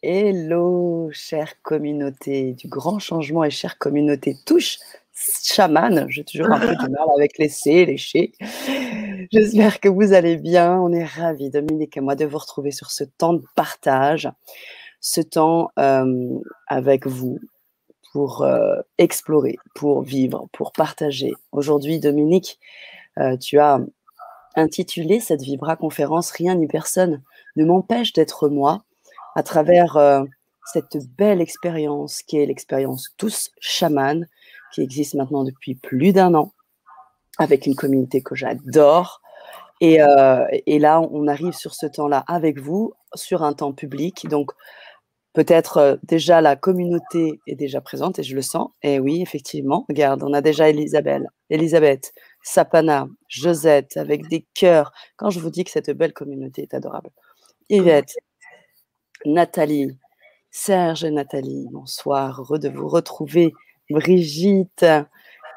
Hello, 0.00 1.10
chère 1.10 1.60
communauté 1.62 2.52
du 2.52 2.68
grand 2.68 3.00
changement 3.00 3.42
et 3.42 3.50
chère 3.50 3.78
communauté 3.78 4.36
touche 4.46 4.78
chaman. 5.12 6.06
J'ai 6.08 6.22
toujours 6.22 6.52
un 6.52 6.60
peu 6.60 6.76
du 6.86 6.88
mal 6.88 7.08
avec 7.16 7.36
les 7.36 7.48
C, 7.48 7.84
les 7.84 7.96
ché. 7.96 8.32
J'espère 9.32 9.80
que 9.80 9.88
vous 9.88 10.12
allez 10.12 10.36
bien. 10.36 10.78
On 10.78 10.92
est 10.92 11.04
ravis, 11.04 11.50
Dominique 11.50 11.96
et 11.96 12.00
moi, 12.00 12.14
de 12.14 12.24
vous 12.26 12.38
retrouver 12.38 12.70
sur 12.70 12.92
ce 12.92 13.02
temps 13.02 13.32
de 13.32 13.42
partage, 13.56 14.30
ce 15.00 15.20
temps 15.20 15.70
euh, 15.80 16.38
avec 16.68 17.08
vous 17.08 17.40
pour 18.12 18.42
euh, 18.42 18.76
explorer, 18.98 19.56
pour 19.74 20.02
vivre, 20.02 20.46
pour 20.52 20.70
partager. 20.70 21.32
Aujourd'hui, 21.50 21.98
Dominique, 21.98 22.60
euh, 23.18 23.36
tu 23.36 23.58
as 23.58 23.80
intitulé 24.54 25.18
cette 25.18 25.42
Vibra 25.42 25.74
conférence 25.74 26.30
Rien 26.30 26.54
ni 26.54 26.68
personne 26.68 27.20
ne 27.56 27.64
m'empêche 27.64 28.12
d'être 28.12 28.48
moi 28.48 28.84
à 29.38 29.44
travers 29.44 29.96
euh, 29.96 30.24
cette 30.72 30.98
belle 31.16 31.40
expérience 31.40 32.22
qui 32.22 32.38
est 32.38 32.46
l'expérience 32.46 33.10
Tous 33.18 33.52
Chaman, 33.60 34.26
qui 34.74 34.80
existe 34.82 35.14
maintenant 35.14 35.44
depuis 35.44 35.76
plus 35.76 36.12
d'un 36.12 36.34
an, 36.34 36.52
avec 37.38 37.66
une 37.66 37.76
communauté 37.76 38.20
que 38.20 38.34
j'adore. 38.34 39.22
Et, 39.80 40.02
euh, 40.02 40.44
et, 40.66 40.80
là, 40.80 41.00
on 41.00 41.28
arrive 41.28 41.52
sur 41.52 41.72
ce 41.72 41.86
temps-là 41.86 42.24
avec 42.26 42.58
vous, 42.58 42.94
sur 43.14 43.44
un 43.44 43.52
temps 43.52 43.72
public. 43.72 44.26
Donc, 44.28 44.50
peut-être 45.34 45.76
euh, 45.76 45.96
déjà 46.02 46.40
la 46.40 46.56
communauté 46.56 47.38
est 47.46 47.54
déjà 47.54 47.80
présente, 47.80 48.18
et 48.18 48.24
je 48.24 48.34
le 48.34 48.42
sens. 48.42 48.70
Et 48.82 48.98
oui, 48.98 49.22
effectivement, 49.22 49.86
regarde, 49.88 50.24
on 50.24 50.32
a 50.32 50.40
déjà 50.40 50.68
Elisabeth, 50.68 51.22
Elisabeth 51.48 52.12
Sapana, 52.42 53.06
Josette, 53.28 53.96
avec 53.98 54.26
des 54.26 54.48
cœurs. 54.54 54.90
Quand 55.16 55.30
je 55.30 55.38
vous 55.38 55.50
dis 55.50 55.62
que 55.62 55.70
cette 55.70 55.92
belle 55.92 56.12
communauté 56.12 56.62
est 56.62 56.74
adorable. 56.74 57.10
Yvette, 57.70 58.16
Nathalie, 59.26 59.98
Serge 60.50 61.04
et 61.04 61.10
Nathalie, 61.10 61.66
bonsoir, 61.72 62.40
heureux 62.40 62.58
de 62.58 62.68
vous 62.68 62.88
retrouver. 62.88 63.52
Brigitte, 63.90 64.86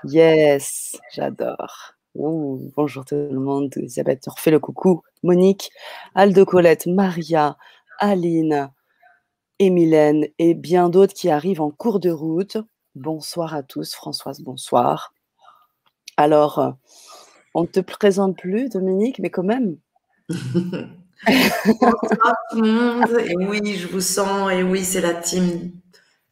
yes, 0.03 0.99
j'adore. 1.13 1.93
bonjour 2.15 3.05
tout 3.05 3.15
le 3.15 3.39
monde, 3.39 3.71
Elisabeth, 3.77 4.25
refait 4.27 4.51
le 4.51 4.59
coucou. 4.59 5.03
Monique, 5.21 5.69
Alde 6.15 6.43
Colette, 6.43 6.87
Maria, 6.87 7.57
Aline, 7.99 8.71
Emilène 9.59 10.25
et 10.39 10.55
bien 10.55 10.89
d'autres 10.89 11.13
qui 11.13 11.29
arrivent 11.29 11.61
en 11.61 11.69
cours 11.69 11.99
de 11.99 12.09
route. 12.09 12.57
Bonsoir 12.95 13.53
à 13.53 13.61
tous, 13.61 13.93
Françoise, 13.93 14.41
bonsoir. 14.41 15.13
Alors, 16.17 16.59
euh, 16.59 16.71
on 17.53 17.61
ne 17.61 17.67
te 17.67 17.79
présente 17.79 18.37
plus, 18.37 18.69
Dominique, 18.69 19.19
mais 19.19 19.29
quand 19.29 19.43
même. 19.43 19.77
Bonsoir 21.27 22.35
tout 22.49 22.61
le 22.61 22.71
monde. 22.71 23.19
Et 23.25 23.35
oui, 23.37 23.75
je 23.77 23.87
vous 23.87 24.01
sens. 24.01 24.51
Et 24.51 24.63
oui, 24.63 24.83
c'est 24.83 25.01
la 25.01 25.13
team 25.13 25.71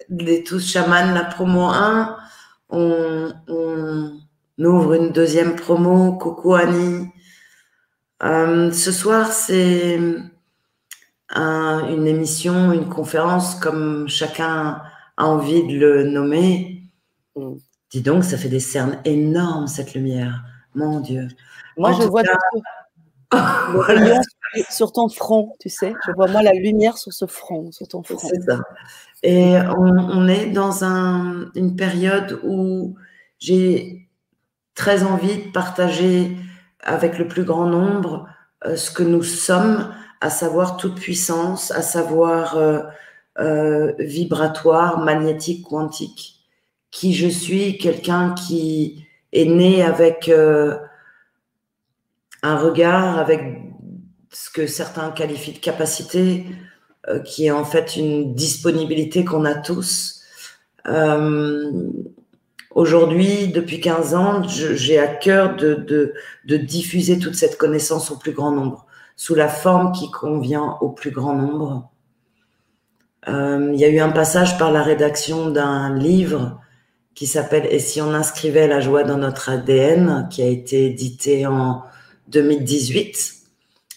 des 0.09 0.43
tous 0.43 0.65
chamans, 0.65 1.13
la 1.13 1.25
promo 1.25 1.65
1. 1.65 2.17
On, 2.69 3.31
ouvre 4.57 4.93
une 4.93 5.11
deuxième 5.11 5.55
promo. 5.55 6.13
Coucou 6.13 6.55
Annie. 6.55 7.07
Euh, 8.23 8.71
ce 8.71 8.91
soir, 8.91 9.31
c'est 9.31 9.99
une 11.35 12.07
émission, 12.07 12.71
une 12.71 12.89
conférence, 12.89 13.55
comme 13.55 14.09
chacun 14.09 14.81
a 15.17 15.25
envie 15.25 15.67
de 15.67 15.77
le 15.77 16.03
nommer. 16.03 16.83
Mm. 17.35 17.55
Dis 17.91 18.01
donc, 18.01 18.23
ça 18.23 18.37
fait 18.37 18.49
des 18.49 18.59
cernes 18.59 18.99
énormes, 19.05 19.67
cette 19.67 19.93
lumière. 19.93 20.43
Mon 20.75 20.99
Dieu. 20.99 21.27
Moi, 21.77 21.91
je 21.93 22.03
vois 22.03 22.23
sur 24.69 24.91
ton 24.91 25.09
front, 25.09 25.55
tu 25.59 25.69
sais. 25.69 25.93
Je 26.05 26.11
vois 26.11 26.27
moi 26.27 26.41
la 26.41 26.53
lumière 26.53 26.97
sur 26.97 27.13
ce 27.13 27.25
front, 27.25 27.71
sur 27.71 27.87
ton 27.87 28.03
front. 28.03 28.17
C'est 28.17 28.41
ça. 28.41 28.59
Et 29.23 29.57
on, 29.77 30.27
est 30.27 30.47
dans 30.47 30.83
un, 30.83 31.51
une 31.55 31.75
période 31.75 32.39
où 32.43 32.95
j'ai 33.37 34.07
très 34.75 35.03
envie 35.03 35.45
de 35.45 35.51
partager 35.51 36.37
avec 36.81 37.17
le 37.17 37.27
plus 37.27 37.43
grand 37.43 37.65
nombre 37.65 38.27
euh, 38.65 38.75
ce 38.75 38.91
que 38.91 39.03
nous 39.03 39.23
sommes, 39.23 39.93
à 40.21 40.29
savoir 40.29 40.77
toute 40.77 40.95
puissance, 40.95 41.71
à 41.71 41.81
savoir 41.81 42.57
euh, 42.57 42.81
euh, 43.39 43.93
vibratoire, 43.99 44.99
magnétique, 44.99 45.65
quantique. 45.65 46.35
Qui 46.91 47.13
je 47.13 47.27
suis, 47.27 47.77
quelqu'un 47.77 48.33
qui 48.33 49.05
est 49.31 49.45
né 49.45 49.83
avec 49.83 50.31
un 52.41 52.57
regard, 52.57 53.19
avec 53.19 53.68
ce 54.31 54.49
que 54.49 54.67
certains 54.67 55.11
qualifient 55.11 55.53
de 55.53 55.59
capacité, 55.59 56.45
euh, 57.07 57.19
qui 57.19 57.47
est 57.47 57.51
en 57.51 57.65
fait 57.65 57.95
une 57.95 58.33
disponibilité 58.35 59.25
qu'on 59.25 59.45
a 59.45 59.55
tous. 59.55 60.21
Euh, 60.87 61.91
Aujourd'hui, 62.71 63.47
depuis 63.47 63.81
15 63.81 64.13
ans, 64.13 64.43
j'ai 64.47 64.99
à 64.99 65.07
cœur 65.07 65.55
de, 65.55 66.13
diffuser 66.45 67.17
toute 67.17 67.35
cette 67.35 67.57
connaissance 67.57 68.11
au 68.11 68.17
plus 68.17 68.31
grand 68.31 68.51
nombre, 68.51 68.85
sous 69.15 69.33
la 69.33 69.49
forme 69.49 69.91
qui 69.91 70.11
convient 70.11 70.77
au 70.79 70.89
plus 70.89 71.11
grand 71.11 71.33
nombre. 71.33 71.89
Euh, 73.27 73.71
il 73.73 73.79
y 73.79 73.85
a 73.85 73.89
eu 73.89 73.99
un 73.99 74.11
passage 74.11 74.57
par 74.57 74.71
la 74.71 74.83
rédaction 74.83 75.49
d'un 75.49 75.97
livre 75.97 76.61
qui 77.15 77.27
s'appelle 77.27 77.67
Et 77.69 77.79
si 77.79 78.01
on 78.01 78.13
inscrivait 78.13 78.67
la 78.67 78.79
joie 78.79 79.03
dans 79.03 79.17
notre 79.17 79.49
ADN, 79.49 80.27
qui 80.31 80.41
a 80.41 80.47
été 80.47 80.85
édité 80.85 81.47
en 81.47 81.83
2018 82.29 83.38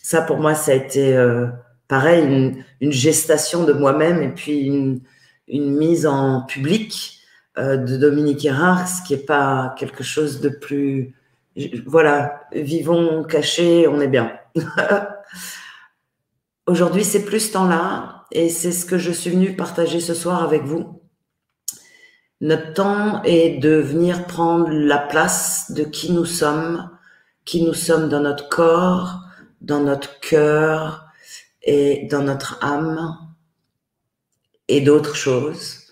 ça, 0.03 0.21
pour 0.21 0.39
moi, 0.39 0.55
ça 0.55 0.73
a 0.73 0.75
été 0.75 1.17
euh, 1.17 1.47
pareil, 1.89 2.25
une, 2.81 2.93
gestation 2.93 3.65
de 3.65 3.73
moi-même 3.73 4.21
et 4.23 4.31
puis 4.31 4.67
une, 4.67 5.01
mise 5.49 6.07
en 6.07 6.43
public 6.43 7.21
euh, 7.59 7.77
de 7.77 7.97
Dominique 7.97 8.45
Erard, 8.45 8.89
ce 8.89 9.03
qui 9.03 9.15
n'est 9.15 9.23
pas 9.23 9.75
quelque 9.79 10.03
chose 10.03 10.41
de 10.41 10.49
plus. 10.49 11.15
Voilà, 11.87 12.49
vivons 12.53 13.23
cachés, 13.23 13.87
on 13.87 14.01
est 14.01 14.09
bien. 14.09 14.33
Aujourd'hui, 16.67 17.05
c'est 17.05 17.25
plus 17.25 17.49
ce 17.49 17.53
temps-là 17.53 18.25
et 18.33 18.49
c'est 18.49 18.73
ce 18.73 18.87
que 18.87 18.99
je 18.99 19.13
suis 19.13 19.31
venue 19.31 19.55
partager 19.55 20.01
ce 20.01 20.15
soir 20.15 20.43
avec 20.43 20.63
vous. 20.63 21.01
Notre 22.41 22.73
temps 22.73 23.23
est 23.23 23.59
de 23.59 23.75
venir 23.75 24.27
prendre 24.27 24.69
la 24.71 24.99
place 24.99 25.71
de 25.71 25.85
qui 25.85 26.13
nous 26.13 26.25
sommes, 26.25 26.91
qui 27.45 27.63
nous 27.63 27.75
sommes 27.75 28.09
dans 28.09 28.21
notre 28.21 28.49
corps, 28.49 29.22
dans 29.63 29.81
notre 29.81 30.21
cœur 30.21 31.07
et 31.63 32.07
dans 32.11 32.23
notre 32.23 32.63
âme 32.63 33.17
et 34.69 34.81
d'autres 34.81 35.17
choses. 35.17 35.87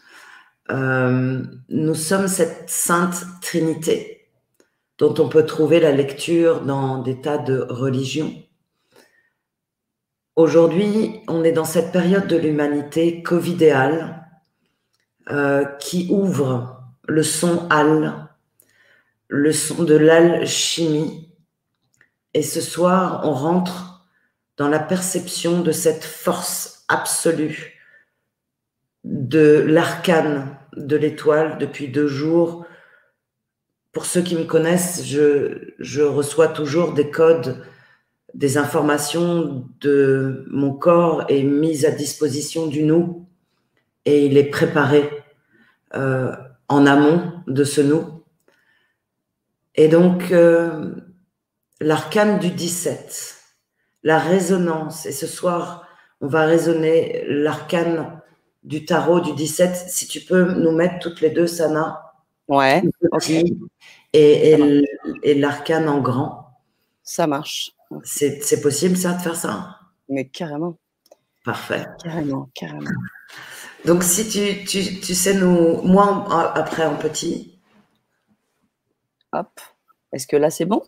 Euh, 0.71 1.43
nous 1.69 1.95
sommes 1.95 2.29
cette 2.29 2.69
sainte 2.69 3.25
Trinité 3.41 4.29
dont 4.99 5.15
on 5.19 5.29
peut 5.29 5.47
trouver 5.47 5.81
la 5.81 5.93
lecture 5.93 6.61
dans 6.61 6.99
des 6.99 7.21
tas 7.21 7.39
de 7.39 7.67
religions. 7.71 8.35
Aujourd'hui, 10.37 11.21
on 11.27 11.43
est 11.43 11.53
dans 11.53 11.65
cette 11.65 11.91
période 11.91 12.27
de 12.27 12.37
l'humanité 12.37 13.23
covidéale 13.23 14.27
euh, 15.31 15.65
qui 15.81 16.09
ouvre 16.11 16.83
le 17.09 17.23
son 17.23 17.67
al, 17.71 18.29
le 19.29 19.53
son 19.53 19.85
de 19.85 19.95
l'alchimie, 19.95 21.30
et 22.35 22.43
ce 22.43 22.61
soir, 22.61 23.23
on 23.25 23.33
rentre 23.33 24.07
dans 24.57 24.69
la 24.69 24.79
perception 24.79 25.63
de 25.63 25.73
cette 25.73 26.05
force 26.05 26.85
absolue 26.89 27.81
de 29.05 29.65
l'arcane 29.67 30.59
de 30.77 30.97
l'étoile 30.97 31.59
depuis 31.59 31.89
deux 31.89 32.07
jours. 32.07 32.67
Pour 33.93 34.05
ceux 34.05 34.23
qui 34.23 34.37
me 34.37 34.45
connaissent, 34.45 35.05
je, 35.05 36.03
reçois 36.03 36.49
toujours 36.49 36.93
des 36.93 37.11
codes, 37.11 37.65
des 38.35 38.59
informations 38.59 39.67
de 39.81 40.45
mon 40.51 40.73
corps 40.73 41.25
est 41.29 41.43
mise 41.43 41.85
à 41.85 41.91
disposition 41.91 42.66
du 42.66 42.84
nous 42.84 43.27
et 44.04 44.27
il 44.27 44.37
est 44.37 44.51
préparé 44.51 45.10
euh, 45.95 46.37
en 46.69 46.87
amont 46.87 47.33
de 47.49 47.65
ce 47.65 47.81
nous. 47.81 48.22
Et 49.75 49.89
donc, 49.89 50.31
euh, 50.31 50.95
l'arcane 51.80 52.38
du 52.38 52.50
17, 52.50 53.36
la 54.03 54.18
résonance. 54.18 55.06
Et 55.06 55.12
ce 55.12 55.27
soir, 55.27 55.86
on 56.21 56.28
va 56.28 56.44
raisonner 56.44 57.24
l'arcane 57.27 58.21
du 58.62 58.84
tarot 58.84 59.21
du 59.21 59.34
17. 59.34 59.74
Si 59.74 60.06
tu 60.06 60.21
peux 60.21 60.53
nous 60.54 60.72
mettre 60.72 60.98
toutes 60.98 61.21
les 61.21 61.30
deux, 61.30 61.47
Sana. 61.47 62.12
Ouais. 62.48 62.82
Et, 64.12 64.56
et, 65.22 65.34
l'arcane 65.34 65.88
en 65.88 66.00
grand. 66.00 66.60
Ça 67.03 67.27
marche. 67.27 67.72
C'est 68.03 68.60
possible, 68.60 68.97
ça, 68.97 69.15
de 69.15 69.22
faire 69.22 69.36
ça? 69.36 69.78
Mais 70.09 70.28
carrément. 70.28 70.77
Parfait. 71.44 71.86
Carrément, 72.03 72.50
carrément. 72.54 72.91
Donc, 73.86 74.03
si 74.03 74.28
tu, 74.28 74.65
tu, 74.65 75.00
tu 75.00 75.15
sais 75.15 75.34
nous. 75.34 75.80
Moi, 75.82 76.27
après, 76.54 76.84
en 76.84 76.97
petit. 76.97 77.59
Hop. 79.32 79.60
Est-ce 80.12 80.27
que 80.27 80.36
là, 80.36 80.50
c'est 80.50 80.66
bon? 80.66 80.82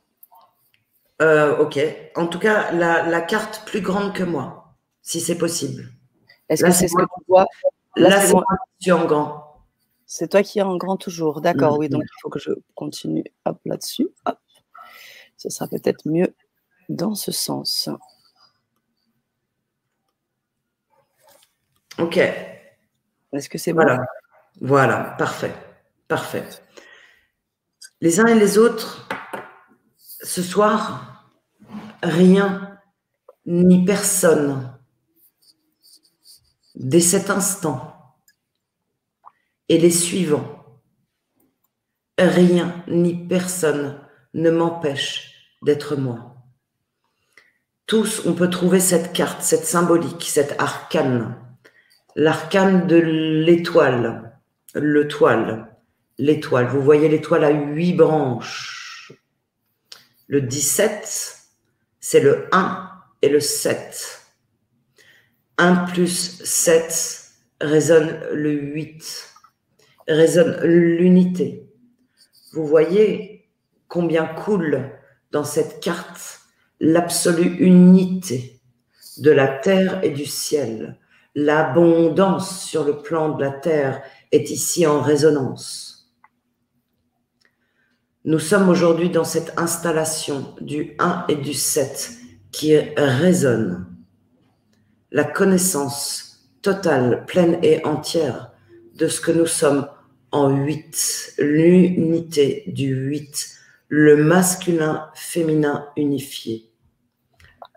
Euh, 1.21 1.59
ok. 1.59 1.79
En 2.17 2.27
tout 2.27 2.39
cas, 2.39 2.73
la, 2.73 3.21
carte 3.21 3.63
plus 3.67 3.81
grande 3.81 4.15
que 4.15 4.23
moi, 4.23 4.77
si 5.03 5.21
c'est 5.21 5.39
possible. 5.39 5.89
Est-ce 6.49 6.65
que 6.65 6.71
c'est 6.71 6.89
ce 6.89 6.95
que 6.95 7.03
tu 7.03 7.25
vois? 7.29 7.47
Là, 7.97 8.21
c'est 8.21 8.33
moi 8.33 8.45
qui 8.79 8.85
suis 8.85 8.93
en 8.93 9.05
grand. 9.05 9.67
C'est 10.07 10.29
toi 10.29 10.43
qui 10.43 10.59
es 10.59 10.63
en 10.63 10.77
grand 10.77 10.97
toujours. 10.97 11.41
D'accord, 11.41 11.79
oui. 11.79 11.89
Donc, 11.89 12.03
il 12.03 12.21
faut 12.21 12.29
que 12.29 12.39
je 12.39 12.51
continue 12.75 13.25
hop, 13.45 13.59
là-dessus. 13.65 14.09
Hop. 14.27 14.39
Ce 15.37 15.49
sera 15.49 15.67
peut-être 15.69 16.07
mieux 16.07 16.35
dans 16.89 17.15
ce 17.15 17.33
sens. 17.33 17.89
Ok. 21.99 22.17
Est-ce 22.17 23.49
que 23.49 23.59
c'est 23.59 23.73
bon? 23.73 23.83
Voilà. 23.83 24.07
Voilà, 24.61 25.15
parfait. 25.19 25.53
Parfait. 26.09 26.45
Les 28.01 28.21
uns 28.21 28.27
et 28.27 28.35
les 28.35 28.59
autres, 28.59 29.09
ce 30.23 30.43
soir, 30.43 31.31
rien 32.03 32.79
ni 33.47 33.85
personne, 33.85 34.79
dès 36.75 37.01
cet 37.01 37.31
instant 37.31 38.17
et 39.69 39.79
les 39.79 39.91
suivants, 39.91 40.81
rien 42.19 42.85
ni 42.89 43.15
personne 43.27 43.99
ne 44.35 44.51
m'empêche 44.51 45.57
d'être 45.63 45.97
moi. 45.97 46.37
Tous, 47.87 48.23
on 48.27 48.35
peut 48.35 48.49
trouver 48.49 48.81
cette 48.81 49.13
carte, 49.13 49.43
cette 49.43 49.67
symbolique, 49.67 50.25
cette 50.27 50.55
arcane, 50.61 51.37
l'arcane 52.15 52.87
de 52.87 52.97
l'étoile, 52.97 54.39
le 54.75 55.09
toile, 55.09 55.77
l'étoile. 56.19 56.69
Vous 56.69 56.81
voyez 56.81 57.09
l'étoile 57.09 57.45
à 57.45 57.51
huit 57.51 57.93
branches. 57.93 58.82
Le 60.33 60.41
17, 60.41 61.37
c'est 62.01 62.21
le 62.21 62.49
1 62.53 62.91
et 63.21 63.29
le 63.29 63.39
7. 63.39 64.23
1 65.59 65.75
plus 65.93 66.41
7 66.43 67.33
résonne 67.61 68.19
le 68.33 68.51
8, 68.51 69.35
résonne 70.09 70.59
l'unité. 70.63 71.69
Vous 72.55 72.67
voyez 72.67 73.47
combien 73.89 74.25
coule 74.25 74.93
dans 75.33 75.45
cette 75.45 75.81
carte 75.81 76.41
l'absolue 76.81 77.59
unité 77.59 78.59
de 79.19 79.33
la 79.33 79.49
terre 79.49 80.03
et 80.03 80.13
du 80.13 80.25
ciel. 80.25 80.97
L'abondance 81.35 82.65
sur 82.65 82.85
le 82.85 83.03
plan 83.03 83.37
de 83.37 83.45
la 83.45 83.51
terre 83.51 84.03
est 84.31 84.49
ici 84.49 84.87
en 84.87 85.03
résonance. 85.03 85.92
Nous 88.25 88.39
sommes 88.39 88.69
aujourd'hui 88.69 89.11
dans 89.11 89.25
cette 89.25 89.53
installation 89.59 90.55
du 90.61 90.95
1 91.01 91.25
et 91.29 91.35
du 91.35 91.55
7 91.55 92.13
qui 92.53 92.79
résonne. 92.79 93.85
La 95.11 95.25
connaissance 95.25 96.49
totale, 96.63 97.25
pleine 97.27 97.59
et 97.65 97.85
entière 97.85 98.53
de 98.95 99.09
ce 99.09 99.21
que 99.21 99.33
nous 99.33 99.47
sommes 99.47 99.89
en 100.31 100.51
8, 100.51 101.35
l'unité 101.39 102.63
du 102.69 102.95
8, 102.95 103.59
le 103.89 104.15
masculin 104.15 105.11
féminin 105.15 105.89
unifié. 105.97 106.71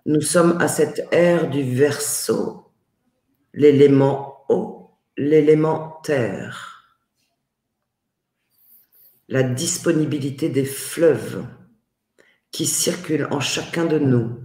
Nous 0.05 0.21
sommes 0.21 0.61
à 0.61 0.67
cette 0.67 1.07
ère 1.11 1.49
du 1.49 1.63
verso, 1.63 2.71
l'élément 3.55 4.45
eau, 4.49 4.91
l'élément 5.17 5.99
terre, 6.03 6.74
la 9.27 9.43
disponibilité 9.43 10.49
des 10.49 10.65
fleuves 10.65 11.45
qui 12.51 12.65
circulent 12.65 13.27
en 13.31 13.39
chacun 13.39 13.85
de 13.85 13.99
nous 13.99 14.39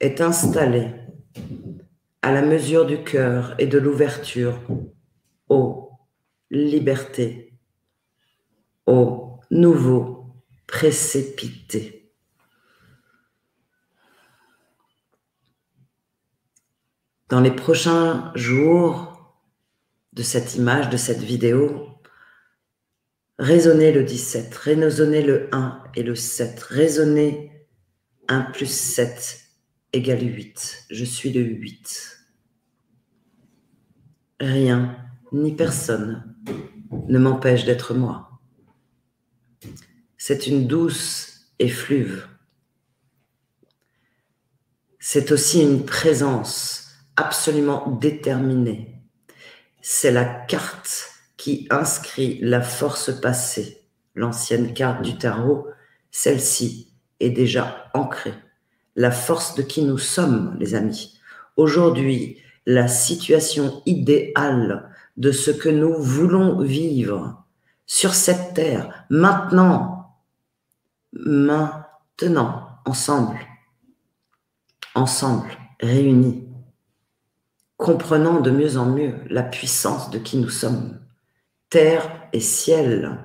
est 0.00 0.20
installée 0.20 0.92
à 2.22 2.32
la 2.32 2.42
mesure 2.42 2.86
du 2.86 3.02
cœur 3.02 3.54
et 3.58 3.66
de 3.66 3.78
l'ouverture 3.78 4.58
aux 5.48 5.90
libertés, 6.50 7.52
au 8.86 9.40
nouveau 9.50 10.34
précipité. 10.66 12.12
Dans 17.28 17.40
les 17.40 17.50
prochains 17.50 18.32
jours 18.34 19.34
de 20.12 20.22
cette 20.22 20.54
image, 20.54 20.90
de 20.90 20.96
cette 20.96 21.22
vidéo, 21.22 21.93
résonnez 23.38 23.92
le 23.92 24.04
17, 24.04 24.54
résonnez 24.54 25.22
le 25.22 25.48
1 25.52 25.82
et 25.96 26.02
le 26.02 26.14
7, 26.14 26.60
résonnez 26.60 27.52
1 28.28 28.40
plus 28.52 28.70
7 28.70 29.40
égale 29.92 30.22
8. 30.22 30.86
Je 30.90 31.04
suis 31.04 31.32
le 31.32 31.40
8. 31.40 32.18
Rien 34.40 34.96
ni 35.32 35.54
personne 35.54 36.36
ne 37.08 37.18
m'empêche 37.18 37.64
d'être 37.64 37.94
moi. 37.94 38.40
C'est 40.16 40.46
une 40.46 40.66
douce 40.66 41.52
effluve. 41.58 42.26
C'est 44.98 45.32
aussi 45.32 45.60
une 45.60 45.84
présence 45.84 46.94
absolument 47.16 47.90
déterminée. 48.00 49.02
C'est 49.82 50.10
la 50.10 50.24
carte 50.24 51.13
qui 51.44 51.66
inscrit 51.68 52.38
la 52.40 52.62
force 52.62 53.20
passée. 53.20 53.82
L'ancienne 54.14 54.72
carte 54.72 55.02
du 55.02 55.18
tarot, 55.18 55.66
celle-ci 56.10 56.94
est 57.20 57.28
déjà 57.28 57.90
ancrée 57.92 58.32
la 58.96 59.10
force 59.10 59.54
de 59.54 59.60
qui 59.60 59.82
nous 59.82 59.98
sommes, 59.98 60.56
les 60.58 60.74
amis. 60.74 61.18
Aujourd'hui, 61.58 62.38
la 62.64 62.88
situation 62.88 63.82
idéale 63.84 64.90
de 65.18 65.32
ce 65.32 65.50
que 65.50 65.68
nous 65.68 65.94
voulons 65.98 66.62
vivre 66.62 67.44
sur 67.84 68.14
cette 68.14 68.54
terre, 68.54 69.04
maintenant, 69.10 70.16
maintenant, 71.12 72.70
ensemble, 72.86 73.38
ensemble, 74.94 75.50
réunis, 75.78 76.48
comprenant 77.76 78.40
de 78.40 78.50
mieux 78.50 78.78
en 78.78 78.86
mieux 78.86 79.16
la 79.28 79.42
puissance 79.42 80.08
de 80.08 80.18
qui 80.18 80.38
nous 80.38 80.48
sommes, 80.48 81.03
terre 81.74 82.28
et 82.32 82.38
ciel, 82.38 83.18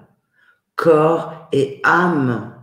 corps 0.75 1.47
et 1.51 1.79
âme, 1.83 2.55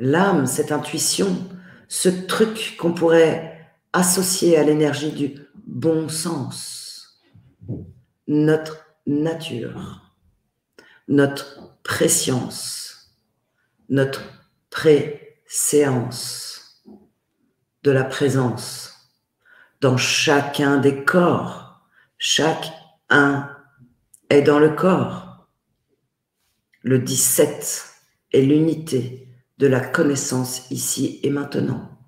L'âme, 0.00 0.46
cette 0.46 0.72
intuition, 0.72 1.46
ce 1.88 2.08
truc 2.08 2.76
qu'on 2.78 2.94
pourrait 2.94 3.68
associer 3.92 4.56
à 4.56 4.62
l'énergie 4.62 5.12
du 5.12 5.34
bon 5.66 6.08
sens, 6.08 7.20
notre 8.28 8.86
nature, 9.06 10.14
notre 11.08 11.76
préscience, 11.82 13.10
notre 13.90 14.22
préséance 14.70 16.82
de 17.82 17.90
la 17.90 18.04
présence 18.04 19.10
dans 19.82 19.98
chacun 19.98 20.78
des 20.78 21.04
corps. 21.04 21.82
Chaque 22.16 22.72
un 23.10 23.57
est 24.30 24.42
dans 24.42 24.58
le 24.58 24.70
corps. 24.70 25.48
Le 26.82 26.98
17 26.98 27.94
est 28.32 28.42
l'unité 28.42 29.28
de 29.58 29.66
la 29.66 29.80
connaissance 29.80 30.70
ici 30.70 31.20
et 31.22 31.30
maintenant. 31.30 31.98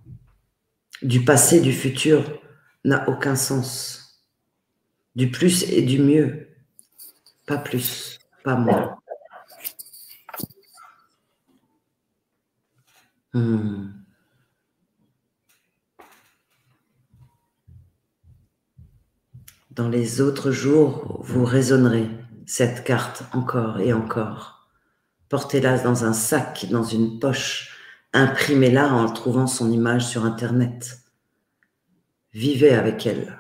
Du 1.03 1.25
passé, 1.25 1.61
du 1.61 1.73
futur 1.73 2.41
n'a 2.85 3.09
aucun 3.09 3.37
sens. 3.37 4.23
Du 5.17 5.31
plus 5.31 5.65
et 5.71 5.83
du 5.83 5.99
mieux, 5.99 6.49
pas 7.47 7.59
plus, 7.59 8.21
pas 8.45 8.55
moins. 8.55 8.97
Hmm. 13.33 14.00
Dans 19.71 19.89
les 19.89 20.21
autres 20.21 20.51
jours, 20.51 21.21
vous 21.23 21.45
raisonnerez 21.45 22.09
cette 22.45 22.83
carte 22.83 23.23
encore 23.33 23.79
et 23.79 23.93
encore. 23.93 24.69
Portez-la 25.29 25.79
dans 25.79 26.05
un 26.05 26.13
sac, 26.13 26.67
dans 26.71 26.83
une 26.83 27.21
poche. 27.21 27.79
Imprimez-la 28.13 28.93
en 28.93 29.09
trouvant 29.13 29.47
son 29.47 29.71
image 29.71 30.05
sur 30.05 30.25
Internet. 30.25 31.03
Vivez 32.33 32.75
avec 32.75 33.07
elle. 33.07 33.39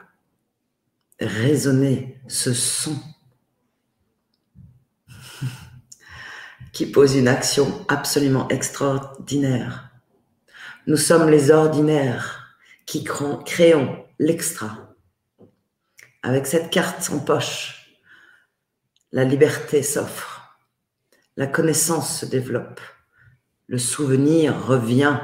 Raisonnez 1.19 2.21
ce 2.29 2.55
son 2.55 2.97
qui 6.73 6.87
pose 6.87 7.17
une 7.17 7.27
action 7.27 7.85
absolument 7.89 8.47
extraordinaire. 8.49 9.91
Nous 10.87 10.97
sommes 10.97 11.29
les 11.29 11.51
ordinaires 11.51 12.57
qui 12.87 13.03
créons 13.03 14.05
l'extra. 14.21 14.90
Avec 16.23 16.47
cette 16.47 16.71
carte 16.71 17.11
en 17.11 17.19
poche, 17.19 17.97
la 19.13 19.25
liberté 19.25 19.83
s'offre 19.83 20.41
la 21.41 21.47
connaissance 21.47 22.21
se 22.21 22.27
développe, 22.27 22.83
le 23.67 23.79
souvenir 23.79 24.67
revient. 24.67 25.19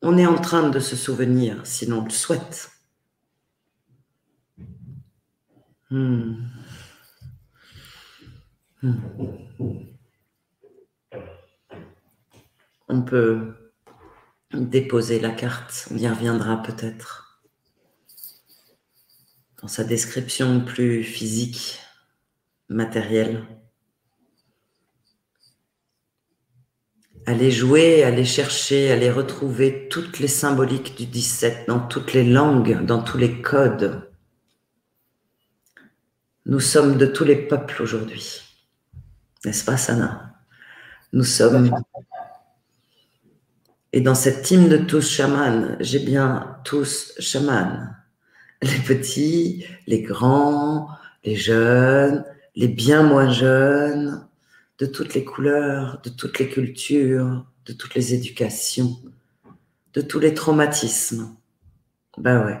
On 0.00 0.16
est 0.16 0.24
en 0.24 0.38
train 0.38 0.70
de 0.70 0.80
se 0.80 0.96
souvenir, 0.96 1.60
sinon 1.66 1.98
on 1.98 2.04
le 2.04 2.10
souhaite, 2.10 2.70
Hmm. 5.90 6.46
Hmm. 8.80 8.94
On 12.88 13.02
peut 13.02 13.72
déposer 14.52 15.18
la 15.18 15.30
carte, 15.30 15.88
on 15.90 15.96
y 15.96 16.08
reviendra 16.08 16.62
peut-être. 16.62 17.29
Dans 19.60 19.68
sa 19.68 19.84
description 19.84 20.64
plus 20.64 21.04
physique, 21.04 21.80
matérielle. 22.68 23.44
Aller 27.26 27.50
jouer, 27.50 28.02
aller 28.02 28.24
chercher, 28.24 28.90
aller 28.90 29.10
retrouver 29.10 29.88
toutes 29.88 30.18
les 30.18 30.28
symboliques 30.28 30.96
du 30.96 31.06
17 31.06 31.68
dans 31.68 31.80
toutes 31.80 32.14
les 32.14 32.24
langues, 32.24 32.84
dans 32.84 33.02
tous 33.02 33.18
les 33.18 33.42
codes. 33.42 34.10
Nous 36.46 36.60
sommes 36.60 36.96
de 36.96 37.06
tous 37.06 37.24
les 37.24 37.36
peuples 37.36 37.82
aujourd'hui. 37.82 38.40
N'est-ce 39.44 39.64
pas, 39.64 39.76
Sana? 39.76 40.34
Nous 41.12 41.24
sommes 41.24 41.70
et 43.92 44.00
dans 44.00 44.14
cette 44.14 44.42
team 44.42 44.68
de 44.68 44.76
tous 44.76 45.10
chamans, 45.10 45.76
j'ai 45.80 45.98
bien 45.98 46.60
tous 46.64 47.12
chamans. 47.18 47.88
Les 48.62 48.78
petits, 48.86 49.64
les 49.86 50.02
grands, 50.02 50.88
les 51.24 51.36
jeunes, 51.36 52.24
les 52.54 52.68
bien 52.68 53.02
moins 53.02 53.30
jeunes, 53.30 54.26
de 54.78 54.86
toutes 54.86 55.14
les 55.14 55.24
couleurs, 55.24 56.00
de 56.02 56.10
toutes 56.10 56.38
les 56.38 56.48
cultures, 56.48 57.46
de 57.66 57.72
toutes 57.72 57.94
les 57.94 58.14
éducations, 58.14 58.96
de 59.94 60.00
tous 60.00 60.18
les 60.18 60.34
traumatismes. 60.34 61.36
Ben 62.18 62.44
ouais. 62.44 62.58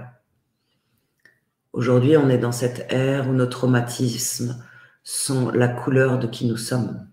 Aujourd'hui, 1.72 2.16
on 2.16 2.28
est 2.28 2.38
dans 2.38 2.52
cette 2.52 2.92
ère 2.92 3.28
où 3.28 3.32
nos 3.32 3.46
traumatismes 3.46 4.64
sont 5.04 5.50
la 5.50 5.68
couleur 5.68 6.18
de 6.18 6.26
qui 6.26 6.46
nous 6.46 6.56
sommes. 6.56 7.06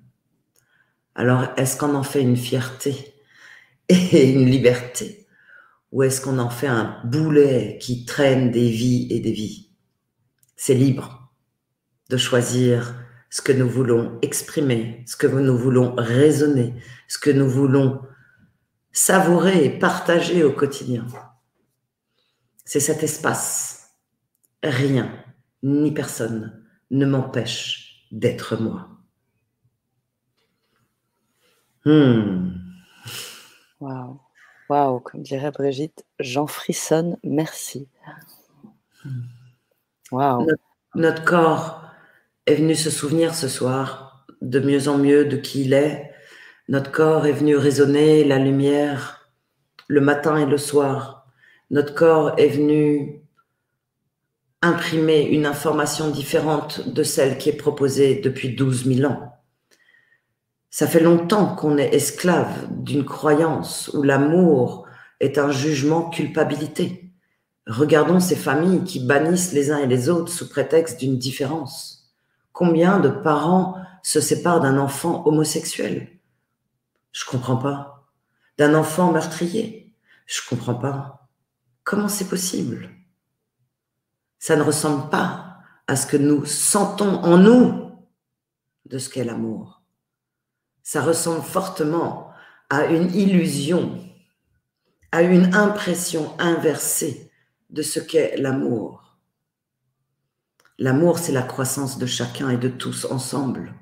Alors, 1.15 1.47
est-ce 1.57 1.77
qu'on 1.77 1.95
en 1.95 2.03
fait 2.03 2.21
une 2.21 2.37
fierté 2.37 3.13
et 3.89 4.31
une 4.31 4.45
liberté? 4.45 5.26
Ou 5.91 6.03
est-ce 6.03 6.21
qu'on 6.21 6.39
en 6.39 6.49
fait 6.49 6.67
un 6.67 6.99
boulet 7.05 7.77
qui 7.81 8.05
traîne 8.05 8.51
des 8.51 8.69
vies 8.69 9.07
et 9.09 9.19
des 9.19 9.31
vies? 9.31 9.69
C'est 10.55 10.73
libre 10.73 11.31
de 12.09 12.17
choisir 12.17 12.95
ce 13.29 13.41
que 13.41 13.51
nous 13.51 13.69
voulons 13.69 14.17
exprimer, 14.21 15.03
ce 15.05 15.15
que 15.15 15.27
nous 15.27 15.57
voulons 15.57 15.95
raisonner, 15.97 16.73
ce 17.07 17.19
que 17.19 17.29
nous 17.29 17.49
voulons 17.49 18.01
savourer 18.91 19.65
et 19.65 19.69
partager 19.69 20.43
au 20.43 20.51
quotidien. 20.51 21.05
C'est 22.65 22.79
cet 22.79 23.03
espace. 23.03 23.91
Rien 24.63 25.11
ni 25.63 25.93
personne 25.93 26.63
ne 26.91 27.05
m'empêche 27.05 28.07
d'être 28.11 28.57
moi. 28.57 28.89
Hmm. 31.85 32.51
Waouh, 33.79 34.19
waouh, 34.69 34.99
comme 34.99 35.21
dirait 35.21 35.51
Brigitte, 35.51 36.05
j'en 36.19 36.47
frissonne, 36.47 37.17
merci. 37.23 37.87
Waouh. 40.11 40.47
Notre, 40.95 41.23
corps 41.23 41.83
est 42.45 42.55
venu 42.55 42.75
se 42.75 42.89
souvenir 42.89 43.35
ce 43.35 43.47
soir 43.47 44.25
de 44.41 44.59
mieux 44.59 44.87
en 44.87 44.97
mieux 44.97 45.25
de 45.25 45.37
qui 45.37 45.65
il 45.65 45.73
est. 45.73 46.11
Notre 46.69 46.91
corps 46.91 47.25
est 47.25 47.33
venu 47.33 47.55
résonner 47.55 48.23
la 48.23 48.37
lumière 48.39 49.29
le 49.87 50.01
matin 50.01 50.37
et 50.37 50.45
le 50.45 50.57
soir. 50.57 51.27
Notre 51.69 51.93
corps 51.93 52.33
est 52.37 52.49
venu 52.49 53.21
imprimer 54.61 55.21
une 55.21 55.45
information 55.45 56.09
différente 56.09 56.89
de 56.89 57.03
celle 57.03 57.37
qui 57.37 57.49
est 57.49 57.57
proposée 57.57 58.19
depuis 58.21 58.55
12 58.55 58.85
000 58.85 59.11
ans. 59.11 59.36
Ça 60.77 60.85
fait 60.85 60.99
longtemps 60.99 61.55
qu'on 61.55 61.79
est 61.79 61.95
esclave 61.95 62.67
d'une 62.69 63.03
croyance 63.03 63.89
où 63.95 64.03
l'amour 64.03 64.85
est 65.19 65.39
un 65.39 65.49
jugement 65.49 66.11
culpabilité. 66.11 67.11
Regardons 67.65 68.19
ces 68.19 68.35
familles 68.35 68.83
qui 68.83 68.99
bannissent 68.99 69.53
les 69.53 69.71
uns 69.71 69.79
et 69.79 69.87
les 69.87 70.07
autres 70.07 70.31
sous 70.31 70.47
prétexte 70.47 70.99
d'une 70.99 71.17
différence. 71.17 72.13
Combien 72.53 72.99
de 72.99 73.09
parents 73.09 73.81
se 74.03 74.21
séparent 74.21 74.59
d'un 74.59 74.77
enfant 74.77 75.25
homosexuel? 75.25 76.09
Je 77.11 77.25
comprends 77.25 77.57
pas. 77.57 78.05
D'un 78.59 78.75
enfant 78.75 79.11
meurtrier? 79.11 79.91
Je 80.27 80.41
comprends 80.47 80.75
pas. 80.75 81.27
Comment 81.85 82.07
c'est 82.07 82.29
possible? 82.29 82.91
Ça 84.37 84.55
ne 84.55 84.61
ressemble 84.61 85.09
pas 85.09 85.57
à 85.87 85.95
ce 85.95 86.05
que 86.05 86.17
nous 86.17 86.45
sentons 86.45 87.15
en 87.23 87.39
nous 87.39 87.93
de 88.85 88.99
ce 88.99 89.09
qu'est 89.09 89.23
l'amour 89.23 89.76
ça 90.87 91.01
ressemble 91.01 91.43
fortement 91.43 92.31
à 92.69 92.85
une 92.85 93.13
illusion, 93.13 94.01
à 95.11 95.21
une 95.21 95.53
impression 95.53 96.33
inversée 96.39 97.29
de 97.69 97.81
ce 97.81 97.99
qu'est 97.99 98.37
l'amour. 98.37 99.17
L'amour, 100.77 101.19
c'est 101.19 101.33
la 101.33 101.41
croissance 101.41 101.97
de 101.97 102.05
chacun 102.05 102.51
et 102.51 102.57
de 102.57 102.69
tous 102.69 103.03
ensemble. 103.03 103.73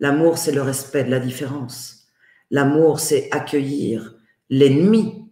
L'amour, 0.00 0.38
c'est 0.38 0.52
le 0.52 0.62
respect 0.62 1.04
de 1.04 1.10
la 1.10 1.20
différence. 1.20 2.06
L'amour, 2.50 2.98
c'est 2.98 3.30
accueillir 3.30 4.14
l'ennemi. 4.48 5.30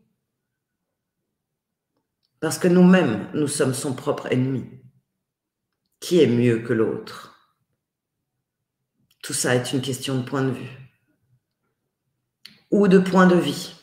Parce 2.40 2.58
que 2.58 2.68
nous-mêmes, 2.68 3.30
nous 3.32 3.48
sommes 3.48 3.72
son 3.72 3.94
propre 3.94 4.30
ennemi. 4.30 4.66
Qui 5.98 6.20
est 6.20 6.26
mieux 6.26 6.58
que 6.58 6.74
l'autre? 6.74 7.56
Tout 9.22 9.32
ça 9.32 9.54
est 9.54 9.72
une 9.72 9.80
question 9.80 10.18
de 10.18 10.24
point 10.24 10.42
de 10.42 10.50
vue 10.50 10.81
ou 12.72 12.88
de 12.88 12.98
point 12.98 13.26
de 13.26 13.36
vie. 13.36 13.74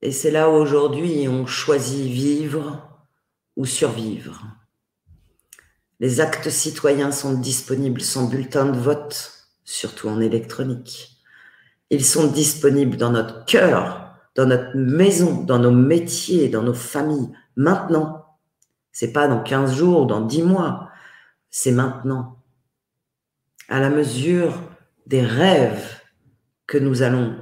Et 0.00 0.12
c'est 0.12 0.30
là 0.30 0.48
où 0.48 0.52
aujourd'hui 0.52 1.26
on 1.28 1.44
choisit 1.44 2.06
vivre 2.06 2.88
ou 3.56 3.66
survivre. 3.66 4.44
Les 5.98 6.20
actes 6.20 6.48
citoyens 6.48 7.10
sont 7.10 7.34
disponibles 7.34 8.00
sans 8.00 8.28
bulletin 8.28 8.66
de 8.66 8.78
vote, 8.78 9.48
surtout 9.64 10.08
en 10.08 10.20
électronique. 10.20 11.18
Ils 11.90 12.04
sont 12.04 12.28
disponibles 12.28 12.96
dans 12.96 13.10
notre 13.10 13.44
cœur, 13.46 14.14
dans 14.36 14.46
notre 14.46 14.76
maison, 14.76 15.42
dans 15.42 15.58
nos 15.58 15.72
métiers, 15.72 16.48
dans 16.48 16.62
nos 16.62 16.74
familles, 16.74 17.32
maintenant. 17.56 18.38
C'est 18.92 19.12
pas 19.12 19.26
dans 19.26 19.42
15 19.42 19.74
jours, 19.74 20.06
dans 20.06 20.20
10 20.20 20.42
mois. 20.42 20.90
C'est 21.50 21.72
maintenant. 21.72 22.42
À 23.68 23.80
la 23.80 23.90
mesure 23.90 24.60
des 25.06 25.22
rêves 25.22 25.95
que 26.66 26.78
nous 26.78 27.02
allons 27.02 27.36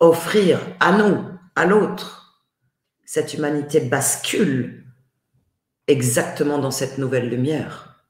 offrir 0.00 0.60
à 0.80 0.96
nous, 0.96 1.24
à 1.54 1.66
l'autre, 1.66 2.44
cette 3.04 3.34
humanité 3.34 3.80
bascule 3.80 4.84
exactement 5.86 6.58
dans 6.58 6.70
cette 6.70 6.98
nouvelle 6.98 7.28
lumière. 7.28 8.04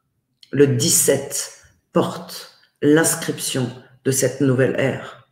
Le 0.51 0.67
17 0.67 1.63
porte 1.93 2.59
l'inscription 2.83 3.71
de 4.05 4.11
cette 4.11 4.41
nouvelle 4.41 4.75
ère. 4.79 5.29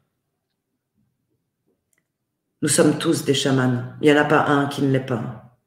Nous 2.63 2.69
sommes 2.69 2.99
tous 2.99 3.25
des 3.25 3.35
chamans. 3.35 3.85
Il 4.01 4.11
n'y 4.11 4.19
en 4.19 4.23
a 4.23 4.25
pas 4.25 4.47
un 4.47 4.67
qui 4.67 4.83
ne 4.83 4.91
l'est 4.91 5.01
pas. 5.01 5.59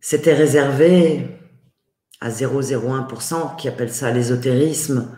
C'était 0.00 0.34
réservé 0.34 1.38
à 2.20 2.30
0,01% 2.30 3.56
qui 3.56 3.68
appelle 3.68 3.92
ça 3.92 4.10
l'ésotérisme 4.10 5.17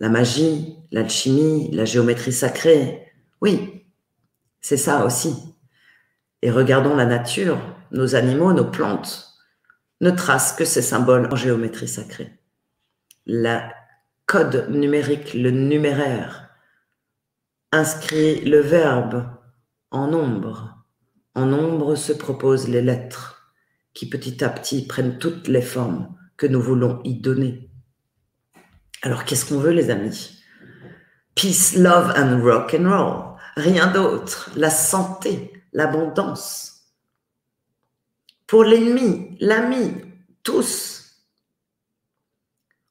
la 0.00 0.08
magie, 0.08 0.76
l'alchimie, 0.90 1.70
la 1.72 1.84
géométrie 1.84 2.32
sacrée. 2.32 3.12
Oui, 3.40 3.86
c'est 4.60 4.76
ça 4.76 5.04
aussi. 5.04 5.54
Et 6.42 6.50
regardons 6.50 6.94
la 6.94 7.06
nature, 7.06 7.58
nos 7.90 8.14
animaux, 8.14 8.52
nos 8.52 8.70
plantes 8.70 9.28
ne 10.00 10.10
tracent 10.10 10.52
que 10.52 10.64
ces 10.64 10.82
symboles 10.82 11.28
en 11.32 11.36
géométrie 11.36 11.88
sacrée. 11.88 12.38
La 13.26 13.74
code 14.26 14.68
numérique, 14.70 15.34
le 15.34 15.50
numéraire, 15.50 16.50
inscrit 17.72 18.40
le 18.44 18.60
verbe 18.60 19.26
en 19.90 20.08
nombre. 20.08 20.84
En 21.34 21.46
nombre 21.46 21.94
se 21.96 22.12
proposent 22.12 22.68
les 22.68 22.82
lettres 22.82 23.54
qui 23.94 24.08
petit 24.08 24.44
à 24.44 24.48
petit 24.48 24.86
prennent 24.86 25.18
toutes 25.18 25.48
les 25.48 25.62
formes 25.62 26.14
que 26.36 26.46
nous 26.46 26.60
voulons 26.60 27.00
y 27.04 27.20
donner. 27.20 27.67
Alors 29.02 29.24
qu'est-ce 29.24 29.46
qu'on 29.46 29.60
veut 29.60 29.72
les 29.72 29.90
amis? 29.90 30.42
Peace, 31.34 31.76
love 31.76 32.12
and 32.16 32.42
rock 32.42 32.74
and 32.78 32.90
roll. 32.90 33.36
Rien 33.56 33.86
d'autre. 33.88 34.50
La 34.56 34.70
santé, 34.70 35.52
l'abondance. 35.72 36.92
Pour 38.46 38.64
l'ennemi, 38.64 39.36
l'ami, 39.40 39.92
tous. 40.42 41.24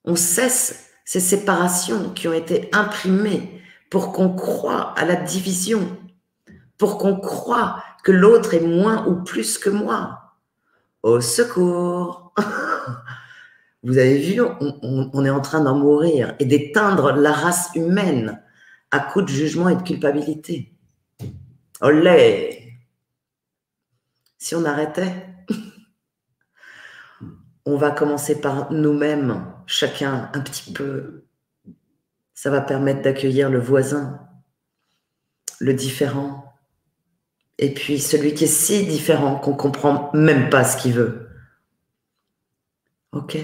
On 0.05 0.15
cesse 0.15 0.91
ces 1.03 1.19
séparations 1.19 2.11
qui 2.11 2.27
ont 2.27 2.33
été 2.33 2.69
imprimées 2.73 3.61
pour 3.89 4.13
qu'on 4.13 4.33
croie 4.33 4.93
à 4.97 5.05
la 5.05 5.15
division, 5.15 5.97
pour 6.77 6.97
qu'on 6.97 7.19
croie 7.19 7.83
que 8.03 8.11
l'autre 8.11 8.53
est 8.53 8.61
moins 8.61 9.05
ou 9.07 9.23
plus 9.23 9.57
que 9.57 9.69
moi. 9.69 10.35
Au 11.03 11.19
secours 11.21 12.33
Vous 13.88 13.98
avez 14.00 14.17
vu, 14.17 14.41
on, 14.41 15.24
est 15.24 15.29
en 15.29 15.39
train 15.39 15.62
d'en 15.62 15.77
mourir 15.77 16.36
et 16.39 16.46
d'éteindre 16.46 17.13
la 17.13 17.32
race 17.32 17.70
humaine 17.74 18.44
à 18.91 19.00
coup 19.00 19.22
de 19.22 19.29
jugement 19.29 19.70
et 19.70 19.77
de 19.77 19.82
culpabilité. 19.82 20.74
Olé 21.79 22.82
Si 24.38 24.56
on 24.56 24.65
arrêtait, 24.65 25.13
on 27.65 27.77
va 27.77 27.91
commencer 27.91 28.41
par 28.41 28.74
nous-mêmes, 28.74 29.46
chacun 29.67 30.32
un 30.34 30.41
petit 30.41 30.74
peu. 30.74 31.24
Ça 32.34 32.50
va 32.50 32.60
permettre 32.60 33.03
d'accueillir 33.03 33.50
le 33.50 33.60
voisin, 33.60 34.20
le 35.62 35.74
différent, 35.74 36.53
et 37.58 37.74
puis 37.74 38.01
celui 38.01 38.34
qui 38.34 38.44
est 38.44 38.48
si 38.48 38.86
différent 38.86 39.38
qu'on 39.38 39.56
comprend 39.56 40.12
même 40.13 40.50
pas 40.50 40.65
ce 40.65 40.75
qu'il 40.75 40.91
veut. 40.91 41.29
Ok? 43.13 43.38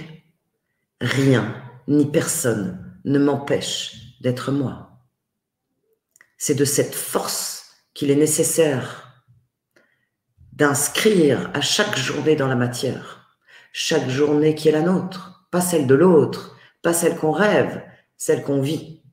Rien 1.03 1.61
ni 1.89 2.09
personne 2.09 2.97
ne 3.03 3.19
m'empêche 3.19 4.15
d'être 4.21 4.53
moi. 4.53 5.01
C'est 6.37 6.55
de 6.55 6.63
cette 6.63 6.95
force 6.95 7.73
qu'il 7.93 8.09
est 8.09 8.15
nécessaire 8.15 9.25
d'inscrire 10.53 11.51
à 11.53 11.59
chaque 11.59 11.97
journée 11.97 12.37
dans 12.37 12.47
la 12.47 12.55
matière, 12.55 13.37
chaque 13.73 14.07
journée 14.07 14.55
qui 14.55 14.69
est 14.69 14.71
la 14.71 14.81
nôtre, 14.81 15.45
pas 15.51 15.59
celle 15.59 15.87
de 15.87 15.95
l'autre, 15.95 16.55
pas 16.81 16.93
celle 16.93 17.17
qu'on 17.17 17.33
rêve, 17.33 17.83
celle 18.15 18.41
qu'on 18.41 18.61
vit. 18.61 19.03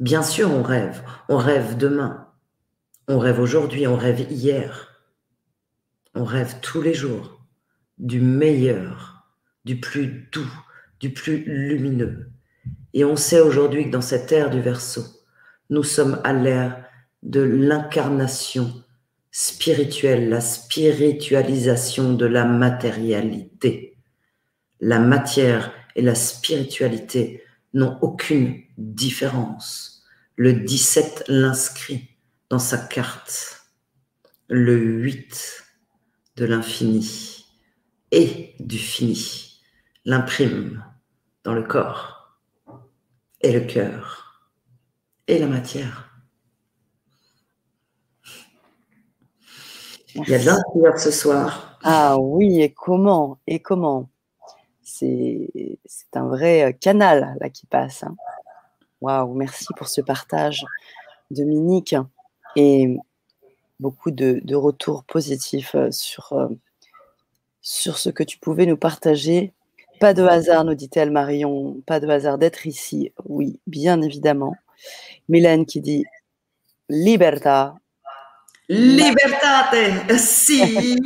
Bien 0.00 0.22
sûr, 0.22 0.50
on 0.50 0.62
rêve, 0.62 1.04
on 1.28 1.36
rêve 1.36 1.76
demain, 1.76 2.32
on 3.06 3.18
rêve 3.18 3.38
aujourd'hui, 3.38 3.86
on 3.86 3.96
rêve 3.96 4.32
hier. 4.32 5.02
On 6.14 6.24
rêve 6.24 6.58
tous 6.62 6.80
les 6.80 6.94
jours 6.94 7.44
du 7.98 8.22
meilleur, 8.22 9.13
du 9.64 9.80
plus 9.80 10.28
doux, 10.32 10.52
du 11.00 11.10
plus 11.10 11.44
lumineux. 11.44 12.30
Et 12.92 13.04
on 13.04 13.16
sait 13.16 13.40
aujourd'hui 13.40 13.86
que 13.86 13.90
dans 13.90 14.00
cette 14.00 14.30
ère 14.32 14.50
du 14.50 14.60
verso, 14.60 15.02
nous 15.70 15.82
sommes 15.82 16.20
à 16.24 16.32
l'ère 16.32 16.84
de 17.22 17.40
l'incarnation 17.40 18.84
spirituelle, 19.30 20.28
la 20.28 20.40
spiritualisation 20.40 22.14
de 22.14 22.26
la 22.26 22.44
matérialité. 22.44 23.96
La 24.80 24.98
matière 24.98 25.72
et 25.96 26.02
la 26.02 26.14
spiritualité 26.14 27.42
n'ont 27.72 27.98
aucune 28.02 28.60
différence. 28.78 30.04
Le 30.36 30.52
17 30.52 31.24
l'inscrit 31.28 32.08
dans 32.50 32.58
sa 32.58 32.78
carte 32.78 33.64
le 34.48 34.76
8 34.76 35.64
de 36.36 36.44
l'infini 36.44 37.46
et 38.10 38.54
du 38.60 38.78
fini, 38.78 39.53
l'imprime 40.04 40.84
dans 41.44 41.54
le 41.54 41.62
corps 41.62 42.38
et 43.40 43.52
le 43.52 43.60
cœur 43.60 44.42
et 45.26 45.38
la 45.38 45.46
matière. 45.46 46.10
Il 50.14 50.28
y 50.28 50.34
a 50.34 50.38
de 50.38 50.44
l'inspire 50.44 50.98
ce 50.98 51.10
soir. 51.10 51.78
Ah 51.82 52.18
oui, 52.18 52.60
et 52.60 52.72
comment 52.72 53.38
Et 53.46 53.60
comment? 53.60 54.08
C'est 54.82 55.50
un 56.14 56.28
vrai 56.28 56.76
canal 56.80 57.36
là 57.40 57.50
qui 57.50 57.66
passe. 57.66 58.04
Hein. 58.04 58.14
Waouh, 59.00 59.34
merci 59.34 59.66
pour 59.76 59.88
ce 59.88 60.00
partage, 60.00 60.64
Dominique 61.30 61.96
et 62.56 62.96
beaucoup 63.80 64.10
de, 64.10 64.54
retours 64.54 65.04
positifs 65.04 65.74
euh, 65.74 65.90
sur, 65.90 66.32
euh, 66.32 66.48
sur 67.60 67.98
ce 67.98 68.08
que 68.10 68.22
tu 68.22 68.38
pouvais 68.38 68.66
nous 68.66 68.76
partager. 68.76 69.52
Pas 70.00 70.14
de 70.14 70.22
hasard, 70.24 70.64
nous 70.64 70.74
dit-elle 70.74 71.10
Marion, 71.10 71.80
pas 71.86 72.00
de 72.00 72.08
hasard 72.08 72.38
d'être 72.38 72.66
ici. 72.66 73.12
Oui, 73.24 73.60
bien 73.66 74.02
évidemment. 74.02 74.56
Mylène 75.28 75.66
qui 75.66 75.80
dit 75.80 76.04
Libertà. 76.88 77.74
Libertate, 78.68 80.18
si. 80.18 80.98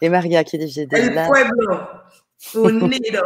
Et 0.00 0.08
Maria 0.08 0.44
qui 0.44 0.58
dit 0.58 0.68
J'ai 0.68 0.86
des 0.86 0.96
El 0.96 1.28
pueblo 2.52 2.84
unido. 2.84 3.22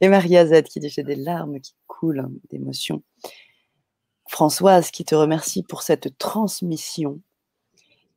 Et 0.00 0.08
Maria 0.08 0.46
Z 0.46 0.62
qui 0.64 0.80
dit 0.80 0.88
J'ai 0.88 1.02
des 1.02 1.16
larmes 1.16 1.60
qui 1.60 1.74
coulent 1.86 2.28
d'émotion. 2.50 3.02
Françoise 4.28 4.90
qui 4.90 5.04
te 5.04 5.14
remercie 5.14 5.62
pour 5.62 5.82
cette 5.82 6.16
transmission. 6.18 7.20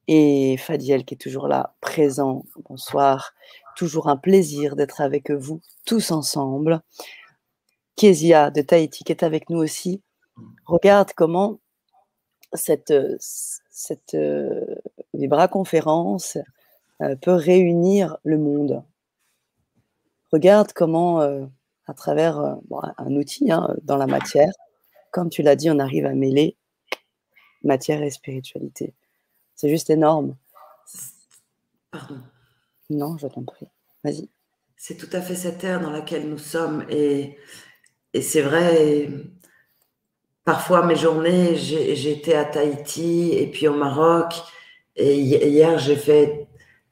Et 0.08 0.58
Fadiel 0.58 1.04
qui 1.04 1.16
est 1.16 1.18
toujours 1.18 1.48
là, 1.48 1.76
présent. 1.82 2.46
Bonsoir. 2.70 3.34
Toujours 3.76 4.10
un 4.10 4.18
plaisir 4.18 4.76
d'être 4.76 5.02
avec 5.02 5.32
vous 5.32 5.62
tous 5.86 6.12
ensemble. 6.12 6.82
Kezia 7.96 8.52
de 8.52 8.62
Tahiti 8.62 9.04
qui 9.04 9.12
est 9.12 9.24
avec 9.24 9.50
nous 9.50 9.60
aussi. 9.60 10.02
Regarde 10.66 11.12
comment 11.16 11.60
cette, 12.54 12.94
cette 13.20 14.14
euh, 14.14 14.66
vibra-conférence 15.14 16.38
euh, 17.02 17.16
peut 17.16 17.34
réunir 17.34 18.18
le 18.24 18.38
monde. 18.38 18.84
Regarde 20.32 20.74
comment, 20.74 21.22
euh, 21.22 21.46
à 21.88 21.94
travers 21.94 22.58
un 22.98 23.16
outil 23.16 23.52
hein, 23.52 23.76
dans 23.84 23.98
la 23.98 24.08
matière, 24.08 24.52
comme 25.12 25.30
tu 25.30 25.42
l'as 25.42 25.56
dit, 25.56 25.70
on 25.70 25.80
arrive 25.80 26.06
à 26.06 26.14
mêler 26.14 26.58
matière 27.64 28.02
et 28.02 28.10
spiritualité. 28.10 28.94
C'est 29.56 29.70
juste 29.70 29.90
énorme. 29.90 30.36
Pardon. 31.92 32.22
Non, 32.90 33.18
je 33.18 33.28
t'en 33.28 33.44
prie. 33.44 33.68
Vas-y. 34.04 34.30
C'est 34.78 34.98
tout 34.98 35.10
à 35.14 35.22
fait 35.22 35.36
cette 35.36 35.64
ère 35.64 35.82
dans 35.82 35.90
laquelle 35.90 36.30
nous 36.30 36.38
sommes. 36.38 36.86
Et, 36.90 37.38
et 38.14 38.22
c'est 38.22 38.42
vrai, 38.42 39.10
parfois 40.44 40.86
mes 40.86 40.96
journées, 40.96 41.56
été 41.56 42.36
à 42.36 42.46
Tahiti 42.46 43.32
et 43.34 43.48
puis 43.48 43.68
au 43.68 43.74
Maroc. 43.74 44.34
Et 44.96 45.16
hier, 45.20 45.78
j'ai 45.80 45.96
fait 45.96 46.48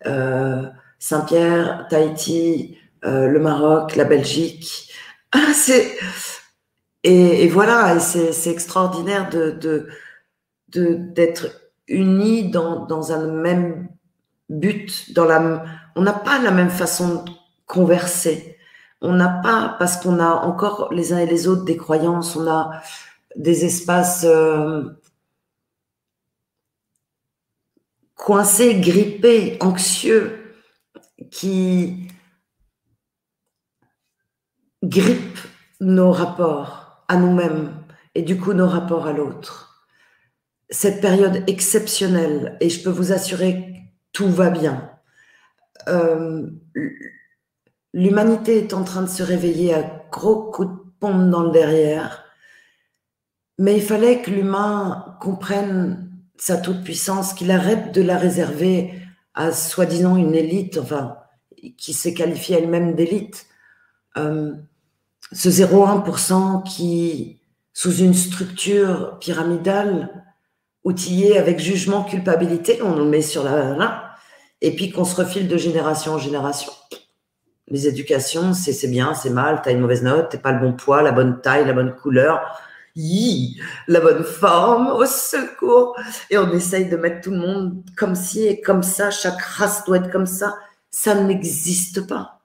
euh, 0.05 0.63
Saint-Pierre, 0.99 1.87
Tahiti, 1.89 2.77
euh, 3.05 3.27
le 3.27 3.39
Maroc, 3.39 3.95
la 3.95 4.05
Belgique. 4.05 4.89
Ah, 5.35 5.51
c'est 5.51 5.97
et, 7.03 7.47
voilà, 7.47 7.99
c'est 7.99 8.51
extraordinaire 8.51 9.29
de 9.31 9.87
d'être 10.69 11.47
unis 11.87 12.51
dans, 12.51 12.85
dans 12.85 13.11
un 13.11 13.25
même 13.27 13.89
but. 14.49 15.11
Dans 15.13 15.25
la, 15.25 15.65
on 15.95 16.01
n'a 16.01 16.13
pas 16.13 16.39
la 16.39 16.51
même 16.51 16.69
façon 16.69 17.23
de 17.23 17.31
converser. 17.65 18.57
On 19.01 19.13
n'a 19.13 19.29
pas, 19.29 19.75
parce 19.79 19.97
qu'on 19.97 20.19
a 20.19 20.29
encore 20.29 20.93
les 20.93 21.13
uns 21.13 21.19
et 21.19 21.25
les 21.25 21.47
autres 21.47 21.65
des 21.65 21.77
croyances, 21.77 22.35
on 22.35 22.47
a 22.47 22.81
des 23.35 23.65
espaces 23.65 24.23
euh, 24.23 24.83
coincés, 28.15 28.79
grippés, 28.79 29.57
anxieux, 29.59 30.55
qui 31.31 32.07
grippent 34.83 35.47
nos 35.79 36.11
rapports 36.11 37.03
à 37.07 37.17
nous-mêmes 37.17 37.73
et 38.15 38.21
du 38.21 38.39
coup 38.39 38.53
nos 38.53 38.67
rapports 38.67 39.07
à 39.07 39.13
l'autre. 39.13 39.87
Cette 40.69 41.01
période 41.01 41.43
exceptionnelle, 41.47 42.57
et 42.61 42.69
je 42.69 42.81
peux 42.83 42.89
vous 42.89 43.11
assurer 43.11 43.73
tout 44.11 44.29
va 44.29 44.49
bien. 44.49 44.92
Euh, 45.87 46.47
l'humanité 47.93 48.57
est 48.59 48.73
en 48.73 48.83
train 48.83 49.01
de 49.01 49.09
se 49.09 49.23
réveiller 49.23 49.73
à 49.73 50.03
gros 50.11 50.51
coups 50.51 50.69
de 50.69 50.79
pompe 50.99 51.29
dans 51.29 51.43
le 51.43 51.51
derrière, 51.51 52.23
mais 53.57 53.75
il 53.75 53.81
fallait 53.81 54.21
que 54.21 54.31
l'humain 54.31 55.17
comprenne 55.19 56.09
sa 56.37 56.57
toute-puissance, 56.57 57.33
qu'il 57.33 57.51
arrête 57.51 57.93
de 57.93 58.01
la 58.01 58.17
réserver 58.17 58.93
à 59.33 59.51
soi-disant 59.51 60.17
une 60.17 60.35
élite, 60.35 60.77
enfin, 60.77 61.17
qui 61.77 61.93
s'est 61.93 62.13
qualifiée 62.13 62.57
elle-même 62.57 62.95
d'élite. 62.95 63.47
Euh, 64.17 64.53
ce 65.31 65.49
0,1% 65.49 66.63
qui, 66.63 67.39
sous 67.73 67.95
une 67.97 68.13
structure 68.13 69.17
pyramidale, 69.19 70.23
outillée 70.83 71.37
avec 71.37 71.59
jugement, 71.59 72.03
culpabilité, 72.03 72.81
on 72.81 72.95
le 72.95 73.05
met 73.05 73.21
sur 73.21 73.43
la 73.43 73.75
là, 73.75 74.02
et 74.63 74.75
puis 74.75 74.91
qu'on 74.91 75.05
se 75.05 75.15
refile 75.15 75.47
de 75.47 75.57
génération 75.57 76.13
en 76.13 76.17
génération. 76.17 76.71
Les 77.67 77.87
éducations, 77.87 78.53
c'est 78.53 78.87
bien, 78.87 79.13
c'est 79.13 79.29
mal, 79.29 79.61
t'as 79.61 79.71
une 79.71 79.81
mauvaise 79.81 80.03
note, 80.03 80.29
t'es 80.29 80.37
pas 80.37 80.53
le 80.53 80.59
bon 80.59 80.73
poids, 80.73 81.01
la 81.01 81.11
bonne 81.11 81.41
taille, 81.41 81.65
la 81.65 81.73
bonne 81.73 81.93
couleur, 81.93 82.41
la 82.95 83.99
bonne 83.99 84.23
forme, 84.23 84.87
au 84.87 85.05
secours. 85.05 85.95
Et 86.29 86.37
on 86.37 86.51
essaye 86.51 86.87
de 86.89 86.95
mettre 86.95 87.21
tout 87.21 87.31
le 87.31 87.37
monde 87.37 87.83
comme 87.97 88.15
ci 88.15 88.45
et 88.47 88.61
comme 88.61 88.83
ça, 88.83 89.11
chaque 89.11 89.41
race 89.41 89.83
doit 89.85 89.97
être 89.97 90.11
comme 90.11 90.25
ça. 90.25 90.55
Ça 90.89 91.15
n'existe 91.15 92.07
pas. 92.07 92.41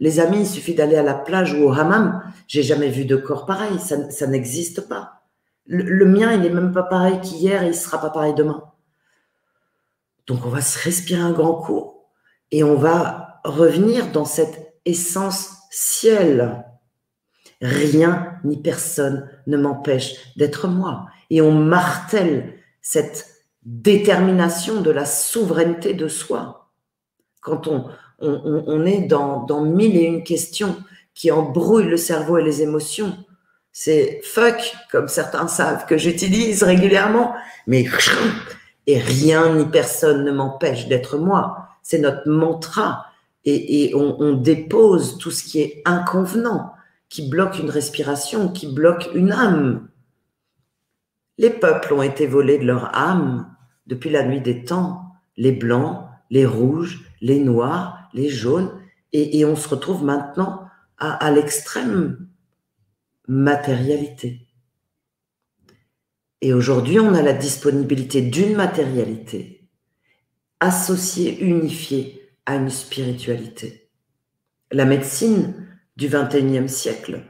Les 0.00 0.18
amis, 0.18 0.40
il 0.40 0.46
suffit 0.46 0.74
d'aller 0.74 0.96
à 0.96 1.02
la 1.02 1.14
plage 1.14 1.54
ou 1.54 1.64
au 1.64 1.72
hammam. 1.72 2.22
J'ai 2.48 2.64
jamais 2.64 2.88
vu 2.88 3.04
de 3.04 3.14
corps 3.14 3.46
pareil. 3.46 3.78
Ça, 3.78 4.26
n'existe 4.26 4.88
pas. 4.88 5.22
Le, 5.66 6.04
mien, 6.06 6.32
il 6.32 6.40
n'est 6.40 6.50
même 6.50 6.72
pas 6.72 6.82
pareil 6.82 7.20
qu'hier 7.20 7.62
et 7.62 7.68
il 7.68 7.74
sera 7.74 8.00
pas 8.00 8.10
pareil 8.10 8.34
demain. 8.34 8.64
Donc 10.26 10.46
on 10.46 10.50
va 10.50 10.60
se 10.60 10.78
respirer 10.78 11.20
un 11.20 11.32
grand 11.32 11.54
coup 11.54 11.94
et 12.50 12.64
on 12.64 12.76
va 12.76 13.40
revenir 13.44 14.12
dans 14.12 14.24
cette 14.24 14.74
essence 14.84 15.56
ciel. 15.70 16.64
Rien 17.60 18.38
ni 18.44 18.56
personne 18.56 19.28
ne 19.46 19.56
m'empêche 19.56 20.14
d'être 20.36 20.68
moi. 20.68 21.06
Et 21.30 21.40
on 21.40 21.52
martèle 21.52 22.54
cette 22.80 23.26
détermination 23.62 24.80
de 24.80 24.90
la 24.90 25.06
souveraineté 25.06 25.94
de 25.94 26.08
soi. 26.08 26.72
Quand 27.40 27.68
on, 27.68 27.88
on, 28.22 28.84
est 28.84 29.02
dans, 29.02 29.64
mille 29.64 29.96
et 29.96 30.04
une 30.04 30.24
questions 30.24 30.76
qui 31.14 31.30
embrouillent 31.30 31.88
le 31.88 31.96
cerveau 31.96 32.38
et 32.38 32.44
les 32.44 32.62
émotions, 32.62 33.16
c'est 33.72 34.20
fuck, 34.22 34.74
comme 34.90 35.08
certains 35.08 35.48
savent, 35.48 35.86
que 35.86 35.96
j'utilise 35.96 36.62
régulièrement, 36.62 37.34
mais 37.66 37.84
et 38.86 38.98
rien 38.98 39.54
ni 39.54 39.64
personne 39.66 40.24
ne 40.24 40.32
m'empêche 40.32 40.88
d'être 40.88 41.18
moi. 41.18 41.68
C'est 41.82 41.98
notre 41.98 42.28
mantra. 42.28 43.06
Et, 43.44 43.92
on, 43.96 44.34
dépose 44.34 45.18
tout 45.18 45.32
ce 45.32 45.42
qui 45.42 45.60
est 45.60 45.82
inconvenant, 45.84 46.74
qui 47.08 47.28
bloque 47.28 47.58
une 47.58 47.70
respiration, 47.70 48.48
qui 48.48 48.72
bloque 48.72 49.10
une 49.14 49.32
âme. 49.32 49.88
Les 51.38 51.50
peuples 51.50 51.92
ont 51.92 52.02
été 52.02 52.28
volés 52.28 52.58
de 52.58 52.64
leur 52.64 52.96
âme 52.96 53.52
depuis 53.88 54.10
la 54.10 54.24
nuit 54.24 54.40
des 54.40 54.64
temps. 54.64 55.06
Les 55.36 55.50
blancs, 55.50 56.06
les 56.30 56.46
rouges, 56.46 57.10
les 57.20 57.40
noirs, 57.40 57.98
les 58.14 58.28
jaunes. 58.28 58.70
Et, 59.12 59.44
on 59.44 59.56
se 59.56 59.68
retrouve 59.68 60.04
maintenant 60.04 60.68
à 60.98 61.30
l'extrême 61.32 62.28
matérialité. 63.26 64.46
Et 66.44 66.52
aujourd'hui, 66.52 66.98
on 66.98 67.14
a 67.14 67.22
la 67.22 67.32
disponibilité 67.32 68.20
d'une 68.20 68.56
matérialité 68.56 69.68
associée, 70.58 71.40
unifiée 71.40 72.28
à 72.46 72.56
une 72.56 72.68
spiritualité. 72.68 73.88
La 74.72 74.84
médecine 74.84 75.68
du 75.96 76.08
XXIe 76.08 76.68
siècle, 76.68 77.22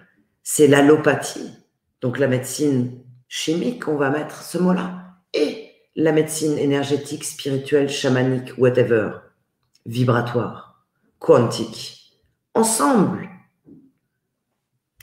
c'est 0.43 0.67
l'allopathie, 0.67 1.53
donc 2.01 2.19
la 2.19 2.27
médecine 2.27 3.03
chimique, 3.29 3.87
on 3.87 3.97
va 3.97 4.09
mettre 4.09 4.43
ce 4.43 4.57
mot-là, 4.57 5.19
et 5.35 5.71
la 5.95 6.13
médecine 6.13 6.57
énergétique, 6.57 7.25
spirituelle, 7.25 7.91
chamanique, 7.91 8.57
whatever, 8.57 9.11
vibratoire, 9.85 10.87
quantique, 11.19 12.19
ensemble. 12.55 13.29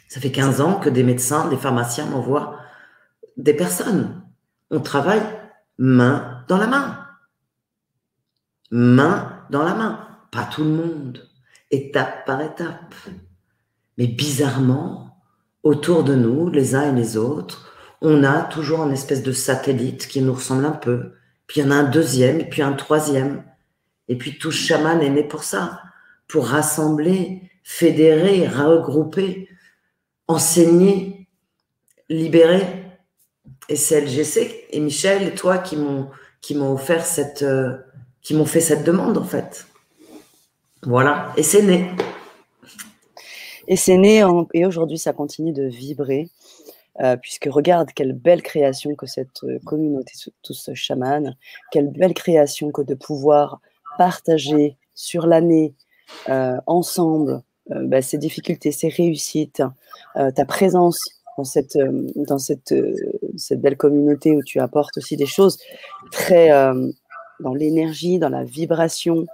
Ça 0.08 0.20
fait 0.20 0.32
15 0.32 0.62
ans 0.62 0.80
que 0.80 0.90
des 0.90 1.04
médecins, 1.04 1.48
des 1.50 1.58
pharmaciens 1.58 2.08
m'envoient 2.08 2.59
des 3.40 3.54
personnes. 3.54 4.22
On 4.70 4.82
travaille 4.82 5.24
main 5.78 6.44
dans 6.48 6.58
la 6.58 6.68
main. 6.68 7.08
Main 8.70 9.44
dans 9.50 9.64
la 9.64 9.74
main. 9.74 10.08
Pas 10.32 10.44
tout 10.44 10.64
le 10.64 10.70
monde. 10.70 11.28
Étape 11.72 12.26
par 12.26 12.42
étape. 12.42 12.94
Mais 13.98 14.08
bizarrement, 14.08 15.18
autour 15.64 16.04
de 16.04 16.16
nous, 16.16 16.50
les 16.50 16.76
uns 16.76 16.92
et 16.92 17.00
les 17.00 17.18
autres, 17.18 17.74
on 18.02 18.24
a 18.24 18.44
toujours 18.44 18.84
une 18.84 18.94
espèce 18.94 19.24
de 19.24 19.32
satellite 19.32 20.08
qui 20.08 20.22
nous 20.22 20.34
ressemble 20.34 20.66
un 20.66 20.72
peu. 20.72 21.14
Puis 21.48 21.62
il 21.62 21.66
y 21.66 21.68
en 21.68 21.72
a 21.72 21.76
un 21.76 21.90
deuxième, 21.90 22.48
puis 22.50 22.62
un 22.62 22.74
troisième. 22.74 23.44
Et 24.08 24.18
puis 24.18 24.38
tout 24.38 24.52
chaman 24.52 25.02
est 25.02 25.10
né 25.10 25.24
pour 25.24 25.44
ça, 25.44 25.82
pour 26.28 26.48
rassembler, 26.48 27.50
fédérer, 27.64 28.48
regrouper, 28.48 29.50
enseigner, 30.28 31.28
libérer. 32.10 32.89
Et 33.70 33.76
c'est 33.76 34.02
LGC 34.02 34.66
et 34.72 34.80
Michel 34.80 35.24
et 35.28 35.36
toi 35.36 35.60
qui 35.60 35.78
m'ont 35.78 36.10
qui 36.42 36.56
m'ont 36.56 36.74
offert 36.74 37.06
cette 37.06 37.44
euh, 37.44 37.78
qui 38.24 38.34
m'ont 38.34 38.46
fait 38.46 38.62
cette 38.62 38.84
demande 38.84 39.18
en 39.18 39.24
fait. 39.24 39.68
Voilà, 40.84 41.32
et 41.38 41.44
c'est 41.44 41.62
né. 41.62 41.92
Et 43.68 43.76
c'est 43.76 43.98
né 43.98 44.24
et 44.56 44.66
aujourd'hui 44.66 44.98
ça 44.98 45.14
continue 45.14 45.54
de 45.54 45.64
vibrer. 45.64 46.30
Euh, 47.02 47.16
puisque 47.16 47.48
regarde 47.50 47.92
quelle 47.96 48.12
belle 48.12 48.42
création 48.42 48.94
que 48.94 49.06
cette 49.06 49.46
euh, 49.46 49.58
communauté, 49.66 50.12
tous 50.44 50.54
ce 50.54 50.74
chaman, 50.74 51.38
quelle 51.72 51.88
belle 51.88 52.14
création 52.14 52.72
que 52.72 52.82
de 52.82 52.94
pouvoir 52.94 53.62
partager 53.98 54.76
sur 54.96 55.26
l'année 55.26 55.74
ensemble 56.66 57.44
bah, 57.70 58.02
ces 58.02 58.18
difficultés, 58.18 58.72
ces 58.72 58.90
réussites, 58.90 59.62
ta 60.16 60.46
présence 60.46 61.19
dans 61.40 61.46
cette, 61.46 61.78
euh, 61.78 62.06
dans 62.16 62.38
cette, 62.38 62.74
euh, 62.74 62.94
cette 63.38 63.62
belle 63.62 63.78
communauté 63.78 64.36
où 64.36 64.44
tu 64.44 64.60
apportes 64.60 64.98
aussi 64.98 65.16
des 65.16 65.26
choses 65.26 65.58
très 66.12 66.52
euh, 66.52 66.92
dans 67.40 67.54
l'énergie, 67.54 68.20
dans 68.20 68.28
la 68.28 68.44
vibration. 68.44 69.26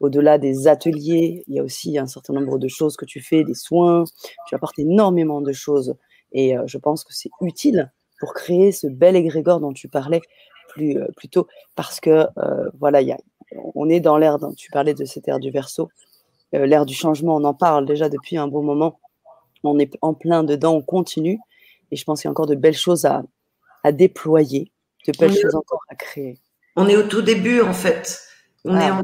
Au-delà 0.00 0.38
des 0.38 0.68
ateliers, 0.68 1.44
il 1.48 1.56
y 1.56 1.58
a 1.58 1.62
aussi 1.62 1.98
un 1.98 2.06
certain 2.06 2.32
nombre 2.32 2.58
de 2.58 2.68
choses 2.68 2.96
que 2.96 3.04
tu 3.04 3.20
fais, 3.20 3.44
des 3.44 3.52
soins. 3.54 4.04
Tu 4.48 4.54
apportes 4.54 4.78
énormément 4.78 5.42
de 5.42 5.52
choses. 5.52 5.94
Et 6.32 6.54
je 6.64 6.78
pense 6.78 7.04
que 7.04 7.12
c'est 7.12 7.28
utile 7.42 7.92
pour 8.18 8.32
créer 8.32 8.72
ce 8.72 8.86
bel 8.86 9.14
égrégore 9.14 9.60
dont 9.60 9.74
tu 9.74 9.88
parlais 9.88 10.22
plus, 10.70 10.96
plus 11.18 11.28
tôt. 11.28 11.46
Parce 11.76 12.00
que, 12.00 12.26
voilà, 12.78 13.02
y 13.02 13.12
a, 13.12 13.18
on 13.74 13.90
est 13.90 14.00
dans 14.00 14.16
l'ère, 14.16 14.38
tu 14.56 14.70
parlais 14.70 14.94
de 14.94 15.04
cette 15.04 15.28
ère 15.28 15.38
du 15.38 15.50
verso, 15.50 15.90
l'ère 16.54 16.86
du 16.86 16.94
changement, 16.94 17.36
on 17.36 17.44
en 17.44 17.52
parle 17.52 17.84
déjà 17.84 18.08
depuis 18.08 18.38
un 18.38 18.48
bon 18.48 18.62
moment. 18.62 18.98
On 19.64 19.78
est 19.78 19.98
en 20.00 20.14
plein 20.14 20.44
dedans, 20.44 20.76
on 20.76 20.82
continue. 20.82 21.38
Et 21.90 21.96
je 21.96 22.04
pense 22.04 22.20
qu'il 22.20 22.28
y 22.28 22.30
a 22.30 22.32
encore 22.32 22.46
de 22.46 22.54
belles 22.54 22.76
choses 22.76 23.04
à, 23.04 23.22
déployer, 23.92 24.70
de 25.06 25.12
belles 25.18 25.36
choses 25.36 25.54
encore 25.54 25.82
à 25.88 25.94
créer. 25.94 26.38
On 26.76 26.88
est 26.88 26.96
au 26.96 27.02
tout 27.02 27.22
début, 27.22 27.60
en 27.60 27.72
fait. 27.72 28.20
On 28.64 28.78
est 28.78 28.90
en 28.90 29.02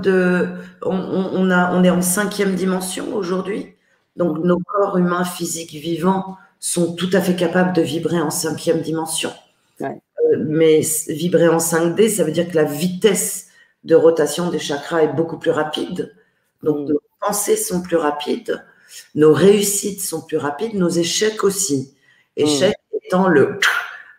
de, 0.00 0.48
on, 0.82 1.50
a, 1.50 1.74
on 1.74 1.82
est 1.82 1.90
en 1.90 2.02
cinquième 2.02 2.54
dimension 2.54 3.14
aujourd'hui. 3.14 3.74
Donc, 4.16 4.38
nos 4.38 4.58
corps 4.58 4.98
humains, 4.98 5.24
physiques, 5.24 5.72
vivants 5.72 6.36
sont 6.60 6.94
tout 6.94 7.10
à 7.12 7.20
fait 7.20 7.36
capables 7.36 7.72
de 7.72 7.82
vibrer 7.82 8.20
en 8.20 8.30
cinquième 8.30 8.80
dimension. 8.80 9.32
Euh, 9.80 10.36
mais 10.38 10.80
vibrer 11.08 11.48
en 11.48 11.58
5D, 11.58 12.08
ça 12.08 12.24
veut 12.24 12.32
dire 12.32 12.48
que 12.48 12.56
la 12.56 12.64
vitesse 12.64 13.48
de 13.84 13.94
rotation 13.94 14.50
des 14.50 14.58
chakras 14.58 15.02
est 15.02 15.12
beaucoup 15.12 15.38
plus 15.38 15.52
rapide. 15.52 16.14
Donc, 16.62 16.88
mm. 16.88 16.92
nos 16.92 17.00
pensées 17.20 17.56
sont 17.56 17.80
plus 17.80 17.96
rapides, 17.96 18.64
nos 19.14 19.32
réussites 19.32 20.00
sont 20.00 20.22
plus 20.22 20.36
rapides, 20.36 20.74
nos 20.74 20.88
échecs 20.88 21.44
aussi. 21.44 21.94
Échec 22.38 22.76
hmm. 22.92 22.96
étant 23.04 23.28
le, 23.28 23.58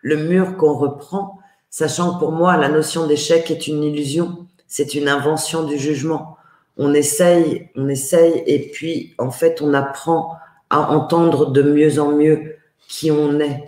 le 0.02 0.16
mur 0.16 0.56
qu'on 0.56 0.74
reprend, 0.74 1.38
sachant 1.70 2.14
que 2.14 2.18
pour 2.20 2.32
moi, 2.32 2.56
la 2.56 2.68
notion 2.68 3.06
d'échec 3.06 3.50
est 3.50 3.66
une 3.66 3.82
illusion, 3.82 4.46
c'est 4.66 4.94
une 4.94 5.08
invention 5.08 5.64
du 5.64 5.78
jugement. 5.78 6.36
On 6.76 6.94
essaye, 6.94 7.70
on 7.74 7.88
essaye, 7.88 8.42
et 8.46 8.70
puis 8.70 9.14
en 9.18 9.30
fait, 9.30 9.62
on 9.62 9.74
apprend 9.74 10.36
à 10.68 10.92
entendre 10.92 11.50
de 11.50 11.62
mieux 11.62 11.98
en 11.98 12.12
mieux 12.12 12.56
qui 12.88 13.10
on 13.10 13.40
est, 13.40 13.64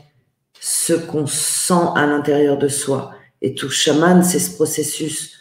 ce 0.60 0.92
qu'on 0.92 1.26
sent 1.26 1.88
à 1.96 2.06
l'intérieur 2.06 2.58
de 2.58 2.68
soi. 2.68 3.12
Et 3.40 3.54
tout 3.54 3.70
chaman, 3.70 4.22
c'est 4.22 4.38
ce 4.38 4.54
processus 4.54 5.38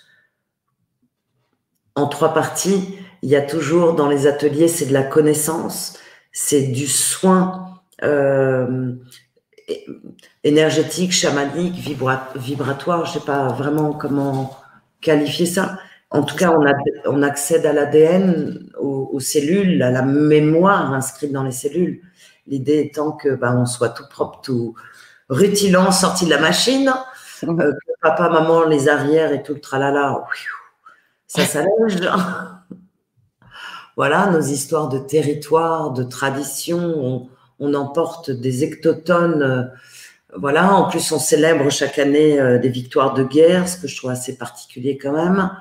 en 1.96 2.08
trois 2.08 2.34
parties. 2.34 2.98
Il 3.22 3.30
y 3.30 3.36
a 3.36 3.42
toujours 3.42 3.94
dans 3.94 4.08
les 4.08 4.26
ateliers, 4.26 4.68
c'est 4.68 4.88
de 4.88 4.94
la 4.94 5.04
connaissance, 5.04 6.00
c'est 6.32 6.64
du 6.64 6.88
soin 6.88 7.71
euh, 8.04 8.94
énergétique, 10.44 11.12
chamanique, 11.12 11.76
vibratoire, 12.36 13.06
je 13.06 13.14
sais 13.14 13.26
pas 13.26 13.48
vraiment 13.50 13.94
comment 13.94 14.58
qualifier 15.02 15.46
ça. 15.46 15.78
En 16.10 16.24
tout 16.24 16.36
cas, 16.36 16.52
on, 16.52 16.66
a, 16.66 16.74
on 17.06 17.24
accède 17.24 17.66
à 17.66 17.74
l'ADN, 17.74 18.70
aux, 18.78 19.20
cellules, 19.20 19.82
à 19.82 19.92
la 19.92 20.02
mémoire 20.02 20.94
inscrite 20.94 21.32
dans 21.32 21.44
les 21.44 21.52
cellules. 21.52 22.02
L'idée 22.48 22.80
étant 22.80 23.14
que 23.14 23.30
ben, 23.36 23.56
on 23.58 23.66
soit 23.66 23.90
tout 23.90 24.08
propre, 24.10 24.42
tout 24.42 24.76
rutilant, 25.30 25.92
sorti 25.92 26.26
de 26.26 26.32
la 26.32 26.40
machine, 26.40 26.94
euh, 27.44 27.72
que 27.72 27.92
papa, 28.02 28.30
maman, 28.30 28.66
les 28.66 28.90
arrières 28.90 29.32
et 29.32 29.42
tout 29.42 29.54
le 29.54 29.62
tralala, 29.62 30.22
ça 31.28 31.46
s'allège. 31.46 32.02
voilà, 33.96 34.28
nos 34.32 34.42
histoires 34.42 34.90
de 34.90 35.00
territoire, 35.00 35.92
de 35.92 36.04
tradition, 36.04 36.80
on 36.80 37.30
emporte 37.74 38.32
des 38.32 38.64
hectotonnes. 38.64 39.44
Euh, 39.44 39.64
voilà, 40.36 40.74
en 40.74 40.90
plus, 40.90 41.12
on 41.12 41.20
célèbre 41.20 41.70
chaque 41.70 42.00
année 42.00 42.40
euh, 42.40 42.58
des 42.58 42.70
victoires 42.70 43.14
de 43.14 43.24
guerre, 43.24 43.68
ce 43.68 43.78
que 43.78 43.88
je 43.88 43.96
trouve 43.96 44.12
assez 44.12 44.38
particulier 44.38 44.98
quand 44.98 45.12
même. 45.14 45.52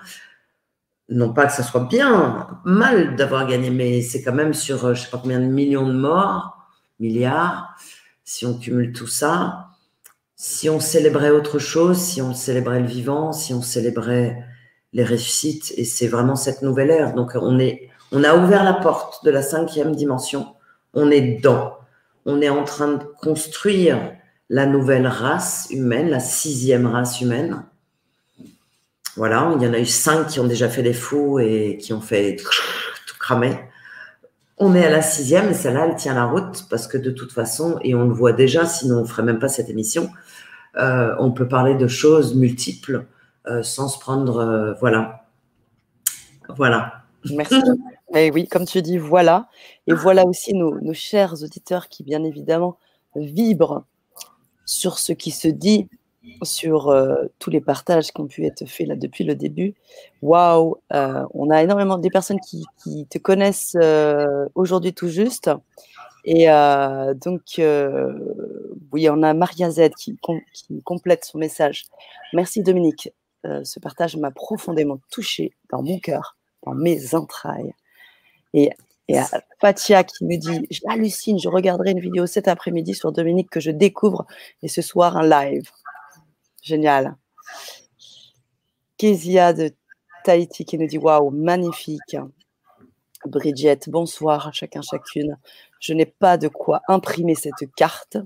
Non 1.09 1.33
pas 1.33 1.47
que 1.47 1.53
ça 1.53 1.65
soit 1.65 1.89
bien, 1.89 2.47
mal 2.65 3.17
d'avoir 3.17 3.47
gagné, 3.47 3.71
mais 3.71 4.01
c'est 4.01 4.23
quand 4.23 4.33
même 4.33 4.55
sur 4.55 4.85
euh, 4.85 4.95
je 4.95 5.01
ne 5.01 5.05
sais 5.05 5.11
pas 5.11 5.19
combien 5.19 5.41
de 5.41 5.47
millions 5.47 5.87
de 5.87 5.93
morts, 5.93 6.57
milliards, 7.01 7.75
si 8.25 8.47
on 8.47 8.57
cumule 8.57 8.93
tout 8.93 9.09
ça. 9.09 9.67
Si 10.37 10.71
on 10.71 10.81
célébrait 10.81 11.31
autre 11.31 11.59
chose, 11.59 11.99
si 11.99 12.23
on 12.23 12.33
célébrait 12.33 12.81
le 12.81 12.87
vivant, 12.87 13.33
si 13.33 13.53
on 13.53 13.61
célébrait 13.61 14.43
les 14.93 15.05
réussites, 15.05 15.75
et 15.77 15.85
c'est 15.85 16.09
vraiment 16.09 16.37
cette 16.37 16.63
nouvelle 16.63 16.91
ère. 16.91 17.15
Donc 17.15 17.33
on 17.35 17.59
est, 17.59 17.91
on 18.13 18.25
a 18.25 18.35
ouvert 18.37 18.65
la 18.65 18.73
porte 18.73 19.25
de 19.25 19.31
la 19.31 19.43
cinquième 19.43 19.95
dimension, 19.95 20.55
on 20.95 21.11
est 21.11 21.21
dedans 21.21 21.80
on 22.27 22.41
est 22.41 22.49
en 22.49 22.65
train 22.65 22.89
de 22.95 23.05
construire 23.21 24.13
la 24.49 24.67
nouvelle 24.67 25.07
race 25.07 25.69
humaine, 25.71 26.11
la 26.11 26.21
sixième 26.21 26.87
race 26.87 27.21
humaine. 27.21 27.65
Voilà, 29.17 29.53
il 29.57 29.63
y 29.63 29.67
en 29.67 29.73
a 29.73 29.79
eu 29.79 29.87
cinq 29.87 30.29
qui 30.29 30.41
ont 30.41 30.47
déjà 30.47 30.69
fait 30.69 30.83
des 30.83 30.93
fous 30.93 31.39
et 31.39 31.79
qui 31.81 31.93
ont 31.93 32.01
fait 32.01 32.37
tout 32.37 33.17
cramer. 33.19 33.59
On 34.59 34.75
est 34.75 34.85
à 34.85 34.91
la 34.91 35.03
sixième 35.03 35.51
et 35.51 35.55
celle-là, 35.55 35.87
elle 35.89 35.97
tient 35.97 36.15
la 36.15 36.27
route 36.27 36.67
parce 36.69 36.87
que 36.87 36.99
de 36.99 37.11
toute 37.11 37.33
façon, 37.33 37.79
et 37.83 37.95
on 37.95 38.07
le 38.07 38.13
voit 38.13 38.33
déjà, 38.33 38.67
sinon 38.67 38.99
on 38.99 39.03
ne 39.03 39.07
ferait 39.07 39.23
même 39.23 39.39
pas 39.39 39.49
cette 39.49 39.71
émission, 39.71 40.11
euh, 40.77 41.15
on 41.19 41.33
peut 41.33 41.49
parler 41.49 41.75
de 41.75 41.89
choses 41.89 42.35
multiples 42.35 43.07
euh, 43.47 43.63
sans 43.63 43.89
se 43.89 43.99
prendre. 43.99 44.39
Euh, 44.39 44.75
voilà. 44.75 45.25
Voilà. 46.49 47.05
Merci. 47.31 47.57
et 48.15 48.27
eh 48.27 48.31
oui, 48.33 48.49
comme 48.49 48.67
tu 48.67 48.83
dis, 48.83 48.99
voilà. 48.99 49.49
Et 49.87 49.93
voilà 49.93 50.27
aussi 50.27 50.53
nos, 50.55 50.81
nos 50.81 50.95
chers 50.95 51.43
auditeurs 51.45 51.89
qui, 51.89 52.03
bien 52.03 52.25
évidemment, 52.25 52.77
vibrent 53.15 53.85
sur 54.65 54.99
ce 54.99 55.13
qui 55.13 55.31
se 55.31 55.49
dit 55.49 55.89
sur 56.43 56.89
euh, 56.89 57.25
tous 57.39 57.51
les 57.51 57.61
partages 57.61 58.13
qui 58.13 58.21
ont 58.21 58.27
pu 58.27 58.45
être 58.45 58.67
faits 58.67 58.87
là 58.87 58.97
depuis 58.97 59.25
le 59.25 59.35
début. 59.35 59.75
Waouh, 60.23 60.77
euh, 60.93 61.25
on 61.35 61.51
a 61.51 61.63
énormément 61.63 61.99
des 61.99 62.11
personnes 62.11 62.41
qui, 62.41 62.65
qui 62.83 63.07
te 63.07 63.19
connaissent 63.19 63.77
euh, 63.81 64.47
aujourd'hui 64.55 64.93
tout 64.93 65.09
juste. 65.09 65.51
Et 66.25 66.49
donc, 67.15 67.43
oui, 68.93 69.09
on 69.09 69.23
a 69.23 69.33
Maria 69.33 69.71
Z 69.71 69.89
qui, 69.97 70.19
qui, 70.53 70.83
complète 70.83 71.25
son 71.25 71.39
message. 71.39 71.87
Merci 72.35 72.63
Dominique. 72.63 73.11
ce 73.43 73.81
partage 73.81 74.19
m'a 74.19 74.31
profondément 74.31 75.01
touché 75.11 75.55
dans 75.73 75.83
mon 75.83 75.99
cœur, 75.99 76.37
dans 76.67 76.75
mes 76.75 77.15
entrailles. 77.15 77.73
Et, 78.55 78.71
Fatia 79.61 80.05
qui 80.05 80.25
me 80.25 80.37
dit 80.37 80.67
J'hallucine, 80.71 81.39
je 81.39 81.49
regarderai 81.49 81.91
une 81.91 82.01
vidéo 82.01 82.27
cet 82.27 82.47
après-midi 82.47 82.95
sur 82.95 83.13
Dominique 83.13 83.51
que 83.51 83.61
je 83.61 83.71
découvre 83.71 84.25
et 84.63 84.69
ce 84.69 84.83
soir 84.83 85.17
un 85.17 85.29
live. 85.29 85.69
Génial. 86.63 87.17
Kezia 88.97 89.53
de 89.53 89.71
Tahiti 90.25 90.65
qui 90.65 90.79
nous 90.79 90.87
dit 90.87 90.99
Waouh, 90.99 91.31
magnifique. 91.31 92.17
Bridget, 93.27 93.81
bonsoir 93.89 94.49
à 94.49 94.53
chacun, 94.53 94.81
chacune. 94.83 95.37
Je 95.81 95.93
n'ai 95.93 96.07
pas 96.07 96.39
de 96.39 96.49
quoi 96.49 96.83
imprimer 96.89 97.35
cette 97.35 97.71
carte, 97.77 98.17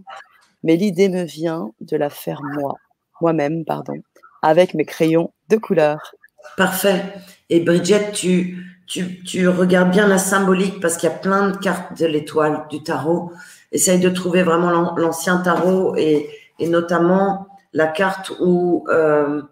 mais 0.63 0.77
l'idée 0.77 1.09
me 1.09 1.25
vient 1.25 1.73
de 1.81 1.97
la 1.97 2.11
faire 2.11 2.41
moi, 2.43 2.75
moi-même, 3.21 3.65
pardon, 3.65 3.95
avec 4.43 4.75
mes 4.75 4.85
crayons 4.85 5.33
de 5.49 5.57
couleur. 5.57 6.15
Parfait. 6.57 7.03
Et 7.51 7.61
Bridget, 7.61 8.13
tu, 8.13 8.74
tu, 8.87 9.49
regardes 9.49 9.91
bien 9.91 10.07
la 10.07 10.19
symbolique 10.19 10.81
parce 10.81 10.97
qu'il 10.97 11.09
y 11.09 11.13
a 11.13 11.17
plein 11.17 11.51
de 11.51 11.57
cartes 11.57 11.99
de 11.99 12.07
l'étoile 12.07 12.67
du 12.71 12.83
tarot. 12.83 13.33
Essaye 13.73 13.99
de 13.99 14.09
trouver 14.09 14.43
vraiment 14.43 14.95
l'ancien 14.97 15.39
tarot 15.39 15.97
et, 15.97 16.29
et 16.59 16.69
notamment 16.69 17.49
la 17.73 17.87
carte 17.89 18.33
où 18.41 18.87
euh, 18.89 19.43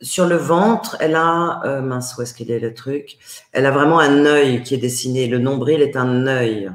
sur 0.00 0.26
le 0.26 0.36
ventre, 0.36 0.96
elle 1.00 1.14
a, 1.14 1.60
euh, 1.64 1.80
mince, 1.82 2.16
où 2.16 2.22
est-ce 2.22 2.32
qu'il 2.32 2.50
est 2.50 2.58
le 2.58 2.72
truc? 2.72 3.18
Elle 3.52 3.66
a 3.66 3.70
vraiment 3.70 3.98
un 3.98 4.24
œil 4.24 4.62
qui 4.62 4.74
est 4.74 4.78
dessiné. 4.78 5.26
Le 5.26 5.38
nombril 5.38 5.82
est 5.82 5.96
un 5.96 6.26
œil. 6.26 6.70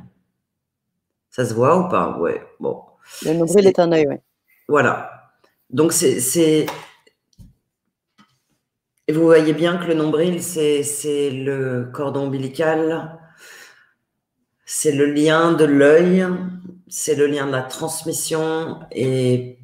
Ça 1.32 1.46
se 1.46 1.54
voit 1.54 1.78
ou 1.78 1.90
pas? 1.90 2.18
Ouais, 2.20 2.42
bon. 2.60 2.84
Le 3.24 3.34
nombril 3.34 3.68
est, 3.68 3.80
un 3.80 3.92
œil, 3.92 4.06
oui. 4.08 4.16
Voilà. 4.68 5.32
Donc, 5.70 5.92
c'est. 5.92 6.66
Et 9.08 9.14
vous 9.14 9.24
voyez 9.24 9.54
bien 9.54 9.78
que 9.78 9.86
le 9.86 9.94
nombril, 9.94 10.42
c'est 10.42 11.30
le 11.32 11.90
cordon 11.94 12.24
ombilical, 12.24 13.20
c'est 14.66 14.92
le 14.92 15.06
lien 15.06 15.54
de 15.54 15.66
l'œil, 15.66 16.26
c'est 16.88 17.16
le 17.16 17.28
lien 17.28 17.46
de 17.46 17.52
la 17.52 17.62
transmission. 17.62 18.80
Et 18.92 19.60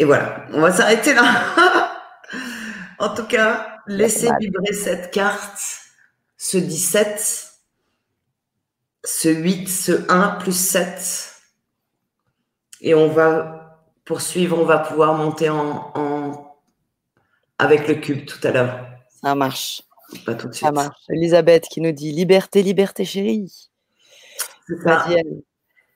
et 0.00 0.04
voilà, 0.06 0.46
on 0.54 0.62
va 0.62 0.72
s'arrêter 0.72 1.12
là. 1.12 1.92
en 2.98 3.10
tout 3.10 3.26
cas, 3.26 3.80
laissez 3.86 4.30
vibrer 4.40 4.72
cette 4.72 5.10
carte, 5.10 5.60
ce 6.38 6.56
17, 6.56 7.52
ce 9.04 9.28
8, 9.28 9.68
ce 9.68 10.10
1 10.10 10.28
plus 10.40 10.58
7. 10.58 11.34
Et 12.80 12.94
on 12.94 13.08
va 13.08 13.78
poursuivre, 14.06 14.58
on 14.58 14.64
va 14.64 14.78
pouvoir 14.78 15.12
monter 15.12 15.50
en, 15.50 16.49
avec 17.60 17.86
le 17.86 17.94
cube 17.94 18.26
tout 18.26 18.38
à 18.46 18.50
l'heure. 18.50 18.86
Ça 19.22 19.34
marche. 19.34 19.82
Pas 20.24 20.34
tout 20.34 20.48
de 20.48 20.52
suite. 20.54 20.66
Ça 20.66 20.72
marche. 20.72 20.96
Elisabeth 21.10 21.64
qui 21.64 21.80
nous 21.80 21.92
dit 21.92 22.12
liberté, 22.12 22.62
liberté 22.62 23.04
chérie. 23.04 23.70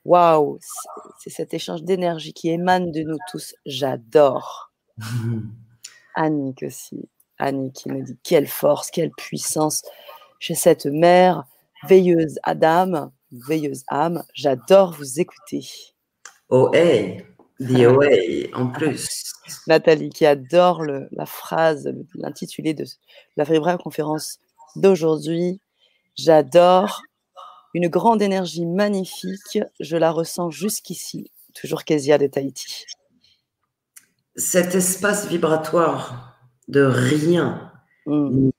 Waouh, 0.05 0.59
c'est 1.19 1.31
cet 1.31 1.53
échange 1.53 1.81
d'énergie 1.83 2.33
qui 2.33 2.49
émane 2.49 2.91
de 2.91 3.01
nous 3.01 3.17
tous. 3.31 3.55
J'adore. 3.65 4.71
Annick 6.15 6.63
aussi. 6.63 7.09
Annick 7.39 7.73
qui 7.73 7.89
me 7.89 8.03
dit 8.03 8.17
quelle 8.23 8.47
force, 8.47 8.91
quelle 8.91 9.11
puissance. 9.11 9.81
J'ai 10.39 10.55
cette 10.55 10.85
mère 10.85 11.45
veilleuse 11.87 12.37
Adam, 12.43 13.11
veilleuse 13.31 13.83
âme. 13.87 14.23
J'adore 14.33 14.93
vous 14.93 15.19
écouter. 15.19 15.67
Oh 16.49 16.69
hey, 16.73 17.25
the 17.59 17.85
oh 17.87 18.01
en 18.53 18.67
plus. 18.67 19.33
Nathalie 19.67 20.09
qui 20.09 20.25
adore 20.25 20.83
la 20.83 21.25
phrase, 21.25 21.93
l'intitulé 22.15 22.73
de 22.73 22.85
la 23.37 23.43
vraie 23.43 23.77
conférence 23.77 24.39
d'aujourd'hui. 24.75 25.61
J'adore 26.17 27.01
une 27.73 27.89
grande 27.89 28.21
énergie 28.21 28.65
magnifique, 28.65 29.59
je 29.79 29.97
la 29.97 30.11
ressens 30.11 30.49
jusqu'ici, 30.49 31.31
toujours 31.53 31.83
Kezia 31.83 32.17
de 32.17 32.27
Tahiti. 32.27 32.85
Cet 34.37 34.75
espace 34.75 35.27
vibratoire 35.27 36.37
de 36.67 36.81
rien, 36.81 37.71
mm. 38.05 38.49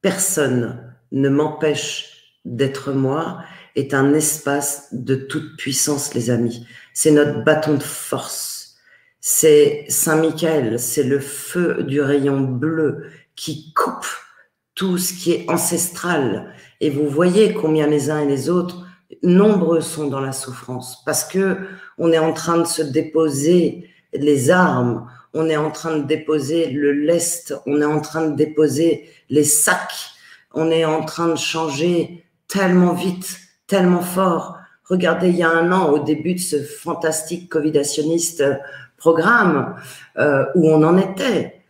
personne 0.00 0.96
ne 1.10 1.28
m'empêche 1.28 2.36
d'être 2.44 2.92
moi, 2.92 3.42
est 3.74 3.94
un 3.94 4.12
espace 4.14 4.88
de 4.92 5.14
toute 5.14 5.56
puissance, 5.56 6.14
les 6.14 6.30
amis. 6.30 6.66
C'est 6.94 7.10
notre 7.10 7.44
bâton 7.44 7.74
de 7.74 7.82
force. 7.82 8.76
C'est 9.20 9.84
Saint-Michel, 9.88 10.78
c'est 10.78 11.04
le 11.04 11.20
feu 11.20 11.84
du 11.84 12.00
rayon 12.00 12.40
bleu 12.40 13.04
qui 13.36 13.72
coupe 13.72 14.06
tout 14.74 14.98
ce 14.98 15.12
qui 15.12 15.32
est 15.32 15.50
ancestral. 15.50 16.52
Et 16.80 16.90
vous 16.90 17.08
voyez 17.08 17.54
combien 17.54 17.86
les 17.86 18.10
uns 18.10 18.20
et 18.20 18.26
les 18.26 18.50
autres, 18.50 18.84
nombreux 19.22 19.80
sont 19.80 20.08
dans 20.08 20.20
la 20.20 20.32
souffrance, 20.32 21.02
parce 21.04 21.24
que 21.24 21.58
on 21.98 22.10
est 22.12 22.18
en 22.18 22.32
train 22.32 22.58
de 22.58 22.66
se 22.66 22.82
déposer 22.82 23.88
les 24.12 24.50
armes, 24.50 25.08
on 25.34 25.48
est 25.48 25.56
en 25.56 25.70
train 25.70 25.98
de 25.98 26.04
déposer 26.04 26.70
le 26.70 26.92
lest, 26.92 27.54
on 27.66 27.80
est 27.80 27.86
en 27.86 28.00
train 28.00 28.28
de 28.28 28.36
déposer 28.36 29.08
les 29.30 29.44
sacs, 29.44 30.10
on 30.52 30.70
est 30.70 30.84
en 30.84 31.04
train 31.04 31.28
de 31.28 31.36
changer 31.36 32.24
tellement 32.48 32.94
vite, 32.94 33.38
tellement 33.66 34.02
fort. 34.02 34.58
Regardez, 34.84 35.28
il 35.28 35.36
y 35.36 35.42
a 35.42 35.50
un 35.50 35.72
an, 35.72 35.90
au 35.90 35.98
début 35.98 36.34
de 36.34 36.40
ce 36.40 36.62
fantastique 36.62 37.48
covidationniste 37.48 38.44
programme, 38.96 39.76
euh, 40.18 40.44
où 40.54 40.70
on 40.70 40.82
en 40.82 40.98
était 40.98 41.62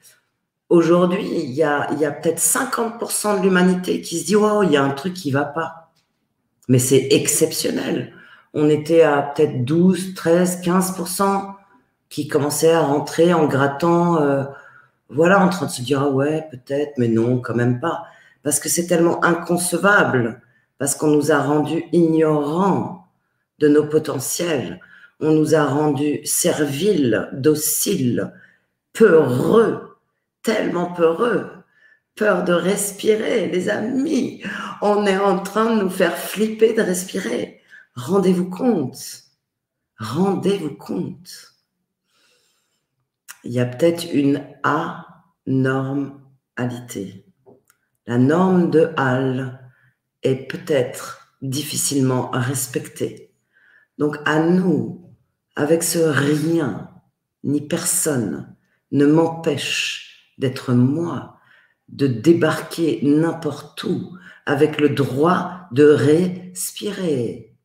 Aujourd'hui, 0.72 1.28
il 1.30 1.50
y 1.50 1.62
a, 1.62 1.86
peut-être 2.12 2.38
50% 2.38 3.40
de 3.40 3.42
l'humanité 3.42 4.00
qui 4.00 4.18
se 4.18 4.24
dit 4.24 4.36
Waouh, 4.36 4.62
il 4.62 4.72
y 4.72 4.78
a 4.78 4.82
un 4.82 4.92
truc 4.92 5.12
qui 5.12 5.30
va 5.30 5.44
pas. 5.44 5.90
Mais 6.66 6.78
c'est 6.78 7.08
exceptionnel. 7.10 8.14
On 8.54 8.70
était 8.70 9.02
à 9.02 9.20
peut-être 9.20 9.66
12, 9.66 10.14
13, 10.14 10.62
15% 10.62 11.56
qui 12.08 12.26
commençaient 12.26 12.72
à 12.72 12.80
rentrer 12.80 13.34
en 13.34 13.46
grattant, 13.46 14.16
euh, 14.22 14.44
voilà, 15.10 15.44
en 15.44 15.50
train 15.50 15.66
de 15.66 15.70
se 15.70 15.82
dire 15.82 16.00
Ah 16.00 16.08
ouais, 16.08 16.46
peut-être, 16.50 16.92
mais 16.96 17.08
non, 17.08 17.38
quand 17.40 17.54
même 17.54 17.78
pas. 17.78 18.04
Parce 18.42 18.58
que 18.58 18.70
c'est 18.70 18.86
tellement 18.86 19.22
inconcevable, 19.22 20.40
parce 20.78 20.94
qu'on 20.94 21.08
nous 21.08 21.32
a 21.32 21.42
rendus 21.42 21.84
ignorants 21.92 23.01
de 23.62 23.68
nos 23.68 23.86
potentiels. 23.86 24.80
On 25.20 25.30
nous 25.32 25.54
a 25.54 25.64
rendus 25.64 26.20
serviles, 26.24 27.30
dociles, 27.32 28.34
peureux 28.92 29.92
tellement 30.42 30.92
peureux, 30.92 31.50
peur 32.14 32.44
de 32.44 32.52
respirer, 32.52 33.48
les 33.48 33.68
amis. 33.70 34.42
On 34.80 35.06
est 35.06 35.16
en 35.16 35.38
train 35.40 35.74
de 35.76 35.82
nous 35.82 35.90
faire 35.90 36.16
flipper 36.16 36.74
de 36.74 36.82
respirer. 36.82 37.60
Rendez-vous 37.94 38.50
compte. 38.50 39.22
Rendez-vous 39.98 40.74
compte. 40.74 41.54
Il 43.44 43.52
y 43.52 43.60
a 43.60 43.66
peut-être 43.66 44.12
une 44.12 44.44
anormalité. 45.46 47.24
La 48.06 48.18
norme 48.18 48.70
de 48.70 48.92
Hall 48.96 49.58
est 50.22 50.48
peut-être 50.48 51.28
difficilement 51.40 52.30
respectée. 52.32 53.31
Donc 53.98 54.16
à 54.24 54.40
nous, 54.40 55.14
avec 55.56 55.82
ce 55.82 55.98
rien, 55.98 56.90
ni 57.44 57.60
personne 57.60 58.56
ne 58.90 59.06
m'empêche 59.06 60.34
d'être 60.38 60.72
moi, 60.72 61.38
de 61.88 62.06
débarquer 62.06 63.00
n'importe 63.02 63.84
où 63.84 64.16
avec 64.46 64.80
le 64.80 64.90
droit 64.90 65.68
de 65.72 65.84
respirer. 65.84 67.56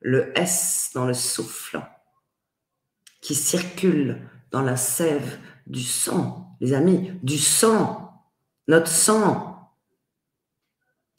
Le 0.00 0.36
S 0.38 0.90
dans 0.94 1.06
le 1.06 1.14
souffle 1.14 1.80
qui 3.20 3.34
circule 3.34 4.28
dans 4.52 4.62
la 4.62 4.76
sève 4.76 5.38
du 5.66 5.82
sang, 5.82 6.56
les 6.60 6.72
amis, 6.72 7.12
du 7.22 7.38
sang, 7.38 8.24
notre 8.68 8.90
sang. 8.90 9.72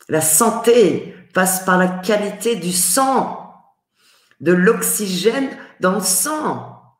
La 0.08 0.22
santé 0.22 1.17
passe 1.38 1.64
par 1.66 1.78
la 1.78 1.88
qualité 1.88 2.56
du 2.56 2.72
sang, 2.72 3.54
de 4.40 4.52
l'oxygène 4.52 5.56
dans 5.80 5.94
le 5.94 6.02
sang. 6.02 6.98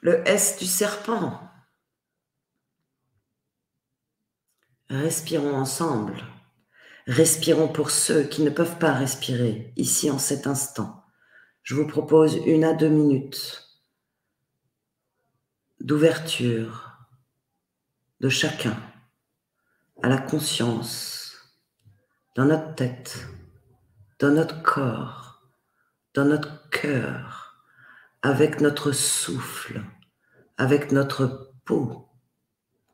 Le 0.00 0.26
S 0.26 0.56
du 0.58 0.64
serpent. 0.64 1.38
Respirons 4.88 5.56
ensemble. 5.56 6.16
Respirons 7.06 7.68
pour 7.68 7.90
ceux 7.90 8.22
qui 8.22 8.40
ne 8.40 8.48
peuvent 8.48 8.78
pas 8.78 8.94
respirer 8.94 9.74
ici 9.76 10.10
en 10.10 10.18
cet 10.18 10.46
instant. 10.46 11.04
Je 11.64 11.74
vous 11.74 11.86
propose 11.86 12.36
une 12.46 12.64
à 12.64 12.72
deux 12.72 12.88
minutes 12.88 13.76
d'ouverture 15.80 16.96
de 18.20 18.30
chacun 18.30 18.74
à 20.02 20.08
la 20.08 20.16
conscience 20.16 21.15
dans 22.36 22.44
notre 22.44 22.74
tête, 22.74 23.26
dans 24.18 24.30
notre 24.30 24.62
corps, 24.62 25.42
dans 26.12 26.26
notre 26.26 26.68
cœur, 26.68 27.64
avec 28.20 28.60
notre 28.60 28.92
souffle, 28.92 29.82
avec 30.58 30.92
notre 30.92 31.54
peau 31.64 32.10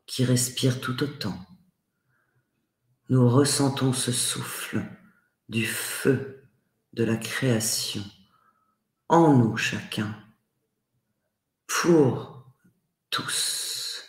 qui 0.07 0.25
respire 0.25 0.81
tout 0.81 1.03
autant. 1.03 1.35
Nous 3.09 3.29
ressentons 3.29 3.93
ce 3.93 4.13
souffle 4.13 4.81
du 5.49 5.67
feu 5.67 6.49
de 6.93 7.03
la 7.03 7.17
création 7.17 8.05
en 9.09 9.37
nous 9.37 9.57
chacun 9.57 10.15
pour 11.67 12.47
tous. 13.11 14.05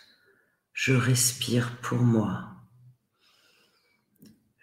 Je 0.72 0.92
respire 0.92 1.76
pour 1.80 1.98
moi. 1.98 2.53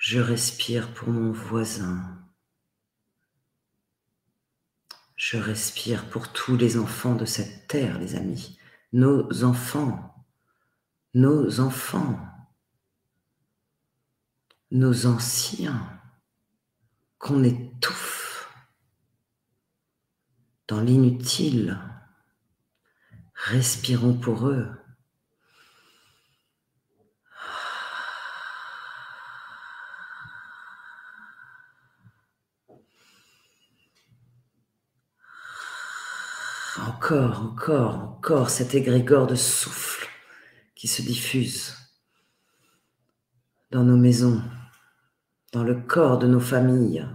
Je 0.01 0.17
respire 0.19 0.91
pour 0.95 1.09
mon 1.09 1.31
voisin. 1.31 2.17
Je 5.15 5.37
respire 5.37 6.09
pour 6.09 6.33
tous 6.33 6.57
les 6.57 6.75
enfants 6.79 7.13
de 7.13 7.25
cette 7.25 7.67
terre, 7.67 7.99
les 7.99 8.15
amis. 8.15 8.57
Nos 8.93 9.43
enfants. 9.43 10.25
Nos 11.13 11.59
enfants. 11.59 12.19
Nos 14.71 15.05
anciens. 15.05 16.01
Qu'on 17.19 17.43
étouffe 17.43 18.51
dans 20.67 20.81
l'inutile 20.81 21.79
Respirons 23.35 24.17
pour 24.17 24.47
eux. 24.47 24.80
Encore, 37.11 37.41
encore, 37.41 37.95
encore 37.95 38.49
cet 38.49 38.73
égrégore 38.73 39.27
de 39.27 39.35
souffle 39.35 40.07
qui 40.75 40.87
se 40.87 41.01
diffuse 41.01 41.75
dans 43.69 43.83
nos 43.83 43.97
maisons, 43.97 44.41
dans 45.51 45.65
le 45.65 45.75
corps 45.75 46.19
de 46.19 46.27
nos 46.27 46.39
familles, 46.39 47.05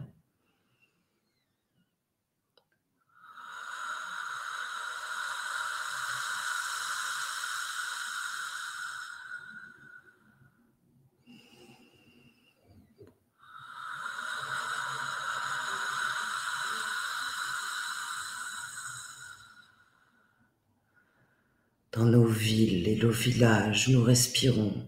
Dans 21.97 22.05
nos 22.05 22.27
villes 22.27 22.89
et 22.89 22.97
nos 22.97 23.11
villages, 23.11 23.89
nous 23.89 24.03
respirons 24.03 24.87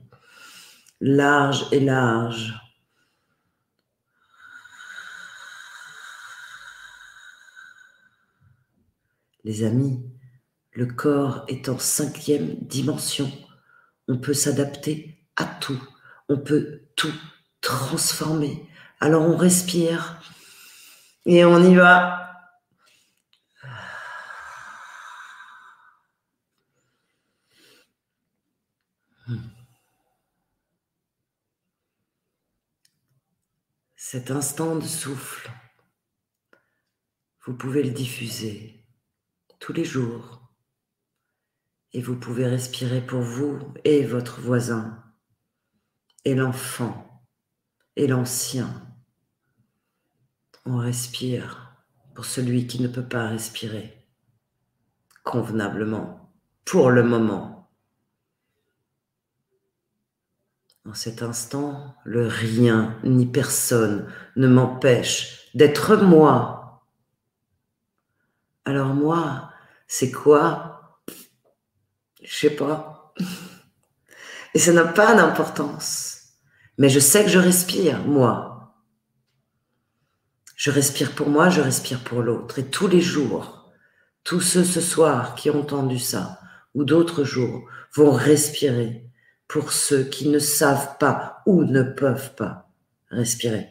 large 1.00 1.64
et 1.72 1.80
large. 1.80 2.52
Les 9.42 9.64
amis, 9.64 10.04
le 10.72 10.84
corps 10.84 11.46
est 11.48 11.70
en 11.70 11.78
cinquième 11.78 12.56
dimension. 12.56 13.32
On 14.06 14.18
peut 14.18 14.34
s'adapter 14.34 15.24
à 15.36 15.46
tout. 15.46 15.82
On 16.28 16.36
peut 16.36 16.82
tout 16.94 17.14
transformer. 17.62 18.68
Alors 19.00 19.22
on 19.22 19.36
respire 19.38 20.20
et 21.24 21.46
on 21.46 21.58
y 21.70 21.74
va 21.74 22.17
Cet 34.10 34.30
instant 34.30 34.76
de 34.76 34.86
souffle, 34.86 35.50
vous 37.44 37.52
pouvez 37.52 37.82
le 37.82 37.90
diffuser 37.90 38.86
tous 39.58 39.74
les 39.74 39.84
jours 39.84 40.50
et 41.92 42.00
vous 42.00 42.16
pouvez 42.16 42.46
respirer 42.46 43.04
pour 43.04 43.20
vous 43.20 43.58
et 43.84 44.06
votre 44.06 44.40
voisin 44.40 45.04
et 46.24 46.34
l'enfant 46.34 47.22
et 47.96 48.06
l'ancien. 48.06 48.82
On 50.64 50.78
respire 50.78 51.84
pour 52.14 52.24
celui 52.24 52.66
qui 52.66 52.80
ne 52.80 52.88
peut 52.88 53.06
pas 53.06 53.28
respirer 53.28 54.08
convenablement 55.22 56.32
pour 56.64 56.88
le 56.88 57.02
moment. 57.02 57.57
En 60.88 60.94
cet 60.94 61.20
instant, 61.20 61.94
le 62.04 62.26
rien 62.26 62.98
ni 63.04 63.26
personne 63.26 64.10
ne 64.36 64.48
m'empêche 64.48 65.50
d'être 65.54 65.96
moi. 65.96 66.82
Alors 68.64 68.94
moi, 68.94 69.50
c'est 69.86 70.10
quoi? 70.10 71.02
Je 72.22 72.34
sais 72.34 72.56
pas. 72.56 73.12
Et 74.54 74.58
ça 74.58 74.72
n'a 74.72 74.86
pas 74.86 75.14
d'importance. 75.14 76.22
Mais 76.78 76.88
je 76.88 77.00
sais 77.00 77.22
que 77.22 77.30
je 77.30 77.38
respire, 77.38 78.02
moi. 78.06 78.74
Je 80.56 80.70
respire 80.70 81.14
pour 81.14 81.28
moi, 81.28 81.50
je 81.50 81.60
respire 81.60 82.02
pour 82.02 82.22
l'autre. 82.22 82.60
Et 82.60 82.64
tous 82.70 82.86
les 82.86 83.02
jours, 83.02 83.70
tous 84.24 84.40
ceux 84.40 84.64
ce 84.64 84.80
soir 84.80 85.34
qui 85.34 85.50
ont 85.50 85.60
entendu 85.60 85.98
ça, 85.98 86.40
ou 86.72 86.84
d'autres 86.84 87.24
jours, 87.24 87.68
vont 87.94 88.12
respirer 88.12 89.07
pour 89.48 89.72
ceux 89.72 90.04
qui 90.04 90.28
ne 90.28 90.38
savent 90.38 90.98
pas 90.98 91.42
ou 91.46 91.64
ne 91.64 91.82
peuvent 91.82 92.34
pas 92.34 92.70
respirer. 93.10 93.68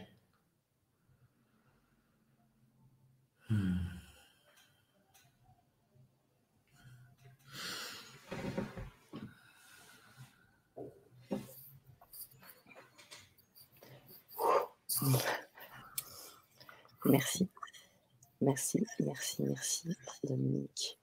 Merci. 17.04 17.48
Merci, 18.40 18.84
merci, 19.00 19.42
merci, 19.42 19.96
Dominique. 20.24 20.97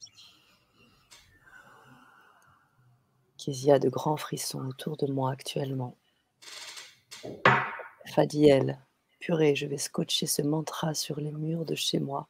Qu'il 3.46 3.64
y 3.64 3.72
a 3.72 3.78
de 3.78 3.90
grands 3.90 4.18
frissons 4.18 4.66
autour 4.68 4.98
de 4.98 5.06
moi 5.06 5.32
actuellement. 5.32 5.96
Fadiel, 8.08 8.80
purée, 9.20 9.56
je 9.56 9.68
vais 9.68 9.78
scotcher 9.78 10.26
ce 10.26 10.42
mantra 10.42 10.96
sur 10.96 11.20
les 11.20 11.32
murs 11.32 11.64
de 11.64 11.76
chez 11.76 12.00
moi. 12.00 12.28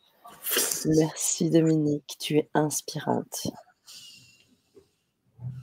Merci 0.85 1.49
Dominique, 1.49 2.17
tu 2.19 2.37
es 2.37 2.49
inspirante. 2.53 3.47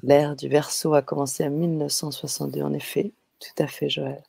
L'ère 0.02 0.36
du 0.36 0.48
verso 0.48 0.94
a 0.94 1.02
commencé 1.02 1.44
en 1.44 1.50
1962, 1.50 2.62
en 2.62 2.72
effet. 2.72 3.12
Tout 3.38 3.62
à 3.62 3.66
fait, 3.66 3.90
Joël. 3.90 4.22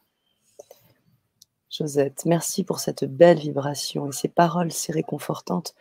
Josette, 1.69 2.25
merci 2.25 2.65
pour 2.65 2.79
cette 2.79 3.05
belle 3.05 3.39
vibration 3.39 4.09
et 4.09 4.11
ces 4.11 4.27
paroles 4.27 4.73
si 4.73 4.91
réconfortantes 4.91 5.73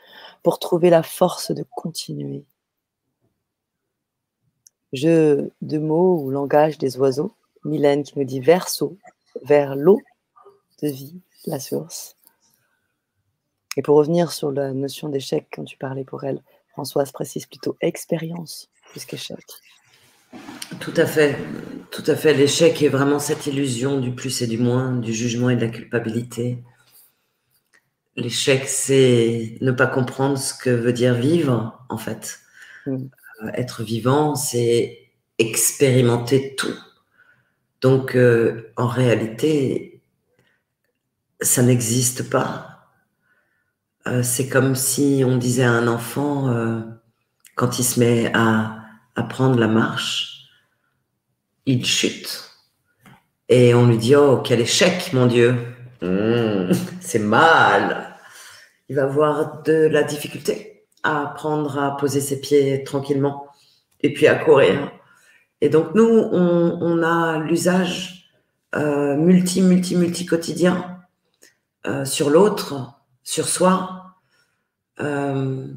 pour 0.44 0.60
trouver 0.60 0.88
la 0.88 1.02
force 1.02 1.50
de 1.50 1.64
continuer 1.64 2.44
jeu 4.92 5.50
de 5.62 5.78
mots 5.78 6.22
ou 6.22 6.30
langage 6.30 6.78
des 6.78 6.98
oiseaux. 6.98 7.32
Mylène 7.64 8.02
qui 8.02 8.18
nous 8.18 8.24
dit 8.24 8.40
verso, 8.40 8.98
vers 9.42 9.76
l'eau 9.76 10.00
de 10.82 10.88
vie, 10.88 11.20
la 11.46 11.60
source. 11.60 12.16
Et 13.76 13.82
pour 13.82 13.96
revenir 13.96 14.32
sur 14.32 14.52
la 14.52 14.72
notion 14.72 15.08
d'échec, 15.08 15.46
quand 15.52 15.64
tu 15.64 15.78
parlais 15.78 16.04
pour 16.04 16.24
elle, 16.24 16.42
Françoise 16.72 17.12
précise 17.12 17.46
plutôt 17.46 17.76
expérience 17.80 18.68
plus 18.90 19.04
qu'échec. 19.04 19.44
Tout 20.80 20.94
à 20.96 21.06
fait, 21.06 21.36
tout 21.90 22.04
à 22.06 22.16
fait. 22.16 22.34
L'échec 22.34 22.82
est 22.82 22.88
vraiment 22.88 23.18
cette 23.18 23.46
illusion 23.46 24.00
du 24.00 24.14
plus 24.14 24.42
et 24.42 24.46
du 24.46 24.58
moins, 24.58 24.92
du 24.92 25.12
jugement 25.12 25.50
et 25.50 25.56
de 25.56 25.60
la 25.60 25.68
culpabilité. 25.68 26.58
L'échec, 28.16 28.66
c'est 28.66 29.56
ne 29.60 29.70
pas 29.70 29.86
comprendre 29.86 30.38
ce 30.38 30.54
que 30.54 30.70
veut 30.70 30.92
dire 30.92 31.14
vivre, 31.14 31.84
en 31.88 31.98
fait. 31.98 32.40
Mm. 32.86 33.06
Euh, 33.42 33.50
être 33.54 33.82
vivant, 33.82 34.34
c'est 34.34 34.98
expérimenter 35.38 36.54
tout. 36.56 36.76
Donc, 37.80 38.14
euh, 38.14 38.72
en 38.76 38.86
réalité, 38.86 40.02
ça 41.40 41.62
n'existe 41.62 42.30
pas. 42.30 42.90
Euh, 44.06 44.22
c'est 44.22 44.48
comme 44.48 44.74
si 44.74 45.22
on 45.26 45.36
disait 45.36 45.64
à 45.64 45.72
un 45.72 45.88
enfant, 45.88 46.52
quand 47.56 47.78
il 47.78 47.84
se 47.84 48.00
met 48.00 48.30
à, 48.34 48.78
à 49.14 49.22
prendre 49.22 49.58
la 49.58 49.68
marche, 49.68 50.48
il 51.66 51.84
chute. 51.84 52.50
Et 53.48 53.74
on 53.74 53.86
lui 53.86 53.98
dit, 53.98 54.16
oh, 54.16 54.38
quel 54.38 54.60
échec, 54.60 55.12
mon 55.12 55.26
Dieu. 55.26 55.56
Mmh, 56.00 56.72
c'est 57.00 57.18
mal. 57.18 58.16
Il 58.88 58.96
va 58.96 59.04
avoir 59.04 59.62
de 59.62 59.72
la 59.72 60.02
difficulté 60.02 60.71
à 61.02 61.22
apprendre 61.22 61.78
à 61.78 61.96
poser 61.96 62.20
ses 62.20 62.40
pieds 62.40 62.84
tranquillement 62.84 63.48
et 64.00 64.12
puis 64.12 64.26
à 64.26 64.34
courir. 64.34 64.92
Et 65.60 65.68
donc 65.68 65.94
nous, 65.94 66.04
on, 66.04 67.02
a 67.02 67.38
l'usage 67.38 68.30
euh, 68.74 69.16
multi, 69.16 69.62
multi, 69.62 69.96
multi 69.96 70.26
quotidien 70.26 70.98
euh, 71.86 72.04
sur 72.04 72.30
l'autre, 72.30 73.00
sur 73.22 73.46
soi. 73.46 74.16
Euh, 75.00 75.68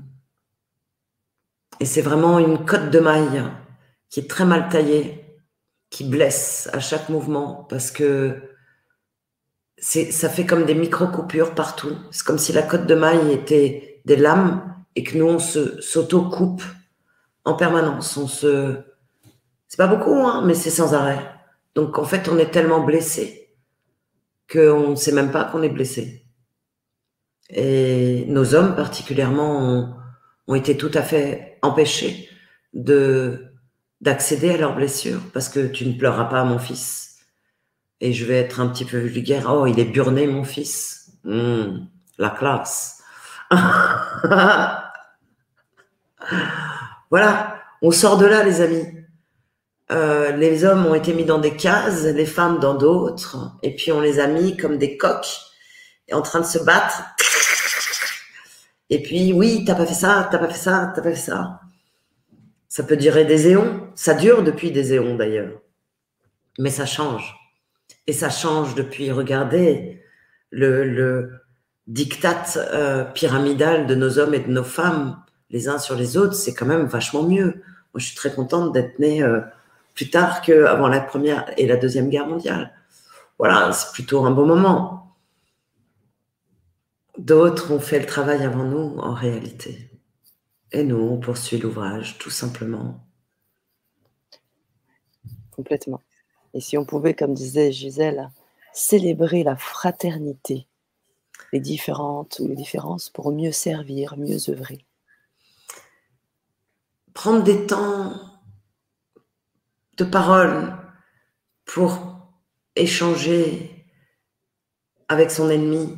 et 1.79 1.85
c'est 1.85 2.01
vraiment 2.01 2.39
une 2.39 2.65
cote 2.65 2.89
de 2.89 2.99
maille 2.99 3.43
qui 4.09 4.21
est 4.21 4.29
très 4.29 4.45
mal 4.45 4.69
taillée, 4.69 5.23
qui 5.89 6.03
blesse 6.03 6.69
à 6.73 6.79
chaque 6.79 7.09
mouvement 7.09 7.65
parce 7.69 7.91
que 7.91 8.41
ça 9.77 10.29
fait 10.29 10.45
comme 10.45 10.65
des 10.65 10.73
micro-coupures 10.73 11.53
partout. 11.53 11.95
C'est 12.09 12.25
comme 12.25 12.39
si 12.39 12.53
la 12.53 12.63
cote 12.63 12.87
de 12.87 12.95
maille 12.95 13.31
était 13.31 14.01
des 14.05 14.15
lames 14.15 14.74
et 14.95 15.03
que 15.03 15.17
nous, 15.17 15.27
on 15.27 15.39
s'auto-coupe 15.39 16.63
en 17.43 17.53
permanence. 17.53 18.15
On 18.17 18.27
se. 18.27 18.77
C'est 19.67 19.77
pas 19.77 19.87
beaucoup, 19.87 20.13
hein, 20.13 20.43
mais 20.45 20.53
c'est 20.53 20.69
sans 20.69 20.93
arrêt. 20.93 21.19
Donc, 21.73 21.97
en 21.97 22.05
fait, 22.05 22.29
on 22.29 22.37
est 22.37 22.51
tellement 22.51 22.81
blessé 22.81 23.49
qu'on 24.51 24.91
ne 24.91 24.95
sait 24.95 25.11
même 25.11 25.31
pas 25.31 25.43
qu'on 25.45 25.63
est 25.63 25.69
blessé. 25.69 26.25
Et 27.49 28.25
nos 28.27 28.55
hommes, 28.55 28.75
particulièrement, 28.75 29.95
ont, 30.47 30.55
été 30.55 30.77
tout 30.77 30.91
à 30.93 31.01
fait 31.01 31.57
empêchés 31.61 32.29
de 32.73 33.51
d'accéder 34.01 34.51
à 34.51 34.57
leurs 34.57 34.75
blessures 34.75 35.21
parce 35.33 35.49
que 35.49 35.67
tu 35.67 35.85
ne 35.87 35.93
pleureras 35.93 36.25
pas, 36.25 36.43
mon 36.43 36.59
fils 36.59 37.05
et 38.01 38.13
je 38.13 38.25
vais 38.25 38.35
être 38.35 38.59
un 38.59 38.67
petit 38.67 38.85
peu 38.85 38.97
vulgaire. 38.97 39.51
Oh, 39.51 39.65
il 39.65 39.79
est 39.79 39.85
burné, 39.85 40.27
mon 40.27 40.43
fils. 40.43 41.11
Hmm, 41.23 41.85
la 42.17 42.29
classe. 42.29 43.01
voilà, 47.09 47.61
on 47.81 47.91
sort 47.91 48.17
de 48.17 48.25
là, 48.25 48.43
les 48.43 48.61
amis. 48.61 48.85
Euh, 49.91 50.31
les 50.31 50.65
hommes 50.65 50.85
ont 50.85 50.95
été 50.95 51.13
mis 51.13 51.25
dans 51.25 51.37
des 51.37 51.55
cases, 51.55 52.03
les 52.03 52.25
femmes 52.25 52.59
dans 52.59 52.73
d'autres, 52.73 53.51
et 53.61 53.75
puis 53.75 53.91
on 53.91 54.01
les 54.01 54.19
a 54.19 54.27
mis 54.27 54.57
comme 54.57 54.77
des 54.77 54.97
coqs, 54.97 55.39
en 56.11 56.21
train 56.21 56.41
de 56.41 56.45
se 56.45 56.59
battre. 56.59 57.03
Et 58.89 59.01
puis, 59.01 59.33
oui, 59.33 59.63
t'as 59.65 59.75
pas 59.75 59.85
fait 59.85 59.93
ça, 59.93 60.27
t'as 60.29 60.37
pas 60.37 60.47
fait 60.47 60.59
ça, 60.59 60.91
t'as 60.95 61.01
pas 61.01 61.09
fait 61.09 61.15
ça. 61.15 61.59
Ça 62.67 62.83
peut 62.83 62.97
durer 62.97 63.25
des 63.25 63.47
éons. 63.47 63.89
Ça 63.95 64.13
dure 64.13 64.43
depuis 64.43 64.71
des 64.71 64.93
éons 64.93 65.15
d'ailleurs. 65.15 65.61
Mais 66.59 66.69
ça 66.69 66.85
change. 66.85 67.35
Et 68.07 68.13
ça 68.13 68.29
change 68.29 68.75
depuis, 68.75 69.11
regardez, 69.11 70.03
le, 70.51 70.83
le 70.83 71.31
diktat 71.87 72.43
euh, 72.57 73.03
pyramidal 73.05 73.87
de 73.87 73.95
nos 73.95 74.19
hommes 74.19 74.33
et 74.33 74.39
de 74.39 74.51
nos 74.51 74.63
femmes, 74.63 75.23
les 75.49 75.67
uns 75.67 75.77
sur 75.77 75.95
les 75.95 76.17
autres, 76.17 76.33
c'est 76.33 76.53
quand 76.53 76.65
même 76.65 76.85
vachement 76.85 77.23
mieux. 77.23 77.63
Moi, 77.93 77.99
je 77.99 78.05
suis 78.07 78.15
très 78.15 78.33
contente 78.33 78.73
d'être 78.73 78.99
née 78.99 79.23
euh, 79.23 79.41
plus 79.93 80.09
tard 80.09 80.41
qu'avant 80.41 80.87
la 80.87 80.99
Première 80.99 81.51
et 81.57 81.65
la 81.67 81.77
Deuxième 81.77 82.09
Guerre 82.09 82.27
mondiale. 82.27 82.73
Voilà, 83.39 83.71
c'est 83.71 83.91
plutôt 83.93 84.25
un 84.25 84.31
bon 84.31 84.45
moment. 84.45 85.15
D'autres 87.17 87.71
ont 87.71 87.79
fait 87.79 87.99
le 87.99 88.05
travail 88.05 88.43
avant 88.43 88.65
nous, 88.65 88.97
en 88.97 89.13
réalité. 89.13 89.89
Et 90.71 90.83
nous, 90.83 90.99
on 90.99 91.17
poursuit 91.17 91.57
l'ouvrage, 91.57 92.17
tout 92.17 92.29
simplement. 92.29 92.99
Complètement. 95.51 96.01
Et 96.53 96.59
si 96.59 96.77
on 96.77 96.85
pouvait, 96.85 97.13
comme 97.13 97.33
disait 97.33 97.71
Gisèle, 97.71 98.29
célébrer 98.73 99.43
la 99.43 99.55
fraternité, 99.55 100.67
les 101.53 101.61
différentes 101.61 102.39
ou 102.39 102.47
les 102.47 102.55
différences 102.55 103.09
pour 103.09 103.31
mieux 103.31 103.53
servir, 103.53 104.17
mieux 104.17 104.49
œuvrer. 104.49 104.85
Prendre 107.15 107.43
des 107.43 107.65
temps 107.65 108.13
de 109.95 110.03
parole 110.03 110.75
pour 111.63 112.29
échanger 112.75 113.87
avec 115.07 115.31
son 115.31 115.49
ennemi, 115.49 115.95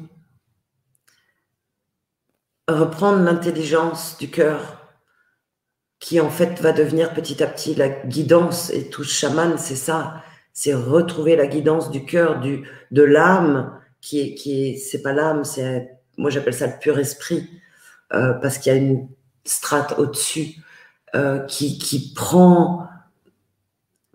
reprendre 2.68 3.24
l'intelligence 3.24 4.20
du 4.20 4.30
cœur 4.30 4.94
qui 6.00 6.20
en 6.22 6.30
fait 6.30 6.62
va 6.62 6.72
devenir 6.72 7.16
petit 7.16 7.42
à 7.42 7.48
petit 7.48 7.74
la 7.74 7.90
guidance 7.90 8.70
et 8.70 8.88
tout 8.88 9.04
chaman, 9.04 9.58
c'est 9.58 9.76
ça, 9.76 10.24
c'est 10.54 10.76
retrouver 10.76 11.36
la 11.36 11.48
guidance 11.48 11.90
du 11.90 12.06
cœur, 12.06 12.40
de 12.40 13.02
l'âme, 13.02 13.82
qui 14.02 14.20
est, 14.20 14.36
qui 14.36 14.70
est, 14.70 14.78
c'est 14.78 15.02
pas 15.02 15.14
l'âme, 15.14 15.44
c'est, 15.44 15.98
moi 16.16 16.30
j'appelle 16.30 16.54
ça 16.54 16.68
le 16.68 16.78
pur 16.80 17.00
esprit, 17.00 17.50
euh, 18.14 18.34
parce 18.34 18.60
qu'il 18.60 18.72
y 18.72 18.76
a 18.76 18.78
une 18.78 19.10
strate 19.46 19.98
au-dessus 19.98 20.58
euh, 21.16 21.40
qui, 21.46 21.78
qui 21.78 22.14
prend 22.14 22.88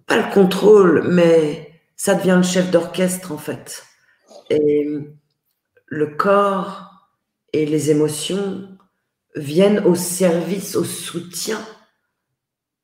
pas 0.06 0.18
le 0.18 0.32
contrôle, 0.32 1.08
mais 1.08 1.80
ça 1.96 2.14
devient 2.14 2.34
le 2.36 2.42
chef 2.42 2.70
d'orchestre 2.70 3.32
en 3.32 3.38
fait. 3.38 3.84
Et 4.50 4.86
le 5.86 6.06
corps 6.06 7.08
et 7.52 7.64
les 7.64 7.90
émotions 7.90 8.68
viennent 9.36 9.80
au 9.86 9.94
service, 9.94 10.76
au 10.76 10.84
soutien 10.84 11.58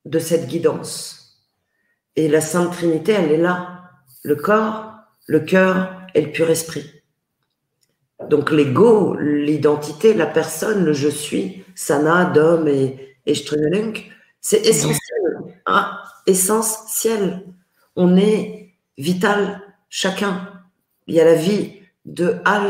de 0.05 0.19
cette 0.19 0.47
guidance. 0.47 1.45
Et 2.17 2.29
la 2.29 2.41
Sainte 2.41 2.73
Trinité, 2.73 3.13
elle 3.13 3.33
est 3.33 3.37
là. 3.37 3.91
Le 4.25 4.37
corps, 4.37 4.95
le 5.27 5.41
cœur 5.41 5.93
et 6.15 6.23
le 6.23 6.33
pur 6.33 6.49
esprit. 6.51 6.91
Donc 8.29 8.51
l'ego, 8.51 9.15
l'identité, 9.17 10.15
la 10.15 10.27
personne, 10.27 10.85
le 10.85 10.93
je 10.93 11.09
suis, 11.09 11.65
Sana, 11.75 12.25
Dom 12.25 12.67
et, 12.67 13.08
et 13.29 13.35
c'est 14.41 14.67
essentiel. 14.67 14.99
Hein, 15.67 15.99
essentiel. 16.27 17.47
On 17.97 18.17
est 18.17 18.75
vital, 18.97 19.61
chacun. 19.89 20.63
Il 21.07 21.15
y 21.15 21.21
a 21.21 21.25
la 21.25 21.35
vie 21.35 21.75
de 22.05 22.37
Al 22.45 22.65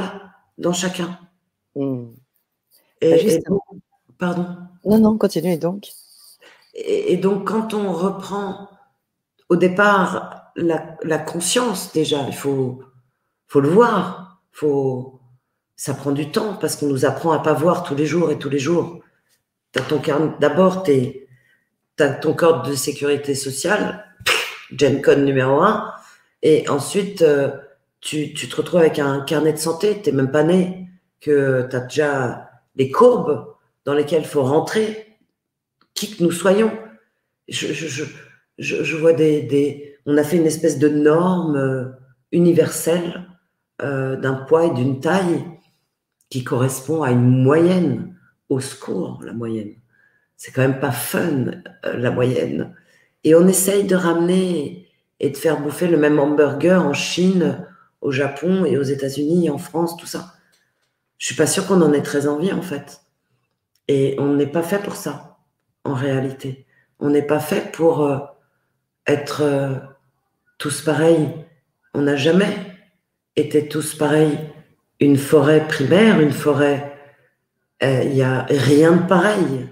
dans 0.58 0.72
chacun. 0.72 1.18
Hmm. 1.74 2.10
Et, 3.00 3.40
bah, 3.48 3.56
pardon. 4.18 4.56
Non, 4.84 4.98
non, 4.98 5.18
continuez 5.18 5.58
donc. 5.58 5.88
et 6.74 7.16
donc, 7.16 7.46
quand 7.46 7.74
on 7.74 7.92
reprend 7.92 8.68
au 9.48 9.56
départ, 9.56 10.52
la, 10.56 11.18
conscience, 11.18 11.92
déjà, 11.92 12.22
il 12.26 12.34
faut, 12.34 12.82
faut 13.46 13.60
le 13.60 13.68
voir. 13.68 14.40
Faut, 14.52 15.20
ça 15.76 15.94
prend 15.94 16.12
du 16.12 16.30
temps 16.30 16.54
parce 16.54 16.76
qu'on 16.76 16.88
nous 16.88 17.04
apprend 17.04 17.32
à 17.32 17.38
pas 17.38 17.52
voir 17.52 17.84
tous 17.84 17.94
les 17.94 18.06
jours 18.06 18.30
et 18.30 18.38
tous 18.38 18.50
les 18.50 18.58
jours. 18.58 19.00
D'abord, 20.40 20.82
tu 20.82 21.26
as 21.98 22.10
ton 22.10 22.34
code 22.34 22.68
de 22.68 22.74
sécurité 22.74 23.34
sociale, 23.34 24.04
Gen 24.76 25.02
Con 25.02 25.24
numéro 25.24 25.60
un, 25.60 25.92
et 26.42 26.68
ensuite, 26.68 27.22
euh, 27.22 27.50
tu, 28.00 28.32
te 28.32 28.56
retrouves 28.56 28.80
avec 28.80 28.98
un 28.98 29.20
carnet 29.20 29.52
de 29.52 29.58
santé, 29.58 30.00
tu 30.02 30.10
n'es 30.10 30.16
même 30.16 30.30
pas 30.30 30.44
né, 30.44 30.88
que 31.20 31.66
tu 31.68 31.76
as 31.76 31.80
déjà 31.80 32.50
les 32.76 32.90
courbes 32.90 33.54
dans 33.84 33.94
lesquelles 33.94 34.24
faut 34.24 34.42
rentrer, 34.42 35.16
qui 35.94 36.16
que 36.16 36.22
nous 36.22 36.30
soyons. 36.30 36.72
je, 37.48 38.96
vois 38.96 39.12
des, 39.12 39.98
On 40.06 40.16
a 40.16 40.22
fait 40.22 40.36
une 40.36 40.46
espèce 40.46 40.78
de 40.78 40.88
norme 40.88 41.56
euh, 41.56 41.84
universelle 42.30 43.26
euh, 43.82 44.16
d'un 44.16 44.34
poids 44.34 44.66
et 44.66 44.70
d'une 44.70 45.00
taille 45.00 45.44
qui 46.30 46.44
correspond 46.44 47.02
à 47.02 47.10
une 47.10 47.42
moyenne. 47.42 48.14
Au 48.48 48.60
secours, 48.60 49.20
la 49.24 49.32
moyenne. 49.32 49.74
C'est 50.36 50.52
quand 50.52 50.62
même 50.62 50.80
pas 50.80 50.92
fun, 50.92 51.46
euh, 51.84 51.96
la 51.96 52.10
moyenne. 52.10 52.74
Et 53.24 53.34
on 53.34 53.46
essaye 53.46 53.84
de 53.84 53.96
ramener 53.96 54.88
et 55.20 55.30
de 55.30 55.36
faire 55.36 55.60
bouffer 55.60 55.88
le 55.88 55.96
même 55.96 56.18
hamburger 56.18 56.84
en 56.84 56.94
Chine, 56.94 57.66
au 58.00 58.12
Japon 58.12 58.64
et 58.64 58.78
aux 58.78 58.82
États-Unis, 58.82 59.50
en 59.50 59.58
France, 59.58 59.96
tout 59.96 60.06
ça. 60.06 60.34
Je 61.18 61.26
suis 61.26 61.34
pas 61.34 61.46
sûre 61.46 61.66
qu'on 61.66 61.82
en 61.82 61.92
ait 61.92 62.02
très 62.02 62.28
envie, 62.28 62.52
en 62.52 62.62
fait. 62.62 63.02
Et 63.88 64.14
on 64.18 64.34
n'est 64.34 64.46
pas 64.46 64.62
fait 64.62 64.78
pour 64.78 64.94
ça, 64.94 65.38
en 65.84 65.94
réalité. 65.94 66.66
On 67.00 67.10
n'est 67.10 67.26
pas 67.26 67.40
fait 67.40 67.72
pour 67.72 68.04
euh, 68.04 68.18
être 69.06 69.42
euh, 69.42 69.74
tous 70.58 70.82
pareils. 70.82 71.28
On 71.94 72.02
n'a 72.02 72.16
jamais 72.16 72.54
été 73.34 73.68
tous 73.68 73.94
pareils. 73.94 74.38
Une 75.00 75.16
forêt 75.16 75.66
primaire, 75.66 76.20
une 76.20 76.32
forêt, 76.32 76.97
euh, 77.82 78.02
il 78.04 78.12
n'y 78.12 78.22
a 78.22 78.46
rien 78.48 78.92
de 78.92 79.06
pareil. 79.06 79.68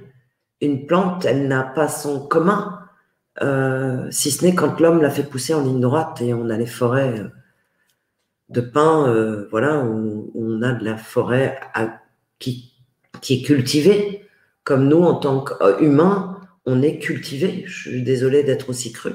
Une 0.61 0.87
plante, 0.87 1.25
elle 1.25 1.49
n'a 1.49 1.63
pas 1.63 1.89
son 1.89 2.27
commun, 2.27 2.81
si 4.11 4.31
ce 4.31 4.45
n'est 4.45 4.55
quand 4.55 4.81
l'homme 4.81 5.03
l'a 5.03 5.11
fait 5.11 5.23
pousser 5.23 5.53
en 5.53 5.63
ligne 5.63 5.81
droite 5.81 6.23
et 6.23 6.33
on 6.33 6.49
a 6.49 6.57
les 6.57 6.67
forêts 6.67 7.23
de 8.49 8.61
pins, 8.63 9.45
voilà, 9.51 9.85
où, 9.85 10.31
on 10.35 10.63
a 10.63 10.73
de 10.73 10.83
la 10.83 10.97
forêt 10.97 11.61
qui, 12.39 12.73
qui 13.21 13.35
est 13.35 13.43
cultivée. 13.43 14.27
Comme 14.65 14.89
nous, 14.89 15.03
en 15.03 15.15
tant 15.15 15.45
qu'humains, 15.45 16.37
on 16.67 16.83
est 16.83 16.99
cultivé. 16.99 17.65
Je 17.67 17.91
suis 17.91 18.03
désolée 18.03 18.43
d'être 18.43 18.69
aussi 18.69 18.93
cru, 18.93 19.13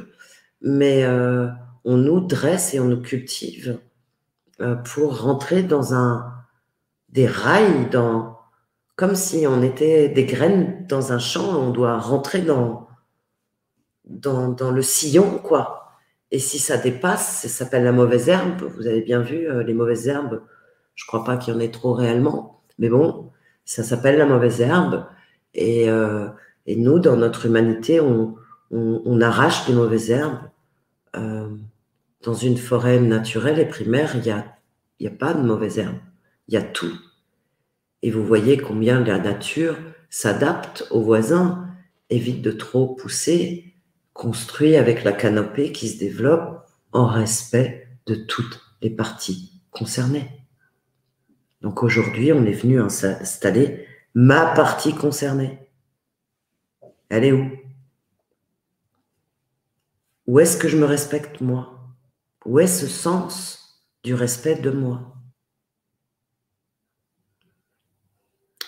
mais 0.62 1.04
euh, 1.04 1.48
on 1.84 1.98
nous 1.98 2.22
dresse 2.22 2.74
et 2.74 2.80
on 2.80 2.86
nous 2.86 3.02
cultive 3.02 3.80
euh, 4.62 4.76
pour 4.76 5.22
rentrer 5.22 5.62
dans 5.62 5.94
un 5.94 6.34
des 7.10 7.28
rails, 7.28 7.90
dans 7.92 8.40
comme 8.96 9.16
si 9.16 9.46
on 9.48 9.62
était 9.62 10.10
des 10.10 10.26
graines 10.26 10.86
dans 10.88 11.14
un 11.14 11.20
champ. 11.20 11.60
On 11.60 11.72
doit 11.72 11.98
rentrer 11.98 12.42
dans 12.42 12.88
dans, 14.06 14.72
le 14.72 14.82
sillon, 14.82 15.40
quoi. 15.40 15.94
Et 16.32 16.40
si 16.40 16.60
ça 16.60 16.78
dépasse, 16.78 17.42
ça 17.42 17.48
s'appelle 17.48 17.84
la 17.84 17.92
mauvaise 17.92 18.30
herbe. 18.30 18.64
Vous 18.76 18.88
avez 18.88 19.02
bien 19.02 19.22
vu 19.22 19.50
euh, 19.50 19.64
les 19.64 19.74
mauvaises 19.74 20.08
herbes. 20.08 20.42
Je 20.96 21.06
crois 21.06 21.24
pas 21.24 21.38
qu'il 21.38 21.54
y 21.54 21.58
en 21.58 21.60
ait 21.60 21.72
trop 21.72 21.94
réellement, 21.94 22.62
mais 22.78 22.90
bon, 22.90 23.32
ça 23.64 23.84
s'appelle 23.84 24.18
la 24.18 24.26
mauvaise 24.26 24.60
herbe. 24.62 25.06
Et 25.54 25.90
et 26.66 26.76
nous, 26.76 27.00
dans 27.00 27.18
notre 27.18 27.46
humanité, 27.46 28.00
on, 28.00 28.36
arrache 29.22 29.68
les 29.68 29.74
mauvaises 29.74 30.12
herbes. 30.12 30.40
Euh, 31.16 31.50
dans 32.24 32.34
une 32.34 32.58
forêt 32.58 33.00
naturelle 33.00 33.60
et 33.60 33.66
primaire, 33.66 34.16
il 34.16 34.22
n'y 34.22 34.32
a, 34.32 34.46
y 35.00 35.08
a 35.08 35.12
pas 35.12 35.34
de 35.34 35.42
mauvaises 35.42 35.80
herbes. 35.80 35.98
Il 36.48 36.54
y 36.54 36.58
a 36.58 36.62
tout. 36.62 36.94
Et 38.02 38.12
vous 38.12 38.26
voyez 38.26 38.58
combien 38.58 39.04
la 39.04 39.20
nature 39.20 39.78
s'adapte 40.10 40.88
aux 40.92 41.02
voisins, 41.02 41.68
évite 42.10 42.42
de 42.42 42.52
trop 42.52 42.96
pousser, 42.96 43.76
construit 44.14 44.76
avec 44.76 45.04
la 45.04 45.14
canopée 45.14 45.72
qui 45.72 45.88
se 45.88 46.00
développe 46.00 46.66
en 46.92 47.08
respect 47.08 47.88
de 48.08 48.16
toutes 48.16 48.60
les 48.82 48.90
parties 48.90 49.62
concernées. 49.72 50.30
Donc 51.62 51.84
aujourd'hui, 51.84 52.34
on 52.34 52.46
est 52.46 52.52
venu 52.52 52.82
installer 52.82 53.86
ma 54.14 54.48
partie 54.48 54.96
concernée. 54.96 55.70
Elle 57.10 57.26
est 57.26 57.32
où? 57.32 57.50
Où 60.28 60.40
est-ce 60.40 60.58
que 60.58 60.68
je 60.68 60.78
me 60.78 60.86
respecte 60.86 61.42
moi? 61.42 61.80
Où 62.46 62.60
est 62.60 62.68
ce 62.68 62.88
sens 62.88 63.86
du 64.04 64.14
respect 64.14 64.56
de 64.56 64.72
moi? 64.72 65.21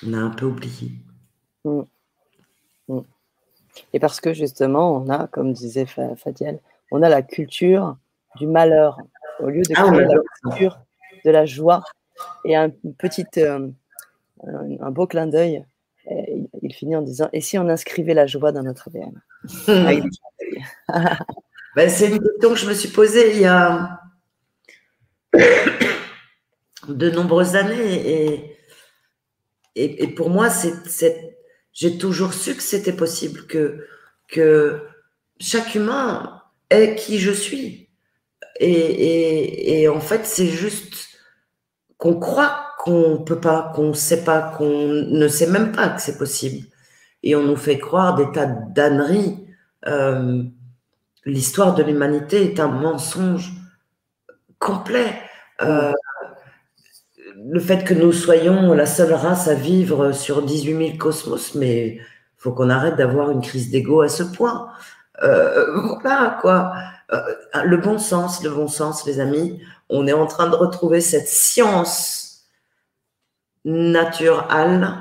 On 0.07 0.13
a 0.13 0.17
un 0.17 0.29
peu 0.29 0.45
oublié. 0.45 0.91
Mm. 1.65 1.81
Mm. 2.89 3.01
Et 3.93 3.99
parce 3.99 4.19
que 4.21 4.33
justement, 4.33 4.95
on 4.95 5.09
a, 5.09 5.27
comme 5.27 5.53
disait 5.53 5.85
Fadiel, 5.85 6.59
on 6.91 7.01
a 7.01 7.09
la 7.09 7.21
culture 7.21 7.97
du 8.37 8.47
malheur 8.47 8.97
au 9.39 9.49
lieu 9.49 9.61
de 9.61 9.73
ah, 9.75 9.83
créer 9.91 10.05
la 10.05 10.15
culture 10.43 10.79
de 11.25 11.31
la 11.31 11.45
joie. 11.45 11.83
Et 12.45 12.55
un 12.55 12.69
petit, 12.97 13.25
euh, 13.37 13.67
un 14.45 14.91
beau 14.91 15.07
clin 15.07 15.27
d'œil 15.27 15.65
il 16.61 16.73
finit 16.73 16.95
en 16.95 17.01
disant 17.01 17.29
Et 17.33 17.41
si 17.41 17.57
on 17.57 17.67
inscrivait 17.69 18.13
la 18.13 18.27
joie 18.27 18.51
dans 18.51 18.63
notre 18.63 18.89
ADN 18.89 19.21
ben, 21.75 21.89
C'est 21.89 22.09
une 22.09 22.19
question 22.19 22.49
que 22.49 22.55
je 22.55 22.67
me 22.67 22.73
suis 22.73 22.89
posée 22.89 23.35
il 23.35 23.41
y 23.41 23.45
a 23.45 23.99
de 26.87 27.09
nombreuses 27.11 27.55
années. 27.55 28.09
Et, 28.09 28.52
et, 29.75 30.07
pour 30.09 30.29
moi, 30.29 30.49
c'est, 30.49 31.35
j'ai 31.71 31.97
toujours 31.97 32.33
su 32.33 32.55
que 32.55 32.61
c'était 32.61 32.93
possible, 32.93 33.47
que, 33.47 33.85
que 34.27 34.81
chaque 35.39 35.75
humain 35.75 36.41
est 36.69 36.95
qui 36.95 37.19
je 37.19 37.31
suis. 37.31 37.89
Et, 38.59 39.81
et 39.81 39.89
en 39.89 39.99
fait, 39.99 40.25
c'est 40.25 40.47
juste 40.47 41.17
qu'on 41.97 42.19
croit 42.19 42.63
qu'on 42.83 43.23
peut 43.23 43.39
pas, 43.39 43.71
qu'on 43.73 43.93
sait 43.93 44.25
pas, 44.25 44.41
qu'on 44.41 44.89
ne 44.89 45.27
sait 45.29 45.47
même 45.47 45.71
pas 45.71 45.87
que 45.87 46.01
c'est 46.01 46.17
possible. 46.17 46.67
Et 47.23 47.33
on 47.33 47.43
nous 47.43 47.55
fait 47.55 47.79
croire 47.79 48.15
des 48.15 48.29
tas 48.33 48.45
d'âneries. 48.45 49.47
Euh, 49.87 50.43
l'histoire 51.23 51.73
de 51.75 51.81
l'humanité 51.81 52.43
est 52.43 52.59
un 52.59 52.67
mensonge 52.67 53.53
complet. 54.59 55.13
Euh, 55.61 55.93
le 57.45 57.59
fait 57.59 57.83
que 57.83 57.93
nous 57.93 58.11
soyons 58.11 58.73
la 58.73 58.85
seule 58.85 59.13
race 59.13 59.47
à 59.47 59.53
vivre 59.53 60.11
sur 60.11 60.41
18 60.41 60.87
000 60.87 60.97
cosmos, 60.97 61.55
mais 61.55 61.99
faut 62.37 62.51
qu'on 62.51 62.69
arrête 62.69 62.95
d'avoir 62.95 63.31
une 63.31 63.41
crise 63.41 63.69
d'ego 63.69 64.01
à 64.01 64.09
ce 64.09 64.23
point. 64.23 64.69
Euh, 65.23 65.65
voilà 66.01 66.37
quoi. 66.41 66.73
le 67.63 67.77
bon 67.77 67.97
sens, 67.97 68.43
le 68.43 68.49
bon 68.49 68.67
sens, 68.67 69.05
les 69.05 69.19
amis. 69.19 69.61
On 69.89 70.07
est 70.07 70.13
en 70.13 70.25
train 70.25 70.49
de 70.49 70.55
retrouver 70.55 71.01
cette 71.01 71.27
science 71.27 72.45
naturelle 73.65 74.95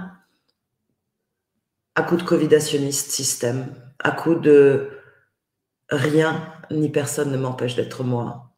à 1.95 2.03
coup 2.03 2.17
de 2.17 2.23
covidationniste 2.23 3.11
système, 3.11 3.75
à 3.99 4.13
coup 4.13 4.35
de 4.35 4.91
rien 5.91 6.41
ni 6.71 6.89
personne 6.89 7.31
ne 7.31 7.37
m'empêche 7.37 7.75
d'être 7.77 8.03
moi. 8.03 8.51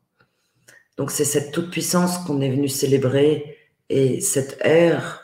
Donc 0.97 1.11
c'est 1.11 1.25
cette 1.25 1.51
toute-puissance 1.53 2.19
qu'on 2.19 2.41
est 2.41 2.51
venu 2.51 2.69
célébrer 2.69 3.57
et 3.89 4.21
cette 4.21 4.59
ère 4.61 5.21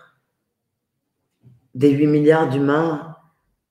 des 1.74 1.90
8 1.90 2.06
milliards 2.06 2.48
d'humains 2.48 3.16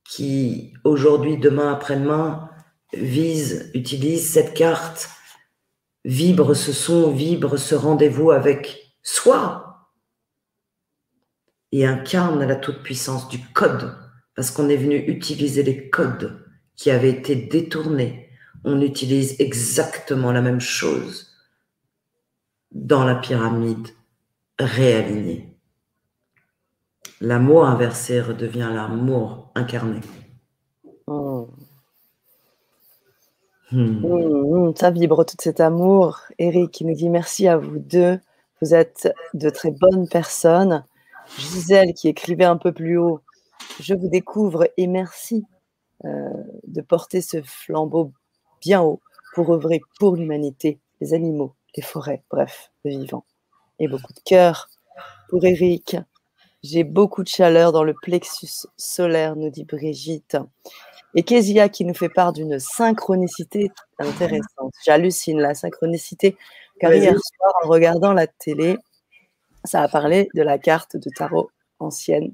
qui 0.04 0.74
aujourd'hui, 0.84 1.38
demain, 1.38 1.74
après-demain, 1.74 2.50
vise, 2.94 3.70
utilise 3.74 4.28
cette 4.28 4.56
carte, 4.56 5.10
vibre 6.06 6.56
ce 6.56 6.74
son, 6.74 7.12
vibre 7.12 7.58
ce 7.58 7.76
rendez-vous 7.76 8.32
avec 8.32 8.96
soi, 9.04 9.90
et 11.72 11.86
incarne 11.86 12.44
la 12.44 12.56
toute-puissance 12.56 13.30
du 13.30 13.40
code, 13.54 13.96
parce 14.36 14.50
qu'on 14.50 14.70
est 14.70 14.78
venu 14.78 14.96
utiliser 14.96 15.62
les 15.62 15.90
codes 15.90 16.44
qui 16.76 16.90
avaient 16.90 17.12
été 17.12 17.36
détournés. 17.36 18.30
On 18.64 18.82
utilise 18.82 19.36
exactement 19.40 20.32
la 20.32 20.42
même 20.42 20.62
chose 20.62 21.36
dans 22.72 23.04
la 23.04 23.16
pyramide 23.16 23.90
réalignée. 24.60 25.56
L'amour 27.22 27.66
inversé 27.66 28.22
redevient 28.22 28.70
l'amour 28.74 29.52
incarné. 29.56 30.02
Hmm. 31.08 31.44
Hmm, 33.72 34.70
hmm, 34.70 34.76
ça 34.76 34.92
vibre 34.92 35.26
tout 35.26 35.36
cet 35.40 35.60
amour. 35.60 36.20
Eric 36.38 36.72
qui 36.72 36.86
nous 36.86 36.96
dit 36.96 37.10
merci 37.10 37.48
à 37.48 37.58
vous 37.58 37.80
deux. 37.80 38.20
Vous 38.62 38.74
êtes 38.74 39.14
de 39.34 39.50
très 39.50 39.72
bonnes 39.72 40.08
personnes. 40.10 40.84
Gisèle 41.38 41.94
qui 41.94 42.08
écrivait 42.08 42.46
un 42.46 42.58
peu 42.58 42.72
plus 42.72 42.98
haut, 42.98 43.22
je 43.80 43.94
vous 43.94 44.10
découvre 44.10 44.68
et 44.78 44.88
merci 44.88 45.46
euh, 46.06 46.30
de 46.68 46.82
porter 46.82 47.22
ce 47.22 47.42
flambeau 47.44 48.14
bien 48.62 48.82
haut 48.82 49.02
pour 49.36 49.54
œuvrer 49.54 49.80
pour 50.00 50.16
l'humanité, 50.16 50.80
les 51.02 51.14
animaux, 51.14 51.56
les 51.76 51.84
forêts, 51.84 52.24
bref, 52.32 52.72
le 52.84 52.92
vivant. 52.92 53.26
Et 53.80 53.88
beaucoup 53.88 54.14
de 54.14 54.20
cœur 54.26 54.70
pour 55.30 55.46
Eric. 55.46 55.98
J'ai 56.64 56.84
beaucoup 56.84 57.24
de 57.24 57.30
chaleur 57.30 57.72
dans 57.72 57.84
le 57.84 57.94
plexus 57.94 58.68
solaire, 58.76 59.36
nous 59.36 59.50
dit 59.50 59.64
Brigitte. 59.64 60.38
Et 61.16 61.24
Kezia 61.24 61.70
qui 61.70 61.86
nous 61.86 61.94
fait 61.94 62.10
part 62.10 62.34
d'une 62.34 62.60
synchronicité 62.60 63.72
intéressante. 63.98 64.74
J'hallucine 64.86 65.40
la 65.40 65.56
synchronicité, 65.56 66.38
car 66.80 66.94
hier 66.94 67.14
soir, 67.14 67.54
en 67.64 67.70
regardant 67.70 68.14
la 68.14 68.28
télé, 68.28 68.78
ça 69.64 69.82
a 69.82 69.88
parlé 69.88 70.30
de 70.36 70.42
la 70.42 70.58
carte 70.58 70.98
de 70.98 71.10
tarot 71.10 71.50
ancienne. 71.80 72.34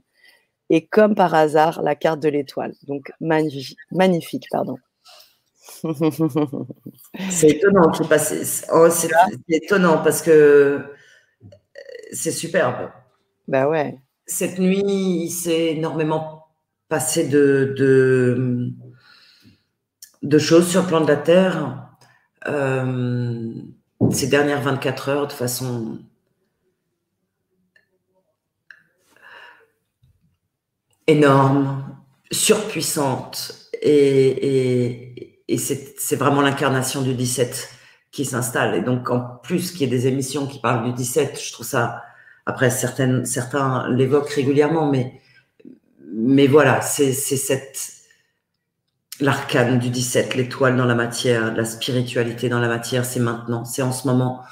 Et 0.69 0.85
comme 0.85 1.13
par 1.13 1.35
hasard, 1.35 1.83
la 1.83 1.95
carte 1.95 2.19
de 2.19 2.29
l'étoile. 2.29 2.73
Donc, 2.87 3.11
magnifique, 3.19 3.77
magnifique 3.91 4.47
pardon. 4.51 4.77
c'est 7.29 7.49
étonnant, 7.49 7.91
oh, 8.71 8.89
c'est 8.89 9.09
étonnant 9.49 9.97
parce 10.03 10.21
que 10.21 10.95
c'est 12.11 12.31
superbe. 12.31 12.89
Bah 13.47 13.67
ouais. 13.67 13.99
Cette 14.25 14.59
nuit, 14.59 14.83
il 14.85 15.29
s'est 15.29 15.73
énormément 15.73 16.47
passé 16.89 17.27
de, 17.27 17.73
de, 17.77 18.71
de, 20.23 20.37
choses 20.39 20.67
sur 20.69 20.81
le 20.81 20.87
plan 20.87 21.01
de 21.01 21.07
la 21.07 21.17
Terre. 21.17 21.89
Euh, 22.47 23.53
ces 24.11 24.27
dernières 24.27 24.61
24 24.61 25.09
heures 25.09 25.27
de 25.27 25.33
façon 25.33 25.99
énorme, 31.07 31.83
surpuissante, 32.31 33.69
et, 33.81 35.39
et, 35.47 35.57
c'est 35.57 36.15
vraiment 36.15 36.41
l'incarnation 36.41 37.01
du 37.01 37.13
17 37.13 37.74
qui 38.15 38.23
s'installe. 38.23 38.75
Et 38.75 38.81
donc, 38.81 39.09
en 39.09 39.19
plus 39.19 39.71
qu'il 39.71 39.81
y 39.81 39.83
ait 39.83 39.87
des 39.87 40.07
émissions 40.07 40.47
qui 40.47 40.59
parlent 40.59 40.85
du 40.85 40.93
17, 40.93 41.37
je 41.39 41.51
trouve 41.51 41.65
ça, 41.65 42.01
après, 42.45 42.69
certaines, 42.69 43.25
certains 43.25 43.89
l'évoquent 43.89 44.29
régulièrement, 44.29 44.89
mais, 44.89 45.19
mais 46.13 46.47
voilà, 46.47 46.79
c'est 46.79 47.11
cette, 47.11 47.91
l'arcane 49.19 49.79
du 49.79 49.89
17, 49.89 50.35
l'étoile 50.35 50.77
dans 50.77 50.85
la 50.85 50.95
matière, 50.95 51.53
la 51.53 51.65
spiritualité 51.65 52.47
dans 52.47 52.61
la 52.61 52.69
matière, 52.69 53.03
c'est 53.03 53.19
maintenant, 53.19 53.65
c'est 53.65 53.81
en 53.81 53.91
ce 53.91 54.07
moment, 54.07 54.43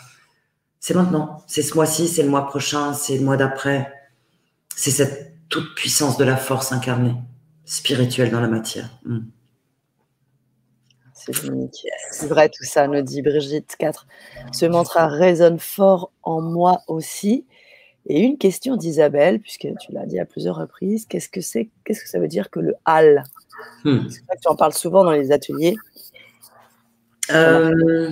c'est 0.81 0.93
maintenant, 0.93 1.41
c'est 1.47 1.61
ce 1.61 1.73
mois-ci, 1.75 2.09
c'est 2.09 2.23
le 2.23 2.29
mois 2.29 2.45
prochain, 2.47 2.93
c'est 2.93 3.17
le 3.17 3.23
mois 3.23 3.37
d'après, 3.37 3.93
c'est 4.75 4.91
cette 4.91 5.35
toute 5.47 5.73
puissance 5.73 6.17
de 6.17 6.25
la 6.25 6.35
force 6.35 6.73
incarnée, 6.73 7.15
spirituelle 7.63 8.29
dans 8.29 8.41
la 8.41 8.49
matière. 8.49 8.89
Hmm. 9.05 9.19
C'est 12.11 12.27
vrai 12.27 12.49
tout 12.49 12.63
ça, 12.63 12.87
nous 12.87 13.01
dit 13.01 13.21
Brigitte 13.21 13.75
4. 13.77 14.07
Ce 14.51 14.65
mantra 14.65 15.07
résonne 15.07 15.59
fort 15.59 16.11
en 16.23 16.41
moi 16.41 16.81
aussi. 16.87 17.45
Et 18.05 18.19
une 18.19 18.37
question 18.37 18.75
d'Isabelle, 18.75 19.39
puisque 19.39 19.67
tu 19.79 19.91
l'as 19.91 20.05
dit 20.05 20.19
à 20.19 20.25
plusieurs 20.25 20.57
reprises, 20.57 21.05
qu'est-ce 21.05 21.29
que 21.29 21.39
c'est, 21.39 21.69
qu'est-ce 21.85 22.01
que 22.01 22.09
ça 22.09 22.19
veut 22.19 22.27
dire 22.27 22.49
que 22.49 22.59
le 22.59 22.75
hal? 22.85 23.23
Hmm. 23.85 24.07
Tu 24.09 24.47
en 24.47 24.55
parles 24.55 24.73
souvent 24.73 25.03
dans 25.05 25.11
les 25.11 25.31
ateliers. 25.31 25.75
Euh, 27.31 28.11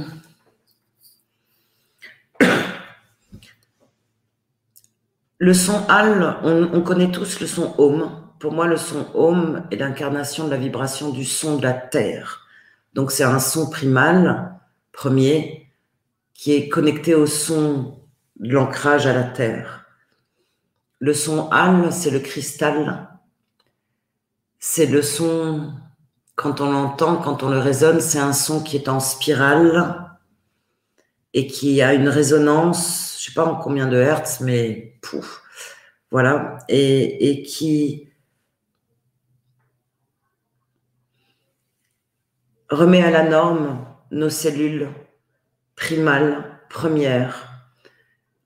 le 5.38 5.54
son 5.54 5.82
hal, 5.90 6.38
on, 6.44 6.82
connaît 6.82 7.12
tous 7.12 7.42
le 7.42 7.48
son 7.48 7.74
Om. 7.78 8.12
Pour 8.40 8.54
moi, 8.54 8.68
le 8.68 8.78
son 8.78 9.06
Om 9.14 9.64
est 9.72 9.76
l'incarnation 9.76 10.46
de 10.46 10.52
la 10.52 10.58
vibration 10.58 11.10
du 11.10 11.26
son 11.26 11.58
de 11.58 11.64
la 11.64 11.74
terre. 11.74 12.41
Donc, 12.94 13.12
c'est 13.12 13.24
un 13.24 13.40
son 13.40 13.70
primal, 13.70 14.60
premier, 14.92 15.72
qui 16.34 16.54
est 16.54 16.70
connecté 16.70 17.16
au 17.16 17.26
son 17.26 18.00
de 18.40 18.52
l'ancrage 18.52 19.08
à 19.08 19.14
la 19.14 19.24
terre. 19.24 19.86
Le 21.00 21.14
son 21.14 21.50
âme, 21.52 21.92
c'est 21.92 22.10
le 22.10 22.20
cristal. 22.20 23.10
C'est 24.60 24.86
le 24.86 25.02
son, 25.02 25.74
quand 26.36 26.62
on 26.62 26.72
l'entend, 26.72 27.18
quand 27.18 27.44
on 27.44 27.50
le 27.50 27.60
résonne, 27.60 28.02
c'est 28.02 28.20
un 28.20 28.34
son 28.34 28.62
qui 28.62 28.76
est 28.76 28.90
en 28.90 29.00
spirale 29.00 30.12
et 31.34 31.48
qui 31.48 31.82
a 31.82 31.94
une 31.94 32.10
résonance, 32.10 33.18
je 33.20 33.26
sais 33.26 33.34
pas 33.34 33.46
en 33.46 33.56
combien 33.56 33.88
de 33.88 33.98
hertz, 33.98 34.42
mais 34.42 35.00
pouf, 35.02 35.42
voilà, 36.12 36.58
et 36.68 37.44
qui 37.44 38.11
remet 42.72 43.04
à 43.04 43.12
la 43.12 43.30
norme 43.30 43.86
nos 44.10 44.30
cellules 44.30 44.90
primales, 45.76 46.60
premières, 46.70 47.52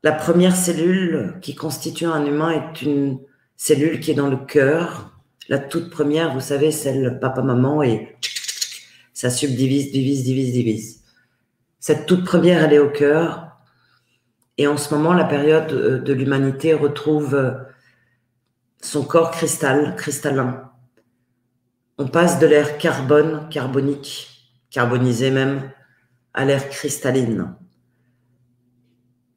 la 0.05 0.11
première 0.11 0.55
cellule 0.55 1.33
qui 1.41 1.55
constitue 1.55 2.05
un 2.05 2.23
humain 2.27 2.51
est 2.51 2.83
une 2.83 3.17
cellule 3.57 3.99
qui 3.99 4.11
est 4.11 4.13
dans 4.13 4.29
le 4.29 4.37
cœur. 4.37 5.17
La 5.49 5.57
toute 5.57 5.89
première, 5.89 6.31
vous 6.31 6.41
savez, 6.41 6.69
celle 6.69 7.17
papa-maman 7.19 7.81
et 7.81 8.15
ça 9.13 9.31
subdivise, 9.31 9.91
divise, 9.91 10.23
divise, 10.23 10.53
divise. 10.53 11.01
Cette 11.79 12.05
toute 12.05 12.23
première, 12.23 12.63
elle 12.63 12.73
est 12.73 12.77
au 12.77 12.91
cœur. 12.91 13.57
Et 14.59 14.67
en 14.67 14.77
ce 14.77 14.93
moment, 14.93 15.11
la 15.11 15.23
période 15.23 15.71
euh, 15.73 15.97
de 15.97 16.13
l'humanité 16.13 16.75
retrouve 16.75 17.33
euh, 17.33 17.53
son 18.81 19.03
corps 19.03 19.31
cristal, 19.31 19.95
cristallin. 19.95 20.69
On 21.97 22.07
passe 22.07 22.39
de 22.39 22.47
l'air 22.47 22.77
carbone, 22.77 23.47
carbonique, 23.49 24.51
carbonisé 24.69 25.31
même, 25.31 25.71
à 26.33 26.45
l'air 26.45 26.69
cristalline 26.69 27.55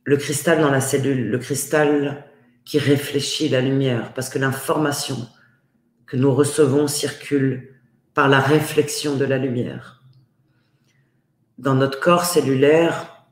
le 0.09 0.17
cristal 0.17 0.63
dans 0.63 0.71
la 0.71 0.81
cellule, 0.81 1.29
le 1.29 1.37
cristal 1.37 2.25
qui 2.65 2.79
réfléchit 2.79 3.51
la 3.51 3.61
lumière, 3.61 4.15
parce 4.15 4.31
que 4.31 4.39
l'information 4.39 5.29
que 6.07 6.17
nous 6.17 6.35
recevons 6.35 6.87
circule 6.87 7.75
par 8.15 8.27
la 8.27 8.41
réflexion 8.41 9.17
de 9.17 9.27
la 9.27 9.37
lumière. 9.37 10.03
Dans 11.59 11.75
notre 11.75 12.01
corps 12.01 12.25
cellulaire, 12.25 13.27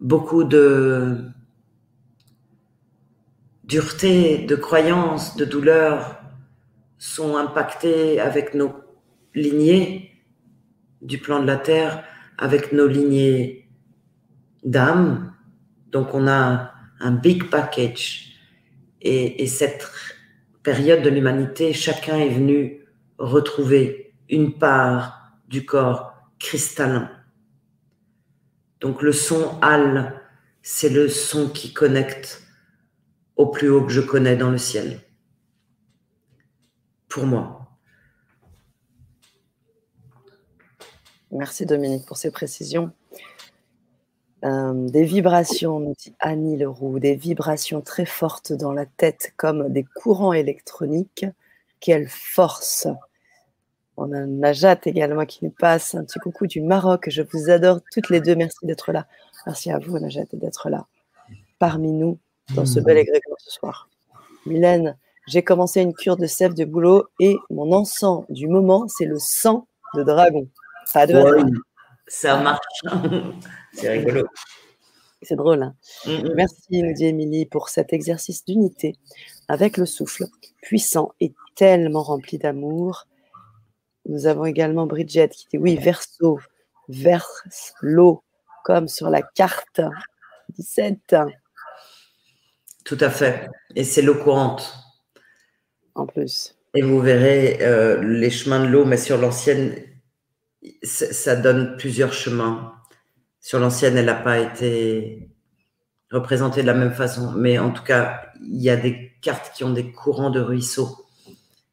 beaucoup 0.00 0.42
de 0.42 1.28
dureté, 3.62 4.38
de 4.46 4.56
croyances, 4.56 5.36
de 5.36 5.44
douleurs 5.44 6.23
sont 7.04 7.36
impactés 7.36 8.18
avec 8.18 8.54
nos 8.54 8.72
lignées 9.34 10.10
du 11.02 11.18
plan 11.18 11.42
de 11.42 11.46
la 11.46 11.58
Terre, 11.58 12.02
avec 12.38 12.72
nos 12.72 12.86
lignées 12.86 13.68
d'âme, 14.64 15.34
donc 15.92 16.14
on 16.14 16.26
a 16.26 16.72
un 17.00 17.10
big 17.10 17.50
package. 17.50 18.38
Et, 19.02 19.46
cette 19.46 19.86
période 20.62 21.02
de 21.02 21.10
l'humanité, 21.10 21.74
chacun 21.74 22.16
est 22.16 22.30
venu 22.30 22.86
retrouver 23.18 24.14
une 24.30 24.54
part 24.54 25.36
du 25.46 25.66
corps 25.66 26.14
cristallin. 26.38 27.10
Donc 28.80 29.02
le 29.02 29.12
son 29.12 29.60
Al, 29.60 30.22
c'est 30.62 30.88
le 30.88 31.10
son 31.10 31.50
qui 31.50 31.74
connecte 31.74 32.42
au 33.36 33.48
plus 33.48 33.68
haut 33.68 33.84
que 33.84 33.92
je 33.92 34.00
connais 34.00 34.36
dans 34.36 34.50
le 34.50 34.58
ciel. 34.58 35.00
Pour 37.14 37.26
moi. 37.26 37.60
Merci 41.30 41.64
Dominique 41.64 42.06
pour 42.06 42.16
ces 42.16 42.32
précisions. 42.32 42.90
Euh, 44.44 44.88
des 44.88 45.04
vibrations, 45.04 45.78
nous 45.78 45.94
dit 45.96 46.12
Annie 46.18 46.56
Leroux, 46.56 46.98
des 46.98 47.14
vibrations 47.14 47.82
très 47.82 48.04
fortes 48.04 48.52
dans 48.52 48.72
la 48.72 48.84
tête 48.84 49.32
comme 49.36 49.72
des 49.72 49.84
courants 49.84 50.32
électroniques. 50.32 51.24
Quelle 51.78 52.08
force 52.08 52.88
On 53.96 54.10
a 54.10 54.26
Najat 54.26 54.80
également 54.84 55.24
qui 55.24 55.44
nous 55.44 55.54
passe. 55.56 55.94
Un 55.94 56.04
petit 56.04 56.18
coucou 56.18 56.48
du 56.48 56.62
Maroc. 56.62 57.08
Je 57.10 57.22
vous 57.22 57.48
adore 57.48 57.78
toutes 57.92 58.10
les 58.10 58.20
deux. 58.20 58.34
Merci 58.34 58.66
d'être 58.66 58.90
là. 58.90 59.06
Merci 59.46 59.70
à 59.70 59.78
vous, 59.78 60.00
Najat, 60.00 60.24
d'être 60.32 60.68
là 60.68 60.88
parmi 61.60 61.92
nous 61.92 62.18
dans 62.56 62.66
ce 62.66 62.80
bel 62.80 62.98
égrégore 62.98 63.36
ce 63.38 63.52
soir. 63.52 63.88
Mylène, 64.46 64.96
j'ai 65.26 65.42
commencé 65.42 65.80
une 65.80 65.94
cure 65.94 66.16
de 66.16 66.26
sève 66.26 66.54
de 66.54 66.64
boulot 66.64 67.04
et 67.18 67.36
mon 67.50 67.72
encens 67.72 68.24
du 68.28 68.46
moment, 68.46 68.86
c'est 68.88 69.06
le 69.06 69.18
sang 69.18 69.66
de 69.94 70.02
dragon. 70.02 70.48
Pas 70.92 71.06
de 71.06 71.14
Ça 72.06 72.36
marche. 72.36 72.60
C'est 73.72 73.88
rigolo. 73.88 74.26
C'est 75.22 75.36
drôle. 75.36 75.62
Hein. 75.62 75.74
Merci, 76.34 76.82
nous 76.82 76.92
dit 76.92 77.06
Émilie, 77.06 77.46
pour 77.46 77.70
cet 77.70 77.92
exercice 77.92 78.44
d'unité 78.44 78.96
avec 79.48 79.78
le 79.78 79.86
souffle 79.86 80.26
puissant 80.62 81.12
et 81.20 81.32
tellement 81.56 82.02
rempli 82.02 82.38
d'amour. 82.38 83.06
Nous 84.06 84.26
avons 84.26 84.44
également 84.44 84.86
Bridget 84.86 85.30
qui 85.30 85.46
dit 85.50 85.58
oui, 85.58 85.76
verso, 85.76 86.38
verse 86.88 87.72
l'eau, 87.80 88.22
comme 88.64 88.86
sur 88.86 89.08
la 89.08 89.22
carte 89.22 89.80
17. 90.50 91.16
Tout 92.84 92.98
à 93.00 93.08
fait. 93.08 93.48
Et 93.74 93.84
c'est 93.84 94.02
l'eau 94.02 94.14
courante. 94.14 94.83
En 95.94 96.06
plus. 96.06 96.56
Et 96.74 96.82
vous 96.82 97.00
verrez 97.00 97.58
euh, 97.60 98.02
les 98.02 98.30
chemins 98.30 98.64
de 98.64 98.66
l'eau, 98.66 98.84
mais 98.84 98.96
sur 98.96 99.16
l'ancienne, 99.16 99.76
ça 100.82 101.36
donne 101.36 101.76
plusieurs 101.76 102.12
chemins. 102.12 102.74
Sur 103.40 103.60
l'ancienne, 103.60 103.96
elle 103.96 104.06
n'a 104.06 104.14
pas 104.14 104.40
été 104.40 105.28
représentée 106.10 106.62
de 106.62 106.66
la 106.66 106.74
même 106.74 106.92
façon. 106.92 107.32
Mais 107.36 107.58
en 107.58 107.70
tout 107.70 107.84
cas, 107.84 108.22
il 108.42 108.60
y 108.60 108.70
a 108.70 108.76
des 108.76 109.12
cartes 109.20 109.52
qui 109.54 109.64
ont 109.64 109.72
des 109.72 109.92
courants 109.92 110.30
de 110.30 110.40
ruisseaux 110.40 111.06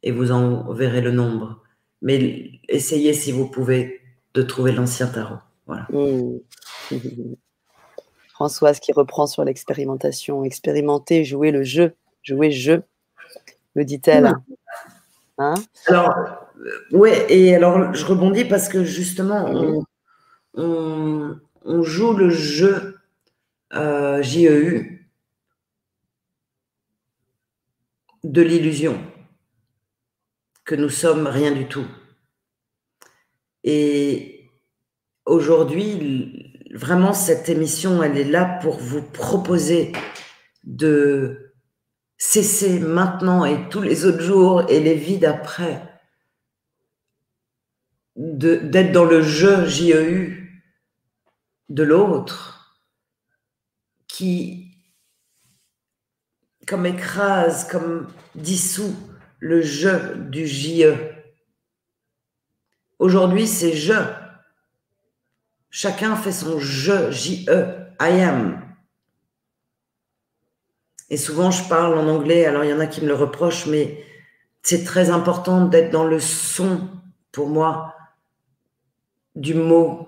et 0.03 0.11
vous 0.11 0.31
en 0.31 0.71
verrez 0.73 1.01
le 1.01 1.11
nombre. 1.11 1.63
Mais 2.01 2.51
essayez, 2.67 3.13
si 3.13 3.31
vous 3.31 3.47
pouvez, 3.47 4.01
de 4.33 4.41
trouver 4.41 4.71
l'ancien 4.71 5.07
tarot. 5.07 5.39
Voilà. 5.65 5.87
Mmh. 5.89 6.39
Françoise 8.29 8.79
qui 8.79 8.91
reprend 8.91 9.27
sur 9.27 9.43
l'expérimentation. 9.43 10.43
Expérimenter, 10.43 11.23
jouer 11.23 11.51
le 11.51 11.63
jeu. 11.63 11.93
Jouer 12.23 12.51
jeu, 12.51 12.83
me 13.75 13.83
dit-elle. 13.83 14.25
Mmh. 14.25 14.41
Hein? 15.37 15.53
Alors, 15.87 16.17
euh, 16.59 16.97
ouais, 16.97 17.25
et 17.29 17.55
alors 17.55 17.93
je 17.93 18.05
rebondis 18.05 18.45
parce 18.45 18.69
que 18.69 18.83
justement, 18.83 19.85
on, 20.53 21.39
on 21.63 21.83
joue 21.83 22.13
le 22.13 22.29
jeu 22.29 22.97
euh, 23.73 24.21
JEU 24.21 24.99
de 28.23 28.41
l'illusion 28.41 29.01
que 30.65 30.75
nous 30.75 30.89
sommes 30.89 31.27
rien 31.27 31.51
du 31.51 31.67
tout. 31.67 31.87
Et 33.63 34.49
aujourd'hui, 35.25 36.65
vraiment, 36.73 37.13
cette 37.13 37.49
émission, 37.49 38.03
elle 38.03 38.17
est 38.17 38.29
là 38.29 38.59
pour 38.61 38.77
vous 38.77 39.01
proposer 39.01 39.91
de 40.63 41.50
cesser 42.23 42.79
maintenant 42.79 43.45
et 43.45 43.67
tous 43.69 43.81
les 43.81 44.05
autres 44.05 44.21
jours 44.21 44.69
et 44.69 44.79
les 44.79 44.93
vies 44.93 45.17
d'après 45.17 45.81
d'être 48.15 48.91
dans 48.91 49.05
le 49.05 49.23
jeu 49.23 49.65
JEU 49.65 50.47
de 51.69 51.81
l'autre 51.81 52.79
qui 54.07 54.77
comme 56.67 56.85
écrase, 56.85 57.67
comme 57.67 58.07
dissout 58.35 58.95
le 59.39 59.63
je 59.63 60.13
du 60.13 60.45
JE. 60.45 60.95
Aujourd'hui, 62.99 63.47
c'est 63.47 63.73
je. 63.73 63.95
Chacun 65.71 66.15
fait 66.15 66.31
son 66.31 66.59
je, 66.59 67.09
JE, 67.09 67.49
I 67.99 68.21
am. 68.21 68.70
Et 71.11 71.17
souvent, 71.17 71.51
je 71.51 71.67
parle 71.67 71.97
en 71.97 72.07
anglais, 72.07 72.45
alors 72.45 72.63
il 72.63 72.69
y 72.69 72.73
en 72.73 72.79
a 72.79 72.87
qui 72.87 73.01
me 73.01 73.07
le 73.07 73.15
reprochent, 73.15 73.67
mais 73.67 74.01
c'est 74.63 74.85
très 74.85 75.09
important 75.09 75.65
d'être 75.65 75.91
dans 75.91 76.05
le 76.05 76.21
son, 76.21 76.87
pour 77.33 77.49
moi, 77.49 77.97
du 79.35 79.53
mot. 79.53 80.07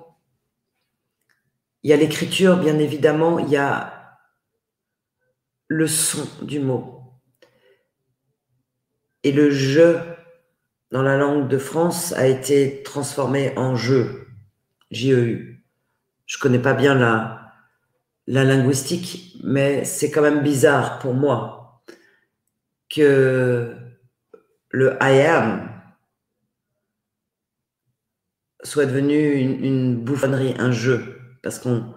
Il 1.83 1.89
y 1.89 1.93
a 1.93 1.97
l'écriture, 1.97 2.55
bien 2.55 2.79
évidemment, 2.79 3.37
il 3.37 3.49
y 3.49 3.57
a 3.57 4.17
le 5.67 5.87
son 5.87 6.25
du 6.41 6.61
mot. 6.61 7.01
Et 9.23 9.33
le 9.33 9.51
je 9.51 9.97
dans 10.91 11.01
la 11.01 11.17
langue 11.17 11.49
de 11.49 11.57
France 11.57 12.13
a 12.13 12.27
été 12.27 12.81
transformé 12.83 13.51
en 13.57 13.75
je, 13.75 14.05
J-E-U. 14.91 15.65
Je 16.27 16.37
connais 16.37 16.59
pas 16.59 16.73
bien 16.73 16.95
la, 16.95 17.42
la 18.27 18.43
linguistique, 18.43 19.37
mais 19.43 19.83
c'est 19.85 20.11
quand 20.11 20.21
même 20.21 20.43
bizarre 20.43 20.99
pour 20.99 21.13
moi 21.13 21.83
que 22.89 23.75
le 24.69 24.97
I 25.01 25.21
am 25.21 25.69
soit 28.63 28.85
devenu 28.85 29.33
une, 29.33 30.03
bouffonnerie, 30.03 30.55
un 30.57 30.71
jeu. 30.71 31.19
Parce 31.41 31.59
qu'on. 31.59 31.93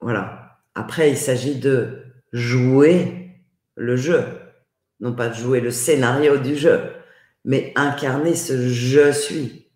Voilà. 0.00 0.58
Après, 0.74 1.10
il 1.10 1.16
s'agit 1.16 1.56
de 1.56 2.04
jouer 2.32 3.42
le 3.76 3.96
jeu. 3.96 4.24
Non 5.00 5.14
pas 5.14 5.28
de 5.28 5.34
jouer 5.34 5.60
le 5.60 5.70
scénario 5.70 6.38
du 6.38 6.56
jeu, 6.56 6.92
mais 7.44 7.72
incarner 7.76 8.34
ce 8.34 8.68
je 8.68 9.12
suis. 9.12 9.68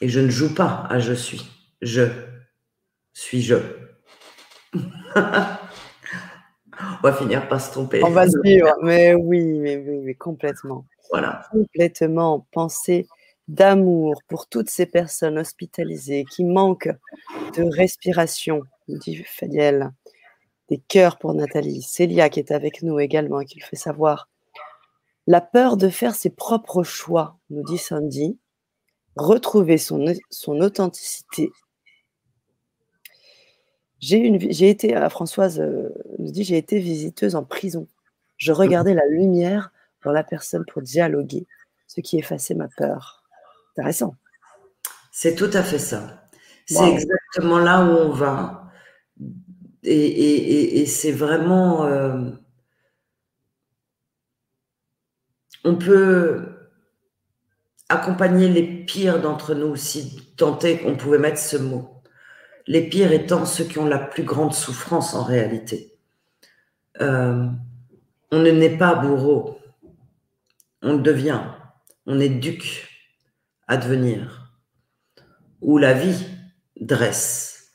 Et 0.00 0.08
je 0.08 0.20
ne 0.20 0.28
joue 0.28 0.54
pas 0.54 0.86
à 0.90 0.98
je 0.98 1.12
suis. 1.12 1.48
Je 1.80 2.02
suis 3.18 3.42
je. 3.42 3.56
On 4.74 4.80
va 7.02 7.12
finir 7.12 7.48
par 7.48 7.60
se 7.60 7.72
tromper. 7.72 8.04
On 8.04 8.10
va 8.10 8.28
suivre, 8.28 8.72
mais 8.82 9.12
oui, 9.14 9.58
mais 9.58 9.76
oui, 9.76 9.98
mais 10.04 10.14
complètement. 10.14 10.86
Voilà. 11.10 11.42
Complètement 11.50 12.46
penser 12.52 13.08
d'amour 13.48 14.22
pour 14.28 14.46
toutes 14.46 14.70
ces 14.70 14.86
personnes 14.86 15.36
hospitalisées 15.38 16.24
qui 16.30 16.44
manquent 16.44 16.94
de 17.56 17.64
respiration, 17.64 18.62
dit 18.86 19.24
Fadiel. 19.24 19.90
Des 20.68 20.80
cœurs 20.86 21.18
pour 21.18 21.34
Nathalie. 21.34 21.82
Célia 21.82 22.28
qui 22.28 22.38
est 22.40 22.52
avec 22.52 22.82
nous 22.82 23.00
également, 23.00 23.40
qui 23.40 23.58
le 23.58 23.64
fait 23.64 23.74
savoir. 23.74 24.28
La 25.26 25.40
peur 25.40 25.76
de 25.76 25.88
faire 25.88 26.14
ses 26.14 26.30
propres 26.30 26.84
choix, 26.84 27.36
nous 27.50 27.64
dit 27.64 27.78
Sandy. 27.78 28.38
Retrouver 29.16 29.78
son, 29.78 30.04
son 30.30 30.60
authenticité. 30.60 31.50
J'ai, 34.00 34.68
été, 34.68 34.96
euh, 34.96 35.08
Françoise 35.08 35.60
euh, 35.60 35.88
nous 36.18 36.30
dit, 36.30 36.44
j'ai 36.44 36.56
été 36.56 36.78
visiteuse 36.78 37.34
en 37.34 37.44
prison. 37.44 37.88
Je 38.36 38.52
regardais 38.52 38.94
la 38.94 39.06
lumière 39.06 39.72
dans 40.04 40.12
la 40.12 40.22
personne 40.22 40.64
pour 40.64 40.82
dialoguer, 40.82 41.46
ce 41.88 42.00
qui 42.00 42.18
effaçait 42.18 42.54
ma 42.54 42.68
peur. 42.68 43.24
Intéressant. 43.72 44.14
C'est 45.10 45.34
tout 45.34 45.50
à 45.52 45.62
fait 45.62 45.80
ça. 45.80 46.24
C'est 46.66 46.88
exactement 46.88 47.58
là 47.58 47.84
où 47.84 47.88
on 47.88 48.10
va. 48.10 48.70
Et, 49.82 50.86
c'est 50.86 51.12
vraiment. 51.12 51.86
Euh, 51.86 52.30
on 55.64 55.76
peut 55.76 56.46
accompagner 57.88 58.48
les 58.48 58.62
pires 58.62 59.20
d'entre 59.20 59.54
nous, 59.54 59.74
si 59.74 60.34
tant 60.36 60.58
est 60.60 60.78
qu'on 60.78 60.96
pouvait 60.96 61.18
mettre 61.18 61.38
ce 61.38 61.56
mot. 61.56 61.97
Les 62.68 62.86
pires 62.86 63.12
étant 63.12 63.46
ceux 63.46 63.64
qui 63.64 63.78
ont 63.78 63.86
la 63.86 63.98
plus 63.98 64.24
grande 64.24 64.52
souffrance 64.52 65.14
en 65.14 65.24
réalité. 65.24 65.98
Euh, 67.00 67.46
on 68.30 68.38
ne 68.40 68.50
naît 68.50 68.76
pas 68.76 68.94
bourreau, 68.94 69.58
on 70.82 70.92
le 70.92 70.98
devient, 70.98 71.40
on 72.04 72.20
est 72.20 72.28
duc 72.28 72.90
advenir, 73.68 74.52
où 75.62 75.78
la 75.78 75.94
vie 75.94 76.26
dresse. 76.78 77.72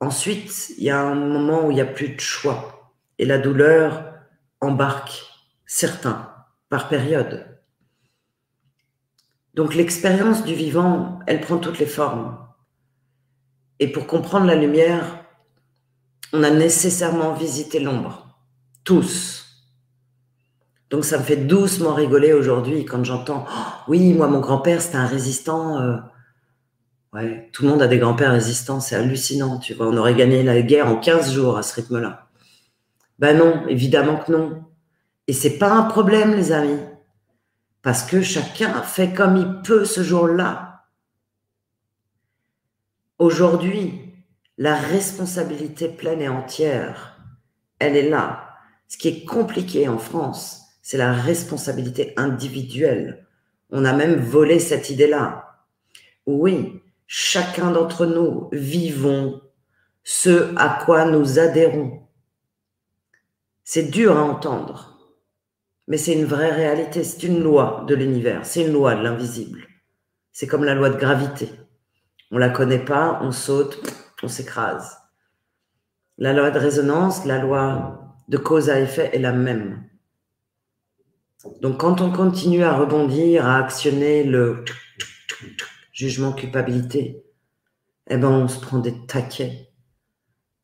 Ensuite, 0.00 0.72
il 0.78 0.84
y 0.84 0.90
a 0.90 0.98
un 0.98 1.14
moment 1.14 1.66
où 1.66 1.70
il 1.70 1.74
n'y 1.74 1.82
a 1.82 1.84
plus 1.84 2.08
de 2.08 2.20
choix 2.20 2.94
et 3.18 3.26
la 3.26 3.36
douleur 3.36 4.14
embarque 4.62 5.24
certains 5.66 6.34
par 6.70 6.88
période. 6.88 7.60
Donc 9.52 9.74
l'expérience 9.74 10.42
du 10.42 10.54
vivant, 10.54 11.18
elle 11.26 11.42
prend 11.42 11.58
toutes 11.58 11.78
les 11.78 11.84
formes. 11.84 12.45
Et 13.78 13.88
pour 13.88 14.06
comprendre 14.06 14.46
la 14.46 14.54
lumière, 14.54 15.24
on 16.32 16.42
a 16.42 16.50
nécessairement 16.50 17.34
visité 17.34 17.80
l'ombre. 17.80 18.38
Tous. 18.84 19.46
Donc 20.90 21.04
ça 21.04 21.18
me 21.18 21.24
fait 21.24 21.36
doucement 21.36 21.94
rigoler 21.94 22.32
aujourd'hui 22.32 22.84
quand 22.84 23.04
j'entends 23.04 23.44
oh, 23.48 23.62
oui, 23.88 24.12
moi 24.14 24.28
mon 24.28 24.40
grand-père 24.40 24.80
c'était 24.80 24.96
un 24.96 25.06
résistant. 25.06 25.80
Euh, 25.80 25.96
ouais, 27.12 27.50
tout 27.52 27.64
le 27.64 27.70
monde 27.70 27.82
a 27.82 27.88
des 27.88 27.98
grands-pères 27.98 28.32
résistants, 28.32 28.80
c'est 28.80 28.94
hallucinant, 28.94 29.58
tu 29.58 29.74
vois. 29.74 29.88
On 29.88 29.96
aurait 29.96 30.14
gagné 30.14 30.42
la 30.42 30.62
guerre 30.62 30.86
en 30.86 30.96
15 30.96 31.32
jours 31.32 31.56
à 31.58 31.62
ce 31.62 31.74
rythme-là. 31.74 32.28
Ben 33.18 33.36
non, 33.36 33.66
évidemment 33.66 34.16
que 34.16 34.30
non. 34.30 34.64
Et 35.26 35.32
c'est 35.32 35.58
pas 35.58 35.72
un 35.72 35.82
problème, 35.82 36.34
les 36.34 36.52
amis, 36.52 36.78
parce 37.82 38.04
que 38.04 38.22
chacun 38.22 38.82
fait 38.82 39.12
comme 39.12 39.36
il 39.36 39.62
peut 39.62 39.84
ce 39.84 40.02
jour-là. 40.02 40.65
Aujourd'hui, 43.18 44.12
la 44.58 44.74
responsabilité 44.76 45.88
pleine 45.88 46.20
et 46.20 46.28
entière, 46.28 47.18
elle 47.78 47.96
est 47.96 48.10
là. 48.10 48.50
Ce 48.88 48.98
qui 48.98 49.08
est 49.08 49.24
compliqué 49.24 49.88
en 49.88 49.96
France, 49.96 50.66
c'est 50.82 50.98
la 50.98 51.14
responsabilité 51.14 52.12
individuelle. 52.18 53.26
On 53.70 53.86
a 53.86 53.94
même 53.94 54.16
volé 54.16 54.58
cette 54.58 54.90
idée-là. 54.90 55.64
Oui, 56.26 56.82
chacun 57.06 57.70
d'entre 57.70 58.04
nous 58.04 58.50
vivons 58.52 59.40
ce 60.04 60.54
à 60.56 60.78
quoi 60.84 61.06
nous 61.06 61.38
adhérons. 61.38 62.06
C'est 63.64 63.90
dur 63.90 64.14
à 64.18 64.22
entendre, 64.22 65.10
mais 65.88 65.96
c'est 65.96 66.12
une 66.12 66.26
vraie 66.26 66.52
réalité, 66.52 67.02
c'est 67.02 67.22
une 67.22 67.42
loi 67.42 67.86
de 67.88 67.94
l'univers, 67.94 68.44
c'est 68.44 68.66
une 68.66 68.74
loi 68.74 68.94
de 68.94 69.02
l'invisible. 69.02 69.66
C'est 70.32 70.46
comme 70.46 70.64
la 70.64 70.74
loi 70.74 70.90
de 70.90 70.98
gravité. 70.98 71.50
On 72.30 72.38
la 72.38 72.48
connaît 72.48 72.84
pas, 72.84 73.20
on 73.22 73.32
saute, 73.32 73.80
on 74.22 74.28
s'écrase. 74.28 74.98
La 76.18 76.32
loi 76.32 76.50
de 76.50 76.58
résonance, 76.58 77.24
la 77.24 77.38
loi 77.38 78.14
de 78.28 78.36
cause 78.38 78.70
à 78.70 78.80
effet 78.80 79.10
est 79.12 79.18
la 79.18 79.32
même. 79.32 79.84
Donc, 81.60 81.78
quand 81.78 82.00
on 82.00 82.10
continue 82.10 82.64
à 82.64 82.74
rebondir, 82.74 83.46
à 83.46 83.58
actionner 83.58 84.24
le 84.24 84.64
jugement 85.92 86.32
culpabilité, 86.32 87.24
eh 88.08 88.16
ben, 88.16 88.30
on 88.30 88.48
se 88.48 88.60
prend 88.60 88.78
des 88.78 89.06
taquets. 89.06 89.70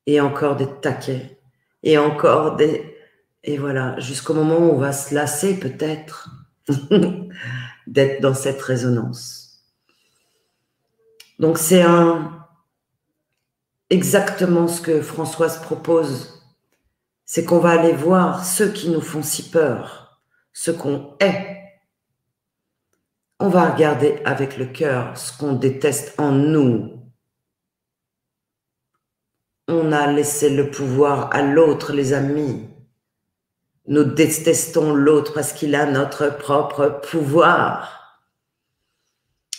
Et 0.07 0.21
encore 0.21 0.57
des 0.57 0.69
taquets. 0.81 1.41
Et 1.83 1.99
encore 1.99 2.57
des. 2.57 2.97
Et 3.45 3.59
voilà, 3.59 3.99
jusqu'au 3.99 4.35
moment 4.35 4.59
où 4.59 4.73
on 4.73 4.79
va 4.79 4.93
se 4.93 5.15
lasser, 5.15 5.59
peut-être, 5.59 6.31
d'être 7.87 8.21
dans 8.21 8.35
cette 8.35 8.63
résonance. 8.63 9.42
Donc, 11.43 11.59
c'est 11.59 11.83
un. 11.83 12.47
Exactement 13.91 14.69
ce 14.69 14.81
que 14.81 15.03
Françoise 15.03 15.61
propose. 15.61 16.41
C'est 17.25 17.45
qu'on 17.45 17.59
va 17.59 17.71
aller 17.71 17.93
voir 17.93 18.45
ceux 18.45 18.71
qui 18.71 18.89
nous 18.91 19.01
font 19.01 19.25
si 19.25 19.51
peur 19.51 20.23
ce 20.53 20.71
qu'on 20.71 21.17
est. 21.19 21.59
On 23.41 23.49
va 23.49 23.73
regarder 23.73 24.23
avec 24.25 24.57
le 24.57 24.67
cœur 24.67 25.19
ce 25.19 25.37
qu'on 25.37 25.55
déteste 25.55 26.15
en 26.19 26.31
nous. 26.31 27.13
On 29.67 29.91
a 29.91 30.13
laissé 30.13 30.49
le 30.49 30.71
pouvoir 30.71 31.35
à 31.35 31.43
l'autre, 31.43 31.93
les 31.93 32.13
amis. 32.13 32.69
Nous 33.89 34.05
détestons 34.05 34.95
l'autre 34.95 35.35
parce 35.35 35.53
qu'il 35.53 35.75
a 35.75 35.87
notre 35.87 36.39
propre 36.39 37.01
pouvoir. 37.11 38.02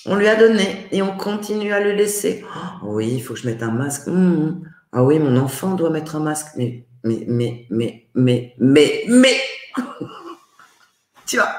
On 0.05 0.15
lui 0.15 0.27
a 0.27 0.35
donné 0.35 0.87
et 0.91 1.01
on 1.01 1.15
continue 1.15 1.71
à 1.71 1.79
le 1.79 1.93
laisser. 1.93 2.45
Oh 2.83 2.95
oui, 2.95 3.09
il 3.15 3.21
faut 3.21 3.33
que 3.33 3.39
je 3.39 3.47
mette 3.47 3.63
un 3.63 3.71
masque. 3.71 4.07
Hum. 4.07 4.63
Ah 4.91 5.03
oui, 5.03 5.17
mon 5.19 5.37
enfant 5.37 5.75
doit 5.75 5.89
mettre 5.89 6.15
un 6.15 6.19
masque. 6.19 6.47
Mais 6.57 6.85
mais, 7.03 7.25
mais, 7.27 7.67
mais, 7.69 8.07
mais, 8.15 8.53
mais, 8.59 9.03
mais, 9.09 9.41
tu 11.25 11.35
vois. 11.35 11.51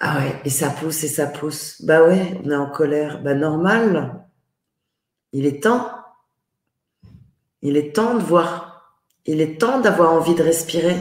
Ah 0.00 0.18
ouais, 0.18 0.40
et 0.44 0.50
ça 0.50 0.68
pousse 0.68 1.02
et 1.04 1.08
ça 1.08 1.26
pousse. 1.26 1.80
Bah 1.82 2.02
ouais, 2.02 2.38
on 2.44 2.50
est 2.50 2.56
en 2.56 2.70
colère. 2.70 3.22
Bah 3.22 3.34
normal. 3.34 4.26
Il 5.32 5.46
est 5.46 5.62
temps. 5.62 5.90
Il 7.62 7.78
est 7.78 7.94
temps 7.94 8.14
de 8.14 8.22
voir. 8.22 8.98
Il 9.24 9.40
est 9.40 9.58
temps 9.58 9.80
d'avoir 9.80 10.12
envie 10.12 10.34
de 10.34 10.42
respirer. 10.42 10.96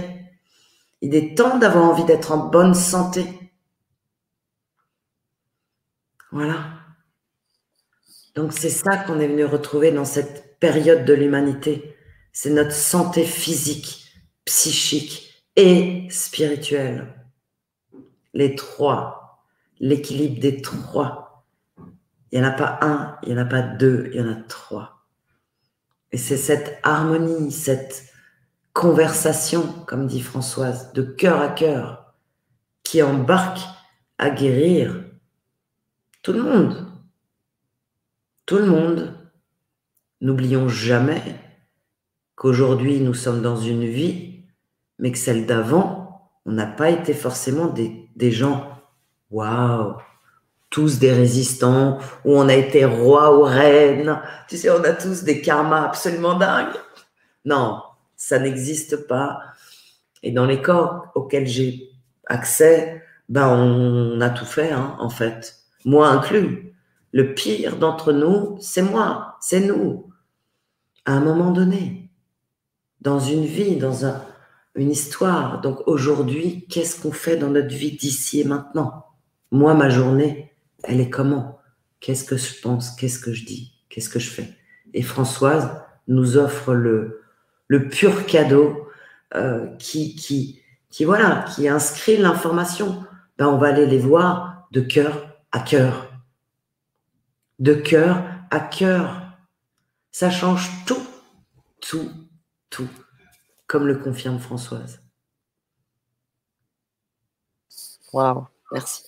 Il 1.02 1.16
est 1.16 1.38
temps 1.38 1.58
d'avoir 1.58 1.84
envie 1.84 2.06
d'être 2.06 2.32
en 2.32 2.48
bonne 2.48 2.74
santé. 2.74 3.26
Voilà. 6.34 6.66
Donc 8.34 8.54
c'est 8.54 8.72
ça 8.72 8.98
qu'on 8.98 9.20
est 9.20 9.28
venu 9.28 9.46
retrouver 9.46 9.92
dans 9.92 10.04
cette 10.04 10.60
période 10.60 11.06
de 11.06 11.14
l'humanité. 11.14 11.96
C'est 12.32 12.50
notre 12.50 12.72
santé 12.72 13.24
physique, 13.24 14.08
psychique 14.44 15.46
et 15.56 16.08
spirituelle. 16.10 17.14
Les 18.34 18.56
trois, 18.56 19.46
l'équilibre 19.80 20.42
des 20.42 20.60
trois. 20.60 21.46
Il 22.32 22.40
n'y 22.40 22.46
en 22.48 22.50
a 22.50 22.54
pas 22.54 22.80
un, 22.82 23.20
il 23.22 23.30
n'y 23.30 23.40
en 23.40 23.44
a 23.44 23.46
pas 23.46 23.62
deux, 23.62 24.10
il 24.12 24.20
y 24.20 24.22
en 24.22 24.32
a 24.32 24.42
trois. 24.48 25.06
Et 26.12 26.18
c'est 26.18 26.38
cette 26.38 26.80
harmonie, 26.82 27.52
cette 27.52 28.06
conversation, 28.74 29.72
comme 29.86 30.08
dit 30.08 30.22
Françoise, 30.22 30.94
de 30.94 31.04
cœur 31.04 31.40
à 31.42 31.50
cœur, 31.50 32.16
qui 32.82 33.04
embarque 33.04 33.62
à 34.18 34.32
guérir 34.32 35.03
tout 36.24 36.32
le 36.32 36.42
monde. 36.42 36.88
Tout 38.46 38.58
le 38.58 38.66
monde. 38.66 39.14
N'oublions 40.22 40.70
jamais 40.70 41.22
qu'aujourd'hui 42.36 43.02
nous 43.02 43.14
sommes 43.14 43.42
dans 43.42 43.58
une 43.58 43.86
vie, 43.86 44.46
mais 44.98 45.12
que 45.12 45.18
celle 45.18 45.46
d'avant, 45.46 46.32
on 46.46 46.54
n'a 46.54 46.66
pas 46.66 46.90
été 46.90 47.14
forcément 47.14 47.68
des, 47.68 48.32
gens, 48.32 48.82
waouh, 49.32 49.98
tous 50.70 50.98
des 50.98 51.12
résistants, 51.12 52.00
où 52.24 52.38
on 52.38 52.48
a 52.48 52.56
été 52.56 52.86
roi 52.86 53.38
ou 53.38 53.44
reine. 53.44 54.22
Tu 54.48 54.58
sais, 54.58 54.70
on 54.70 54.84
a 54.84 54.94
tous 54.94 55.24
des 55.24 55.42
karmas 55.42 55.86
absolument 55.86 56.38
dingues. 56.38 56.78
Non, 57.44 57.82
ça 58.16 58.40
n'existe 58.40 59.08
pas. 59.08 59.42
Et 60.22 60.32
dans 60.32 60.46
les 60.46 60.62
corps 60.62 61.12
auxquels 61.16 61.48
j'ai 61.48 61.90
accès, 62.28 63.04
ben 63.28 63.50
on 63.50 64.22
a 64.22 64.30
tout 64.30 64.46
fait, 64.46 64.72
hein, 64.72 64.96
en 65.00 65.10
fait, 65.10 65.63
moi 65.86 66.10
inclus. 66.10 66.74
Le 67.12 67.34
pire 67.34 67.78
d'entre 67.78 68.12
nous, 68.12 68.58
c'est 68.60 68.82
moi, 68.82 69.38
c'est 69.40 69.60
nous. 69.60 70.10
À 71.06 71.14
un 71.14 71.20
moment 71.20 71.52
donné, 71.52 72.10
dans 73.02 73.20
une 73.20 73.46
vie, 73.46 73.76
dans 73.76 74.06
un, 74.06 74.22
une 74.76 74.92
histoire. 74.92 75.62
Donc 75.62 75.82
aujourd'hui, 75.88 76.66
qu'est-ce 76.70 77.02
qu'on 77.02 77.12
fait 77.12 77.38
dans 77.38 77.50
notre 77.50 77.74
vie 77.74 77.92
d'ici 77.92 78.42
et 78.42 78.46
maintenant? 78.46 79.06
Moi, 79.52 79.74
ma 79.76 79.90
journée, 79.90 80.54
elle 80.84 81.00
est 81.00 81.10
comment? 81.10 81.60
Qu'est-ce 82.00 82.24
que 82.24 82.38
je 82.38 82.60
pense? 82.62 82.92
Qu'est-ce 82.96 83.20
que 83.20 83.34
je 83.34 83.46
dis? 83.46 83.74
Qu'est-ce 83.90 84.10
que 84.10 84.20
je 84.20 84.30
fais? 84.30 84.50
Et 84.94 85.04
Françoise 85.04 85.70
nous 86.08 86.38
offre 86.38 86.74
le, 86.74 87.22
pur 87.90 88.26
cadeau 88.26 88.88
euh, 89.36 89.68
qui, 89.78 90.16
qui, 90.16 90.62
qui, 90.90 91.06
voilà, 91.06 91.46
qui 91.54 91.68
inscrit 91.68 92.18
l'information. 92.18 93.04
Ben, 93.38 93.48
on 93.48 93.58
va 93.58 93.68
aller 93.68 93.86
les 93.86 94.00
voir 94.00 94.68
de 94.72 94.82
cœur 94.82 95.33
à 95.54 95.62
cœur. 95.62 96.12
De 97.60 97.74
cœur 97.74 98.24
à 98.52 98.60
cœur. 98.60 99.22
Ça 100.12 100.30
change 100.30 100.70
tout, 100.86 101.08
tout, 101.80 102.12
tout, 102.70 102.90
comme 103.66 103.88
le 103.88 103.98
confirme 103.98 104.40
Françoise. 104.40 105.02
Waouh, 108.12 108.46
merci. 108.72 109.06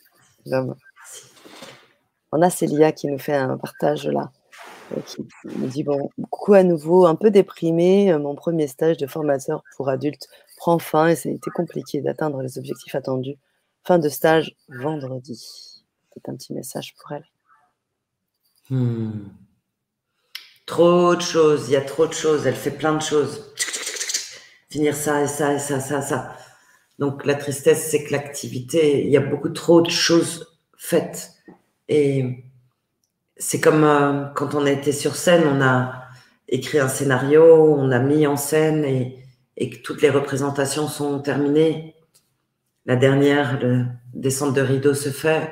On 2.31 2.41
a 2.41 2.49
Célia 2.49 2.91
qui 2.91 3.07
nous 3.07 3.19
fait 3.19 3.35
un 3.35 3.57
partage 3.57 4.07
là 4.07 4.31
qui 5.05 5.25
me 5.45 5.67
dit 5.67 5.83
bon, 5.83 6.09
coucou 6.29 6.53
à 6.53 6.63
nouveau, 6.63 7.05
un 7.05 7.15
peu 7.15 7.31
déprimé. 7.31 8.11
Euh, 8.11 8.19
mon 8.19 8.35
premier 8.35 8.67
stage 8.67 8.97
de 8.97 9.07
formateur 9.07 9.63
pour 9.75 9.89
adultes 9.89 10.27
prend 10.57 10.79
fin 10.79 11.09
et 11.09 11.13
été 11.13 11.51
compliqué 11.51 12.01
d'atteindre 12.01 12.41
les 12.41 12.57
objectifs 12.57 12.95
attendus. 12.95 13.37
Fin 13.83 13.99
de 13.99 14.09
stage 14.09 14.55
vendredi. 14.69 15.74
C'est 16.15 16.29
un 16.29 16.35
petit 16.35 16.53
message 16.53 16.95
pour 16.95 17.11
elle. 17.11 17.25
Hmm. 18.69 19.27
Trop 20.65 21.15
de 21.15 21.21
choses, 21.21 21.67
il 21.67 21.73
y 21.73 21.75
a 21.75 21.81
trop 21.81 22.07
de 22.07 22.13
choses, 22.13 22.47
elle 22.47 22.55
fait 22.55 22.71
plein 22.71 22.95
de 22.95 23.01
choses. 23.01 23.53
Finir 24.69 24.95
ça 24.95 25.21
et 25.21 25.27
ça 25.27 25.53
et 25.53 25.59
ça, 25.59 25.79
ça, 25.79 26.01
ça. 26.01 26.35
Donc 26.97 27.25
la 27.25 27.35
tristesse, 27.35 27.89
c'est 27.91 28.05
que 28.05 28.13
l'activité, 28.13 29.03
il 29.05 29.11
y 29.11 29.17
a 29.17 29.21
beaucoup 29.21 29.49
trop 29.49 29.81
de 29.81 29.89
choses 29.89 30.57
faites. 30.77 31.33
Et 31.89 32.45
c'est 33.35 33.59
comme 33.59 33.83
euh, 33.83 34.25
quand 34.35 34.55
on 34.55 34.65
a 34.65 34.71
été 34.71 34.93
sur 34.93 35.15
scène, 35.15 35.43
on 35.45 35.61
a 35.61 36.05
écrit 36.47 36.79
un 36.79 36.87
scénario, 36.87 37.75
on 37.75 37.91
a 37.91 37.99
mis 37.99 38.25
en 38.25 38.37
scène 38.37 38.85
et, 38.85 39.23
et 39.57 39.69
que 39.69 39.81
toutes 39.81 40.01
les 40.01 40.09
représentations 40.09 40.87
sont 40.87 41.19
terminées. 41.19 41.95
La 42.85 42.95
dernière, 42.95 43.59
le 43.59 43.85
descente 44.13 44.53
de 44.53 44.61
rideau 44.61 44.93
se 44.93 45.09
fait 45.09 45.51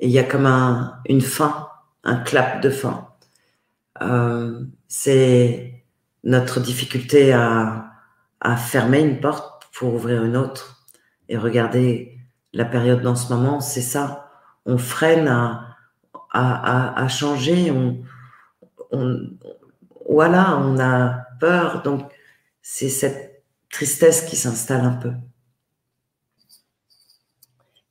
il 0.00 0.10
y 0.10 0.18
a 0.18 0.24
comme 0.24 0.46
un, 0.46 1.00
une 1.06 1.20
fin, 1.20 1.68
un 2.04 2.16
clap 2.16 2.60
de 2.62 2.70
fin. 2.70 3.08
Euh, 4.00 4.64
c'est 4.86 5.84
notre 6.24 6.60
difficulté 6.60 7.32
à, 7.32 7.92
à 8.40 8.56
fermer 8.56 9.00
une 9.00 9.20
porte 9.20 9.68
pour 9.72 9.94
ouvrir 9.94 10.24
une 10.24 10.36
autre. 10.36 10.86
Et 11.28 11.36
regardez 11.36 12.18
la 12.52 12.64
période 12.64 13.02
dans 13.02 13.16
ce 13.16 13.32
moment, 13.32 13.60
c'est 13.60 13.82
ça. 13.82 14.30
On 14.66 14.78
freine 14.78 15.28
à, 15.28 15.76
à, 16.30 17.08
changer. 17.08 17.70
On, 17.70 18.02
voilà, 20.08 20.58
on 20.58 20.78
a 20.78 21.26
peur. 21.40 21.82
Donc, 21.82 22.10
c'est 22.62 22.88
cette 22.88 23.44
tristesse 23.70 24.22
qui 24.22 24.36
s'installe 24.36 24.84
un 24.84 24.94
peu. 24.94 25.12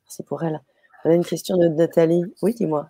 Merci 0.06 0.24
pour 0.24 0.44
elle. 0.44 0.62
Une 1.16 1.26
question 1.26 1.58
de 1.58 1.68
Nathalie. 1.68 2.24
Oui, 2.42 2.54
dis-moi. 2.54 2.88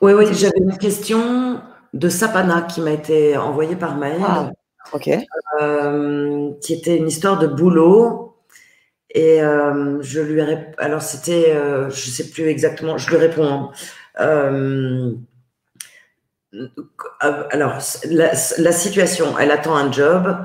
Oui, 0.00 0.12
oui, 0.12 0.26
j'avais 0.32 0.58
une 0.58 0.76
question 0.76 1.60
de 1.94 2.08
Sapana 2.08 2.62
qui 2.62 2.80
m'a 2.80 2.92
été 2.92 3.36
envoyée 3.36 3.76
par 3.76 3.96
mail. 3.96 4.20
Ah, 4.24 4.50
ok. 4.92 5.10
Euh, 5.60 6.52
qui 6.60 6.74
était 6.74 6.96
une 6.96 7.08
histoire 7.08 7.38
de 7.38 7.46
boulot. 7.46 8.36
Et 9.10 9.42
euh, 9.42 10.02
je 10.02 10.20
lui 10.20 10.40
ai 10.40 10.66
alors 10.76 11.00
c'était, 11.00 11.54
euh, 11.54 11.88
je 11.88 12.10
sais 12.10 12.28
plus 12.28 12.48
exactement, 12.48 12.98
je 12.98 13.08
lui 13.08 13.16
réponds. 13.16 13.70
Hein. 14.18 15.14
Alors, 17.20 17.78
la, 18.04 18.72
situation, 18.72 19.38
elle 19.38 19.50
attend 19.50 19.76
un 19.76 19.90
job, 19.90 20.36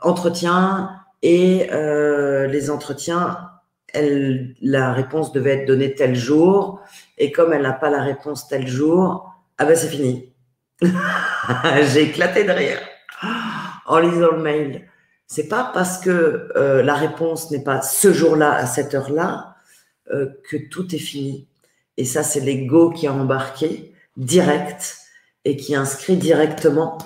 entretien, 0.00 0.90
et 1.22 1.68
les 1.70 2.70
entretiens, 2.70 3.51
elle, 3.92 4.54
la 4.60 4.92
réponse 4.92 5.32
devait 5.32 5.60
être 5.60 5.66
donnée 5.66 5.94
tel 5.94 6.14
jour, 6.14 6.80
et 7.18 7.32
comme 7.32 7.52
elle 7.52 7.62
n'a 7.62 7.72
pas 7.72 7.90
la 7.90 8.02
réponse 8.02 8.48
tel 8.48 8.66
jour, 8.66 9.30
ah 9.58 9.64
ben 9.64 9.76
c'est 9.76 9.88
fini. 9.88 10.32
J'ai 10.80 12.02
éclaté 12.02 12.44
de 12.44 12.52
rire 12.52 12.80
en 13.86 13.98
lisant 13.98 14.32
le 14.32 14.42
mail. 14.42 14.88
C'est 15.26 15.48
pas 15.48 15.70
parce 15.72 15.98
que 15.98 16.48
euh, 16.56 16.82
la 16.82 16.94
réponse 16.94 17.50
n'est 17.50 17.62
pas 17.62 17.80
ce 17.80 18.12
jour-là 18.12 18.52
à 18.52 18.66
cette 18.66 18.94
heure-là 18.94 19.48
que 20.44 20.58
tout 20.68 20.94
est 20.94 20.98
fini. 20.98 21.48
Et 21.96 22.04
ça, 22.04 22.22
c'est 22.22 22.40
l'ego 22.40 22.90
qui 22.90 23.06
a 23.06 23.12
embarqué 23.12 23.94
direct 24.16 24.98
et 25.44 25.56
qui 25.56 25.74
inscrit 25.74 26.16
directement, 26.16 26.98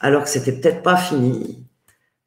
alors 0.00 0.24
que 0.24 0.28
c'était 0.28 0.52
peut-être 0.52 0.82
pas 0.82 0.96
fini, 0.96 1.66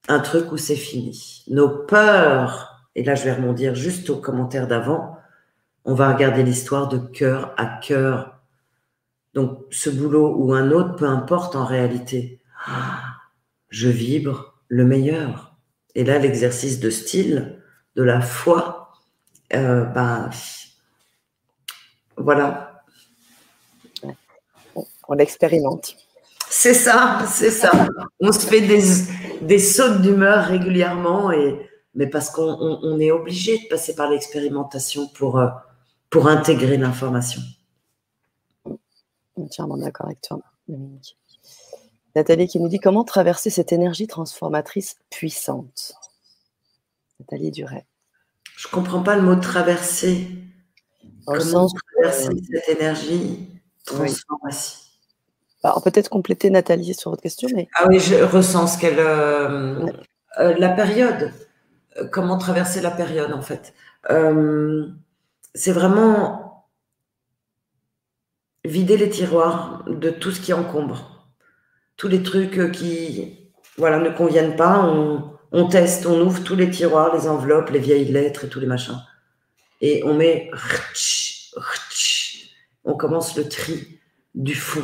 un 0.07 0.19
truc 0.19 0.51
où 0.51 0.57
c'est 0.57 0.75
fini. 0.75 1.43
Nos 1.49 1.69
peurs, 1.69 2.76
et 2.97 3.03
là 3.03 3.15
je 3.15 3.23
vais 3.23 3.31
rebondir 3.31 3.75
juste 3.75 4.09
au 4.09 4.17
commentaire 4.17 4.67
d'avant, 4.67 5.17
on 5.85 5.93
va 5.93 6.11
regarder 6.11 6.43
l'histoire 6.43 6.89
de 6.89 6.97
cœur 6.97 7.53
à 7.55 7.65
cœur. 7.65 8.41
Donc 9.33 9.59
ce 9.71 9.89
boulot 9.89 10.35
ou 10.35 10.53
un 10.53 10.71
autre, 10.71 10.95
peu 10.97 11.05
importe 11.05 11.55
en 11.55 11.63
réalité. 11.63 12.41
Je 13.69 13.87
vibre 13.87 14.59
le 14.67 14.83
meilleur. 14.83 15.55
Et 15.95 16.03
là, 16.03 16.17
l'exercice 16.17 16.79
de 16.79 16.89
style, 16.89 17.61
de 17.95 18.03
la 18.03 18.19
foi, 18.19 18.91
euh, 19.53 19.83
ben, 19.85 20.29
voilà. 22.17 22.83
On 25.07 25.13
l'expérimente. 25.13 25.95
C'est 26.49 26.73
ça, 26.73 27.23
c'est 27.27 27.51
ça. 27.51 27.71
On 28.19 28.31
se 28.31 28.45
fait 28.45 28.61
des, 28.61 28.83
des 29.41 29.59
sautes 29.59 30.01
d'humeur 30.01 30.45
régulièrement, 30.45 31.31
et, 31.31 31.66
mais 31.97 32.07
parce 32.07 32.29
qu'on 32.29 32.99
est 32.99 33.11
obligé 33.11 33.57
de 33.57 33.67
passer 33.67 33.95
par 33.95 34.09
l'expérimentation 34.09 35.07
pour, 35.07 35.39
euh, 35.39 35.47
pour 36.11 36.27
intégrer 36.27 36.77
l'information. 36.77 37.41
Entièrement 39.35 39.77
d'accord 39.77 40.05
avec 40.05 40.21
toi, 40.21 40.39
Nathalie 42.15 42.47
qui 42.47 42.59
nous 42.59 42.69
dit 42.69 42.79
comment 42.79 43.03
traverser 43.03 43.49
cette 43.49 43.73
énergie 43.73 44.07
transformatrice 44.07 44.95
puissante? 45.09 45.93
Nathalie 47.19 47.51
Duret. 47.51 47.85
Je 48.55 48.67
ne 48.67 48.71
comprends 48.71 49.03
pas 49.03 49.15
le 49.15 49.23
mot 49.23 49.35
traverser. 49.35 50.27
comment 51.25 51.67
traverser 51.67 52.29
cette 52.51 52.69
énergie 52.69 53.49
transformatrice 53.85 54.83
bah, 55.63 55.75
Peut-être 55.83 56.09
compléter 56.09 56.49
Nathalie 56.51 56.93
sur 56.93 57.11
votre 57.11 57.23
question. 57.23 57.49
Mais... 57.55 57.67
Ah 57.75 57.85
oui, 57.87 57.99
je 57.99 58.15
ressens 58.23 58.67
ce 58.67 58.77
qu'elle. 58.79 58.99
Euh, 58.99 59.85
euh, 60.39 60.55
la 60.57 60.69
période. 60.69 61.31
Euh, 61.97 62.07
comment 62.07 62.37
traverser 62.37 62.81
la 62.81 62.91
période 62.91 63.33
en 63.33 63.41
fait. 63.41 63.73
c'est 65.53 65.71
vraiment 65.71 66.65
vider 68.63 68.97
les 68.97 69.09
tiroirs 69.09 69.83
de 69.87 70.09
tout 70.09 70.31
ce 70.31 70.39
qui 70.39 70.53
encombre 70.53 71.17
tous 71.97 72.07
les 72.07 72.23
trucs 72.23 72.71
qui 72.71 73.39
voilà, 73.77 73.99
ne 73.99 74.09
conviennent 74.09 74.55
pas, 74.55 74.85
on, 75.51 75.67
teste, 75.67 76.05
on 76.05 76.21
ouvre 76.21 76.43
tous 76.43 76.55
les 76.55 76.69
tiroirs, 76.69 77.15
les 77.15 77.27
enveloppes, 77.27 77.71
les 77.71 77.79
vieilles 77.79 78.11
lettres 78.11 78.45
et 78.45 78.49
tous 78.49 78.59
les 78.59 78.67
machins. 78.67 79.01
Et 79.81 80.03
on 80.05 80.13
met, 80.13 80.49
on 82.85 82.95
commence 82.95 83.35
le 83.35 83.49
tri 83.49 83.99
du 84.33 84.55
fond. 84.55 84.83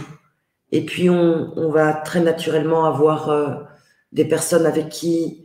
Et 0.71 0.85
puis 0.85 1.09
on, 1.09 1.69
va 1.69 1.93
très 1.93 2.19
naturellement 2.19 2.85
avoir 2.85 3.29
euh, 3.29 3.55
des 4.11 4.25
personnes 4.25 4.65
avec 4.65 4.89
qui 4.89 5.42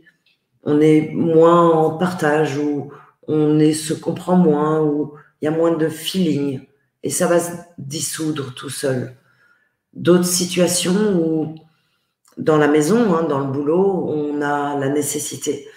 on 0.69 0.79
est 0.81 1.11
moins 1.13 1.69
en 1.69 1.97
partage, 1.97 2.57
ou 2.57 2.91
on 3.27 3.59
est, 3.59 3.73
se 3.73 3.93
comprend 3.93 4.37
moins, 4.37 4.81
ou 4.81 5.13
il 5.41 5.45
y 5.45 5.47
a 5.47 5.51
moins 5.51 5.75
de 5.75 5.89
feeling. 5.89 6.61
Et 7.03 7.09
ça 7.09 7.27
va 7.27 7.39
se 7.39 7.51
dissoudre 7.77 8.53
tout 8.53 8.69
seul 8.69 9.15
d'autres 9.93 10.25
situations 10.25 11.15
où, 11.19 11.55
dans 12.37 12.57
la 12.57 12.67
maison, 12.67 13.13
hein, 13.15 13.23
dans 13.23 13.39
le 13.39 13.51
boulot, 13.51 14.07
on 14.09 14.41
a 14.41 14.77
la 14.77 14.89
nécessité 14.89 15.67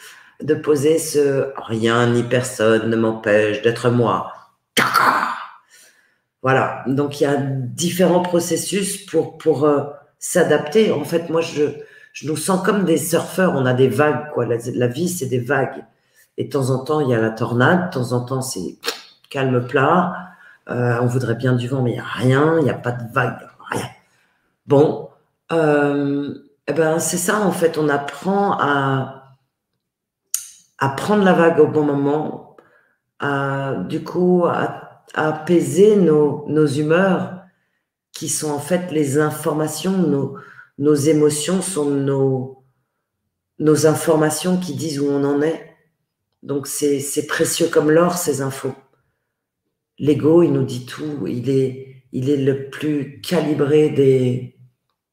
de 0.42 0.54
poser 0.54 0.98
ce 0.98 1.52
rien 1.56 2.08
ni 2.08 2.22
personne 2.22 2.90
ne 2.90 2.96
m'empêche 2.96 3.62
d'être 3.62 3.90
moi. 3.90 4.32
Voilà. 6.42 6.82
Donc 6.88 7.20
il 7.20 7.24
y 7.24 7.26
a 7.26 7.36
différents 7.36 8.22
processus 8.22 9.06
pour 9.06 9.38
pour 9.38 9.64
euh, 9.64 9.84
s'adapter. 10.18 10.90
En 10.90 11.04
fait, 11.04 11.30
moi 11.30 11.40
je 11.40 11.62
je 12.12 12.26
nous 12.26 12.36
sens 12.36 12.62
comme 12.64 12.84
des 12.84 12.98
surfeurs. 12.98 13.54
On 13.54 13.66
a 13.66 13.74
des 13.74 13.88
vagues 13.88 14.30
quoi. 14.32 14.46
La, 14.46 14.86
vie 14.86 15.08
c'est 15.08 15.26
des 15.26 15.40
vagues. 15.40 15.84
Et 16.38 16.44
de 16.44 16.50
temps 16.50 16.70
en 16.70 16.84
temps 16.84 17.00
il 17.00 17.10
y 17.10 17.14
a 17.14 17.20
la 17.20 17.30
tornade. 17.30 17.86
De 17.86 17.94
temps 17.94 18.12
en 18.12 18.20
temps 18.24 18.42
c'est 18.42 18.76
calme 19.30 19.66
plat. 19.66 20.28
Euh, 20.70 20.98
on 21.00 21.06
voudrait 21.06 21.34
bien 21.34 21.54
du 21.54 21.68
vent 21.68 21.82
mais 21.82 21.90
il 21.90 21.94
n'y 21.94 22.00
a 22.00 22.04
rien. 22.04 22.58
Il 22.58 22.64
n'y 22.64 22.70
a 22.70 22.74
pas 22.74 22.92
de 22.92 23.12
vague. 23.12 23.38
Rien. 23.70 23.88
Bon, 24.66 25.08
euh, 25.50 26.34
eh 26.66 26.72
ben 26.72 26.98
c'est 26.98 27.18
ça 27.18 27.40
en 27.40 27.52
fait, 27.52 27.76
on 27.76 27.88
apprend 27.88 28.56
à, 28.58 29.36
à 30.78 30.88
prendre 30.90 31.24
la 31.24 31.32
vague 31.32 31.58
au 31.58 31.66
bon 31.66 31.84
moment, 31.84 32.56
à 33.18 33.74
du 33.88 34.02
coup 34.04 34.44
à, 34.46 35.04
apaiser 35.14 35.96
nos, 35.96 36.44
nos, 36.48 36.66
humeurs 36.66 37.42
qui 38.12 38.28
sont 38.30 38.50
en 38.50 38.58
fait 38.58 38.90
les 38.92 39.18
informations, 39.18 39.92
nos, 39.92 40.38
nos 40.82 40.96
émotions 40.96 41.62
sont 41.62 41.88
nos, 41.88 43.86
informations 43.86 44.58
qui 44.58 44.74
disent 44.74 44.98
où 44.98 45.06
on 45.06 45.22
en 45.22 45.40
est. 45.40 45.76
Donc 46.42 46.66
c'est 46.66 47.26
précieux 47.28 47.68
comme 47.68 47.88
l'or 47.88 48.18
ces 48.18 48.40
infos. 48.40 48.74
L'ego, 50.00 50.42
il 50.42 50.52
nous 50.52 50.64
dit 50.64 50.84
tout, 50.84 51.28
il 51.28 51.50
est, 51.50 52.02
il 52.10 52.28
est 52.28 52.36
le 52.36 52.68
plus 52.68 53.20
calibré 53.20 53.90
des, 53.90 54.56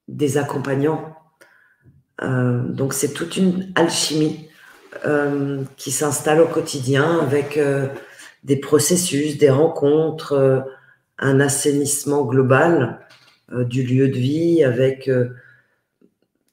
des 0.07 0.39
accompagnants. 0.39 1.15
Euh, 2.23 2.63
donc 2.63 2.93
c'est 2.93 3.13
toute 3.13 3.37
une 3.37 3.71
alchimie 3.75 4.49
euh, 5.05 5.61
qui 5.77 5.91
s'installe 5.91 6.41
au 6.41 6.47
quotidien 6.47 7.19
avec 7.19 7.57
euh, 7.57 7.89
des 8.43 8.57
processus, 8.57 9.37
des 9.37 9.51
rencontres, 9.51 10.65
un 11.19 11.39
assainissement 11.39 12.25
global 12.25 13.05
du 13.51 13.83
lieu 13.83 14.07
de 14.07 14.17
vie 14.17 14.63
avec 14.63 15.07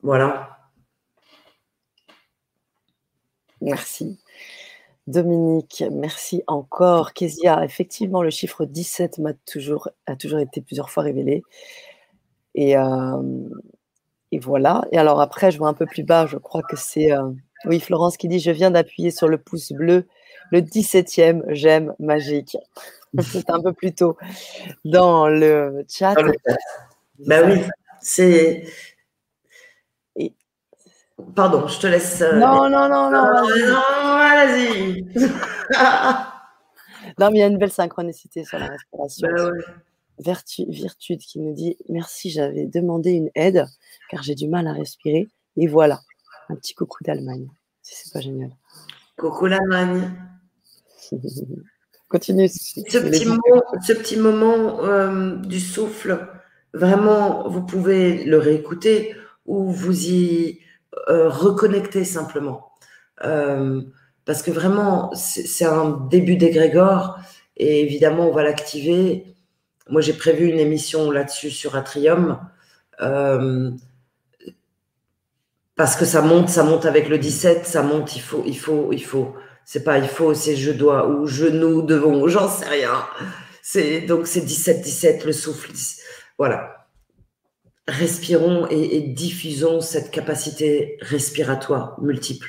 voilà. 0.06 0.56
Merci. 3.60 4.20
Dominique, 5.08 5.82
merci 5.90 6.44
encore. 6.46 7.12
Kezia, 7.12 7.64
effectivement, 7.64 8.22
le 8.22 8.30
chiffre 8.30 8.66
17 8.66 9.18
m'a 9.18 9.32
toujours, 9.34 9.88
a 10.06 10.14
toujours 10.14 10.38
été 10.38 10.60
plusieurs 10.60 10.90
fois 10.90 11.02
révélé. 11.02 11.42
Et, 12.54 12.74
et, 14.30 14.38
voilà. 14.38 14.84
Et 14.92 14.98
alors 14.98 15.20
après, 15.20 15.50
je 15.50 15.58
vois 15.58 15.68
un 15.68 15.74
peu 15.74 15.86
plus 15.86 16.04
bas, 16.04 16.26
je 16.26 16.36
crois 16.36 16.62
que 16.62 16.76
c'est 16.76 17.10
oui, 17.64 17.80
Florence 17.80 18.16
qui 18.16 18.28
dit 18.28 18.38
Je 18.38 18.52
viens 18.52 18.70
d'appuyer 18.70 19.10
sur 19.10 19.26
le 19.26 19.38
pouce 19.38 19.72
bleu, 19.72 20.06
le 20.52 20.60
17e, 20.60 21.42
j'aime 21.48 21.94
magique. 21.98 22.56
c'est 23.22 23.50
un 23.50 23.60
peu 23.60 23.72
plus 23.72 23.92
tôt 23.92 24.16
dans 24.84 25.26
le 25.26 25.84
chat. 25.88 26.14
Ben 27.18 27.50
oui, 27.50 27.60
c'est. 28.00 28.66
Pardon, 31.34 31.66
je 31.66 31.80
te 31.80 31.86
laisse. 31.86 32.20
Non, 32.20 32.68
non, 32.68 32.88
non, 32.88 33.10
non. 33.10 33.32
Non, 33.32 34.18
vas-y. 34.18 35.02
non, 37.18 37.30
mais 37.30 37.34
il 37.34 37.38
y 37.38 37.42
a 37.42 37.46
une 37.46 37.58
belle 37.58 37.72
synchronicité 37.72 38.44
sur 38.44 38.58
la 38.58 38.66
respiration. 38.66 39.28
Ben 39.28 39.52
Vertu, 40.18 40.64
Virtude 40.68 41.20
qui 41.20 41.40
nous 41.40 41.54
dit 41.54 41.76
Merci, 41.88 42.30
j'avais 42.30 42.66
demandé 42.66 43.12
une 43.12 43.30
aide 43.34 43.66
car 44.10 44.22
j'ai 44.22 44.34
du 44.34 44.48
mal 44.48 44.66
à 44.66 44.72
respirer. 44.72 45.28
Et 45.56 45.66
voilà, 45.66 46.00
un 46.48 46.56
petit 46.56 46.74
coucou 46.74 47.02
d'Allemagne. 47.02 47.48
c'est 47.82 48.12
pas 48.12 48.20
génial. 48.20 48.50
Coucou 49.16 49.46
l'Allemagne. 49.46 50.12
Continue. 52.08 52.48
Ce 52.48 53.92
petit, 53.92 54.16
moment 54.16 54.84
euh, 54.84 55.36
du 55.36 55.60
souffle, 55.60 56.28
vraiment, 56.72 57.48
vous 57.48 57.64
pouvez 57.64 58.24
le 58.24 58.38
réécouter 58.38 59.16
ou 59.44 59.70
vous 59.70 60.06
y 60.06 60.60
euh, 61.08 61.28
reconnecter 61.28 62.04
simplement. 62.04 62.72
Euh, 63.24 63.82
parce 64.24 64.42
que 64.42 64.50
vraiment, 64.50 65.12
c'est 65.14 65.64
un 65.64 65.90
début 66.10 66.36
d'égrégore 66.36 67.18
et 67.56 67.80
évidemment, 67.80 68.28
on 68.28 68.32
va 68.32 68.42
l'activer 68.42 69.36
moi, 69.88 70.00
j'ai 70.00 70.14
prévu 70.14 70.48
une 70.48 70.58
émission 70.58 71.10
là-dessus 71.10 71.50
sur 71.50 71.76
Atrium. 71.76 72.40
Euh, 73.00 73.70
parce 75.76 75.96
que 75.96 76.04
ça 76.04 76.22
monte, 76.22 76.48
ça 76.48 76.64
monte 76.64 76.86
avec 76.86 77.08
le 77.08 77.18
17, 77.18 77.66
ça 77.66 77.82
monte, 77.82 78.16
il 78.16 78.22
faut, 78.22 78.42
il 78.46 78.58
faut, 78.58 78.92
il 78.92 79.04
faut. 79.04 79.34
C'est 79.64 79.84
pas 79.84 79.98
il 79.98 80.08
faut, 80.08 80.32
c'est 80.32 80.56
je 80.56 80.70
dois 80.70 81.08
ou 81.08 81.26
je 81.26 81.46
nous 81.46 81.82
devons, 81.82 82.26
j'en 82.28 82.48
sais 82.48 82.66
rien. 82.66 83.04
C'est 83.62 84.02
donc 84.02 84.26
c'est 84.26 84.40
17, 84.40 84.80
17, 84.80 85.24
le 85.24 85.32
souffle. 85.32 85.70
Voilà. 86.38 86.75
Respirons 87.88 88.66
et, 88.68 89.00
diffusons 89.00 89.80
cette 89.80 90.10
capacité 90.10 90.98
respiratoire 91.00 92.00
multiple. 92.00 92.48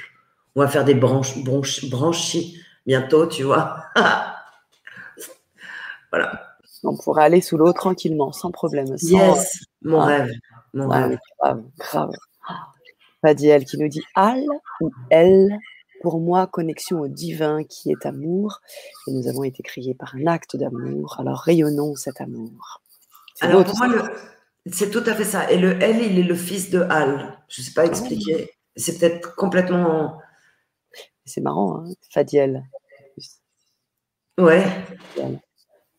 On 0.55 0.61
va 0.61 0.67
faire 0.67 0.83
des 0.83 0.95
branches, 0.95 1.43
branches, 1.43 1.87
branchies 1.89 2.59
bientôt, 2.87 3.27
tu 3.27 3.43
vois. 3.43 3.83
voilà. 6.11 6.55
On 6.83 6.97
pourrait 6.97 7.25
aller 7.25 7.41
sous 7.41 7.57
l'eau 7.57 7.73
tranquillement, 7.73 8.31
sans 8.31 8.49
problème. 8.49 8.87
yes, 9.01 9.59
mon 9.83 9.99
rêve. 9.99 10.31
Mon 10.73 10.87
rêve. 10.87 11.19
Grave, 11.39 11.63
grave. 11.77 12.11
Fadiel 13.21 13.65
qui 13.65 13.77
nous 13.77 13.89
dit 13.89 14.03
Al 14.15 14.43
ou 14.81 14.91
Elle, 15.09 15.55
pour 16.01 16.19
moi, 16.19 16.47
connexion 16.47 17.01
au 17.01 17.07
divin 17.07 17.63
qui 17.63 17.91
est 17.91 18.05
amour. 18.05 18.61
Et 19.07 19.11
nous 19.11 19.27
avons 19.27 19.43
été 19.43 19.61
créés 19.61 19.93
par 19.93 20.15
un 20.15 20.25
acte 20.25 20.55
d'amour. 20.55 21.17
Alors 21.19 21.39
rayonnons 21.39 21.95
cet 21.95 22.21
amour. 22.21 22.81
Alors 23.41 23.63
pour 23.63 23.77
moi, 23.77 24.09
c'est 24.71 24.89
tout 24.89 25.03
à 25.05 25.13
fait 25.13 25.25
ça. 25.25 25.51
Et 25.51 25.57
le 25.57 25.81
Elle, 25.81 26.01
il 26.01 26.19
est 26.19 26.23
le 26.23 26.35
fils 26.35 26.69
de 26.69 26.81
Al. 26.81 27.37
Je 27.47 27.61
ne 27.61 27.65
sais 27.65 27.73
pas 27.73 27.83
ah. 27.83 27.85
expliquer. 27.85 28.49
C'est 28.75 28.99
peut-être 28.99 29.35
complètement. 29.35 30.19
C'est 31.25 31.41
marrant, 31.41 31.83
hein 31.83 31.91
Fadiel. 32.11 32.63
Ouais. 34.37 34.63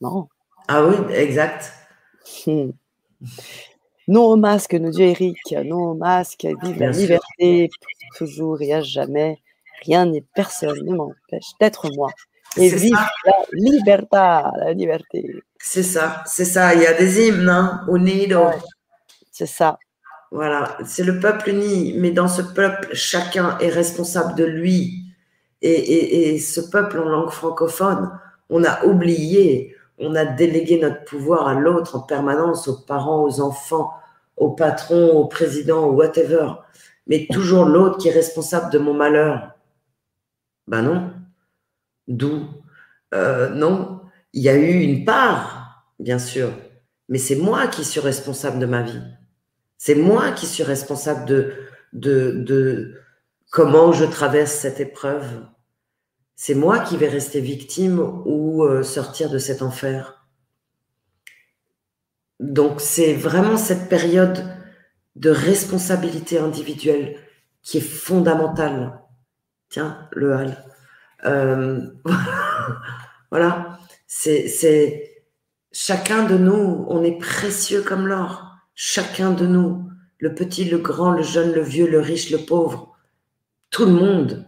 Marrant. 0.01 0.29
Ah 0.69 0.85
oui, 0.85 0.95
exact. 1.15 1.73
Hmm. 2.47 2.71
Non 4.07 4.25
au 4.25 4.37
masque, 4.37 4.75
nous 4.75 4.91
dit 4.91 5.03
Eric. 5.03 5.39
Non 5.65 5.91
au 5.91 5.95
masque. 5.95 6.47
Vive 6.63 6.79
la 6.79 6.91
liberté, 6.91 7.69
toujours 8.17 8.63
et 8.63 8.73
à 8.73 8.81
jamais. 8.81 9.39
Rien 9.85 10.07
ni 10.07 10.23
personne 10.35 10.85
ne 10.85 10.95
m'empêche 10.95 11.53
d'être 11.61 11.89
moi. 11.95 12.11
Et 12.57 12.69
vive 12.69 12.97
la 13.25 13.33
liberté, 13.53 14.17
la 14.59 14.73
liberté. 14.73 15.43
C'est 15.59 15.83
ça, 15.83 16.23
c'est 16.27 16.45
ça. 16.45 16.75
Il 16.75 16.83
y 16.83 16.87
a 16.87 16.93
des 16.95 17.29
hymnes, 17.29 17.49
hein, 17.49 17.85
unido. 17.89 18.47
c'est 19.31 19.47
ça. 19.47 19.79
Voilà, 20.31 20.77
c'est 20.85 21.05
le 21.05 21.21
peuple 21.21 21.51
uni, 21.51 21.95
mais 21.97 22.11
dans 22.11 22.29
ce 22.29 22.43
peuple, 22.43 22.89
chacun 22.93 23.57
est 23.59 23.71
responsable 23.71 24.35
de 24.35 24.45
lui. 24.45 25.05
Et, 25.63 26.35
et 26.35 26.39
ce 26.39 26.61
peuple 26.61 26.99
en 27.01 27.09
langue 27.09 27.31
francophone, 27.31 28.11
on 28.51 28.63
a 28.63 28.85
oublié 28.85 29.75
on 29.99 30.15
a 30.15 30.25
délégué 30.25 30.79
notre 30.79 31.05
pouvoir 31.05 31.49
à 31.49 31.55
l'autre 31.55 31.97
en 31.97 32.01
permanence, 32.01 32.69
aux 32.69 32.79
parents, 32.79 33.23
aux 33.25 33.41
enfants, 33.41 33.93
au 34.37 34.51
patron, 34.51 35.11
au 35.11 35.27
président, 35.27 35.89
ou 35.89 35.95
whatever, 35.95 36.53
mais 37.07 37.27
toujours 37.31 37.65
l'autre 37.65 37.99
qui 37.99 38.09
est 38.09 38.13
responsable 38.13 38.71
de 38.73 38.79
mon 38.79 38.95
malheur. 38.95 39.53
Ben 40.69 40.83
non. 40.83 41.13
D'où? 42.07 42.47
Euh, 43.15 43.49
Non, 43.51 43.98
il 44.33 44.43
y 44.43 44.49
a 44.49 44.57
eu 44.57 44.81
une 44.81 45.05
part, 45.05 45.87
bien 45.99 46.19
sûr, 46.19 46.53
mais 47.09 47.19
c'est 47.19 47.37
moi 47.37 47.67
qui 47.69 47.85
suis 47.85 48.01
responsable 48.01 48.59
de 48.59 48.67
ma 48.67 48.83
vie. 48.83 49.03
C'est 49.79 49.95
moi 49.95 50.33
qui 50.33 50.47
suis 50.47 50.65
responsable 50.65 51.25
de, 51.93 52.95
comment 53.51 53.93
je 53.93 54.05
traverse 54.05 54.53
cette 54.53 54.81
épreuve. 54.81 55.47
C'est 56.37 56.55
moi 56.55 56.81
qui 56.81 56.97
vais 56.97 57.09
rester 57.09 57.41
victime 57.41 57.99
ou 58.27 58.63
euh, 58.65 58.83
sortir 58.83 59.31
de 59.31 59.39
cet 59.39 59.63
enfer. 59.63 60.27
Donc 62.41 62.81
c'est 62.81 63.15
vraiment 63.15 63.57
cette 63.57 63.89
période 63.89 64.45
de 65.17 65.31
responsabilité 65.31 66.39
individuelle 66.39 67.17
qui 67.63 67.79
est 67.79 67.81
fondamentale. 67.81 69.01
Tiens, 69.69 70.09
le 70.13 70.35
hal. 70.35 70.65
Euh, 71.25 71.81
voilà, 73.31 73.79
c'est 74.09 75.23
chacun 75.71 76.25
de 76.25 76.37
nous, 76.37 76.87
on 76.89 77.05
est 77.05 77.19
précieux 77.19 77.83
comme 77.83 78.07
l'or. 78.09 78.57
Chacun 78.75 79.33
de 79.33 79.47
nous, 79.47 79.89
le 80.19 80.35
petit, 80.35 80.65
le 80.65 80.79
grand, 80.79 81.13
le 81.13 81.23
jeune, 81.23 81.53
le 81.53 81.63
vieux, 81.63 81.89
le 81.89 82.01
riche, 82.01 82.31
le 82.31 82.39
pauvre, 82.39 82.97
tout 83.71 83.85
le 83.85 83.93
monde, 83.93 84.47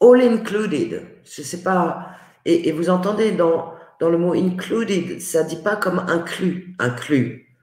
all 0.00 0.22
included. 0.22 1.02
Je 1.24 1.42
sais 1.42 1.62
pas. 1.62 2.10
Et, 2.44 2.70
vous 2.72 2.90
entendez 2.90 3.32
dans, 3.32 3.74
dans 4.00 4.10
le 4.10 4.18
mot 4.18 4.34
included, 4.34 5.20
ça 5.20 5.42
dit 5.42 5.62
pas 5.62 5.76
comme 5.76 5.98
inclus, 6.00 6.76
inclus. 6.78 7.56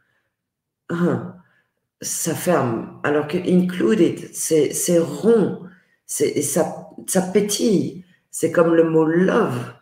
Hein. 0.90 1.36
Ça 2.02 2.34
ferme. 2.34 3.00
Alors 3.04 3.28
que 3.28 3.38
included, 3.38 4.34
c'est 4.34 5.00
rond, 5.00 5.68
c'est 6.06 6.42
ça, 6.42 6.90
ça 7.08 7.22
pétille. 7.22 8.04
C'est 8.32 8.52
comme 8.52 8.74
le 8.74 8.84
mot 8.84 9.06
love. 9.06 9.74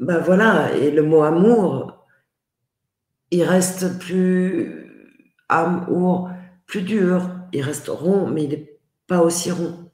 Ben 0.00 0.18
voilà, 0.18 0.74
et 0.74 0.90
le 0.90 1.02
mot 1.02 1.22
amour, 1.22 2.06
il 3.30 3.42
reste 3.44 3.98
plus 3.98 4.90
amour, 5.50 6.30
plus 6.66 6.80
dur, 6.80 7.28
il 7.52 7.60
reste 7.60 7.88
rond, 7.88 8.26
mais 8.26 8.44
il 8.44 8.50
n'est 8.50 8.78
pas 9.06 9.20
aussi 9.20 9.50
rond. 9.50 9.92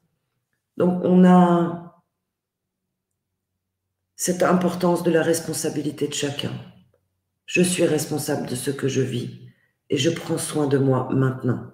Donc 0.76 1.00
on 1.02 1.24
a 1.24 2.04
cette 4.14 4.44
importance 4.44 5.02
de 5.02 5.10
la 5.10 5.22
responsabilité 5.22 6.06
de 6.06 6.14
chacun. 6.14 6.52
Je 7.44 7.62
suis 7.62 7.84
responsable 7.84 8.48
de 8.48 8.54
ce 8.54 8.70
que 8.70 8.86
je 8.86 9.02
vis 9.02 9.40
et 9.90 9.96
je 9.96 10.10
prends 10.10 10.38
soin 10.38 10.68
de 10.68 10.78
moi 10.78 11.08
maintenant. 11.10 11.72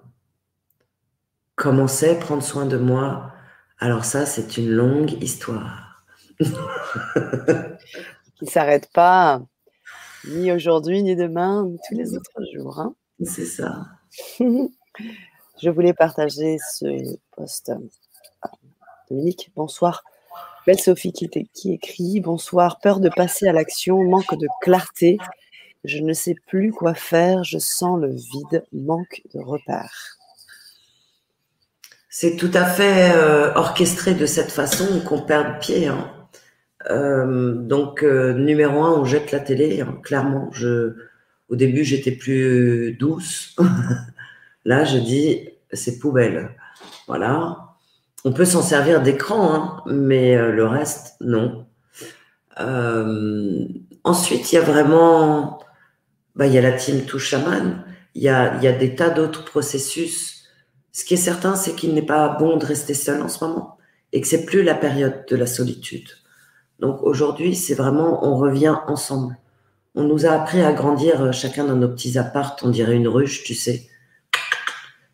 Comment 1.55 1.87
c'est 1.87 2.17
prendre 2.17 2.41
soin 2.41 2.65
de 2.65 2.77
moi? 2.77 3.31
Alors 3.77 4.05
ça, 4.05 4.25
c'est 4.25 4.57
une 4.57 4.71
longue 4.71 5.21
histoire. 5.21 6.03
Qui 8.43 8.49
ne 8.49 8.51
s'arrête 8.51 8.91
pas 8.91 9.41
ni 10.27 10.51
aujourd'hui, 10.51 11.01
ni 11.01 11.15
demain, 11.15 11.65
ni 11.65 11.77
tous 11.87 11.95
les 11.95 12.13
autres 12.13 12.41
jours. 12.53 12.77
Hein. 12.77 12.93
c'est 13.23 13.45
ça. 13.45 13.85
je 14.39 15.69
voulais 15.69 15.93
partager 15.93 16.57
ce 16.73 17.15
post. 17.37 17.71
Dominique, 19.09 19.49
bonsoir. 19.55 20.03
Belle 20.67 20.77
Sophie 20.77 21.13
qui, 21.13 21.29
qui 21.53 21.71
écrit 21.71 22.19
Bonsoir, 22.19 22.81
peur 22.81 22.99
de 22.99 23.07
passer 23.07 23.47
à 23.47 23.53
l'action, 23.53 24.03
manque 24.03 24.37
de 24.37 24.49
clarté. 24.61 25.19
Je 25.85 25.99
ne 25.99 26.11
sais 26.11 26.35
plus 26.45 26.73
quoi 26.73 26.93
faire, 26.95 27.45
je 27.45 27.59
sens 27.59 27.97
le 27.97 28.13
vide, 28.13 28.65
manque 28.73 29.21
de 29.33 29.39
repères. 29.39 30.17
C'est 32.09 32.35
tout 32.35 32.51
à 32.53 32.65
fait 32.65 33.13
euh, 33.15 33.53
orchestré 33.53 34.13
de 34.15 34.25
cette 34.25 34.51
façon 34.51 34.99
qu'on 35.07 35.21
perd 35.21 35.61
pied. 35.61 35.87
Hein. 35.87 36.22
Euh, 36.89 37.53
donc, 37.53 38.03
euh, 38.03 38.33
numéro 38.33 38.83
un, 38.83 38.91
on 38.91 39.05
jette 39.05 39.31
la 39.31 39.39
télé. 39.39 39.81
Hein. 39.81 39.97
Clairement, 40.03 40.49
je, 40.51 40.95
au 41.49 41.55
début, 41.55 41.83
j'étais 41.83 42.11
plus 42.11 42.93
douce. 42.99 43.55
Là, 44.65 44.83
je 44.85 44.97
dis, 44.97 45.49
c'est 45.71 45.99
poubelle. 45.99 46.51
Voilà. 47.07 47.75
On 48.25 48.31
peut 48.31 48.45
s'en 48.45 48.61
servir 48.61 49.01
d'écran, 49.01 49.53
hein, 49.53 49.83
mais 49.87 50.37
le 50.37 50.65
reste, 50.65 51.15
non. 51.19 51.65
ensuite, 54.03 54.51
il 54.51 54.55
y 54.55 54.57
a 54.57 54.61
vraiment 54.61 55.59
bah, 56.35 56.47
il 56.47 56.53
y 56.53 56.57
a 56.57 56.61
la 56.61 56.71
team 56.71 57.05
Touche 57.05 57.29
Shaman, 57.29 57.83
il 58.15 58.23
y 58.23 58.29
a, 58.29 58.55
il 58.57 58.63
y 58.63 58.67
a 58.67 58.71
des 58.71 58.95
tas 58.95 59.09
d'autres 59.09 59.45
processus. 59.45 60.45
Ce 60.91 61.05
qui 61.05 61.13
est 61.13 61.17
certain, 61.17 61.55
c'est 61.55 61.75
qu'il 61.75 61.93
n'est 61.93 62.05
pas 62.05 62.29
bon 62.29 62.57
de 62.57 62.65
rester 62.65 62.93
seul 62.93 63.21
en 63.21 63.29
ce 63.29 63.43
moment 63.43 63.77
et 64.11 64.21
que 64.21 64.27
c'est 64.27 64.45
plus 64.45 64.63
la 64.63 64.75
période 64.75 65.25
de 65.27 65.35
la 65.35 65.47
solitude. 65.47 66.09
Donc 66.79 67.01
aujourd'hui, 67.03 67.55
c'est 67.55 67.75
vraiment, 67.75 68.25
on 68.25 68.37
revient 68.37 68.75
ensemble. 68.87 69.37
On 69.95 70.03
nous 70.03 70.25
a 70.25 70.31
appris 70.31 70.61
à 70.61 70.73
grandir 70.73 71.21
euh, 71.21 71.31
chacun 71.31 71.65
dans 71.65 71.75
nos 71.75 71.87
petits 71.89 72.17
apparts, 72.17 72.55
on 72.63 72.69
dirait 72.69 72.95
une 72.95 73.07
ruche, 73.07 73.43
tu 73.43 73.53
sais. 73.53 73.87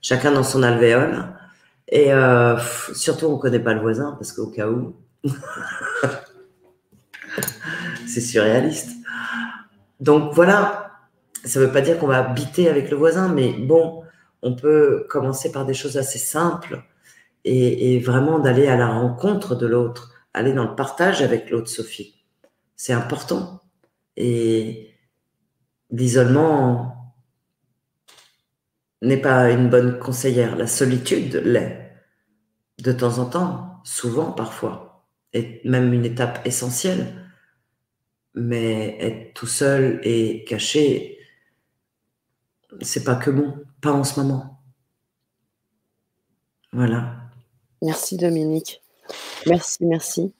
Chacun 0.01 0.31
dans 0.31 0.43
son 0.43 0.63
alvéole. 0.63 1.25
Et 1.89 2.13
euh, 2.13 2.57
surtout, 2.93 3.25
on 3.25 3.37
connaît 3.37 3.59
pas 3.59 3.73
le 3.73 3.81
voisin 3.81 4.13
parce 4.13 4.31
qu'au 4.31 4.47
cas 4.47 4.69
où, 4.69 4.95
c'est 8.07 8.21
surréaliste. 8.21 8.91
Donc 9.99 10.33
voilà, 10.33 10.91
ça 11.43 11.59
ne 11.59 11.65
veut 11.65 11.71
pas 11.71 11.81
dire 11.81 11.97
qu'on 11.97 12.07
va 12.07 12.19
habiter 12.19 12.69
avec 12.69 12.89
le 12.89 12.97
voisin, 12.97 13.27
mais 13.27 13.53
bon, 13.53 14.03
on 14.41 14.55
peut 14.55 15.05
commencer 15.09 15.51
par 15.51 15.65
des 15.65 15.73
choses 15.73 15.97
assez 15.97 16.19
simples 16.19 16.81
et, 17.45 17.99
vraiment 17.99 18.39
d'aller 18.39 18.67
à 18.67 18.77
la 18.77 18.87
rencontre 18.87 19.55
de 19.55 19.65
l'autre, 19.65 20.11
aller 20.39 20.53
dans 20.53 20.65
le 20.65 20.75
partage 20.75 21.21
avec 21.21 21.49
l'autre, 21.49 21.69
Sophie. 21.69 22.23
C'est 22.75 22.93
important. 22.93 23.61
Et 24.17 24.95
l'isolement 25.91 27.15
n'est 29.01 29.21
pas 29.21 29.51
une 29.51 29.69
bonne 29.69 29.99
conseillère. 29.99 30.55
La 30.55 30.67
solitude 30.67 31.35
l'est. 31.35 31.77
De 32.79 32.91
temps 32.91 33.19
en 33.19 33.25
temps, 33.25 33.81
souvent 33.83 34.31
parfois, 34.31 35.05
et 35.33 35.61
même 35.65 35.91
une 35.93 36.05
étape 36.05 36.45
essentielle. 36.45 37.29
Mais 38.35 38.97
être 39.01 39.33
tout 39.33 39.47
seul 39.47 39.99
et 40.03 40.45
caché 40.45 41.19
c'est 42.81 43.03
pas 43.03 43.15
que 43.15 43.31
bon, 43.31 43.55
pas 43.81 43.91
en 43.91 44.03
ce 44.03 44.19
moment. 44.19 44.61
Voilà. 46.71 47.15
Merci 47.81 48.17
Dominique. 48.17 48.81
Merci, 49.47 49.85
merci. 49.85 50.33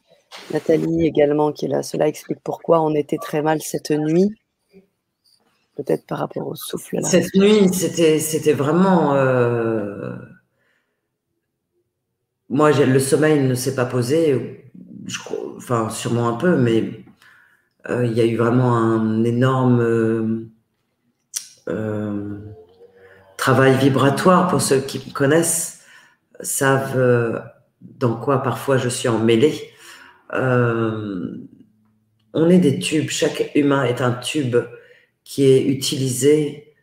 Nathalie 0.51 1.05
également 1.05 1.51
qui 1.51 1.65
est 1.65 1.69
là. 1.69 1.83
Cela 1.83 2.07
explique 2.07 2.39
pourquoi 2.43 2.81
on 2.81 2.93
était 2.93 3.17
très 3.17 3.41
mal 3.41 3.61
cette 3.61 3.91
nuit. 3.91 4.35
Peut-être 5.75 6.05
par 6.05 6.19
rapport 6.19 6.47
au 6.47 6.55
souffle. 6.55 6.99
Cette 7.03 7.33
nuit, 7.35 7.69
c'était, 7.73 8.53
vraiment. 8.53 9.15
Euh, 9.15 10.15
moi, 12.49 12.71
le 12.71 12.99
sommeil 12.99 13.41
ne 13.41 13.55
s'est 13.55 13.75
pas 13.75 13.85
posé. 13.85 14.71
Je, 15.05 15.19
enfin, 15.55 15.89
sûrement 15.89 16.27
un 16.27 16.33
peu, 16.33 16.57
mais 16.57 17.05
euh, 17.89 18.05
il 18.05 18.13
y 18.13 18.21
a 18.21 18.25
eu 18.25 18.35
vraiment 18.35 18.75
un 18.75 19.23
énorme. 19.23 19.79
Euh, 21.69 22.39
travail 23.37 23.77
vibratoire, 23.77 24.49
pour 24.49 24.61
ceux 24.61 24.81
qui 24.81 24.97
me 25.07 25.13
connaissent, 25.13 25.81
savent 26.41 27.41
dans 27.81 28.15
quoi 28.15 28.43
parfois 28.43 28.77
je 28.77 28.89
suis 28.89 29.07
emmêlée. 29.07 29.72
Euh, 30.34 31.38
on 32.34 32.49
est 32.49 32.60
des 32.60 32.80
tubes, 32.80 33.10
chaque 33.10 33.51
humain 33.56 33.84
est 33.84 34.01
un 34.01 34.14
tube 34.14 34.57
qui 35.23 35.45
est 35.45 35.65
utilisé 35.65 36.73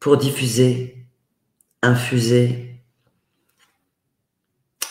pour 0.00 0.16
diffuser, 0.16 1.06
infuser. 1.82 2.80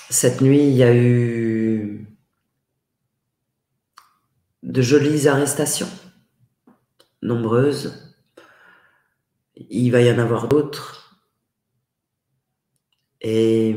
Cette 0.10 0.41
nuit, 0.41 0.64
il 0.64 0.76
y 0.76 0.84
a 0.84 0.95
eu 0.95 2.07
de 4.64 4.82
jolies 4.82 5.28
arrestations 5.28 5.90
nombreuses. 7.22 8.15
Il 9.56 9.91
va 9.91 10.02
y 10.02 10.11
en 10.11 10.19
avoir 10.19 10.48
d'autres. 10.48 10.97
Et 13.22 13.76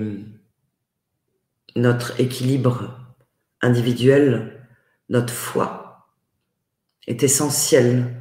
notre 1.77 2.21
équilibre 2.21 2.99
individuel, 3.63 4.67
notre 5.09 5.33
foi 5.33 6.09
est 7.07 7.23
essentiel 7.23 8.17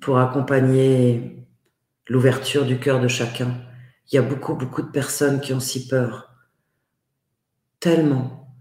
pour 0.00 0.18
accompagner 0.18 1.46
l'ouverture 2.08 2.66
du 2.66 2.78
cœur 2.78 3.00
de 3.00 3.08
chacun. 3.08 3.60
Il 4.10 4.16
y 4.16 4.18
a 4.18 4.22
beaucoup, 4.22 4.54
beaucoup 4.54 4.82
de 4.82 4.90
personnes 4.90 5.40
qui 5.40 5.52
ont 5.52 5.60
si 5.60 5.88
peur. 5.88 6.30
Tellement. 7.80 8.54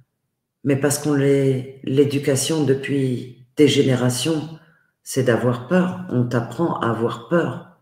Mais 0.64 0.78
parce 0.78 1.00
qu'on 1.00 1.14
l'éducation 1.14 2.64
depuis 2.64 3.46
des 3.58 3.68
générations 3.68 4.60
c'est 5.04 5.24
d'avoir 5.24 5.68
peur. 5.68 6.06
On 6.10 6.24
t'apprend 6.24 6.80
à 6.80 6.90
avoir 6.90 7.28
peur. 7.28 7.78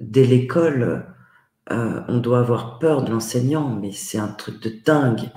Dès 0.00 0.24
l'école, 0.24 1.06
euh, 1.72 2.02
on 2.08 2.18
doit 2.18 2.40
avoir 2.40 2.78
peur 2.78 3.02
de 3.04 3.10
l'enseignant, 3.10 3.68
mais 3.70 3.92
c'est 3.92 4.18
un 4.18 4.28
truc 4.28 4.60
de 4.62 4.72
dingue. 4.84 5.30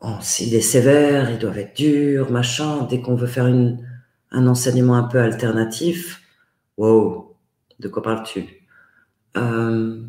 Oh, 0.00 0.16
S'il 0.22 0.54
est 0.54 0.60
sévère, 0.62 1.30
ils 1.30 1.38
doivent 1.38 1.58
être 1.58 1.76
durs, 1.76 2.30
machin. 2.30 2.86
Dès 2.88 3.00
qu'on 3.02 3.14
veut 3.16 3.26
faire 3.26 3.46
un 3.46 4.46
enseignement 4.46 4.94
un 4.96 5.04
peu 5.04 5.18
alternatif, 5.20 6.22
wow, 6.78 7.36
de 7.80 7.88
quoi 7.88 8.02
parles-tu? 8.02 8.66
Euh, 9.36 10.02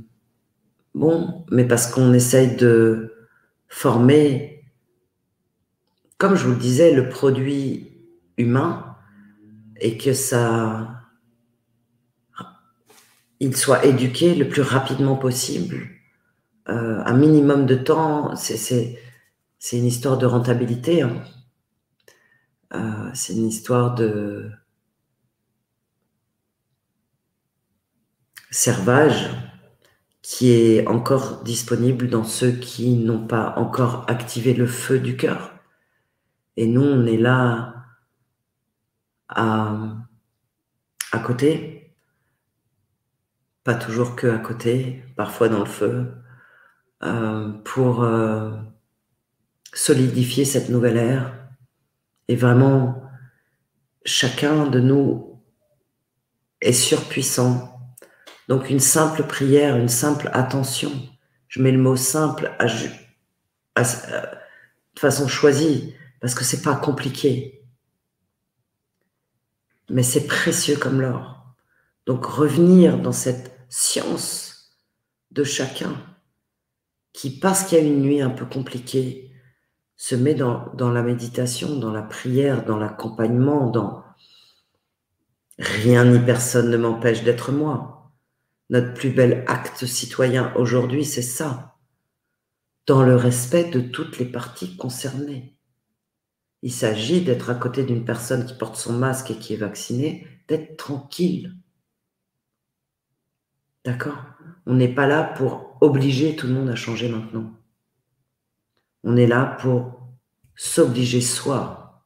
Bon, 0.93 1.45
mais 1.51 1.65
parce 1.67 1.87
qu'on 1.87 2.13
essaye 2.13 2.55
de 2.57 3.13
former, 3.69 4.63
comme 6.17 6.35
je 6.35 6.45
vous 6.45 6.51
le 6.51 6.57
disais, 6.59 6.93
le 6.93 7.09
produit 7.09 7.91
humain 8.37 8.95
et 9.79 9.97
que 9.97 10.13
ça, 10.13 11.00
il 13.41 13.57
soit 13.57 13.83
éduqué 13.85 14.35
le 14.35 14.47
plus 14.47 14.61
rapidement 14.61 15.15
possible, 15.15 15.89
euh, 16.69 17.01
un 17.03 17.13
minimum 17.13 17.65
de 17.65 17.73
temps, 17.73 18.35
c'est 18.35 18.97
une 19.73 19.85
histoire 19.85 20.19
de 20.19 20.27
rentabilité. 20.27 21.01
Hein. 21.01 21.23
Euh, 22.75 23.09
c'est 23.15 23.33
une 23.33 23.47
histoire 23.47 23.95
de 23.95 24.51
servage 28.51 29.31
qui 30.21 30.51
est 30.51 30.85
encore 30.85 31.43
disponible 31.43 32.09
dans 32.09 32.23
ceux 32.23 32.51
qui 32.51 32.95
n'ont 32.95 33.25
pas 33.25 33.55
encore 33.57 34.05
activé 34.07 34.53
le 34.53 34.67
feu 34.67 34.99
du 34.99 35.17
cœur. 35.17 35.55
Et 36.57 36.67
nous, 36.67 36.83
on 36.83 37.07
est 37.07 37.17
là 37.17 37.73
à 39.27 39.97
côté, 41.23 41.80
pas 43.63 43.75
toujours 43.75 44.15
que 44.15 44.27
à 44.27 44.37
côté, 44.37 45.03
parfois 45.15 45.49
dans 45.49 45.59
le 45.59 45.65
feu, 45.65 46.13
euh, 47.03 47.49
pour 47.63 48.03
euh, 48.03 48.51
solidifier 49.73 50.45
cette 50.45 50.69
nouvelle 50.69 50.97
ère. 50.97 51.33
Et 52.27 52.35
vraiment, 52.35 53.03
chacun 54.05 54.67
de 54.67 54.79
nous 54.79 55.41
est 56.61 56.73
surpuissant 56.73 57.71
donc 58.51 58.69
une 58.69 58.81
simple 58.81 59.23
prière, 59.23 59.77
une 59.77 59.87
simple 59.87 60.29
attention. 60.33 60.91
Je 61.47 61.61
mets 61.61 61.71
le 61.71 61.77
mot 61.77 61.95
simple 61.95 62.51
à, 62.59 62.65
de 62.65 64.99
façon 64.99 65.29
choisie 65.29 65.95
parce 66.19 66.35
que 66.35 66.43
c'est 66.43 66.61
pas 66.61 66.75
compliqué. 66.75 67.63
Mais 69.89 70.03
c'est 70.03 70.27
précieux 70.27 70.75
comme 70.75 70.99
l'or. 70.99 71.45
Donc 72.05 72.25
revenir 72.25 72.97
dans 72.97 73.13
cette 73.13 73.50
science 73.71 74.77
de 75.31 75.45
chacun 75.45 75.95
qui, 77.13 77.39
parce 77.39 77.63
qu'il 77.63 77.77
y 77.77 77.81
a 77.81 77.83
une 77.83 78.01
nuit 78.01 78.21
un 78.21 78.29
peu 78.29 78.45
compliquée, 78.45 79.31
se 79.95 80.15
met 80.15 80.35
dans, 80.35 80.73
la 80.77 81.01
méditation, 81.01 81.77
dans 81.77 81.91
la 81.91 82.01
prière, 82.01 82.65
dans 82.65 82.77
l'accompagnement, 82.77 83.69
dans 83.69 84.03
rien 85.57 86.05
ni 86.05 86.19
personne 86.19 86.69
ne 86.69 86.77
m'empêche 86.77 87.23
d'être 87.23 87.51
moi. 87.51 88.11
Notre 88.69 88.93
plus 88.93 89.11
bel 89.11 89.45
acte 89.47 89.85
citoyen 89.85 90.53
aujourd'hui, 90.55 91.05
c'est 91.05 91.21
ça, 91.21 91.77
dans 92.87 93.03
le 93.03 93.15
respect 93.15 93.69
de 93.69 93.79
toutes 93.79 94.19
les 94.19 94.25
parties 94.25 94.75
concernées. 94.75 95.55
Il 96.61 96.73
s'agit 96.73 97.21
d'être 97.21 97.49
à 97.49 97.55
côté 97.55 97.83
d'une 97.83 98.05
personne 98.05 98.45
qui 98.45 98.55
porte 98.55 98.75
son 98.75 98.93
masque 98.93 99.31
et 99.31 99.37
qui 99.37 99.53
est 99.53 99.57
vaccinée, 99.57 100.27
d'être 100.47 100.77
tranquille. 100.77 101.60
D'accord 103.85 104.23
On 104.65 104.75
n'est 104.75 104.93
pas 104.93 105.07
là 105.07 105.23
pour 105.23 105.77
obliger 105.81 106.35
tout 106.35 106.47
le 106.47 106.53
monde 106.53 106.69
à 106.69 106.75
changer 106.75 107.09
maintenant. 107.09 107.51
On 109.03 109.17
est 109.17 109.27
là 109.27 109.57
pour 109.59 109.99
s'obliger 110.55 111.21
soi 111.21 112.05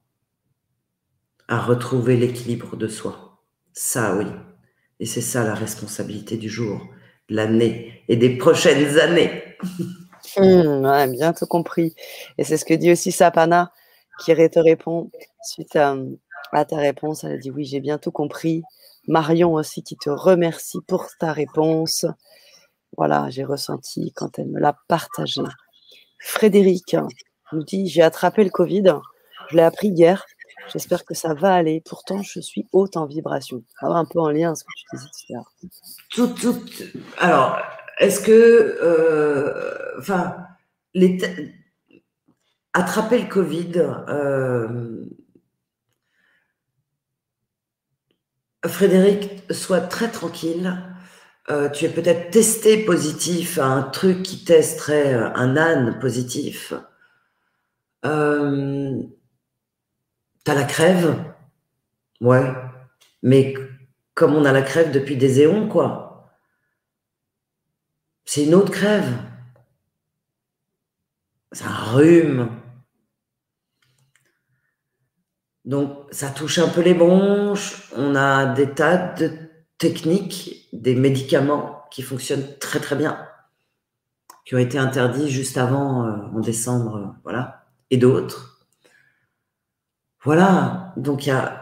à 1.48 1.60
retrouver 1.60 2.16
l'équilibre 2.18 2.78
de 2.78 2.88
soi. 2.88 3.44
Ça, 3.74 4.16
oui. 4.16 4.26
Et 5.00 5.06
c'est 5.06 5.22
ça 5.22 5.44
la 5.44 5.54
responsabilité 5.54 6.38
du 6.38 6.50
jour, 6.50 6.88
de 7.30 7.36
l'année 7.36 8.04
et 8.08 8.16
des 8.16 8.38
prochaines 8.38 9.00
années. 9.00 9.44
Mmh, 10.38 11.12
bien 11.12 11.34
tout 11.34 11.46
compris. 11.46 11.96
Et 12.38 12.44
c'est 12.44 12.58
ce 12.58 12.66
que 12.66 12.74
dit 12.74 12.92
aussi 12.92 13.12
Sapana, 13.12 13.72
qui 14.20 14.34
te 14.34 14.60
répond 14.60 15.12
suite 15.44 15.76
à, 15.76 15.96
ta 16.66 16.78
réponse. 16.78 17.24
Elle 17.24 17.34
a 17.34 17.38
dit 17.38 17.52
oui, 17.52 17.64
j'ai 17.64 17.80
bien 17.80 17.98
tout 17.98 18.12
compris. 18.12 18.64
Marion 19.08 19.54
aussi 19.54 19.84
qui 19.84 19.96
te 19.98 20.10
remercie 20.10 20.80
pour 20.88 21.08
ta 21.20 21.34
réponse. 21.34 22.06
Voilà, 22.98 23.30
j'ai 23.30 23.44
ressenti 23.44 24.12
quand 24.16 24.40
elle 24.40 24.48
me 24.48 24.60
l'a 24.60 24.76
partagé. 24.88 25.42
Frédéric 26.20 26.96
nous 27.52 27.64
dit 27.64 27.88
j'ai 27.88 28.02
attrapé 28.02 28.44
le 28.44 28.50
Covid. 28.50 28.96
Je 29.50 29.58
l'ai 29.58 29.64
appris 29.64 29.90
hier. 29.90 30.26
J'espère 30.72 31.06
que 31.06 31.14
ça 31.14 31.34
va 31.34 31.54
aller. 31.54 31.82
Pourtant, 31.86 32.22
je 32.24 32.40
suis 32.40 32.68
haute 32.72 32.98
en 32.98 33.06
vibration. 33.06 33.64
un 33.82 34.06
peu 34.06 34.20
en 34.20 34.30
lien 34.30 34.56
ce 34.56 34.64
que 34.64 34.70
tu 34.76 34.86
disais 34.96 35.40
tout 36.12 36.28
Tout, 36.28 36.60
Alors, 37.20 37.60
est-ce 38.00 38.20
que, 38.20 38.78
euh, 38.82 40.00
enfin, 40.00 40.38
attraper 42.74 43.20
le 43.20 43.28
Covid, 43.28 43.72
euh, 44.10 45.06
Frédéric, 48.68 49.44
sois 49.52 49.82
très 49.82 50.10
tranquille. 50.10 50.76
Euh, 51.50 51.70
tu 51.70 51.86
es 51.86 51.90
peut-être 51.90 52.32
testé 52.32 52.84
positif 52.84 53.60
à 53.60 53.66
un 53.66 53.84
truc 53.84 54.24
qui 54.24 54.44
testerait 54.44 55.14
un 55.14 55.58
âne 55.58 56.00
positif. 56.00 56.74
Euh, 58.06 59.04
T'as 60.46 60.54
la 60.54 60.64
crève? 60.64 61.34
Ouais. 62.22 62.54
Mais 63.24 63.56
comme 64.14 64.36
on 64.36 64.46
a 64.46 64.52
la 64.52 64.62
crève 64.62 64.92
depuis 64.92 65.18
des 65.18 65.42
éons, 65.42 65.68
quoi. 65.68 66.32
C'est 68.26 68.46
une 68.46 68.54
autre 68.54 68.72
crève. 68.72 69.12
C'est 71.52 71.66
un 71.66 71.94
rhume. 71.94 72.50
Donc, 75.66 75.92
ça 76.12 76.30
touche 76.30 76.60
un 76.60 76.68
peu 76.68 76.82
les 76.82 76.94
bronches. 76.94 77.92
On 77.96 78.16
a 78.16 78.46
des 78.46 78.70
tas 78.70 78.98
de 78.98 79.32
techniques, 79.78 80.70
des 80.74 80.96
médicaments 80.96 81.84
qui 81.92 82.02
fonctionnent 82.02 82.58
très 82.60 82.80
très 82.80 82.96
bien, 82.96 83.28
qui 84.46 84.56
ont 84.56 84.60
été 84.60 84.78
interdits 84.78 85.30
juste 85.30 85.58
avant, 85.58 86.06
euh, 86.06 86.12
en 86.34 86.40
décembre, 86.40 86.96
euh, 86.98 87.06
voilà, 87.24 87.66
et 87.90 87.98
d'autres. 87.98 88.68
Voilà, 90.24 90.94
donc 90.98 91.26
il 91.26 91.30
y 91.30 91.32
a 91.32 91.62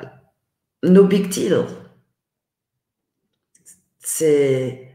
no 0.84 1.06
big 1.06 1.30
deal. 1.30 1.66
C'est 4.00 4.90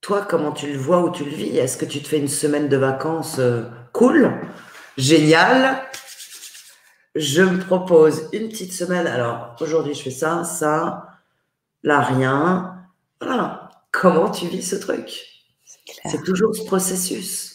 toi, 0.00 0.24
comment 0.28 0.52
tu 0.52 0.72
le 0.72 0.78
vois 0.78 1.02
ou 1.02 1.10
tu 1.10 1.24
le 1.24 1.30
vis? 1.30 1.58
Est-ce 1.58 1.76
que 1.76 1.84
tu 1.84 2.00
te 2.00 2.08
fais 2.08 2.18
une 2.18 2.28
semaine 2.28 2.68
de 2.68 2.76
vacances 2.76 3.38
euh, 3.38 3.64
cool, 3.92 4.32
génial? 4.96 5.82
Je 7.18 7.42
me 7.42 7.58
propose 7.58 8.28
une 8.32 8.48
petite 8.48 8.72
semaine. 8.72 9.06
Alors, 9.06 9.56
aujourd'hui, 9.60 9.94
je 9.94 10.02
fais 10.02 10.10
ça, 10.10 10.44
ça, 10.44 11.08
là, 11.82 12.00
rien. 12.00 12.86
Voilà. 13.20 13.70
Comment 13.92 14.30
tu 14.30 14.46
vis 14.46 14.62
ce 14.62 14.76
truc? 14.76 15.24
C'est 16.04 16.22
toujours 16.22 16.54
ce 16.54 16.64
processus 16.64 17.48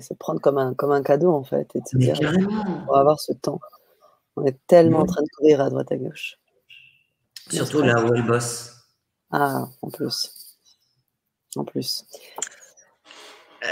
se 0.00 0.14
prendre 0.14 0.40
comme 0.40 0.58
un, 0.58 0.74
comme 0.74 0.92
un 0.92 1.02
cadeau, 1.02 1.32
en 1.32 1.44
fait, 1.44 1.68
et 1.74 1.80
de 1.80 1.86
se 1.86 1.96
dire, 1.96 2.18
on 2.88 2.92
va 2.92 3.00
avoir 3.00 3.20
ce 3.20 3.32
temps. 3.32 3.60
On 4.36 4.44
est 4.44 4.58
tellement 4.66 5.00
en 5.00 5.06
train 5.06 5.22
de 5.22 5.28
courir 5.36 5.60
à 5.60 5.70
droite 5.70 5.90
à 5.92 5.96
gauche. 5.96 6.38
Surtout 7.50 7.82
là 7.82 8.04
où 8.04 8.14
elle 8.14 8.26
bosse. 8.26 8.72
Ah, 9.30 9.66
en 9.82 9.90
plus. 9.90 10.58
En 11.56 11.64
plus. 11.64 12.04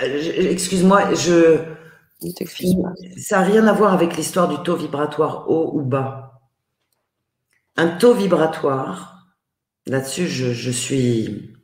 Euh, 0.03 0.51
excuse-moi, 0.51 1.15
je. 1.15 1.61
Ça 3.19 3.39
n'a 3.39 3.45
rien 3.45 3.67
à 3.67 3.73
voir 3.73 3.93
avec 3.93 4.17
l'histoire 4.17 4.49
du 4.49 4.63
taux 4.63 4.77
vibratoire 4.77 5.51
haut 5.51 5.73
ou 5.75 5.83
bas. 5.83 6.41
Un 7.77 7.89
taux 7.89 8.15
vibratoire, 8.15 9.27
là-dessus, 9.87 10.29
je, 10.29 10.53
je 10.53 10.71
suis. 10.71 11.55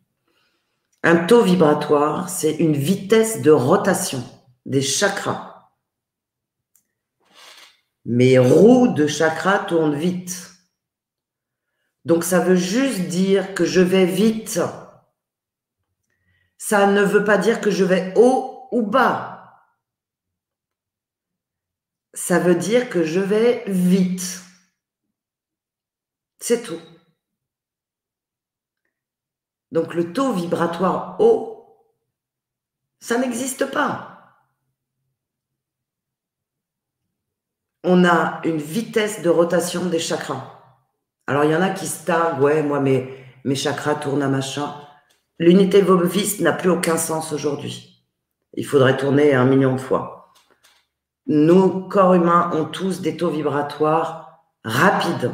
Un 1.03 1.17
taux 1.17 1.43
vibratoire, 1.43 2.29
c'est 2.29 2.55
une 2.55 2.77
vitesse 2.77 3.43
de 3.43 3.51
rotation 3.51 4.23
des 4.67 4.83
chakras. 4.83 5.71
Mes 8.05 8.39
roues 8.39 8.89
de 8.89 9.07
chakras 9.07 9.61
tournent 9.61 9.95
vite. 9.95 10.51
Donc 12.05 12.25
ça 12.25 12.41
veut 12.41 12.57
juste 12.57 13.03
dire 13.03 13.55
que 13.55 13.65
je 13.65 13.81
vais 13.81 14.07
vite. 14.07 14.61
Ça 16.59 16.87
ne 16.87 17.03
veut 17.03 17.25
pas 17.25 17.39
dire 17.39 17.61
que 17.61 17.71
je 17.71 17.85
vais 17.85 18.13
haut 18.17 18.69
ou 18.73 18.83
bas. 18.83 19.30
Ça 22.15 22.39
veut 22.39 22.55
dire 22.55 22.91
que 22.91 23.05
je 23.05 23.21
vais 23.21 23.65
vite. 23.67 24.43
C'est 26.39 26.63
tout. 26.63 26.81
Donc 29.73 29.95
le 29.95 30.13
taux 30.13 30.33
vibratoire 30.33 31.21
haut, 31.21 31.77
ça 32.99 33.19
n'existe 33.19 33.71
pas. 33.71 34.07
On 37.85 38.05
a 38.05 38.41
une 38.45 38.59
vitesse 38.59 39.23
de 39.23 39.31
rotation 39.31 39.87
des 39.87 39.99
chakras. 39.99 40.61
Alors 41.27 41.45
il 41.45 41.53
y 41.53 41.57
en 41.57 41.63
a 41.63 41.71
qui 41.71 41.87
se 41.87 42.05
targuent, 42.05 42.43
ouais, 42.43 42.63
moi 42.63 42.81
mes, 42.81 43.15
mes 43.45 43.55
chakras 43.55 43.95
tournent 43.95 44.23
à 44.23 44.29
machin. 44.29 44.75
L'unité 45.39 45.81
Vovis 45.81 46.41
n'a 46.41 46.53
plus 46.53 46.69
aucun 46.69 46.99
sens 46.99 47.33
aujourd'hui. 47.33 48.05
Il 48.55 48.67
faudrait 48.67 48.97
tourner 48.97 49.35
un 49.35 49.47
million 49.47 49.75
de 49.75 49.81
fois. 49.81 50.20
Nos 51.31 51.87
corps 51.87 52.15
humains 52.15 52.51
ont 52.55 52.65
tous 52.65 53.03
des 53.03 53.17
taux 53.17 53.31
vibratoires 53.31 54.43
rapides. 54.65 55.31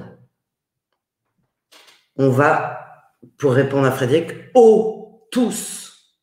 On 2.16 2.28
va 2.28 3.08
pour 3.38 3.54
répondre 3.54 3.86
à 3.86 3.92
Frédéric, 3.92 4.30
oh, 4.54 5.26
tous. 5.32 6.14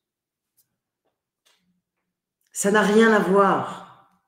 Ça 2.52 2.70
n'a 2.70 2.84
rien 2.84 3.12
à 3.14 3.18
voir 3.18 4.20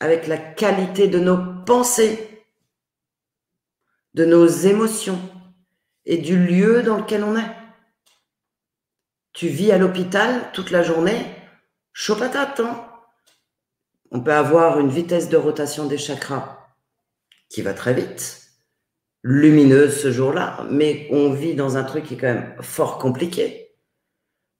avec 0.00 0.26
la 0.26 0.38
qualité 0.38 1.06
de 1.06 1.18
nos 1.18 1.64
pensées, 1.64 2.42
de 4.14 4.24
nos 4.24 4.46
émotions 4.46 5.20
et 6.06 6.16
du 6.16 6.46
lieu 6.46 6.82
dans 6.82 6.96
lequel 6.96 7.24
on 7.24 7.36
est. 7.36 7.56
Tu 9.34 9.48
vis 9.48 9.70
à 9.70 9.76
l'hôpital 9.76 10.50
toute 10.54 10.70
la 10.70 10.82
journée, 10.82 11.26
chaud 11.92 12.16
patate, 12.16 12.60
hein? 12.60 12.93
On 14.14 14.20
peut 14.20 14.32
avoir 14.32 14.78
une 14.78 14.90
vitesse 14.90 15.28
de 15.28 15.36
rotation 15.36 15.86
des 15.86 15.98
chakras 15.98 16.68
qui 17.48 17.62
va 17.62 17.74
très 17.74 17.92
vite, 17.94 18.42
lumineuse 19.24 20.00
ce 20.00 20.12
jour-là, 20.12 20.64
mais 20.70 21.08
on 21.10 21.32
vit 21.32 21.56
dans 21.56 21.76
un 21.76 21.82
truc 21.82 22.04
qui 22.04 22.14
est 22.14 22.16
quand 22.16 22.32
même 22.32 22.54
fort 22.60 22.98
compliqué. 22.98 23.74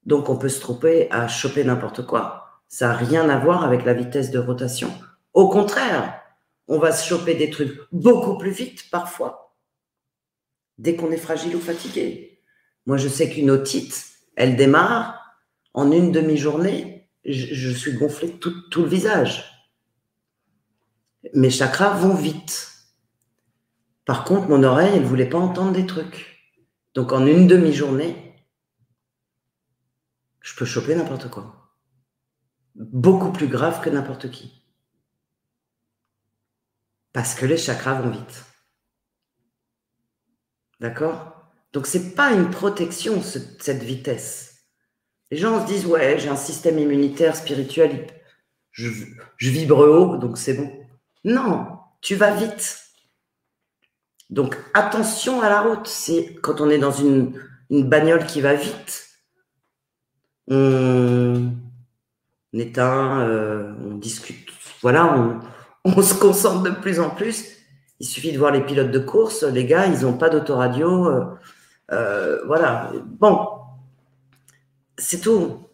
Donc 0.03 0.27
on 0.27 0.35
peut 0.35 0.49
se 0.49 0.59
tromper 0.59 1.09
à 1.09 1.29
choper 1.29 1.63
n'importe 1.63 2.05
quoi. 2.05 2.61
Ça 2.67 2.89
n'a 2.89 2.95
rien 2.95 3.29
à 3.29 3.39
voir 3.39 3.63
avec 3.63 3.85
la 3.85 3.93
vitesse 3.93 4.29
de 4.29 4.39
rotation. 4.39 4.91
Au 5.33 5.47
contraire, 5.47 6.21
on 6.67 6.77
va 6.77 6.91
se 6.91 7.07
choper 7.07 7.35
des 7.35 7.49
trucs 7.49 7.79
beaucoup 7.93 8.37
plus 8.37 8.51
vite 8.51 8.89
parfois, 8.91 9.55
dès 10.77 10.97
qu'on 10.97 11.11
est 11.11 11.17
fragile 11.17 11.55
ou 11.55 11.61
fatigué. 11.61 12.41
Moi, 12.85 12.97
je 12.97 13.07
sais 13.07 13.29
qu'une 13.29 13.51
otite, 13.51 14.05
elle 14.35 14.57
démarre 14.57 15.37
en 15.73 15.93
une 15.93 16.11
demi-journée. 16.11 16.94
Je, 17.25 17.71
suis 17.71 17.93
gonflé 17.93 18.37
tout, 18.37 18.53
le 18.75 18.85
visage. 18.87 19.51
Mes 21.33 21.49
chakras 21.49 21.97
vont 21.97 22.13
vite. 22.13 22.71
Par 24.05 24.23
contre, 24.23 24.47
mon 24.47 24.63
oreille, 24.63 24.93
elle 24.93 25.01
ne 25.01 25.07
voulait 25.07 25.29
pas 25.29 25.39
entendre 25.39 25.71
des 25.71 25.87
trucs. 25.87 26.53
Donc 26.93 27.11
en 27.11 27.25
une 27.25 27.47
demi-journée, 27.47 28.35
je 30.41 30.55
peux 30.55 30.65
choper 30.65 30.93
n'importe 30.95 31.29
quoi. 31.31 31.75
Beaucoup 32.75 33.31
plus 33.31 33.47
grave 33.47 33.81
que 33.81 33.89
n'importe 33.89 34.29
qui. 34.29 34.63
Parce 37.11 37.33
que 37.33 37.47
les 37.47 37.57
chakras 37.57 38.01
vont 38.01 38.11
vite. 38.11 38.45
D'accord? 40.79 41.49
Donc 41.73 41.87
c'est 41.87 42.13
pas 42.13 42.33
une 42.33 42.51
protection, 42.51 43.21
cette 43.23 43.83
vitesse. 43.83 44.54
Les 45.31 45.37
gens 45.37 45.61
se 45.61 45.71
disent, 45.71 45.85
ouais, 45.85 46.17
j'ai 46.19 46.29
un 46.29 46.35
système 46.35 46.77
immunitaire 46.79 47.35
spirituel, 47.35 48.07
je, 48.71 48.89
vibre 49.39 49.79
haut, 49.79 50.17
donc 50.17 50.37
c'est 50.37 50.53
bon. 50.53 50.71
Non, 51.23 51.67
tu 52.01 52.15
vas 52.15 52.31
vite. 52.31 52.81
Donc 54.29 54.57
attention 54.73 55.41
à 55.41 55.49
la 55.49 55.61
route. 55.61 55.87
C'est 55.87 56.35
quand 56.41 56.59
on 56.61 56.69
est 56.69 56.77
dans 56.77 56.91
une, 56.91 57.39
bagnole 57.69 58.25
qui 58.25 58.41
va 58.41 58.53
vite, 58.53 59.07
on, 60.49 61.51
éteint, 62.53 63.21
euh, 63.21 63.73
on 63.83 63.95
discute. 63.95 64.49
Voilà, 64.81 65.39
on, 65.85 66.01
se 66.01 66.13
concentre 66.13 66.63
de 66.63 66.71
plus 66.71 66.99
en 66.99 67.09
plus. 67.09 67.45
Il 68.01 68.05
suffit 68.05 68.33
de 68.33 68.37
voir 68.37 68.51
les 68.51 68.61
pilotes 68.61 68.91
de 68.91 68.99
course. 68.99 69.43
Les 69.43 69.65
gars, 69.65 69.85
ils 69.87 70.01
n'ont 70.01 70.17
pas 70.17 70.29
d'autoradio. 70.29 71.07
Euh, 71.07 71.25
euh, 71.91 72.43
voilà. 72.45 72.91
Bon, 73.05 73.47
c'est 74.97 75.21
tout. 75.21 75.67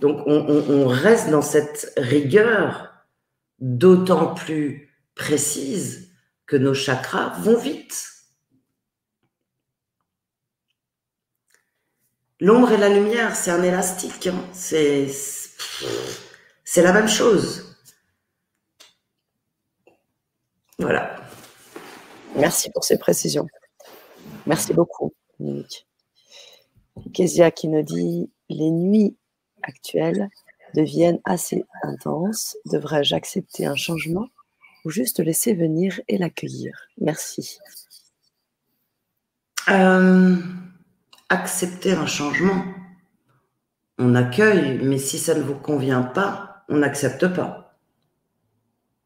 Donc 0.00 0.22
on 0.26 0.86
reste 0.86 1.28
dans 1.30 1.42
cette 1.42 1.92
rigueur 1.96 2.90
d'autant 3.58 4.34
plus 4.34 4.96
précise 5.14 6.10
que 6.46 6.56
nos 6.56 6.74
chakras 6.74 7.38
vont 7.40 7.58
vite. 7.58 8.06
L'ombre 12.40 12.72
et 12.72 12.78
la 12.78 12.88
lumière, 12.88 13.36
c'est 13.36 13.50
un 13.50 13.62
élastique. 13.62 14.26
Hein. 14.26 14.42
C'est, 14.52 15.08
c'est 16.64 16.82
la 16.82 16.92
même 16.92 17.08
chose. 17.08 17.76
Voilà. 20.78 21.16
Merci 22.34 22.70
pour 22.70 22.84
ces 22.84 22.98
précisions. 22.98 23.46
Merci 24.46 24.72
beaucoup, 24.72 25.12
Monique. 25.38 25.86
Kezia 27.14 27.50
qui 27.50 27.68
nous 27.68 27.82
dit 27.82 28.30
Les 28.48 28.70
nuits 28.70 29.16
actuelles 29.62 30.28
deviennent 30.74 31.20
assez 31.24 31.64
intenses. 31.82 32.56
Devrais-je 32.66 33.14
accepter 33.14 33.66
un 33.66 33.76
changement 33.76 34.28
ou 34.84 34.90
juste 34.90 35.20
laisser 35.20 35.54
venir 35.54 36.00
et 36.08 36.18
l'accueillir? 36.18 36.72
Merci. 36.98 37.58
Euh, 39.68 40.36
accepter 41.28 41.92
un 41.92 42.06
changement. 42.06 42.64
On 43.98 44.14
accueille, 44.14 44.78
mais 44.82 44.98
si 44.98 45.18
ça 45.18 45.34
ne 45.34 45.42
vous 45.42 45.54
convient 45.54 46.02
pas, 46.02 46.64
on 46.68 46.78
n'accepte 46.78 47.28
pas. 47.28 47.78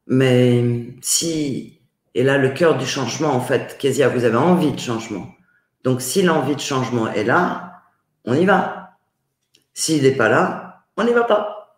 Mais 0.07 0.63
si, 1.01 1.81
et 2.13 2.23
là 2.23 2.37
le 2.37 2.49
cœur 2.49 2.77
du 2.77 2.85
changement, 2.85 3.29
en 3.29 3.41
fait, 3.41 3.77
Kezia, 3.77 4.07
vous 4.07 4.23
avez 4.23 4.37
envie 4.37 4.71
de 4.71 4.79
changement. 4.79 5.27
Donc 5.83 6.01
si 6.01 6.21
l'envie 6.21 6.55
de 6.55 6.61
changement 6.61 7.11
est 7.11 7.23
là, 7.23 7.74
on 8.25 8.33
y 8.33 8.45
va. 8.45 8.97
S'il 9.73 10.03
n'est 10.03 10.15
pas 10.15 10.29
là, 10.29 10.85
on 10.97 11.03
n'y 11.03 11.13
va 11.13 11.23
pas. 11.23 11.77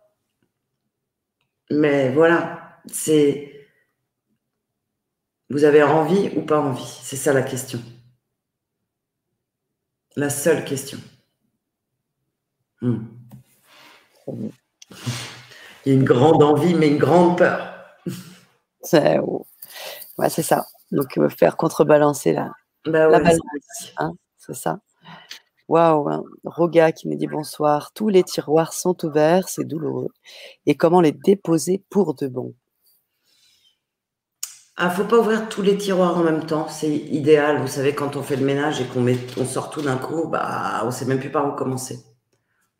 Mais 1.70 2.10
voilà, 2.10 2.80
c'est 2.86 3.58
vous 5.50 5.64
avez 5.64 5.82
envie 5.82 6.30
ou 6.36 6.42
pas 6.42 6.60
envie? 6.60 7.00
C'est 7.02 7.16
ça 7.16 7.32
la 7.32 7.42
question. 7.42 7.80
La 10.16 10.30
seule 10.30 10.64
question. 10.64 10.98
Hmm. 12.80 13.06
Il 14.26 14.52
y 15.86 15.90
a 15.90 15.94
une 15.94 16.04
grande 16.04 16.42
envie, 16.42 16.74
mais 16.74 16.88
une 16.88 16.98
grande 16.98 17.38
peur. 17.38 17.74
C'est 18.82 19.18
ouais, 20.18 20.28
ça. 20.28 20.66
Donc, 20.90 21.18
faire 21.36 21.56
contrebalancer 21.56 22.32
la, 22.32 22.52
bah 22.84 23.08
la 23.08 23.20
balance. 23.20 23.40
Hein, 23.96 24.12
c'est 24.36 24.54
ça. 24.54 24.80
Waouh. 25.68 26.24
Roga 26.44 26.92
qui 26.92 27.08
me 27.08 27.16
dit 27.16 27.26
bonsoir. 27.26 27.92
Tous 27.92 28.08
les 28.08 28.22
tiroirs 28.22 28.72
sont 28.72 29.04
ouverts, 29.04 29.48
c'est 29.48 29.66
douloureux. 29.66 30.08
Et 30.66 30.74
comment 30.76 31.00
les 31.02 31.12
déposer 31.12 31.82
pour 31.90 32.14
de 32.14 32.26
bon? 32.26 32.54
Ne 34.78 34.84
ah, 34.84 34.90
faut 34.90 35.04
pas 35.04 35.18
ouvrir 35.18 35.48
tous 35.48 35.60
les 35.60 35.76
tiroirs 35.76 36.16
en 36.16 36.22
même 36.22 36.46
temps, 36.46 36.68
c'est 36.68 36.88
idéal. 36.96 37.60
Vous 37.60 37.66
savez, 37.66 37.96
quand 37.96 38.14
on 38.14 38.22
fait 38.22 38.36
le 38.36 38.46
ménage 38.46 38.80
et 38.80 38.84
qu'on 38.84 39.04
on 39.36 39.44
sort 39.44 39.70
tout 39.70 39.82
d'un 39.82 39.96
coup, 39.96 40.28
bah, 40.28 40.82
on 40.84 40.92
sait 40.92 41.04
même 41.04 41.18
plus 41.18 41.32
par 41.32 41.48
où 41.48 41.56
commencer. 41.56 41.98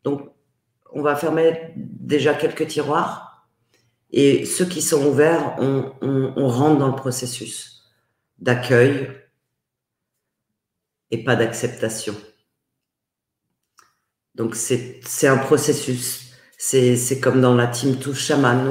Donc, 0.03 0.21
on 0.93 1.01
va 1.01 1.17
fermer 1.17 1.73
déjà 1.75 2.33
quelques 2.33 2.67
tiroirs 2.67 3.49
et 4.11 4.45
ceux 4.45 4.65
qui 4.65 4.81
sont 4.81 5.05
ouverts, 5.05 5.57
on 5.59 6.47
rentre 6.47 6.79
dans 6.79 6.87
le 6.87 6.95
processus 6.95 7.83
d'accueil 8.39 9.09
et 11.11 11.23
pas 11.23 11.35
d'acceptation. 11.35 12.15
Donc, 14.35 14.55
c'est 14.55 15.27
un 15.27 15.37
processus. 15.37 16.33
C'est 16.57 17.19
comme 17.21 17.41
dans 17.41 17.55
la 17.55 17.67
team 17.67 17.97
Touche 17.97 18.25
Shaman 18.25 18.67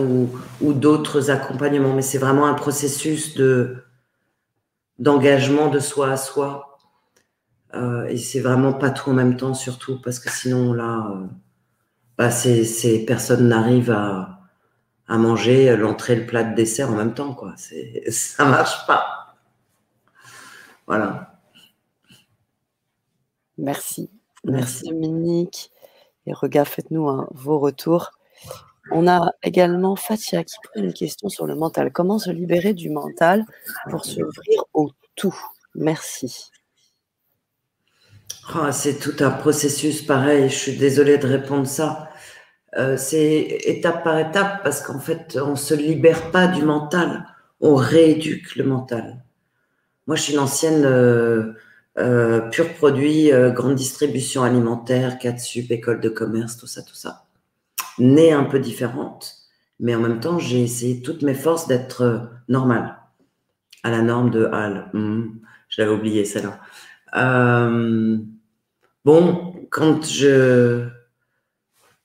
ou, 0.61 0.73
d'autres 0.73 1.31
accompagnements, 1.31 1.95
mais 1.95 2.03
c'est 2.03 2.19
vraiment 2.19 2.47
un 2.47 2.55
processus 2.55 3.35
de 3.35 3.85
d'engagement 4.99 5.69
de 5.69 5.79
soi 5.79 6.11
à 6.11 6.17
soi. 6.17 6.79
Euh, 7.75 8.07
et 8.07 8.17
c'est 8.17 8.41
vraiment 8.41 8.73
pas 8.73 8.91
tout 8.91 9.11
en 9.11 9.15
même 9.15 9.37
temps, 9.37 9.55
surtout 9.55 10.01
parce 10.01 10.19
que 10.19 10.31
sinon 10.31 10.73
là, 10.73 11.07
euh, 11.13 11.27
bah, 12.17 12.31
ces, 12.31 13.05
personnes 13.07 13.49
n'arrivent 13.49 13.91
à, 13.91 14.41
à 15.07 15.19
manger 15.19 15.77
l'entrée, 15.77 16.17
le 16.17 16.27
plat 16.27 16.45
de 16.45 16.55
dessert 16.55 16.91
en 16.91 16.97
même 16.97 17.15
temps, 17.15 17.35
quoi. 17.35 17.55
Ça 18.11 18.45
marche 18.45 18.87
pas. 18.87 19.37
Voilà. 20.87 21.41
Merci. 23.59 24.11
Merci 24.45 24.89
Dominique. 24.89 25.71
Et 26.27 26.33
regarde, 26.33 26.69
faites-nous 26.69 27.27
vos 27.33 27.59
retours. 27.59 28.13
On 28.91 29.07
a 29.07 29.33
également 29.43 29.97
Fatia 29.97 30.45
qui 30.45 30.57
pose 30.63 30.83
une 30.83 30.93
question 30.93 31.29
sur 31.29 31.47
le 31.47 31.55
mental. 31.55 31.93
Comment 31.93 32.19
se 32.19 32.31
libérer 32.31 32.73
du 32.73 32.91
mental 32.91 33.45
pour 33.91 34.05
s'ouvrir 34.05 34.65
au 34.73 34.91
tout? 35.15 35.37
Merci. 35.75 36.51
Ah, 38.55 38.73
c'est 38.73 38.99
tout 38.99 39.17
un 39.21 39.31
processus 39.31 40.03
pareil. 40.03 40.49
Je 40.49 40.55
suis 40.55 40.77
désolée 40.77 41.19
de 41.19 41.27
répondre 41.27 41.67
ça. 41.67 42.09
Euh, 42.77 42.97
c'est 42.97 43.61
étape 43.65 44.05
par 44.05 44.19
étape 44.19 44.63
parce 44.63 44.81
qu'en 44.81 45.01
fait, 45.01 45.39
on 45.43 45.51
ne 45.51 45.57
se 45.57 45.75
libère 45.75 46.31
pas 46.31 46.47
du 46.47 46.63
mental, 46.63 47.27
on 47.61 47.75
rééduque 47.75 48.57
le 48.57 48.65
mental. 48.65 49.25
Moi, 50.07 50.17
je 50.17 50.23
suis 50.23 50.33
une 50.35 50.39
ancienne 50.39 50.85
euh, 50.85 51.55
euh, 51.99 52.41
pur 52.51 52.73
produit, 52.75 53.31
grande 53.55 53.75
distribution 53.75 54.43
alimentaire, 54.43 55.19
4 55.19 55.39
sup, 55.41 55.71
école 55.71 56.01
de 56.01 56.09
commerce, 56.09 56.57
tout 56.57 56.67
ça, 56.67 56.83
tout 56.83 56.95
ça. 56.95 57.27
Née 57.99 58.33
un 58.33 58.45
peu 58.45 58.59
différente, 58.59 59.35
mais 59.81 59.95
en 59.95 60.01
même 60.01 60.21
temps, 60.21 60.39
j'ai 60.39 60.63
essayé 60.63 61.03
toutes 61.03 61.23
mes 61.23 61.35
forces 61.35 61.67
d'être 61.67 62.31
normale, 62.49 62.97
à 63.83 63.91
la 63.91 64.03
norme 64.03 64.31
de 64.31 64.45
Hall. 64.45 64.89
Hmm, 64.93 65.39
je 65.69 65.83
l'avais 65.83 65.95
oublié, 65.95 66.25
celle-là. 66.25 66.61
bon, 69.05 69.55
quand 69.71 70.05
je 70.05 70.89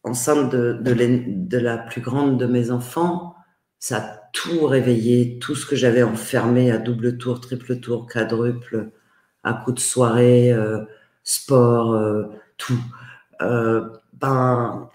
enceinte 0.03 0.51
de, 0.51 0.77
de, 0.81 1.57
la 1.57 1.77
plus 1.77 2.01
grande 2.01 2.39
de 2.39 2.45
mes 2.45 2.71
enfants, 2.71 3.35
ça 3.79 3.97
a 3.97 4.19
tout 4.33 4.65
réveillé, 4.65 5.39
tout 5.39 5.55
ce 5.55 5.65
que 5.65 5.75
j'avais 5.75 6.03
enfermé 6.03 6.71
à 6.71 6.77
double 6.77 7.17
tour, 7.17 7.39
triple 7.39 7.79
tour, 7.79 8.07
quadruple, 8.07 8.91
à 9.43 9.53
coup 9.53 9.71
de 9.71 9.79
soirée, 9.79 10.51
euh, 10.51 10.85
sport, 11.23 11.93
euh, 11.93 12.23
tout. 12.57 12.79
Euh, 13.41 13.89
ben, 14.13 14.89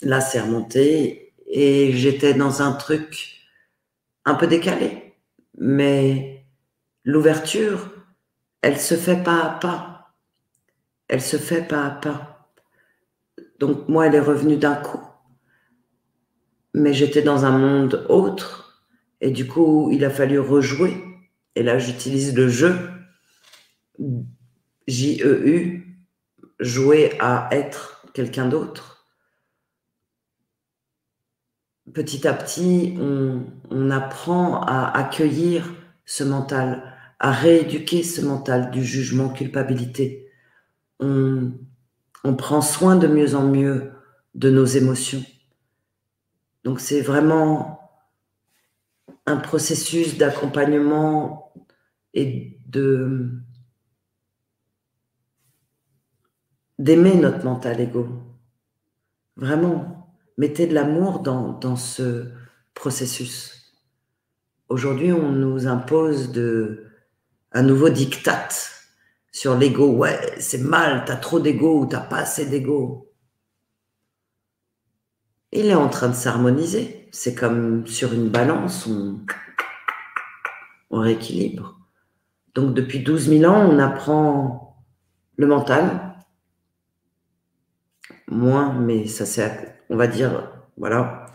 là, 0.00 0.20
c'est 0.20 0.40
remonté 0.40 1.32
et 1.46 1.92
j'étais 1.92 2.34
dans 2.34 2.62
un 2.62 2.72
truc 2.72 3.40
un 4.24 4.34
peu 4.34 4.46
décalé. 4.46 5.14
Mais 5.58 6.44
l'ouverture, 7.04 7.90
elle 8.62 8.78
se 8.78 8.94
fait 8.94 9.22
pas 9.22 9.42
à 9.42 9.50
pas. 9.50 10.14
Elle 11.08 11.20
se 11.20 11.36
fait 11.36 11.62
pas 11.62 11.84
à 11.84 11.90
pas. 11.90 12.50
Donc 13.58 13.88
moi, 13.88 14.06
elle 14.06 14.14
est 14.14 14.20
revenue 14.20 14.56
d'un 14.56 14.74
coup. 14.74 15.00
Mais 16.74 16.94
j'étais 16.94 17.22
dans 17.22 17.44
un 17.44 17.58
monde 17.58 18.06
autre. 18.08 18.86
Et 19.20 19.30
du 19.30 19.46
coup, 19.46 19.90
il 19.92 20.04
a 20.04 20.10
fallu 20.10 20.40
rejouer. 20.40 20.96
Et 21.54 21.62
là, 21.62 21.78
j'utilise 21.78 22.34
le 22.34 22.48
jeu. 22.48 22.74
J-E-U. 24.86 25.88
Jouer 26.60 27.16
à 27.20 27.48
être 27.50 28.06
quelqu'un 28.14 28.48
d'autre. 28.48 29.06
Petit 31.92 32.26
à 32.26 32.32
petit, 32.32 32.96
on, 33.00 33.90
apprend 33.90 34.62
à 34.62 34.96
accueillir 34.96 35.74
ce 36.04 36.24
mental, 36.24 36.94
à 37.18 37.32
rééduquer 37.32 38.02
ce 38.02 38.20
mental 38.20 38.70
du 38.70 38.84
jugement, 38.84 39.28
culpabilité. 39.28 40.28
On 41.00 42.36
prend 42.38 42.62
soin 42.62 42.96
de 42.96 43.08
mieux 43.08 43.34
en 43.34 43.48
mieux 43.48 43.92
de 44.34 44.50
nos 44.50 44.64
émotions. 44.64 45.24
Donc 46.64 46.80
c'est 46.80 47.00
vraiment 47.00 47.90
un 49.26 49.36
processus 49.36 50.16
d'accompagnement 50.16 51.52
et 52.14 52.58
de 52.66 53.30
d'aimer 56.82 57.14
notre 57.14 57.44
mental 57.44 57.80
ego. 57.80 58.08
Vraiment, 59.36 60.12
mettez 60.36 60.66
de 60.66 60.74
l'amour 60.74 61.20
dans, 61.20 61.52
dans 61.52 61.76
ce 61.76 62.32
processus. 62.74 63.72
Aujourd'hui, 64.68 65.12
on 65.12 65.30
nous 65.30 65.68
impose 65.68 66.32
de, 66.32 66.86
un 67.52 67.62
nouveau 67.62 67.88
diktat 67.88 68.48
sur 69.30 69.56
l'ego. 69.56 69.92
Ouais, 69.92 70.18
c'est 70.40 70.58
mal, 70.58 71.04
t'as 71.06 71.16
trop 71.16 71.38
d'ego 71.38 71.82
ou 71.82 71.86
t'as 71.86 72.00
pas 72.00 72.16
assez 72.16 72.46
d'ego. 72.46 73.12
Il 75.52 75.66
est 75.66 75.74
en 75.74 75.88
train 75.88 76.08
de 76.08 76.14
s'harmoniser. 76.14 77.08
C'est 77.12 77.36
comme 77.36 77.86
sur 77.86 78.12
une 78.12 78.28
balance, 78.28 78.88
on, 78.88 79.20
on 80.90 80.98
rééquilibre. 80.98 81.78
Donc 82.56 82.74
depuis 82.74 83.04
12 83.04 83.28
000 83.28 83.52
ans, 83.52 83.70
on 83.70 83.78
apprend 83.78 84.84
le 85.36 85.46
mental. 85.46 86.11
Moins, 88.28 88.72
mais 88.72 89.06
ça 89.06 89.26
c'est, 89.26 89.76
on 89.90 89.96
va 89.96 90.06
dire, 90.06 90.50
voilà, 90.76 91.26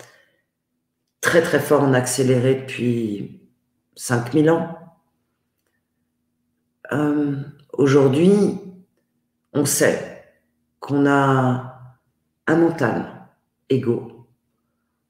très 1.21 1.41
très 1.41 1.59
fort 1.59 1.83
en 1.83 1.93
accéléré 1.93 2.55
depuis 2.55 3.41
5000 3.95 4.49
ans. 4.49 4.77
Euh, 6.91 7.35
Aujourd'hui, 7.77 8.59
on 9.53 9.65
sait 9.65 10.23
qu'on 10.79 11.05
a 11.05 11.93
un 12.47 12.55
mental 12.55 13.27
égaux. 13.69 14.27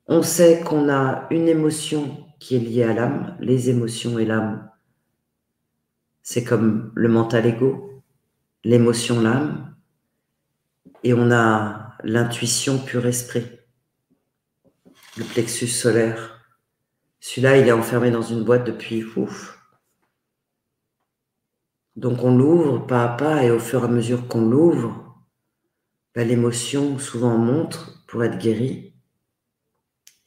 On 0.06 0.22
sait 0.22 0.62
qu'on 0.66 0.90
a 0.90 1.28
une 1.32 1.48
émotion 1.48 2.26
qui 2.40 2.58
est 2.58 2.60
liée 2.60 2.84
à 2.84 2.94
l'âme. 2.94 3.38
Les 3.40 3.70
émotions 3.70 4.20
et 4.20 4.26
l'âme, 4.26 4.70
c'est 6.24 6.44
comme 6.44 6.92
le 6.94 7.08
mental 7.08 7.46
égaux, 7.46 8.04
l'émotion 8.66 9.22
l'âme. 9.22 9.77
Et 11.08 11.14
on 11.14 11.32
a 11.32 11.94
l'intuition 12.04 12.80
pur 12.80 13.06
esprit, 13.06 13.50
le 15.16 15.24
plexus 15.24 15.70
solaire. 15.70 16.42
Celui-là, 17.22 17.56
il 17.56 17.66
est 17.66 17.72
enfermé 17.72 18.12
dans 18.12 18.22
une 18.22 18.44
boîte 18.44 18.66
depuis 18.66 19.06
ouf, 19.16 19.58
donc 21.96 22.26
on 22.26 22.36
l'ouvre 22.36 22.86
pas 22.86 23.06
à 23.06 23.08
pas 23.08 23.42
et 23.42 23.52
au 23.52 23.58
fur 23.58 23.84
et 23.84 23.86
à 23.86 23.88
mesure 23.88 24.28
qu'on 24.28 24.50
l'ouvre, 24.50 25.18
ben, 26.14 26.28
l'émotion 26.28 27.00
souvent 27.00 27.38
montre 27.38 28.04
pour 28.10 28.26
être 28.26 28.38
guérie. 28.38 28.94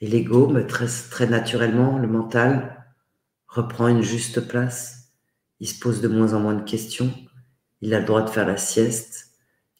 Et 0.00 0.06
l'ego, 0.06 0.46
ben, 0.46 0.66
très, 0.66 0.86
très 1.10 1.26
naturellement, 1.26 1.98
le 1.98 2.08
mental 2.08 2.86
reprend 3.48 3.88
une 3.88 4.00
juste 4.00 4.48
place. 4.48 5.12
Il 5.58 5.68
se 5.68 5.78
pose 5.78 6.00
de 6.00 6.08
moins 6.08 6.32
en 6.32 6.40
moins 6.40 6.54
de 6.54 6.64
questions. 6.64 7.12
Il 7.82 7.92
a 7.92 8.00
le 8.00 8.06
droit 8.06 8.22
de 8.22 8.30
faire 8.30 8.46
la 8.46 8.56
sieste. 8.56 9.29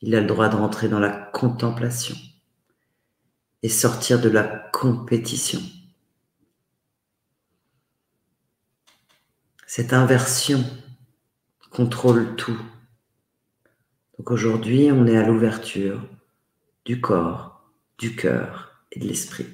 Il 0.02 0.14
a 0.14 0.20
le 0.20 0.26
droit 0.26 0.48
de 0.48 0.56
rentrer 0.56 0.88
dans 0.88 0.98
la 0.98 1.10
contemplation 1.10 2.16
et 3.62 3.68
sortir 3.68 4.20
de 4.20 4.28
la 4.28 4.44
compétition. 4.44 5.60
Cette 9.66 9.92
inversion 9.92 10.64
contrôle 11.70 12.34
tout. 12.36 12.60
Donc 14.18 14.30
aujourd'hui, 14.30 14.90
on 14.90 15.06
est 15.06 15.16
à 15.16 15.26
l'ouverture 15.26 16.02
du 16.84 17.00
corps, 17.00 17.70
du 17.98 18.16
cœur 18.16 18.84
et 18.90 18.98
de 18.98 19.06
l'esprit. 19.06 19.46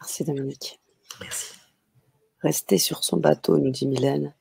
Merci 0.00 0.24
Dominique. 0.24 0.80
Merci. 1.20 1.54
Rester 2.40 2.78
sur 2.78 3.02
son 3.02 3.16
bateau, 3.16 3.58
nous 3.58 3.70
dit 3.70 3.86
Mylène, 3.86 4.34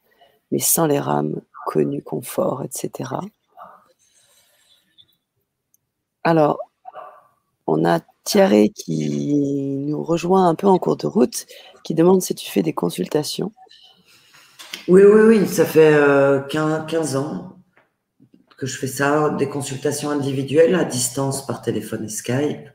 mais 0.51 0.59
sans 0.59 0.85
les 0.85 0.99
rames, 0.99 1.41
connu, 1.65 2.01
confort, 2.01 2.63
etc. 2.63 3.11
Alors, 6.23 6.59
on 7.67 7.85
a 7.85 7.99
Thierry 8.23 8.71
qui 8.71 9.85
nous 9.87 10.03
rejoint 10.03 10.47
un 10.47 10.55
peu 10.55 10.67
en 10.67 10.79
cours 10.79 10.97
de 10.97 11.07
route, 11.07 11.45
qui 11.83 11.93
demande 11.93 12.21
si 12.21 12.33
tu 12.33 12.49
fais 12.49 12.63
des 12.63 12.73
consultations. 12.73 13.51
Oui, 14.87 15.03
oui, 15.03 15.21
oui, 15.39 15.47
ça 15.47 15.65
fait 15.65 15.93
15, 16.49 17.15
euh, 17.15 17.19
ans 17.19 17.57
que 18.57 18.65
je 18.65 18.77
fais 18.77 18.87
ça, 18.87 19.29
des 19.31 19.49
consultations 19.49 20.09
individuelles 20.09 20.75
à 20.75 20.85
distance 20.85 21.45
par 21.45 21.61
téléphone 21.61 22.05
et 22.05 22.09
Skype. 22.09 22.69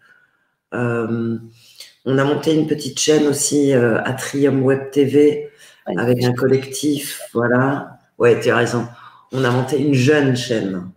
Euh, 0.75 1.39
on 2.05 2.19
a 2.19 2.25
monté 2.25 2.55
une 2.55 2.67
petite 2.67 2.99
chaîne 2.99 3.27
aussi, 3.27 3.73
euh, 3.73 4.01
Atrium 4.05 4.63
Web 4.63 4.91
TV, 4.91 5.51
avec 5.87 6.23
un 6.23 6.33
collectif, 6.33 7.23
voilà. 7.33 8.00
Ouais, 8.21 8.39
tu 8.39 8.51
as 8.51 8.57
raison. 8.57 8.87
On 9.33 9.43
a 9.45 9.51
monté 9.51 9.81
une 9.81 9.95
jeune 9.95 10.37
chaîne. 10.37 10.91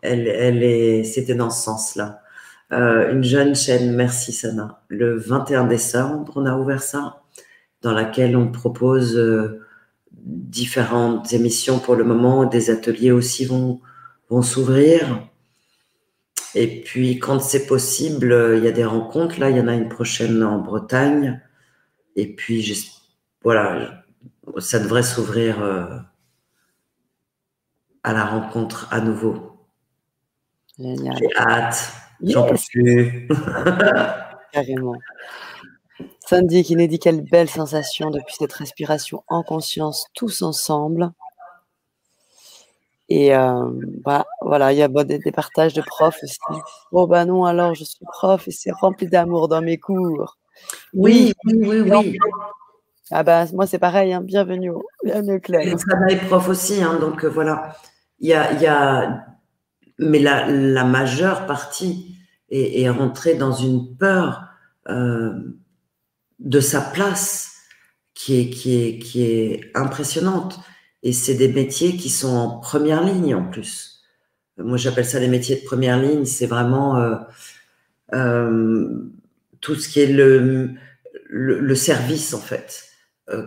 Elle, 0.00 0.26
elle 0.26 0.62
est, 0.62 1.04
c'était 1.04 1.34
dans 1.34 1.50
ce 1.50 1.62
sens-là. 1.62 2.22
Euh, 2.72 3.12
une 3.12 3.22
jeune 3.22 3.54
chaîne, 3.54 3.94
merci 3.94 4.32
Sana. 4.32 4.82
Le 4.88 5.18
21 5.18 5.64
décembre, 5.66 6.32
on 6.36 6.46
a 6.46 6.56
ouvert 6.56 6.82
ça, 6.82 7.22
dans 7.82 7.92
laquelle 7.92 8.34
on 8.34 8.50
propose 8.50 9.14
euh, 9.18 9.60
différentes 10.12 11.34
émissions 11.34 11.80
pour 11.80 11.96
le 11.96 12.04
moment. 12.04 12.46
Des 12.46 12.70
ateliers 12.70 13.12
aussi 13.12 13.44
vont, 13.44 13.82
vont 14.30 14.40
s'ouvrir. 14.40 15.28
Et 16.54 16.80
puis, 16.80 17.18
quand 17.18 17.40
c'est 17.40 17.66
possible, 17.66 18.54
il 18.56 18.64
y 18.64 18.68
a 18.68 18.72
des 18.72 18.86
rencontres. 18.86 19.38
Là, 19.38 19.50
il 19.50 19.56
y 19.58 19.60
en 19.60 19.68
a 19.68 19.74
une 19.74 19.90
prochaine 19.90 20.42
en 20.42 20.58
Bretagne. 20.58 21.42
Et 22.16 22.34
puis, 22.34 22.90
voilà, 23.44 24.02
ça 24.58 24.78
devrait 24.78 25.02
s'ouvrir 25.02 25.62
euh, 25.62 25.84
à 28.08 28.14
la 28.14 28.24
rencontre 28.24 28.88
à 28.90 29.00
nouveau. 29.00 29.52
Génial. 30.78 31.14
J'ai 31.18 31.36
hâte. 31.36 31.92
J'en 32.22 32.46
peux 32.46 32.56
plus. 32.70 33.28
Carrément. 34.52 34.94
Sandy 36.26 36.62
qui 36.62 36.74
nous 36.74 36.86
dit 36.86 36.98
quelle 36.98 37.20
belle 37.20 37.50
sensation 37.50 38.10
depuis 38.10 38.34
cette 38.38 38.52
respiration 38.54 39.24
en 39.28 39.42
conscience, 39.42 40.06
tous 40.14 40.40
ensemble. 40.40 41.10
Et 43.10 43.34
euh, 43.34 43.70
bah, 44.04 44.26
voilà, 44.40 44.72
il 44.72 44.78
y 44.78 44.82
a 44.82 44.88
des, 44.88 45.32
partages 45.32 45.74
de 45.74 45.82
profs 45.82 46.22
aussi. 46.22 46.38
Oh 46.92 47.06
bah 47.06 47.26
non, 47.26 47.44
alors 47.44 47.74
je 47.74 47.84
suis 47.84 48.06
prof 48.06 48.48
et 48.48 48.50
c'est 48.50 48.72
rempli 48.72 49.06
d'amour 49.06 49.48
dans 49.48 49.60
mes 49.60 49.76
cours. 49.76 50.38
Oui, 50.94 51.34
oui, 51.44 51.58
oui, 51.60 51.80
oui. 51.80 52.18
Ah 53.10 53.22
bah 53.22 53.46
moi 53.54 53.66
c'est 53.66 53.78
pareil, 53.78 54.12
hein. 54.12 54.20
bienvenue, 54.20 54.72
bienvenue 55.02 55.40
Claire. 55.40 55.78
Ça 55.78 55.96
va 55.98 56.12
être 56.12 56.26
prof 56.26 56.48
aussi, 56.48 56.82
hein, 56.82 56.98
donc 57.00 57.24
euh, 57.24 57.28
voilà. 57.28 57.74
Il 58.20 58.28
y 58.28 58.34
a, 58.34 59.28
mais 59.98 60.18
la, 60.18 60.84
majeure 60.84 61.46
partie 61.46 62.16
est, 62.50 62.88
rentrée 62.88 63.34
dans 63.34 63.52
une 63.52 63.96
peur 63.96 64.44
euh, 64.88 65.32
de 66.38 66.60
sa 66.60 66.80
place 66.80 67.56
qui 68.14 68.40
est, 68.40 68.50
qui 68.50 68.82
est, 68.82 68.98
qui 68.98 69.22
est 69.22 69.70
impressionnante. 69.74 70.60
Et 71.02 71.12
c'est 71.12 71.34
des 71.34 71.52
métiers 71.52 71.96
qui 71.96 72.10
sont 72.10 72.34
en 72.34 72.58
première 72.58 73.04
ligne 73.04 73.34
en 73.34 73.44
plus. 73.44 74.02
Moi, 74.56 74.76
j'appelle 74.76 75.04
ça 75.04 75.20
des 75.20 75.28
métiers 75.28 75.56
de 75.56 75.64
première 75.64 76.00
ligne. 76.00 76.24
C'est 76.24 76.46
vraiment 76.46 76.96
euh, 76.96 77.16
euh, 78.14 79.10
tout 79.60 79.76
ce 79.76 79.88
qui 79.88 80.00
est 80.00 80.12
le, 80.12 80.70
le, 81.28 81.74
service, 81.76 82.34
en 82.34 82.40
fait. 82.40 82.84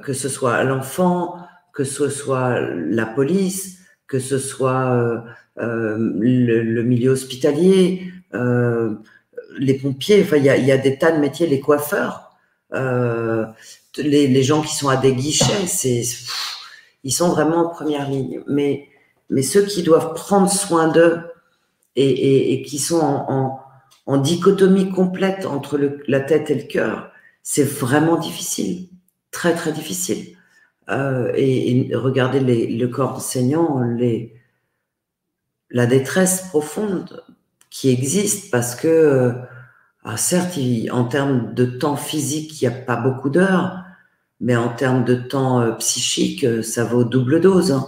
Que 0.03 0.13
ce 0.13 0.29
soit 0.29 0.63
l'enfant, 0.63 1.35
que 1.73 1.83
ce 1.83 2.07
soit 2.07 2.61
la 2.61 3.05
police, 3.05 3.80
que 4.11 4.19
ce 4.19 4.37
soit 4.37 5.23
le, 5.55 6.81
milieu 6.83 7.11
hospitalier, 7.11 8.11
les 8.33 9.73
pompiers. 9.75 10.27
Il 10.35 10.43
y 10.43 10.71
a, 10.71 10.77
des 10.77 10.97
tas 10.97 11.11
de 11.13 11.19
métiers, 11.19 11.47
les 11.47 11.61
coiffeurs, 11.61 12.35
les, 13.97 14.43
gens 14.43 14.61
qui 14.61 14.75
sont 14.75 14.89
à 14.89 14.97
des 14.97 15.15
guichets. 15.15 15.65
C'est 15.65 16.03
ils 17.03 17.11
sont 17.11 17.29
vraiment 17.29 17.67
en 17.67 17.69
première 17.69 18.09
ligne. 18.09 18.41
Mais, 18.47 18.87
ceux 19.41 19.65
qui 19.65 19.83
doivent 19.83 20.13
prendre 20.13 20.49
soin 20.49 20.89
d'eux 20.89 21.19
et, 21.95 22.63
qui 22.67 22.79
sont 22.79 22.99
en, 24.07 24.17
dichotomie 24.17 24.89
complète 24.89 25.45
entre 25.45 25.79
la 26.07 26.19
tête 26.19 26.51
et 26.51 26.55
le 26.55 26.63
cœur, 26.63 27.11
c'est 27.43 27.63
vraiment 27.63 28.17
difficile, 28.17 28.89
très 29.31 29.55
très 29.55 29.71
difficile. 29.71 30.35
Euh, 30.91 31.31
et, 31.35 31.89
regardez 31.93 32.39
les, 32.39 32.67
le 32.67 32.87
corps 32.87 33.15
enseignant, 33.15 33.81
la 35.69 35.85
détresse 35.85 36.43
profonde 36.49 37.23
qui 37.69 37.89
existe 37.89 38.51
parce 38.51 38.75
que, 38.75 38.87
euh, 38.87 39.31
ah, 40.03 40.17
certes, 40.17 40.59
en 40.91 41.05
termes 41.05 41.53
de 41.53 41.65
temps 41.65 41.95
physique, 41.95 42.61
il 42.61 42.67
n'y 42.67 42.73
a 42.73 42.77
pas 42.77 42.97
beaucoup 42.97 43.29
d'heures, 43.29 43.83
mais 44.41 44.55
en 44.55 44.69
termes 44.69 45.05
de 45.05 45.15
temps 45.15 45.61
euh, 45.61 45.71
psychique, 45.73 46.45
ça 46.63 46.83
vaut 46.83 47.03
double 47.03 47.41
dose, 47.41 47.71
hein. 47.71 47.87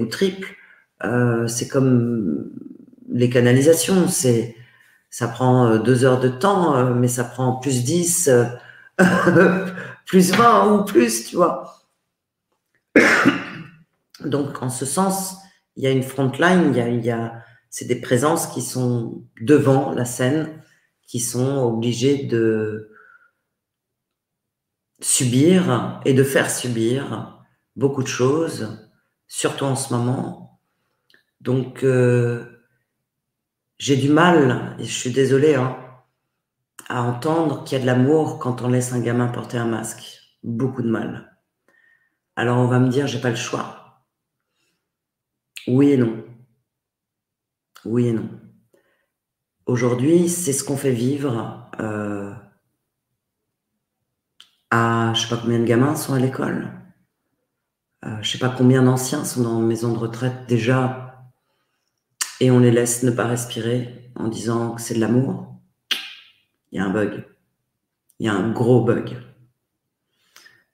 ou 0.00 0.06
triple. 0.06 0.54
C'est 1.46 1.68
comme 1.68 2.50
les 3.08 3.30
canalisations, 3.30 4.08
ça 5.10 5.28
prend 5.28 5.76
deux 5.78 6.04
heures 6.04 6.20
de 6.20 6.28
temps, 6.28 6.94
mais 6.94 7.08
ça 7.08 7.24
prend 7.24 7.54
plus 7.56 7.84
10, 7.84 8.30
plus 10.06 10.32
20 10.32 10.72
ou 10.72 10.84
plus, 10.84 11.26
tu 11.26 11.36
vois. 11.36 11.77
Donc, 14.24 14.62
en 14.62 14.70
ce 14.70 14.84
sens, 14.84 15.36
il 15.76 15.84
y 15.84 15.86
a 15.86 15.90
une 15.90 16.02
front 16.02 16.32
line, 16.38 16.74
il 16.74 17.06
y 17.06 17.14
c'est 17.70 17.84
des 17.84 18.00
présences 18.00 18.46
qui 18.46 18.62
sont 18.62 19.24
devant 19.40 19.92
la 19.92 20.04
scène, 20.04 20.62
qui 21.06 21.20
sont 21.20 21.58
obligées 21.58 22.24
de, 22.24 22.90
subir 25.00 26.00
et 26.04 26.14
de 26.14 26.24
faire 26.24 26.50
subir 26.50 27.44
beaucoup 27.76 28.02
de 28.02 28.08
choses, 28.08 28.90
surtout 29.26 29.64
en 29.64 29.76
ce 29.76 29.92
moment. 29.94 30.60
Donc, 31.40 31.84
euh, 31.84 32.64
j'ai 33.78 33.96
du 33.96 34.08
mal, 34.08 34.76
et 34.78 34.84
je 34.84 34.92
suis 34.92 35.12
désolée, 35.12 35.54
hein, 35.54 35.76
à 36.88 37.02
entendre 37.02 37.64
qu'il 37.64 37.78
y 37.78 37.80
a 37.80 37.82
de 37.82 37.86
l'amour 37.86 38.38
quand 38.38 38.62
on 38.62 38.68
laisse 38.68 38.92
un 38.92 39.00
gamin 39.00 39.28
porter 39.28 39.58
un 39.58 39.66
masque. 39.66 40.18
Beaucoup 40.42 40.82
de 40.82 40.88
mal. 40.88 41.37
Alors 42.38 42.58
on 42.58 42.68
va 42.68 42.78
me 42.78 42.88
dire, 42.88 43.08
j'ai 43.08 43.20
pas 43.20 43.30
le 43.30 43.36
choix. 43.36 44.04
Oui 45.66 45.90
et 45.90 45.96
non. 45.96 46.24
Oui 47.84 48.06
et 48.06 48.12
non. 48.12 48.30
Aujourd'hui, 49.66 50.28
c'est 50.28 50.52
ce 50.52 50.62
qu'on 50.62 50.76
fait 50.76 50.92
vivre. 50.92 51.68
Euh, 51.80 52.32
à 54.70 55.12
je 55.14 55.22
sais 55.22 55.28
pas 55.28 55.38
combien 55.38 55.58
de 55.58 55.64
gamins 55.64 55.96
sont 55.96 56.14
à 56.14 56.20
l'école. 56.20 56.70
Euh, 58.04 58.22
je 58.22 58.30
sais 58.30 58.38
pas 58.38 58.54
combien 58.56 58.84
d'anciens 58.84 59.24
sont 59.24 59.42
dans 59.42 59.58
maison 59.58 59.92
de 59.92 59.98
retraite 59.98 60.46
déjà. 60.46 61.28
Et 62.38 62.52
on 62.52 62.60
les 62.60 62.70
laisse 62.70 63.02
ne 63.02 63.10
pas 63.10 63.26
respirer 63.26 64.12
en 64.14 64.28
disant 64.28 64.76
que 64.76 64.80
c'est 64.80 64.94
de 64.94 65.00
l'amour. 65.00 65.56
Il 66.70 66.78
y 66.78 66.78
a 66.78 66.84
un 66.84 66.90
bug. 66.90 67.26
Il 68.20 68.26
y 68.26 68.28
a 68.28 68.32
un 68.32 68.52
gros 68.52 68.84
bug. 68.84 69.27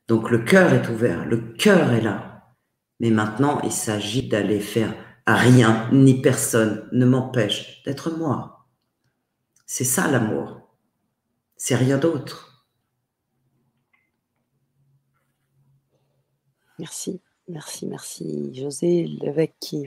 Donc 0.08 0.30
le 0.30 0.38
cœur 0.38 0.72
est 0.72 0.88
ouvert, 0.88 1.24
le 1.24 1.38
cœur 1.38 1.92
est 1.92 2.00
là. 2.00 2.54
Mais 3.00 3.10
maintenant, 3.10 3.60
il 3.62 3.72
s'agit 3.72 4.28
d'aller 4.28 4.60
faire 4.60 4.94
rien 5.26 5.88
ni 5.92 6.20
personne 6.20 6.88
ne 6.92 7.06
m'empêche 7.06 7.82
d'être 7.84 8.10
moi. 8.16 8.66
C'est 9.66 9.84
ça 9.84 10.10
l'amour. 10.10 10.68
C'est 11.56 11.76
rien 11.76 11.98
d'autre. 11.98 12.66
Merci, 16.78 17.20
merci, 17.48 17.86
merci. 17.86 18.54
José 18.54 19.06
Lévesque 19.06 19.54
qui 19.60 19.86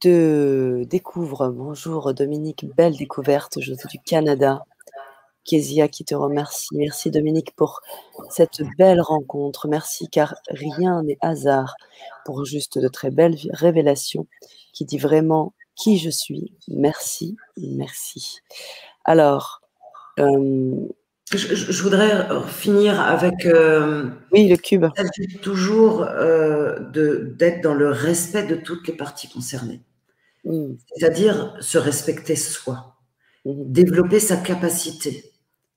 te 0.00 0.84
découvre. 0.84 1.48
Bonjour 1.50 2.14
Dominique, 2.14 2.64
belle 2.76 2.96
découverte. 2.96 3.60
José 3.60 3.82
du 3.90 3.98
Canada. 3.98 4.64
Kezia 5.44 5.88
qui 5.88 6.04
te 6.04 6.14
remercie. 6.14 6.68
Merci 6.72 7.10
Dominique 7.10 7.54
pour 7.56 7.80
cette 8.30 8.62
belle 8.78 9.00
rencontre. 9.00 9.68
Merci 9.68 10.08
car 10.08 10.34
rien 10.48 11.02
n'est 11.02 11.18
hasard 11.20 11.74
pour 12.24 12.44
juste 12.44 12.78
de 12.78 12.88
très 12.88 13.10
belles 13.10 13.36
révélations 13.52 14.26
qui 14.72 14.84
dit 14.84 14.98
vraiment 14.98 15.52
qui 15.74 15.98
je 15.98 16.10
suis. 16.10 16.52
Merci, 16.68 17.36
merci. 17.56 18.40
Alors, 19.04 19.60
euh, 20.18 20.88
je, 21.32 21.82
voudrais 21.82 22.28
finir 22.46 23.00
avec. 23.00 23.46
Euh, 23.46 24.10
oui, 24.32 24.48
le 24.48 24.56
cube. 24.56 24.86
Toujours 25.40 26.02
euh, 26.02 26.78
d'être 26.90 27.62
dans 27.62 27.74
le 27.74 27.90
respect 27.90 28.44
de 28.44 28.54
toutes 28.54 28.86
les 28.86 28.94
parties 28.94 29.28
concernées. 29.28 29.80
Mm. 30.44 30.74
C'est-à-dire 30.94 31.56
se 31.60 31.78
respecter 31.78 32.36
soi, 32.36 32.96
mm-hmm. 33.46 33.72
développer 33.72 34.20
sa 34.20 34.36
capacité 34.36 35.31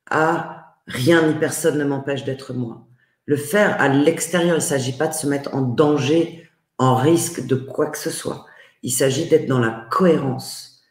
à 0.09 0.75
rien 0.87 1.27
ni 1.27 1.33
personne 1.35 1.77
ne 1.77 1.83
m'empêche 1.83 2.23
d'être 2.23 2.53
moi. 2.53 2.85
Le 3.25 3.37
faire 3.37 3.79
à 3.81 3.87
l'extérieur, 3.87 4.55
il 4.55 4.59
ne 4.59 4.63
s'agit 4.63 4.97
pas 4.97 5.07
de 5.07 5.13
se 5.13 5.27
mettre 5.27 5.53
en 5.55 5.61
danger, 5.61 6.49
en 6.77 6.95
risque 6.95 7.45
de 7.45 7.55
quoi 7.55 7.87
que 7.87 7.97
ce 7.97 8.11
soit. 8.11 8.45
Il 8.83 8.91
s'agit 8.91 9.27
d'être 9.27 9.47
dans 9.47 9.59
la 9.59 9.87
cohérence, 9.89 10.83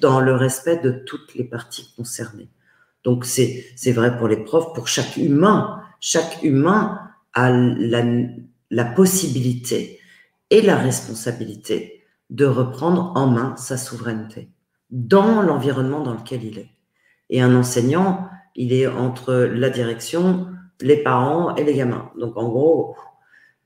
dans 0.00 0.20
le 0.20 0.34
respect 0.34 0.78
de 0.78 0.90
toutes 0.90 1.34
les 1.34 1.44
parties 1.44 1.92
concernées. 1.96 2.48
Donc 3.04 3.24
c'est 3.24 3.92
vrai 3.92 4.16
pour 4.18 4.26
les 4.26 4.42
profs, 4.42 4.72
pour 4.74 4.88
chaque 4.88 5.16
humain. 5.16 5.80
Chaque 6.00 6.42
humain 6.42 7.00
a 7.34 7.50
la, 7.50 8.02
la 8.70 8.84
possibilité 8.84 10.00
et 10.50 10.60
la 10.60 10.76
responsabilité 10.76 12.04
de 12.30 12.46
reprendre 12.46 13.12
en 13.14 13.28
main 13.28 13.54
sa 13.56 13.76
souveraineté 13.76 14.50
dans 14.90 15.42
l'environnement 15.42 16.00
dans 16.00 16.14
lequel 16.14 16.44
il 16.44 16.58
est. 16.58 16.70
Et 17.30 17.40
un 17.40 17.54
enseignant, 17.54 18.28
il 18.56 18.72
est 18.72 18.86
entre 18.86 19.34
la 19.34 19.70
direction, 19.70 20.48
les 20.80 20.96
parents 20.96 21.54
et 21.56 21.64
les 21.64 21.74
gamins. 21.74 22.10
Donc 22.18 22.36
en 22.36 22.48
gros, 22.48 22.96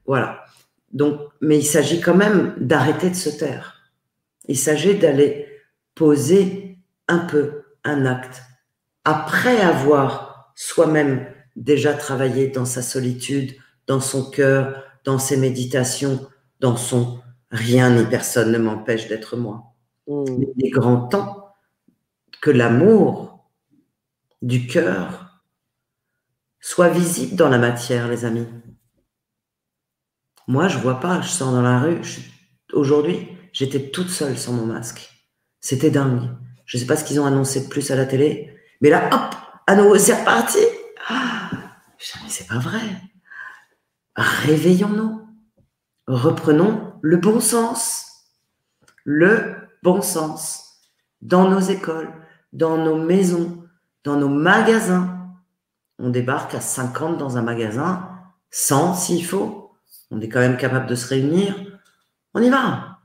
voilà. 0.07 0.45
Donc, 0.93 1.21
mais 1.41 1.59
il 1.59 1.65
s'agit 1.65 2.01
quand 2.01 2.15
même 2.15 2.55
d'arrêter 2.59 3.11
de 3.11 3.15
se 3.15 3.31
taire. 3.31 3.77
Il 4.49 4.59
s'agit 4.59 4.99
d'aller 4.99 5.47
poser 5.95 6.79
un 7.09 7.19
peu 7.19 7.63
un 7.85 8.07
acte 8.07 8.43
après 9.05 9.61
avoir 9.61 10.53
soi-même 10.55 11.27
déjà 11.57 11.95
travaillé 11.95 12.49
dans 12.49 12.65
sa 12.65 12.83
solitude, 12.83 13.53
dans 13.87 14.01
son 14.01 14.29
cœur, 14.31 14.83
dans 15.05 15.19
ses 15.19 15.37
méditations, 15.37 16.27
dans 16.61 16.77
son 16.77 17.21
rien 17.51 17.91
ni 17.91 18.05
personne 18.05 18.53
ne 18.53 18.59
m'empêche 18.59 19.09
d'être 19.09 19.37
moi. 19.37 19.75
Mm. 20.07 20.25
Il 20.57 20.67
est 20.67 20.71
grand 20.71 21.09
temps 21.09 21.55
que 22.41 22.51
l'amour 22.51 23.30
du 24.43 24.67
cœur 24.67 25.43
soit 26.61 26.89
visible 26.89 27.37
dans 27.37 27.49
la 27.49 27.59
matière, 27.59 28.09
les 28.09 28.25
amis. 28.25 28.47
Moi, 30.47 30.69
je 30.69 30.79
vois 30.79 31.01
pas, 31.01 31.21
je 31.21 31.29
sors 31.29 31.53
dans 31.53 31.63
la 31.63 31.81
rue. 31.81 32.01
Aujourd'hui, 32.73 33.29
j'étais 33.53 33.91
toute 33.91 34.11
seule 34.11 34.39
sans 34.39 34.53
mon 34.53 34.67
masque. 34.67 35.11
C'était 35.61 35.91
dingue. 35.91 36.29
Je 36.65 36.77
ne 36.77 36.81
sais 36.81 36.87
pas 36.87 36.97
ce 36.97 37.05
qu'ils 37.05 37.21
ont 37.21 37.27
annoncé 37.27 37.63
de 37.63 37.69
plus 37.69 37.91
à 37.91 37.97
la 37.97 38.07
télé, 38.07 38.57
mais 38.81 38.91
là, 38.91 39.09
hop, 39.13 39.35
à 39.67 39.77
nouveau, 39.77 39.99
c'est 39.99 40.19
reparti. 40.19 40.59
Ah, 41.09 41.51
c'est 41.99 42.47
pas 42.47 42.59
vrai. 42.59 42.81
Réveillons-nous. 44.17 45.27
Reprenons 46.07 46.95
le 47.03 47.17
bon 47.17 47.41
sens. 47.41 48.07
Le 49.05 49.57
bon 49.83 50.03
sens. 50.03 50.81
Dans 51.21 51.49
nos 51.49 51.61
écoles, 51.61 52.13
dans 52.53 52.79
nos 52.79 52.97
maisons, 52.97 53.60
dans 54.05 54.17
nos 54.17 54.29
magasins. 54.29 55.17
On 55.99 56.11
débarque 56.11 56.55
à 56.55 56.61
50 56.61 57.19
dans 57.19 57.37
un 57.37 57.43
magasin, 57.43 58.09
100 58.51 58.95
s'il 58.95 59.25
faut. 59.25 59.73
On 60.11 60.21
est 60.21 60.29
quand 60.29 60.41
même 60.41 60.57
capable 60.57 60.87
de 60.87 60.95
se 60.95 61.09
réunir. 61.09 61.55
On 62.35 62.43
y 62.43 62.49
va. 62.49 62.99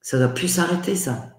Ça 0.00 0.18
doit 0.18 0.28
plus 0.28 0.48
s'arrêter, 0.48 0.96
ça. 0.96 1.36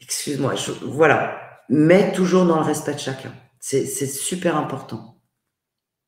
Excuse-moi, 0.00 0.54
voilà. 0.82 1.40
Mais 1.68 2.12
toujours 2.12 2.46
dans 2.46 2.56
le 2.56 2.64
respect 2.64 2.94
de 2.94 2.98
chacun. 2.98 3.32
C'est 3.58 3.86
super 3.86 4.56
important. 4.56 5.18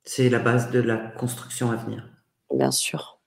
C'est 0.04 0.28
la 0.28 0.38
base 0.38 0.70
de 0.70 0.80
la 0.80 0.96
construction 0.96 1.72
à 1.72 1.76
venir. 1.76 2.08
Bien 2.52 2.70
sûr. 2.70 3.18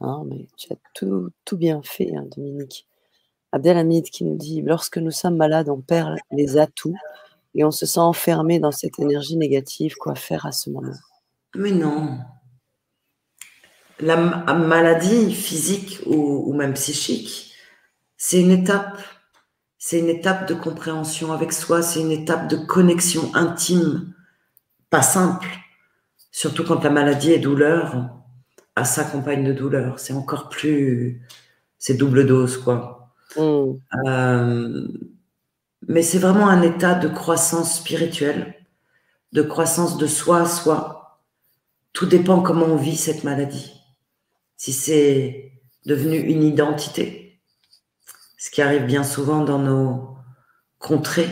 Hein, 0.00 0.24
mais 0.26 0.48
tu 0.56 0.72
as 0.72 0.76
tout, 0.94 1.30
tout 1.44 1.56
bien 1.56 1.80
fait, 1.82 2.14
hein, 2.14 2.26
Dominique. 2.36 2.86
Abdelhamid 3.52 4.10
qui 4.10 4.24
nous 4.24 4.36
dit 4.36 4.62
Lorsque 4.62 4.98
nous 4.98 5.10
sommes 5.10 5.36
malades, 5.36 5.68
on 5.68 5.80
perd 5.80 6.16
les 6.30 6.56
atouts 6.56 6.96
et 7.54 7.64
on 7.64 7.70
se 7.70 7.86
sent 7.86 8.00
enfermé 8.00 8.58
dans 8.58 8.70
cette 8.70 8.98
énergie 8.98 9.36
négative. 9.36 9.94
Quoi 9.96 10.14
faire 10.14 10.46
à 10.46 10.52
ce 10.52 10.70
moment 10.70 10.92
Mais 11.54 11.72
non. 11.72 12.18
La 13.98 14.16
maladie 14.16 15.34
physique 15.34 16.00
ou, 16.06 16.52
même 16.54 16.72
psychique, 16.74 17.54
c'est 18.16 18.40
une 18.40 18.50
étape. 18.50 18.98
C'est 19.76 19.98
une 19.98 20.08
étape 20.08 20.46
de 20.46 20.54
compréhension 20.54 21.32
avec 21.32 21.52
soi, 21.52 21.82
c'est 21.82 22.00
une 22.00 22.10
étape 22.10 22.48
de 22.48 22.56
connexion 22.56 23.34
intime, 23.34 24.12
pas 24.90 25.00
simple. 25.00 25.48
Surtout 26.30 26.64
quand 26.64 26.84
la 26.84 26.90
maladie 26.90 27.32
est 27.32 27.38
douleur, 27.38 28.10
à 28.76 28.84
s'accompagne 28.84 29.44
de 29.44 29.52
douleur. 29.52 29.98
C'est 29.98 30.12
encore 30.12 30.48
plus. 30.48 31.22
C'est 31.78 31.94
double 31.94 32.26
dose, 32.26 32.56
quoi. 32.58 32.99
Mm. 33.36 33.78
Euh, 34.06 34.88
mais 35.88 36.02
c'est 36.02 36.18
vraiment 36.18 36.48
un 36.48 36.62
état 36.62 36.94
de 36.94 37.08
croissance 37.08 37.78
spirituelle, 37.78 38.54
de 39.32 39.42
croissance 39.42 39.96
de 39.98 40.06
soi 40.06 40.42
à 40.42 40.46
soi. 40.46 41.20
Tout 41.92 42.06
dépend 42.06 42.42
comment 42.42 42.66
on 42.66 42.76
vit 42.76 42.96
cette 42.96 43.24
maladie. 43.24 43.72
Si 44.56 44.72
c'est 44.72 45.52
devenu 45.86 46.18
une 46.18 46.42
identité, 46.42 47.40
ce 48.38 48.50
qui 48.50 48.62
arrive 48.62 48.84
bien 48.84 49.04
souvent 49.04 49.44
dans 49.44 49.58
nos 49.58 50.16
contrées, 50.78 51.30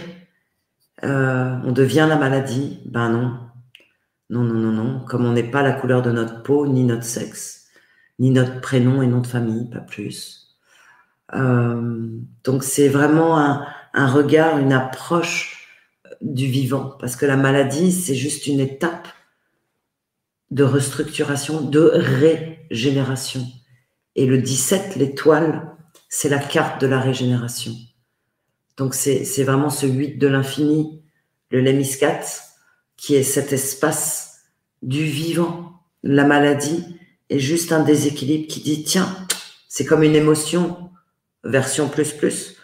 euh, 1.05 1.57
on 1.65 1.73
devient 1.73 2.07
la 2.09 2.17
maladie. 2.17 2.81
Ben 2.87 3.11
non. 3.11 3.39
Non, 4.31 4.43
non, 4.43 4.55
non, 4.55 4.73
non. 4.73 5.05
Comme 5.07 5.25
on 5.25 5.33
n'est 5.33 5.51
pas 5.51 5.63
la 5.63 5.73
couleur 5.73 6.03
de 6.03 6.11
notre 6.11 6.43
peau, 6.43 6.67
ni 6.67 6.85
notre 6.85 7.05
sexe, 7.05 7.69
ni 8.19 8.31
notre 8.31 8.61
prénom 8.61 9.01
et 9.03 9.07
nom 9.07 9.21
de 9.21 9.27
famille, 9.27 9.71
pas 9.71 9.81
plus. 9.81 10.48
Euh, 11.35 12.09
donc 12.45 12.65
c'est 12.65 12.89
vraiment 12.89 13.39
un, 13.39 14.07
regard, 14.07 14.59
une 14.59 14.73
approche 14.73 15.69
du 16.21 16.47
vivant, 16.47 16.97
parce 16.99 17.17
que 17.17 17.27
la 17.27 17.37
maladie, 17.37 17.93
c'est 17.93 18.15
juste 18.15 18.47
une 18.47 18.61
étape 18.61 19.09
de 20.51 20.65
restructuration, 20.65 21.61
de 21.61 21.81
régénération. 22.71 23.47
Et 24.17 24.27
le 24.27 24.39
17, 24.39 24.97
l'étoile, 24.97 25.77
c'est 26.09 26.29
la 26.29 26.39
carte 26.39 26.81
de 26.81 26.87
la 26.87 27.01
régénération. 27.01 27.73
Donc 28.77 28.95
c'est 28.95 29.43
vraiment 29.43 29.71
ce 29.71 29.87
8 29.87 30.19
de 30.19 30.27
l'infini, 30.29 31.03
le 31.51 31.61
lémiscat, 31.61 32.21
qui 32.97 33.15
est 33.15 33.23
cet 33.23 33.53
espace 33.53 34.41
du 34.83 35.05
vivant. 35.05 35.73
La 36.03 36.25
maladie 36.25 36.85
est 37.29 37.39
juste 37.39 37.73
un 37.73 37.83
déséquilibre 37.83 38.47
qui 38.47 38.61
dit, 38.61 38.85
tiens, 38.85 39.09
c'est 39.69 39.85
comme 39.85 40.03
une 40.03 40.15
émotion, 40.15 40.88
version 41.45 41.89
plus 41.89 42.13
plus. 42.13 42.57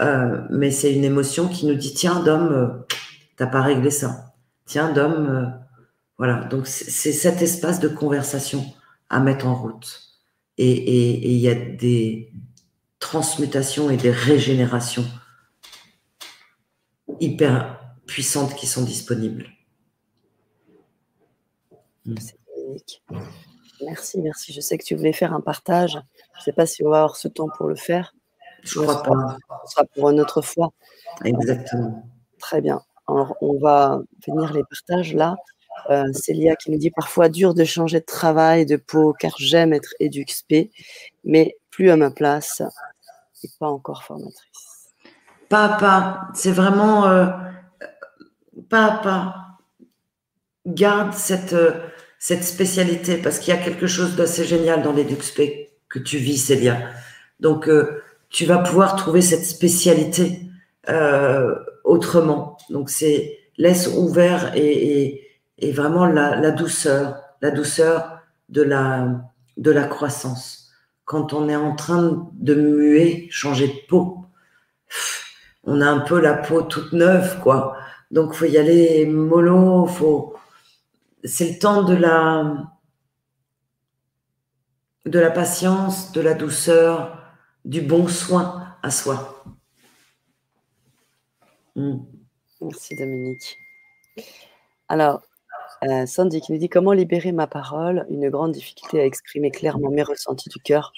Euh, 0.00 0.42
mais 0.50 0.70
c'est 0.70 0.94
une 0.94 1.04
émotion 1.04 1.48
qui 1.48 1.66
nous 1.66 1.74
dit 1.74 1.92
tiens 1.94 2.22
Dom, 2.22 2.52
euh, 2.52 2.68
t'as 3.36 3.46
pas 3.46 3.62
réglé 3.62 3.90
ça. 3.90 4.34
Tiens 4.66 4.92
Dom, 4.92 5.28
euh, 5.28 5.46
voilà. 6.18 6.44
Donc 6.44 6.66
c'est 6.66 7.12
cet 7.12 7.42
espace 7.42 7.80
de 7.80 7.88
conversation 7.88 8.64
à 9.08 9.20
mettre 9.20 9.46
en 9.46 9.54
route. 9.54 10.06
Et 10.62 11.32
il 11.32 11.38
y 11.38 11.48
a 11.48 11.54
des 11.54 12.34
transmutations 12.98 13.88
et 13.88 13.96
des 13.96 14.10
régénérations 14.10 15.06
hyper 17.18 17.80
puissantes 18.06 18.54
qui 18.54 18.66
sont 18.66 18.82
disponibles. 18.82 19.46
Merci, 23.82 24.20
merci. 24.20 24.52
Je 24.52 24.60
sais 24.60 24.76
que 24.76 24.84
tu 24.84 24.94
voulais 24.94 25.14
faire 25.14 25.32
un 25.32 25.40
partage. 25.40 25.98
Je 26.34 26.40
ne 26.40 26.44
sais 26.44 26.52
pas 26.52 26.66
si 26.66 26.84
on 26.84 26.90
va 26.90 26.98
avoir 26.98 27.16
ce 27.16 27.28
temps 27.28 27.48
pour 27.56 27.68
le 27.68 27.74
faire. 27.74 28.14
Je 28.62 28.80
crois 28.80 29.02
pas. 29.02 29.36
Ce 29.66 29.72
sera 29.72 29.84
pour 29.84 30.10
une 30.10 30.20
autre 30.20 30.42
fois. 30.42 30.70
Exactement. 31.24 32.04
Très 32.38 32.60
bien. 32.60 32.80
Alors, 33.08 33.36
on 33.40 33.58
va 33.58 34.00
venir 34.26 34.52
les 34.52 34.62
partages 34.64 35.14
là. 35.14 35.36
Euh, 35.88 36.12
Célia 36.12 36.56
qui 36.56 36.70
nous 36.70 36.78
dit 36.78 36.90
parfois 36.90 37.28
dur 37.28 37.54
de 37.54 37.64
changer 37.64 38.00
de 38.00 38.04
travail, 38.04 38.66
de 38.66 38.76
peau, 38.76 39.14
car 39.18 39.32
j'aime 39.38 39.72
être 39.72 39.94
éduxp, 39.98 40.70
mais 41.24 41.56
plus 41.70 41.90
à 41.90 41.96
ma 41.96 42.10
place 42.10 42.62
et 43.42 43.48
pas 43.58 43.68
encore 43.68 44.04
formatrice. 44.04 44.92
Papa, 45.48 46.28
c'est 46.34 46.52
vraiment 46.52 47.06
euh, 47.08 47.26
papa. 48.68 49.34
Garde 50.66 51.14
cette, 51.14 51.54
euh, 51.54 51.72
cette 52.18 52.44
spécialité 52.44 53.16
parce 53.16 53.38
qu'il 53.38 53.54
y 53.54 53.56
a 53.56 53.60
quelque 53.60 53.86
chose 53.86 54.14
d'assez 54.14 54.44
génial 54.44 54.82
dans 54.82 54.92
l'éduxp 54.92 55.40
que 55.88 55.98
tu 55.98 56.18
vis, 56.18 56.38
Célia. 56.38 56.78
Donc, 57.40 57.68
euh, 57.68 58.02
tu 58.30 58.46
vas 58.46 58.58
pouvoir 58.58 58.96
trouver 58.96 59.20
cette 59.20 59.44
spécialité 59.44 60.40
euh, 60.88 61.54
autrement. 61.84 62.56
Donc 62.70 62.88
c'est 62.88 63.38
laisse 63.58 63.88
ouvert 63.88 64.52
et, 64.56 65.26
et, 65.58 65.72
vraiment 65.72 66.06
la, 66.06 66.36
la, 66.36 66.50
douceur, 66.50 67.20
la 67.42 67.50
douceur 67.50 68.20
de 68.48 68.62
la, 68.62 69.20
de 69.58 69.70
la 69.70 69.84
croissance. 69.84 70.70
Quand 71.04 71.34
on 71.34 71.48
est 71.48 71.56
en 71.56 71.74
train 71.74 72.30
de 72.32 72.54
muer, 72.54 73.26
changer 73.30 73.68
de 73.68 73.86
peau, 73.88 74.24
on 75.64 75.80
a 75.80 75.86
un 75.86 76.00
peu 76.00 76.20
la 76.20 76.34
peau 76.34 76.62
toute 76.62 76.92
neuve, 76.92 77.40
quoi. 77.42 77.76
Donc 78.10 78.32
faut 78.32 78.46
y 78.46 78.56
aller 78.56 79.04
mollo, 79.06 79.86
faut. 79.86 80.34
C'est 81.22 81.50
le 81.52 81.58
temps 81.58 81.82
de 81.82 81.94
la 81.94 82.66
de 85.06 85.18
la 85.18 85.30
patience, 85.30 86.12
de 86.12 86.20
la 86.20 86.34
douceur, 86.34 87.19
du 87.64 87.80
bon 87.82 88.08
soin 88.08 88.76
à 88.82 88.90
soi. 88.90 89.44
Hmm. 91.76 91.98
Merci 92.60 92.96
Dominique. 92.96 93.56
Alors, 94.88 95.22
euh, 95.84 96.04
Sandy 96.06 96.40
qui 96.40 96.52
nous 96.52 96.58
dit 96.58 96.68
comment 96.68 96.92
libérer 96.92 97.32
ma 97.32 97.46
parole, 97.46 98.06
une 98.10 98.28
grande 98.28 98.52
difficulté 98.52 99.00
à 99.00 99.06
exprimer 99.06 99.50
clairement 99.50 99.90
mes 99.90 100.02
ressentis 100.02 100.48
du 100.48 100.60
cœur. 100.60 100.92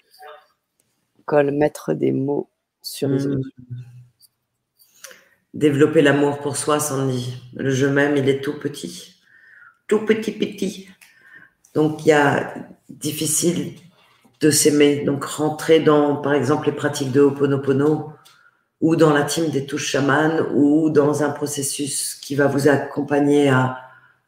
Col 1.24 1.52
mettre 1.52 1.94
des 1.94 2.10
mots 2.10 2.48
sur 2.82 3.08
les 3.08 3.26
hmm. 3.26 3.42
Développer 5.54 6.00
l'amour 6.00 6.38
pour 6.38 6.56
soi, 6.56 6.80
Sandy. 6.80 7.34
Le 7.54 7.70
je 7.70 7.86
m'aime, 7.86 8.16
il 8.16 8.28
est 8.28 8.40
tout 8.40 8.58
petit. 8.58 9.22
Tout 9.86 10.06
petit, 10.06 10.32
petit. 10.32 10.88
Donc, 11.74 12.04
il 12.04 12.08
y 12.08 12.12
a 12.12 12.54
difficile 12.88 13.74
de 14.42 14.50
s'aimer. 14.50 15.04
Donc 15.04 15.24
rentrer 15.24 15.80
dans, 15.80 16.16
par 16.16 16.34
exemple, 16.34 16.66
les 16.66 16.72
pratiques 16.72 17.12
de 17.12 17.20
Ho'oponopono 17.22 18.12
ou 18.80 18.96
dans 18.96 19.12
la 19.12 19.22
team 19.22 19.48
des 19.48 19.64
touches 19.64 19.86
chamanes 19.86 20.44
ou 20.54 20.90
dans 20.90 21.22
un 21.22 21.30
processus 21.30 22.16
qui 22.16 22.34
va 22.34 22.48
vous 22.48 22.68
accompagner 22.68 23.48
à, 23.48 23.78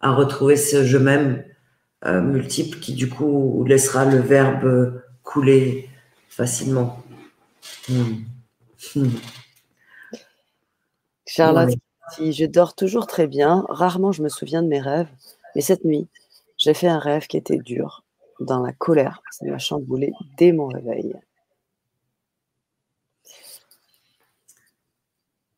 à 0.00 0.12
retrouver 0.12 0.56
ce 0.56 0.84
je 0.84 0.96
m'aime 0.96 1.44
euh, 2.06 2.20
multiple 2.20 2.78
qui 2.78 2.94
du 2.94 3.08
coup 3.10 3.64
laissera 3.66 4.04
le 4.04 4.18
verbe 4.18 5.02
couler 5.24 5.90
facilement. 6.28 7.02
Hmm. 7.88 9.08
Charlotte, 11.26 11.74
si 12.14 12.32
je 12.32 12.44
dors 12.44 12.74
toujours 12.76 13.08
très 13.08 13.26
bien, 13.26 13.64
rarement 13.68 14.12
je 14.12 14.22
me 14.22 14.28
souviens 14.28 14.62
de 14.62 14.68
mes 14.68 14.80
rêves, 14.80 15.08
mais 15.56 15.62
cette 15.62 15.84
nuit, 15.84 16.06
j'ai 16.58 16.74
fait 16.74 16.88
un 16.88 16.98
rêve 16.98 17.26
qui 17.26 17.36
était 17.36 17.58
dur 17.58 18.03
dans 18.40 18.60
la 18.60 18.72
colère. 18.72 19.22
Ça 19.30 19.46
m'a 19.46 19.58
chamboulé 19.58 20.12
dès 20.36 20.52
mon 20.52 20.68
réveil. 20.68 21.14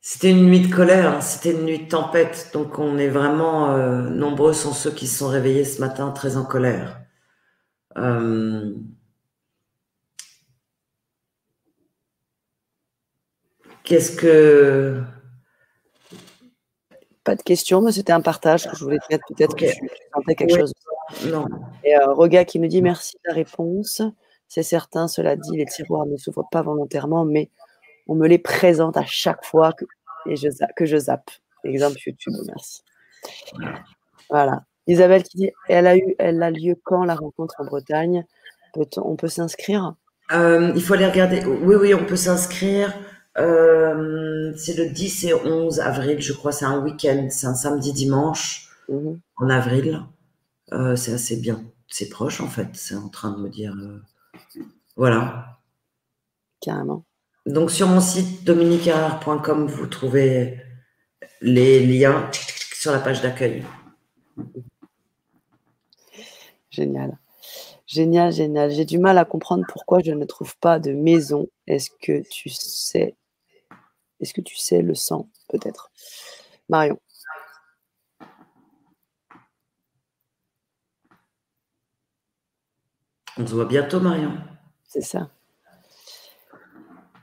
C'était 0.00 0.30
une 0.30 0.46
nuit 0.46 0.60
de 0.60 0.72
colère, 0.72 1.16
hein. 1.16 1.20
c'était 1.20 1.50
une 1.50 1.64
nuit 1.64 1.80
de 1.80 1.88
tempête. 1.88 2.50
Donc 2.52 2.78
on 2.78 2.96
est 2.96 3.08
vraiment 3.08 3.72
euh, 3.72 4.08
nombreux 4.08 4.52
sont 4.52 4.72
ceux 4.72 4.92
qui 4.92 5.08
se 5.08 5.18
sont 5.18 5.28
réveillés 5.28 5.64
ce 5.64 5.80
matin 5.80 6.10
très 6.12 6.36
en 6.36 6.44
colère. 6.44 7.00
Euh, 7.96 8.72
Qu'est-ce 13.86 14.16
que. 14.16 15.00
Pas 17.22 17.36
de 17.36 17.42
questions, 17.42 17.80
mais 17.80 17.92
c'était 17.92 18.12
un 18.12 18.20
partage 18.20 18.68
que 18.68 18.76
je 18.76 18.82
voulais 18.82 18.98
faire. 19.08 19.20
Peut-être 19.28 19.54
que 19.54 19.64
tu 19.64 19.88
sentais 20.12 20.34
quelque 20.34 20.56
chose. 20.58 20.72
Non. 21.26 21.46
Et 21.84 21.96
euh, 21.96 22.12
Roga 22.12 22.44
qui 22.44 22.58
me 22.58 22.68
dit 22.68 22.82
merci 22.82 23.16
de 23.16 23.28
la 23.28 23.34
réponse. 23.34 24.02
C'est 24.48 24.62
certain, 24.62 25.08
cela 25.08 25.36
dit, 25.36 25.56
les 25.56 25.66
tiroirs 25.66 26.06
ne 26.06 26.16
s'ouvrent 26.16 26.48
pas 26.50 26.62
volontairement, 26.62 27.24
mais 27.24 27.50
on 28.06 28.14
me 28.14 28.28
les 28.28 28.38
présente 28.38 28.96
à 28.96 29.04
chaque 29.04 29.44
fois 29.44 29.72
que, 29.72 29.84
et 30.26 30.36
je, 30.36 30.48
que 30.76 30.86
je 30.86 30.96
zappe. 30.96 31.30
Exemple 31.64 31.96
YouTube, 32.06 32.34
merci. 32.46 32.82
Voilà. 34.30 34.62
Isabelle 34.86 35.24
qui 35.24 35.36
dit 35.36 35.50
elle 35.68 35.86
a 35.88 35.96
eu, 35.96 36.14
elle 36.18 36.42
a 36.42 36.50
lieu 36.50 36.76
quand 36.84 37.04
la 37.04 37.16
rencontre 37.16 37.56
en 37.58 37.64
Bretagne? 37.64 38.24
Peut 38.72 38.86
On 38.98 39.16
peut 39.16 39.28
s'inscrire? 39.28 39.94
Euh, 40.32 40.72
Il 40.74 40.82
faut 40.82 40.94
aller 40.94 41.06
regarder. 41.06 41.44
Oui, 41.44 41.76
oui, 41.76 41.94
on 41.94 42.04
peut 42.04 42.16
s'inscrire. 42.16 42.94
Euh, 43.38 44.52
c'est 44.56 44.76
le 44.76 44.88
10 44.90 45.24
et 45.24 45.34
11 45.34 45.80
avril, 45.80 46.20
je 46.20 46.32
crois. 46.32 46.52
C'est 46.52 46.64
un 46.64 46.82
week-end, 46.82 47.26
c'est 47.30 47.46
un 47.46 47.54
samedi 47.54 47.92
dimanche 47.92 48.70
mhm. 48.88 49.18
en 49.36 49.50
avril. 49.50 50.02
Euh, 50.72 50.96
c'est 50.96 51.12
assez 51.12 51.36
bien. 51.36 51.64
C'est 51.88 52.08
proche 52.08 52.40
en 52.40 52.48
fait. 52.48 52.68
C'est 52.74 52.96
en 52.96 53.08
train 53.08 53.32
de 53.32 53.42
me 53.42 53.48
dire. 53.48 53.74
Voilà. 54.96 55.58
Carrément. 56.60 57.04
Donc 57.46 57.70
sur 57.70 57.86
mon 57.86 58.00
site 58.00 58.44
dominiqueherrard.com, 58.44 59.66
vous 59.66 59.86
trouvez 59.86 60.60
les 61.40 61.86
liens 61.86 62.28
sur 62.74 62.92
la 62.92 62.98
page 62.98 63.22
d'accueil. 63.22 63.64
Génial. 66.70 67.18
Génial, 67.86 68.32
génial. 68.32 68.70
J'ai 68.72 68.84
du 68.84 68.98
mal 68.98 69.16
à 69.16 69.24
comprendre 69.24 69.64
pourquoi 69.68 70.00
je 70.04 70.10
ne 70.10 70.24
trouve 70.24 70.56
pas 70.58 70.80
de 70.80 70.92
maison. 70.92 71.48
Est-ce 71.68 71.90
que 72.02 72.22
tu 72.28 72.48
sais 72.48 73.14
Est-ce 74.20 74.34
que 74.34 74.40
tu 74.40 74.56
sais 74.56 74.82
le 74.82 74.94
sang 74.94 75.28
peut-être? 75.48 75.90
Marion. 76.68 76.98
On 83.38 83.46
se 83.46 83.54
voit 83.54 83.66
bientôt, 83.66 84.00
Marion. 84.00 84.32
C'est 84.84 85.02
ça. 85.02 85.28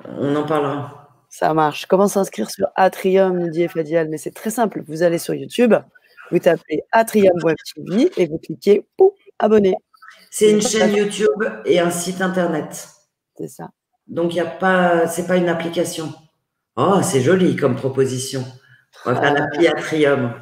On 0.06 0.36
en 0.36 0.46
parlera. 0.46 1.10
Ça 1.30 1.54
marche. 1.54 1.88
Comment 1.88 2.08
s'inscrire 2.08 2.52
sur 2.52 2.68
Atrium, 2.76 3.40
nous 3.40 3.50
dit 3.50 3.68
Fadial? 3.68 4.10
Mais 4.10 4.18
c'est 4.18 4.32
très 4.32 4.52
simple. 4.52 4.84
Vous 4.88 5.02
allez 5.02 5.18
sur 5.18 5.34
YouTube, 5.34 5.74
vous 6.30 6.40
tapez 6.40 6.84
Atrium 6.92 7.36
Web 7.44 7.58
TV 7.74 8.12
et 8.18 8.28
vous 8.28 8.38
cliquez 8.38 8.86
pour 8.96 9.16
abonner. 9.40 9.76
C'est 10.30 10.52
une 10.52 10.62
chaîne 10.62 10.96
YouTube 10.96 11.44
et 11.66 11.80
un 11.80 11.90
site 11.90 12.22
internet. 12.22 12.90
C'est 13.36 13.48
ça. 13.48 13.72
Donc, 14.08 14.34
il 14.34 14.36
n'y 14.36 14.42
a 14.42 14.46
pas, 14.46 15.08
c'est 15.08 15.26
pas 15.26 15.38
une 15.38 15.50
application. 15.50 16.14
Oh, 16.76 17.00
c'est 17.02 17.22
joli 17.22 17.56
comme 17.56 17.76
proposition. 17.76 18.44
On 19.06 19.14
va 19.14 19.22
faire 19.22 19.34
l'appli 19.34 19.68
Atrium. 19.68 20.34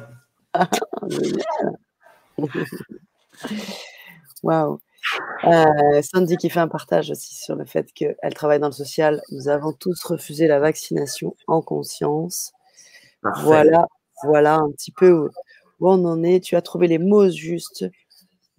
Waouh. 4.42 4.80
Euh, 5.44 6.02
Sandy 6.02 6.36
qui 6.36 6.48
fait 6.48 6.60
un 6.60 6.68
partage 6.68 7.10
aussi 7.10 7.34
sur 7.34 7.56
le 7.56 7.64
fait 7.64 7.92
qu'elle 7.92 8.34
travaille 8.34 8.60
dans 8.60 8.68
le 8.68 8.72
social. 8.72 9.20
Nous 9.30 9.48
avons 9.48 9.72
tous 9.72 10.02
refusé 10.04 10.46
la 10.46 10.60
vaccination 10.60 11.36
en 11.48 11.60
conscience. 11.62 12.52
Voilà, 13.42 13.86
voilà 14.24 14.56
un 14.56 14.70
petit 14.70 14.92
peu 14.92 15.12
où, 15.12 15.30
on 15.80 16.04
en 16.04 16.22
est. 16.22 16.40
Tu 16.40 16.56
as 16.56 16.62
trouvé 16.62 16.86
les 16.88 16.98
mots 16.98 17.28
justes. 17.28 17.84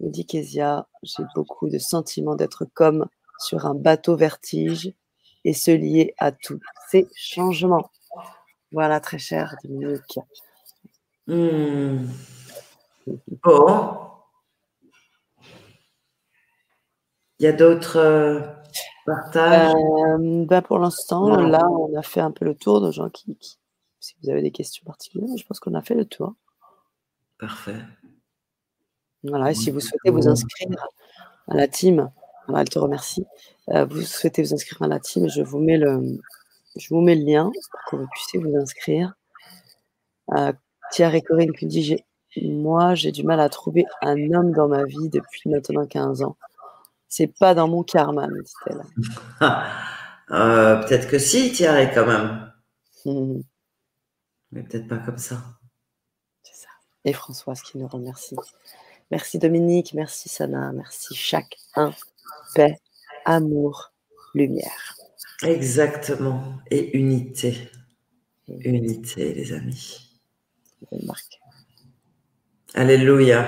Me 0.00 0.10
dit 0.10 0.26
Kezia, 0.26 0.86
j'ai 1.02 1.22
beaucoup 1.34 1.68
de 1.68 1.78
sentiments 1.78 2.36
d'être 2.36 2.66
comme 2.74 3.06
sur 3.38 3.66
un 3.66 3.74
bateau 3.74 4.16
vertige 4.16 4.92
et 5.44 5.54
se 5.54 5.70
lier 5.70 6.14
à 6.18 6.32
tous 6.32 6.60
ces 6.90 7.08
changements. 7.14 7.90
Voilà, 8.72 9.00
très 9.00 9.18
cher 9.18 9.54
Dominique. 9.62 10.18
Hmm. 11.26 12.06
Bon, 13.42 14.13
Il 17.38 17.44
y 17.44 17.46
a 17.46 17.52
d'autres 17.52 17.98
euh, 17.98 18.40
partages? 19.06 19.74
Euh, 19.74 20.44
ben, 20.46 20.62
Pour 20.62 20.78
l'instant, 20.78 21.36
là, 21.36 21.60
on 21.68 21.96
a 21.96 22.02
fait 22.02 22.20
un 22.20 22.30
peu 22.30 22.44
le 22.44 22.54
tour 22.54 22.80
de 22.80 22.90
gens 22.90 23.10
qui, 23.10 23.36
Si 24.00 24.14
vous 24.22 24.30
avez 24.30 24.42
des 24.42 24.52
questions 24.52 24.84
particulières, 24.84 25.36
je 25.36 25.44
pense 25.44 25.60
qu'on 25.60 25.74
a 25.74 25.82
fait 25.82 25.94
le 25.94 26.04
tour. 26.04 26.34
Parfait. 27.38 27.80
Voilà, 29.24 29.50
et 29.50 29.54
si 29.54 29.70
vous 29.70 29.80
souhaitez 29.80 30.10
vous 30.10 30.28
inscrire 30.28 30.68
à 31.48 31.56
la 31.56 31.66
team, 31.66 32.10
elle 32.54 32.68
te 32.68 32.78
remercie. 32.78 33.24
Euh, 33.70 33.86
vous 33.86 34.02
souhaitez 34.02 34.42
vous 34.42 34.54
inscrire 34.54 34.82
à 34.82 34.86
la 34.86 35.00
team, 35.00 35.28
je 35.28 35.42
vous 35.42 35.58
mets 35.58 35.78
le, 35.78 36.18
je 36.76 36.88
vous 36.90 37.00
mets 37.00 37.14
le 37.14 37.24
lien 37.24 37.50
pour 37.70 37.80
que 37.90 37.96
vous 37.96 38.08
puissiez 38.12 38.38
vous 38.38 38.54
inscrire. 38.56 39.14
Thierry 40.92 41.22
Corinne 41.22 41.52
qui 41.52 41.66
dit 41.66 41.96
Moi, 42.42 42.94
j'ai 42.94 43.10
du 43.10 43.24
mal 43.24 43.40
à 43.40 43.48
trouver 43.48 43.86
un 44.02 44.16
homme 44.32 44.52
dans 44.52 44.68
ma 44.68 44.84
vie 44.84 45.08
depuis 45.08 45.48
maintenant 45.50 45.86
15 45.86 46.22
ans. 46.22 46.36
C'est 47.16 47.28
pas 47.28 47.54
dans 47.54 47.68
mon 47.68 47.84
karma, 47.84 48.26
me 48.26 48.42
dit-elle. 48.42 48.82
Euh, 50.30 50.76
peut-être 50.76 51.06
que 51.06 51.18
si, 51.18 51.52
Thierry, 51.52 51.92
quand 51.94 52.06
même. 52.06 52.50
Mais 54.50 54.62
peut-être 54.62 54.88
pas 54.88 54.96
comme 54.96 55.18
ça. 55.18 55.36
C'est 56.42 56.62
ça. 56.62 56.70
Et 57.04 57.12
Françoise 57.12 57.60
qui 57.60 57.76
nous 57.76 57.86
remercie. 57.86 58.34
Merci 59.10 59.38
Dominique, 59.38 59.92
merci 59.92 60.30
Sana, 60.30 60.72
merci 60.72 61.14
chacun. 61.14 61.92
Paix, 62.54 62.80
amour, 63.26 63.92
lumière. 64.32 64.96
Exactement. 65.42 66.54
Et 66.70 66.96
unité. 66.96 67.70
Unité, 68.48 69.34
les 69.34 69.52
amis. 69.52 70.10
Alléluia. 72.72 73.46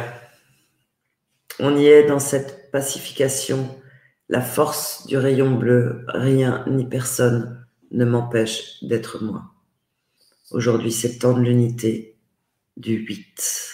On 1.58 1.76
y 1.76 1.86
est 1.86 2.06
dans 2.06 2.18
cette 2.18 2.70
pacification, 2.70 3.80
la 4.28 4.42
force 4.42 5.06
du 5.06 5.16
rayon 5.16 5.52
bleu, 5.52 6.04
rien 6.08 6.64
ni 6.66 6.86
personne 6.86 7.66
ne 7.90 8.04
m'empêche 8.04 8.82
d'être 8.82 9.22
moi. 9.22 9.54
Aujourd'hui, 10.50 10.92
c'est 10.92 11.18
temps 11.18 11.32
de 11.32 11.40
l'unité 11.40 12.18
du 12.76 12.94
8. 12.94 13.70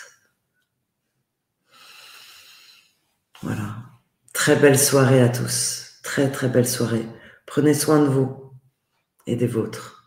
Voilà. 3.43 3.77
Très 4.33 4.57
belle 4.57 4.79
soirée 4.79 5.21
à 5.21 5.29
tous. 5.29 5.99
Très 6.03 6.31
très 6.31 6.49
belle 6.49 6.69
soirée. 6.69 7.07
Prenez 7.47 7.75
soin 7.75 8.01
de 8.01 8.07
vous 8.07 8.53
et 9.27 9.37
des 9.37 9.47
vôtres. 9.47 10.02